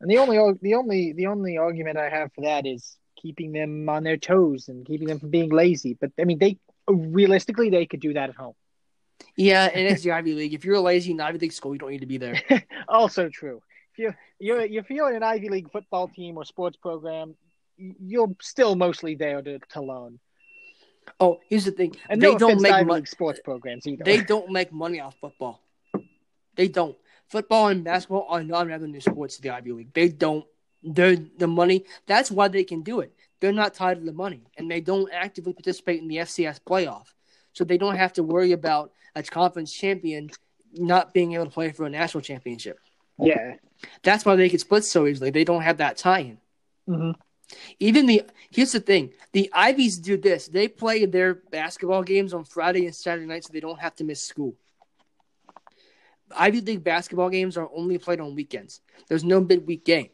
And 0.00 0.10
the 0.10 0.18
only 0.18 0.58
the 0.60 0.74
only 0.74 1.12
the 1.12 1.26
only 1.26 1.58
argument 1.58 1.96
I 1.96 2.08
have 2.08 2.32
for 2.34 2.42
that 2.42 2.66
is 2.66 2.96
keeping 3.16 3.52
them 3.52 3.88
on 3.88 4.02
their 4.02 4.16
toes 4.16 4.68
and 4.68 4.84
keeping 4.84 5.06
them 5.06 5.20
from 5.20 5.30
being 5.30 5.50
lazy. 5.50 5.96
But 5.98 6.10
I 6.18 6.24
mean, 6.24 6.38
they 6.38 6.58
realistically 6.88 7.70
they 7.70 7.86
could 7.86 8.00
do 8.00 8.14
that 8.14 8.30
at 8.30 8.34
home. 8.34 8.54
Yeah, 9.36 9.70
and 9.72 9.86
it's 9.86 10.02
the 10.02 10.12
Ivy 10.12 10.34
League. 10.34 10.54
If 10.54 10.64
you're 10.64 10.74
a 10.74 10.80
lazy 10.80 11.12
in 11.12 11.20
Ivy 11.20 11.38
League 11.38 11.52
school, 11.52 11.72
you 11.72 11.78
don't 11.78 11.90
need 11.90 12.00
to 12.00 12.06
be 12.06 12.18
there. 12.18 12.42
also 12.88 13.28
true. 13.28 13.62
If 13.92 13.98
you 13.98 14.14
you're 14.40 14.60
if 14.60 14.90
you're 14.90 15.10
in 15.10 15.16
an 15.16 15.22
Ivy 15.22 15.48
League 15.48 15.70
football 15.70 16.08
team 16.08 16.36
or 16.36 16.44
sports 16.44 16.76
program, 16.76 17.36
you're 17.76 18.34
still 18.40 18.74
mostly 18.74 19.14
there 19.14 19.42
to, 19.42 19.58
to 19.58 19.82
learn. 19.82 20.18
Oh, 21.18 21.40
here's 21.48 21.64
the 21.64 21.72
thing. 21.72 21.96
And 22.08 22.20
they 22.20 22.32
no 22.32 22.38
don't 22.38 22.60
make 22.60 22.86
money 22.86 23.06
sports 23.06 23.40
programs 23.42 23.86
either. 23.86 24.04
They 24.04 24.20
don't 24.22 24.50
make 24.50 24.72
money 24.72 25.00
off 25.00 25.16
football. 25.20 25.60
They 26.54 26.68
don't 26.68 26.96
football 27.32 27.68
and 27.68 27.82
basketball 27.82 28.26
are 28.28 28.44
non-revenue 28.44 29.00
sports 29.00 29.36
to 29.36 29.42
the 29.42 29.50
Ivy 29.50 29.72
League. 29.72 29.94
They 29.94 30.08
don't. 30.08 30.44
They're 30.82 31.16
the 31.16 31.46
money. 31.46 31.84
That's 32.06 32.30
why 32.30 32.48
they 32.48 32.64
can 32.64 32.82
do 32.82 33.00
it. 33.00 33.12
They're 33.40 33.52
not 33.52 33.74
tied 33.74 33.98
to 33.98 34.04
the 34.04 34.12
money, 34.12 34.42
and 34.56 34.70
they 34.70 34.80
don't 34.80 35.10
actively 35.12 35.52
participate 35.52 36.00
in 36.00 36.08
the 36.08 36.16
FCS 36.16 36.60
playoff, 36.60 37.06
so 37.52 37.64
they 37.64 37.78
don't 37.78 37.96
have 37.96 38.12
to 38.14 38.22
worry 38.22 38.52
about 38.52 38.92
a 39.16 39.22
conference 39.22 39.72
champion 39.72 40.30
not 40.74 41.12
being 41.12 41.32
able 41.32 41.46
to 41.46 41.50
play 41.50 41.72
for 41.72 41.84
a 41.86 41.90
national 41.90 42.22
championship. 42.22 42.78
Yeah, 43.18 43.54
that's 44.02 44.24
why 44.24 44.36
they 44.36 44.48
can 44.48 44.58
split 44.58 44.84
so 44.84 45.06
easily. 45.06 45.30
They 45.30 45.44
don't 45.44 45.62
have 45.62 45.78
that 45.78 45.96
tie-in. 45.96 46.38
Mm-hmm. 46.88 47.12
Even 47.78 48.06
the 48.06 48.22
here's 48.50 48.72
the 48.72 48.80
thing: 48.80 49.12
the 49.32 49.50
Ivies 49.52 49.98
do 49.98 50.16
this. 50.16 50.48
They 50.48 50.68
play 50.68 51.04
their 51.06 51.34
basketball 51.34 52.02
games 52.02 52.34
on 52.34 52.44
Friday 52.44 52.86
and 52.86 52.94
Saturday 52.94 53.26
night, 53.26 53.44
so 53.44 53.52
they 53.52 53.60
don't 53.60 53.80
have 53.80 53.94
to 53.96 54.04
miss 54.04 54.22
school. 54.22 54.54
Ivy 56.34 56.60
League 56.60 56.84
basketball 56.84 57.28
games 57.30 57.56
are 57.56 57.68
only 57.74 57.98
played 57.98 58.20
on 58.20 58.34
weekends. 58.34 58.80
There's 59.08 59.24
no 59.24 59.40
midweek 59.40 59.84
game. 59.84 60.08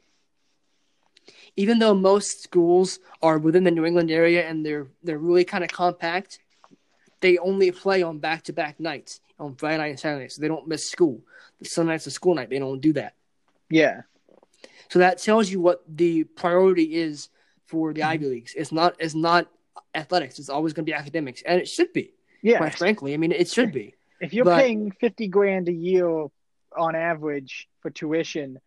Even 1.56 1.78
though 1.78 1.94
most 1.94 2.43
schools 2.43 2.98
are 3.23 3.39
within 3.39 3.65
the 3.65 3.70
New 3.70 3.85
England 3.85 4.10
area 4.10 4.48
and 4.48 4.65
they're 4.65 4.89
they're 5.02 5.19
really 5.19 5.44
kind 5.44 5.65
of 5.65 5.70
compact, 5.70 6.39
they 7.20 7.39
only 7.39 7.70
play 7.70 8.02
on 8.02 8.19
back 8.19 8.44
to 8.44 8.52
back 8.52 8.81
nights 8.81 9.20
on 9.39 9.55
Friday 9.55 9.78
night 9.78 9.89
and 9.89 10.01
Saturday, 10.01 10.28
so 10.28 10.40
they 10.40 10.48
don't 10.48 10.69
miss 10.69 10.89
school. 10.89 11.20
The 11.59 11.65
Sunday 11.65 11.93
night's 11.93 12.06
a 12.06 12.10
school 12.10 12.35
night. 12.35 12.51
They 12.51 12.59
don't 12.59 12.81
do 12.81 12.93
that. 12.94 13.15
Yeah. 13.70 14.02
So 14.90 14.98
that 15.01 15.19
tells 15.19 15.51
you 15.51 15.60
what 15.60 15.82
the 15.89 16.24
priority 16.24 16.94
is 16.94 17.28
for 17.66 17.93
the 17.93 18.02
Ivy 18.02 18.27
Leagues. 18.27 18.55
It's 18.56 18.73
not 18.73 18.97
it's 18.98 19.15
not 19.15 19.48
athletics. 19.94 20.39
It's 20.39 20.48
always 20.48 20.73
going 20.73 20.85
to 20.86 20.90
be 20.90 20.94
academics, 20.94 21.43
and 21.43 21.60
it 21.60 21.69
should 21.69 21.93
be. 21.93 22.15
Yeah. 22.43 22.59
Quite 22.59 22.74
frankly, 22.77 23.15
I 23.15 23.16
mean, 23.16 23.32
it 23.32 23.48
should 23.48 23.73
be. 23.73 23.94
If 24.20 24.32
you're 24.32 24.44
but, 24.44 24.60
paying 24.60 24.90
fifty 24.93 25.28
grand 25.28 25.69
a 25.69 25.73
year 25.73 26.09
on 26.77 26.94
average 26.94 27.69
for 27.81 27.90
tuition, 27.90 28.59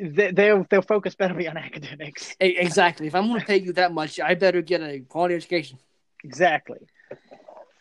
they, 0.00 0.30
they'll 0.32 0.66
they'll 0.68 0.82
focus 0.82 1.14
better 1.14 1.34
on 1.34 1.56
academics. 1.68 2.36
Exactly. 2.40 3.06
If 3.06 3.14
I'm 3.14 3.28
going 3.28 3.40
to 3.40 3.46
pay 3.46 3.60
you 3.60 3.72
that 3.74 3.92
much, 3.92 4.20
I 4.20 4.34
better 4.34 4.62
get 4.62 4.82
a 4.82 5.00
quality 5.00 5.34
education. 5.34 5.78
Exactly. 6.24 6.78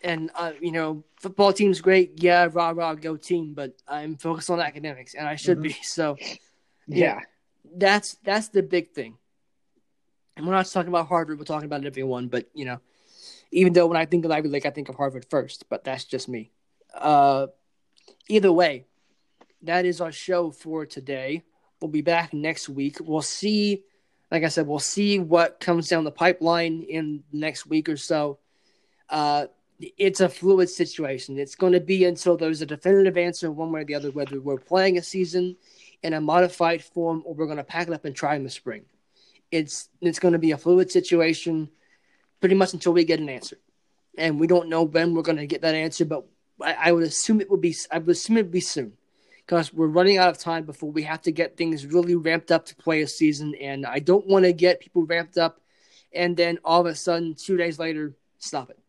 And 0.04 0.32
uh, 0.36 0.54
you 0.62 0.72
know, 0.72 1.04
football 1.20 1.52
team's 1.52 1.82
great. 1.82 2.22
Yeah, 2.22 2.48
rah 2.52 2.70
rah, 2.70 2.94
go 2.94 3.18
team. 3.18 3.54
But 3.54 3.74
I'm 3.88 4.16
focused 4.16 4.50
on 4.50 4.60
academics, 4.60 5.16
and 5.16 5.28
I 5.28 5.36
should 5.36 5.60
Mhm. 5.60 5.64
be. 5.64 5.76
So 5.84 6.18
Yeah. 6.88 7.20
That's 7.76 8.16
that's 8.24 8.50
the 8.50 8.64
big 8.64 8.92
thing. 8.92 9.18
And 10.36 10.46
we're 10.46 10.54
not 10.54 10.68
talking 10.68 10.90
about 10.90 11.08
Harvard. 11.08 11.40
We're 11.40 11.46
talking 11.46 11.66
about 11.66 11.86
everyone. 11.86 12.28
But 12.28 12.48
you 12.54 12.66
know, 12.66 12.80
even 13.52 13.74
though 13.74 13.88
when 13.88 13.98
I 13.98 14.06
think 14.06 14.26
of 14.26 14.32
Ivy 14.32 14.50
League, 14.50 14.66
I 14.66 14.70
think 14.70 14.90
of 14.90 14.96
Harvard 14.96 15.26
first. 15.30 15.66
But 15.70 15.84
that's 15.84 16.06
just 16.06 16.30
me. 16.30 16.52
Uh, 16.94 17.48
either 18.30 18.52
way, 18.52 18.86
that 19.64 19.86
is 19.86 20.02
our 20.02 20.12
show 20.12 20.52
for 20.52 20.86
today. 20.86 21.44
We'll 21.82 21.92
be 21.92 22.02
back 22.02 22.34
next 22.34 22.70
week. 22.70 22.98
We'll 23.00 23.22
see. 23.22 23.84
Like 24.32 24.44
I 24.44 24.50
said, 24.50 24.68
we'll 24.68 24.80
see 24.80 25.20
what 25.20 25.60
comes 25.60 25.88
down 25.88 26.04
the 26.04 26.12
pipeline 26.12 26.84
in 26.84 27.24
the 27.32 27.40
next 27.40 27.66
week 27.66 27.88
or 27.88 27.98
so. 27.98 28.40
Uh, 29.10 29.48
it's 29.80 30.22
a 30.22 30.30
fluid 30.30 30.70
situation. 30.70 31.38
It's 31.38 31.56
going 31.56 31.74
to 31.74 31.80
be 31.80 32.06
until 32.06 32.36
there's 32.36 32.62
a 32.62 32.66
definitive 32.66 33.18
answer 33.18 33.52
one 33.52 33.72
way 33.72 33.82
or 33.82 33.86
the 33.86 33.96
other, 33.96 34.12
whether 34.12 34.40
we're 34.42 34.58
playing 34.58 34.98
a 34.98 35.04
season 35.04 35.56
in 36.04 36.14
a 36.14 36.22
modified 36.22 36.84
form 36.84 37.24
or 37.26 37.34
we're 37.34 37.46
going 37.46 37.58
to 37.58 37.64
pack 37.64 37.88
it 37.88 37.94
up 37.94 38.06
and 38.06 38.16
try 38.16 38.36
in 38.36 38.44
the 38.44 38.50
spring. 38.50 38.86
It's 39.52 39.90
it's 40.02 40.20
going 40.20 40.34
to 40.34 40.40
be 40.40 40.52
a 40.52 40.58
fluid 40.58 40.92
situation, 40.92 41.70
pretty 42.40 42.56
much 42.56 42.74
until 42.74 42.94
we 42.94 43.06
get 43.06 43.20
an 43.20 43.30
answer, 43.30 43.58
and 44.18 44.40
we 44.40 44.48
don't 44.48 44.70
know 44.70 44.84
when 44.84 45.14
we're 45.14 45.22
going 45.22 45.38
to 45.38 45.48
get 45.48 45.62
that 45.62 45.76
answer. 45.76 46.04
But 46.04 46.26
I, 46.62 46.74
I 46.74 46.92
would 46.92 47.04
assume 47.04 47.40
it 47.40 47.50
would 47.50 47.62
be. 47.62 47.76
I 47.90 48.00
would 48.00 48.10
assume 48.10 48.38
it 48.38 48.44
would 48.44 48.52
be 48.52 48.60
soon, 48.60 48.94
because 49.46 49.74
we're 49.74 49.88
running 49.88 50.18
out 50.18 50.30
of 50.30 50.38
time 50.38 50.66
before 50.66 50.92
we 50.92 51.04
have 51.04 51.22
to 51.22 51.32
get 51.32 51.56
things 51.56 51.86
really 51.86 52.16
ramped 52.16 52.52
up 52.52 52.66
to 52.66 52.76
play 52.76 53.02
a 53.02 53.08
season, 53.08 53.56
and 53.56 53.86
I 53.86 54.00
don't 54.00 54.28
want 54.28 54.44
to 54.44 54.52
get 54.52 54.82
people 54.82 55.06
ramped 55.06 55.38
up, 55.38 55.62
and 56.12 56.36
then 56.36 56.60
all 56.66 56.82
of 56.82 56.88
a 56.88 56.96
sudden 56.96 57.34
two 57.34 57.56
days 57.56 57.80
later 57.80 58.16
stop 58.40 58.70
it. 58.70 58.80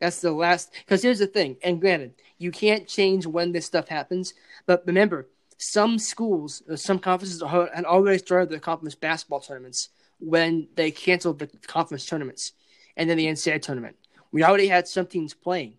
That's 0.00 0.20
the 0.20 0.32
last. 0.32 0.72
Because 0.84 1.02
here's 1.02 1.20
the 1.20 1.28
thing, 1.28 1.58
and 1.62 1.80
granted, 1.80 2.14
you 2.38 2.50
can't 2.50 2.88
change 2.88 3.24
when 3.24 3.52
this 3.52 3.66
stuff 3.66 3.86
happens, 3.86 4.34
but 4.66 4.82
remember, 4.84 5.28
some 5.60 5.98
schools, 5.98 6.62
uh, 6.70 6.76
some 6.76 6.98
conferences 6.98 7.42
had 7.42 7.84
already 7.84 8.18
started 8.18 8.48
their 8.48 8.58
conference 8.58 8.94
basketball 8.94 9.40
tournaments 9.40 9.90
when 10.18 10.68
they 10.74 10.90
canceled 10.90 11.38
the 11.38 11.48
conference 11.66 12.06
tournaments 12.06 12.52
and 12.96 13.08
then 13.08 13.18
the 13.18 13.26
NCAA 13.26 13.60
tournament. 13.60 13.96
We 14.32 14.42
already 14.42 14.68
had 14.68 14.88
some 14.88 15.06
teams 15.06 15.34
playing. 15.34 15.74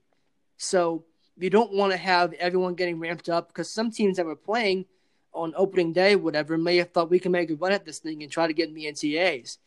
So 0.57 1.05
you 1.35 1.49
don't 1.49 1.73
want 1.73 1.91
to 1.93 1.97
have 1.97 2.33
everyone 2.33 2.75
getting 2.75 2.99
ramped 2.99 3.27
up 3.27 3.47
because 3.47 3.71
some 3.71 3.89
teams 3.89 4.17
that 4.17 4.25
were 4.25 4.35
playing 4.35 4.85
on 5.33 5.53
opening 5.55 5.93
day, 5.93 6.15
whatever, 6.15 6.59
may 6.59 6.77
have 6.77 6.91
thought 6.91 7.09
we 7.09 7.19
can 7.19 7.31
make 7.31 7.49
a 7.49 7.55
run 7.55 7.71
at 7.71 7.83
this 7.83 7.99
thing 7.99 8.21
and 8.21 8.31
try 8.31 8.45
to 8.45 8.53
get 8.53 8.69
in 8.69 8.75
the 8.75 8.85
NCAAs. 8.85 9.57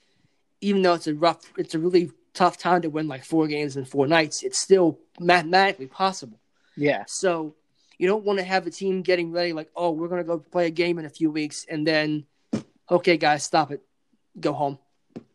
Even 0.61 0.83
though 0.83 0.95
it's 0.95 1.09
a 1.09 1.15
rough, 1.15 1.53
it's 1.57 1.75
a 1.75 1.79
really 1.79 2.13
tough 2.35 2.57
time 2.57 2.83
to 2.83 2.89
win 2.89 3.09
like 3.09 3.25
four 3.25 3.49
games 3.49 3.77
in 3.77 3.85
four 3.85 4.07
nights, 4.07 4.45
it's 4.45 4.59
still 4.59 5.01
mathematically 5.19 5.87
possible. 5.89 6.39
Yeah. 6.77 7.05
So 7.09 7.57
you 7.99 8.07
don't 8.09 8.25
want 8.25 8.39
to 8.39 8.45
have 8.45 8.67
a 8.67 8.71
team 8.71 9.03
getting 9.03 9.33
ready 9.33 9.53
like, 9.53 9.71
oh, 9.77 9.91
we're 9.91 10.09
gonna 10.09 10.25
go 10.25 10.39
play 10.39 10.67
a 10.67 10.71
game 10.71 10.99
in 10.99 11.05
a 11.05 11.11
few 11.11 11.31
weeks, 11.31 11.67
and 11.69 11.87
then, 11.87 12.25
okay, 12.91 13.17
guys, 13.17 13.45
stop 13.45 13.71
it, 13.71 13.83
go 14.39 14.53
home. 14.53 14.79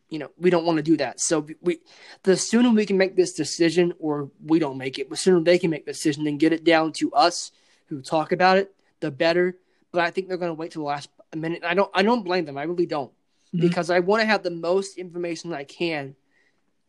You 0.10 0.20
know, 0.20 0.32
we 0.40 0.50
don't 0.50 0.66
want 0.66 0.78
to 0.78 0.84
do 0.84 0.98
that. 0.98 1.20
So 1.20 1.46
we, 1.62 1.80
the 2.24 2.36
sooner 2.36 2.72
we 2.72 2.86
can 2.86 2.98
make 2.98 3.16
this 3.16 3.34
decision, 3.34 3.94
or 4.00 4.32
we 4.44 4.58
don't 4.60 4.78
make 4.78 4.98
it, 4.98 5.10
the 5.10 5.16
sooner 5.16 5.40
they 5.42 5.60
can 5.60 5.70
make 5.70 5.86
the 5.86 5.92
decision 5.92 6.26
and 6.28 6.40
get 6.40 6.52
it 6.52 6.64
down 6.64 6.94
to 6.94 7.12
us 7.14 7.52
who 7.88 8.02
talk 8.02 8.32
about 8.32 8.58
it, 8.58 8.74
the 9.02 9.12
better. 9.12 9.56
But 9.92 10.02
I 10.02 10.12
think 10.12 10.28
they're 10.28 10.38
gonna 10.38 10.54
wait 10.54 10.72
till 10.72 10.82
the 10.82 10.88
last 10.88 11.10
minute. 11.36 11.64
I 11.64 11.74
don't, 11.76 11.92
I 11.94 12.02
don't 12.02 12.24
blame 12.24 12.46
them. 12.46 12.58
I 12.58 12.64
really 12.64 12.88
don't, 12.88 13.12
Mhm. 13.54 13.62
because 13.62 13.90
I 13.92 14.00
want 14.00 14.22
to 14.22 14.26
have 14.26 14.42
the 14.44 14.52
most 14.52 14.98
information 14.98 15.54
I 15.54 15.64
can. 15.64 16.16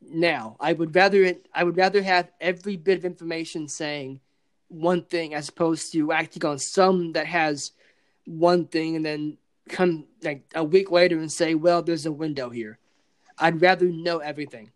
Now, 0.03 0.57
I 0.59 0.73
would 0.73 0.95
rather 0.95 1.23
it. 1.23 1.47
I 1.55 1.63
would 1.65 1.77
rather 1.77 2.03
have 2.03 2.31
every 2.41 2.77
bit 2.77 2.97
of 2.97 3.05
information 3.05 3.69
saying 3.69 4.21
one 4.71 5.05
thing 5.05 5.35
as 5.35 5.51
opposed 5.51 5.93
to 5.93 6.13
acting 6.13 6.45
on 6.47 6.59
some 6.59 7.13
that 7.13 7.27
has 7.27 7.73
one 8.27 8.67
thing 8.67 8.97
and 8.97 9.07
then 9.07 9.39
come 9.69 10.07
like 10.23 10.45
a 10.55 10.65
week 10.65 10.91
later 10.91 11.19
and 11.19 11.31
say, 11.33 11.55
"Well, 11.55 11.83
there's 11.83 12.07
a 12.07 12.13
window 12.13 12.51
here." 12.51 12.79
I'd 13.39 13.63
rather 13.63 13.87
know 13.87 14.19
everything, 14.19 14.73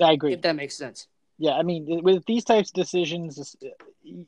I 0.00 0.12
agree. 0.12 0.34
if 0.34 0.42
that 0.42 0.56
makes 0.56 0.76
sense. 0.76 1.08
Yeah, 1.38 1.52
I 1.52 1.62
mean, 1.62 2.02
with 2.02 2.26
these 2.26 2.44
types 2.44 2.70
of 2.70 2.74
decisions, 2.74 3.56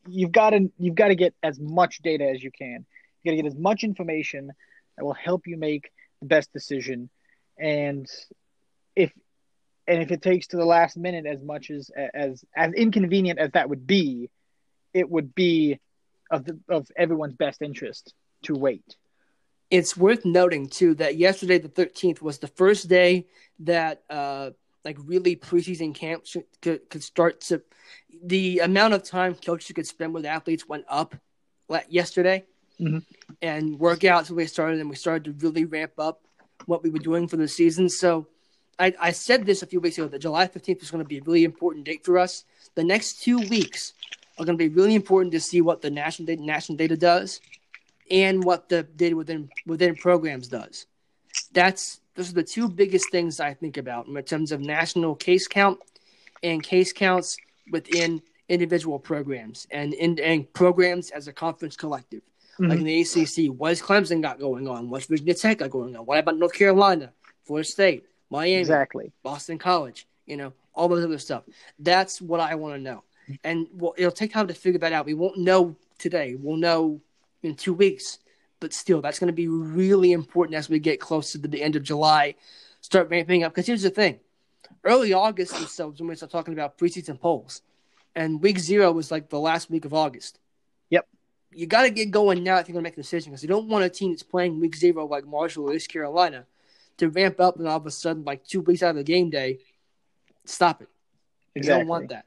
you've 0.08 0.32
got 0.32 0.50
to 0.50 0.70
you've 0.78 0.94
got 0.94 1.08
to 1.08 1.14
get 1.14 1.34
as 1.42 1.60
much 1.60 1.98
data 2.02 2.24
as 2.28 2.42
you 2.42 2.50
can. 2.50 2.86
You 3.22 3.30
got 3.30 3.36
to 3.36 3.42
get 3.42 3.46
as 3.52 3.58
much 3.58 3.84
information 3.84 4.52
that 4.96 5.04
will 5.04 5.14
help 5.14 5.46
you 5.46 5.58
make 5.58 5.90
the 6.20 6.26
best 6.26 6.52
decision. 6.52 7.10
And 7.58 8.06
if 8.96 9.12
and 9.92 10.02
if 10.02 10.10
it 10.10 10.22
takes 10.22 10.46
to 10.48 10.56
the 10.56 10.64
last 10.64 10.96
minute, 10.96 11.26
as 11.26 11.42
much 11.42 11.70
as 11.70 11.90
as 12.14 12.44
as 12.56 12.72
inconvenient 12.72 13.38
as 13.38 13.50
that 13.52 13.68
would 13.68 13.86
be, 13.86 14.30
it 14.94 15.08
would 15.10 15.34
be 15.34 15.78
of 16.30 16.44
the 16.46 16.58
of 16.68 16.90
everyone's 16.96 17.34
best 17.34 17.60
interest 17.60 18.14
to 18.44 18.54
wait. 18.54 18.96
It's 19.70 19.96
worth 19.96 20.24
noting 20.24 20.68
too 20.68 20.94
that 20.94 21.16
yesterday, 21.16 21.58
the 21.58 21.68
13th, 21.68 22.20
was 22.22 22.38
the 22.38 22.48
first 22.48 22.88
day 22.88 23.26
that 23.60 24.02
uh, 24.08 24.50
like 24.84 24.96
really 25.04 25.36
preseason 25.36 25.94
camp 25.94 26.26
should, 26.26 26.44
could, 26.62 26.88
could 26.90 27.02
start 27.02 27.42
to. 27.42 27.62
The 28.24 28.60
amount 28.60 28.94
of 28.94 29.02
time 29.02 29.34
coaches 29.34 29.72
could 29.74 29.86
spend 29.86 30.14
with 30.14 30.24
athletes 30.26 30.68
went 30.68 30.84
up 30.88 31.14
yesterday, 31.88 32.44
Mhm. 32.80 33.04
and 33.40 33.78
workouts 33.78 34.30
we 34.30 34.46
started, 34.46 34.80
and 34.80 34.90
we 34.90 34.96
started 34.96 35.24
to 35.24 35.46
really 35.46 35.64
ramp 35.64 35.92
up 35.98 36.22
what 36.66 36.82
we 36.82 36.90
were 36.90 36.98
doing 36.98 37.28
for 37.28 37.36
the 37.36 37.48
season. 37.48 37.88
So. 37.88 38.26
I, 38.78 38.94
I 39.00 39.12
said 39.12 39.46
this 39.46 39.62
a 39.62 39.66
few 39.66 39.80
weeks 39.80 39.98
ago 39.98 40.08
that 40.08 40.18
July 40.18 40.46
15th 40.46 40.82
is 40.82 40.90
going 40.90 41.04
to 41.04 41.08
be 41.08 41.18
a 41.18 41.22
really 41.22 41.44
important 41.44 41.84
date 41.84 42.04
for 42.04 42.18
us. 42.18 42.44
The 42.74 42.84
next 42.84 43.22
two 43.22 43.38
weeks 43.38 43.92
are 44.38 44.44
going 44.44 44.58
to 44.58 44.68
be 44.68 44.74
really 44.74 44.94
important 44.94 45.32
to 45.32 45.40
see 45.40 45.60
what 45.60 45.82
the 45.82 45.90
national 45.90 46.26
data, 46.26 46.42
national 46.42 46.76
data 46.78 46.96
does 46.96 47.40
and 48.10 48.42
what 48.42 48.68
the 48.68 48.82
data 48.82 49.16
within 49.16 49.48
within 49.66 49.94
programs 49.94 50.48
does. 50.48 50.86
That's 51.52 52.00
those 52.14 52.30
are 52.30 52.34
the 52.34 52.42
two 52.42 52.68
biggest 52.68 53.10
things 53.10 53.40
I 53.40 53.54
think 53.54 53.76
about 53.76 54.06
in 54.06 54.22
terms 54.22 54.52
of 54.52 54.60
national 54.60 55.14
case 55.14 55.46
count 55.48 55.78
and 56.42 56.62
case 56.62 56.92
counts 56.92 57.36
within 57.70 58.22
individual 58.48 58.98
programs 58.98 59.66
and 59.70 59.94
in 59.94 60.18
and 60.18 60.52
programs 60.52 61.10
as 61.10 61.28
a 61.28 61.32
conference 61.32 61.76
collective. 61.76 62.22
Mm-hmm. 62.54 62.68
Like 62.68 62.78
in 62.80 62.84
the 62.84 63.00
ACC, 63.00 63.58
what 63.58 63.70
has 63.70 63.80
Clemson 63.80 64.20
got 64.20 64.38
going 64.38 64.68
on? 64.68 64.90
What's 64.90 65.06
Virginia 65.06 65.34
Tech 65.34 65.58
got 65.58 65.70
going 65.70 65.96
on? 65.96 66.04
What 66.04 66.18
about 66.18 66.36
North 66.36 66.52
Carolina, 66.52 67.12
Florida 67.44 67.66
State, 67.66 68.04
Miami, 68.32 68.54
Exactly. 68.54 69.12
Boston 69.22 69.58
College, 69.58 70.06
you 70.26 70.36
know, 70.36 70.52
all 70.74 70.88
those 70.88 71.04
other 71.04 71.18
stuff. 71.18 71.44
That's 71.78 72.20
what 72.20 72.40
I 72.40 72.54
want 72.54 72.74
to 72.74 72.80
know. 72.80 73.04
And 73.44 73.66
well, 73.74 73.94
it'll 73.96 74.10
take 74.10 74.32
time 74.32 74.48
to 74.48 74.54
figure 74.54 74.80
that 74.80 74.92
out. 74.92 75.06
We 75.06 75.14
won't 75.14 75.38
know 75.38 75.76
today. 75.98 76.36
We'll 76.40 76.56
know 76.56 77.00
in 77.42 77.54
two 77.54 77.74
weeks. 77.74 78.18
But 78.58 78.72
still, 78.72 79.02
that's 79.02 79.18
going 79.18 79.28
to 79.28 79.34
be 79.34 79.48
really 79.48 80.12
important 80.12 80.56
as 80.56 80.68
we 80.68 80.78
get 80.78 80.98
close 80.98 81.32
to 81.32 81.38
the 81.38 81.62
end 81.62 81.76
of 81.76 81.82
July, 81.82 82.36
start 82.80 83.10
ramping 83.10 83.42
up. 83.42 83.52
Because 83.52 83.66
here's 83.66 83.82
the 83.82 83.90
thing 83.90 84.18
early 84.84 85.12
August 85.12 85.54
so 85.68 85.90
is 85.90 86.00
when 86.00 86.08
we 86.08 86.14
start 86.14 86.32
talking 86.32 86.54
about 86.54 86.78
preseason 86.78 87.20
polls. 87.20 87.62
And 88.14 88.42
week 88.42 88.58
zero 88.58 88.92
was 88.92 89.10
like 89.10 89.28
the 89.28 89.40
last 89.40 89.70
week 89.70 89.84
of 89.84 89.92
August. 89.92 90.38
Yep. 90.90 91.06
You 91.52 91.66
got 91.66 91.82
to 91.82 91.90
get 91.90 92.10
going 92.10 92.42
now 92.42 92.58
if 92.58 92.68
you're 92.68 92.74
going 92.74 92.84
to 92.84 92.86
make 92.86 92.94
a 92.94 93.02
decision 93.02 93.30
because 93.30 93.42
you 93.42 93.48
don't 93.48 93.68
want 93.68 93.84
a 93.84 93.88
team 93.88 94.12
that's 94.12 94.22
playing 94.22 94.60
week 94.60 94.76
zero 94.76 95.06
like 95.06 95.26
Marshall 95.26 95.68
or 95.68 95.74
East 95.74 95.88
Carolina 95.88 96.46
to 97.02 97.10
ramp 97.10 97.40
up 97.40 97.58
and 97.58 97.68
all 97.68 97.76
of 97.76 97.86
a 97.86 97.90
sudden, 97.90 98.24
like 98.24 98.44
two 98.44 98.60
weeks 98.60 98.82
out 98.82 98.90
of 98.90 98.96
the 98.96 99.04
game 99.04 99.28
day, 99.30 99.58
stop 100.44 100.82
it. 100.82 100.88
You 101.54 101.62
don't 101.62 101.86
want 101.86 102.08
that. 102.08 102.26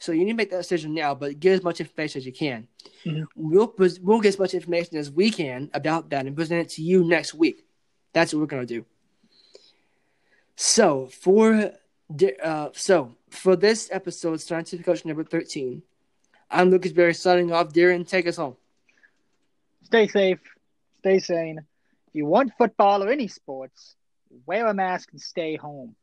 So 0.00 0.12
you 0.12 0.24
need 0.24 0.32
to 0.32 0.36
make 0.36 0.50
that 0.50 0.58
decision 0.58 0.94
now, 0.94 1.14
but 1.14 1.40
get 1.40 1.54
as 1.54 1.62
much 1.62 1.80
information 1.80 2.20
as 2.20 2.26
you 2.26 2.32
can. 2.32 2.68
Mhm. 3.04 3.26
We'll 3.34 3.74
we'll 4.00 4.20
get 4.20 4.28
as 4.28 4.38
much 4.38 4.54
information 4.54 4.96
as 4.96 5.10
we 5.10 5.30
can 5.30 5.70
about 5.74 6.10
that 6.10 6.26
and 6.26 6.36
present 6.36 6.60
it 6.60 6.68
to 6.74 6.82
you 6.82 7.04
next 7.04 7.34
week. 7.34 7.64
That's 8.12 8.32
what 8.32 8.40
we're 8.40 8.46
gonna 8.46 8.66
do. 8.66 8.84
So 10.56 11.06
for 11.06 11.72
uh, 12.42 12.68
so 12.72 13.16
for 13.30 13.56
this 13.56 13.88
episode, 13.92 14.40
scientific 14.40 14.86
coach 14.86 15.04
number 15.04 15.24
thirteen, 15.24 15.82
I'm 16.50 16.70
Lucas 16.70 16.92
Berry 16.92 17.14
signing 17.14 17.52
off. 17.52 17.72
Darren, 17.72 18.06
take 18.06 18.26
us 18.26 18.36
home. 18.36 18.56
Stay 19.84 20.06
safe. 20.08 20.40
Stay 21.00 21.18
sane. 21.18 21.58
If 22.08 22.14
you 22.14 22.26
want 22.26 22.52
football 22.58 23.02
or 23.02 23.08
any 23.08 23.28
sports, 23.28 23.94
wear 24.46 24.66
a 24.66 24.74
mask 24.74 25.10
and 25.12 25.20
stay 25.20 25.56
home. 25.56 25.94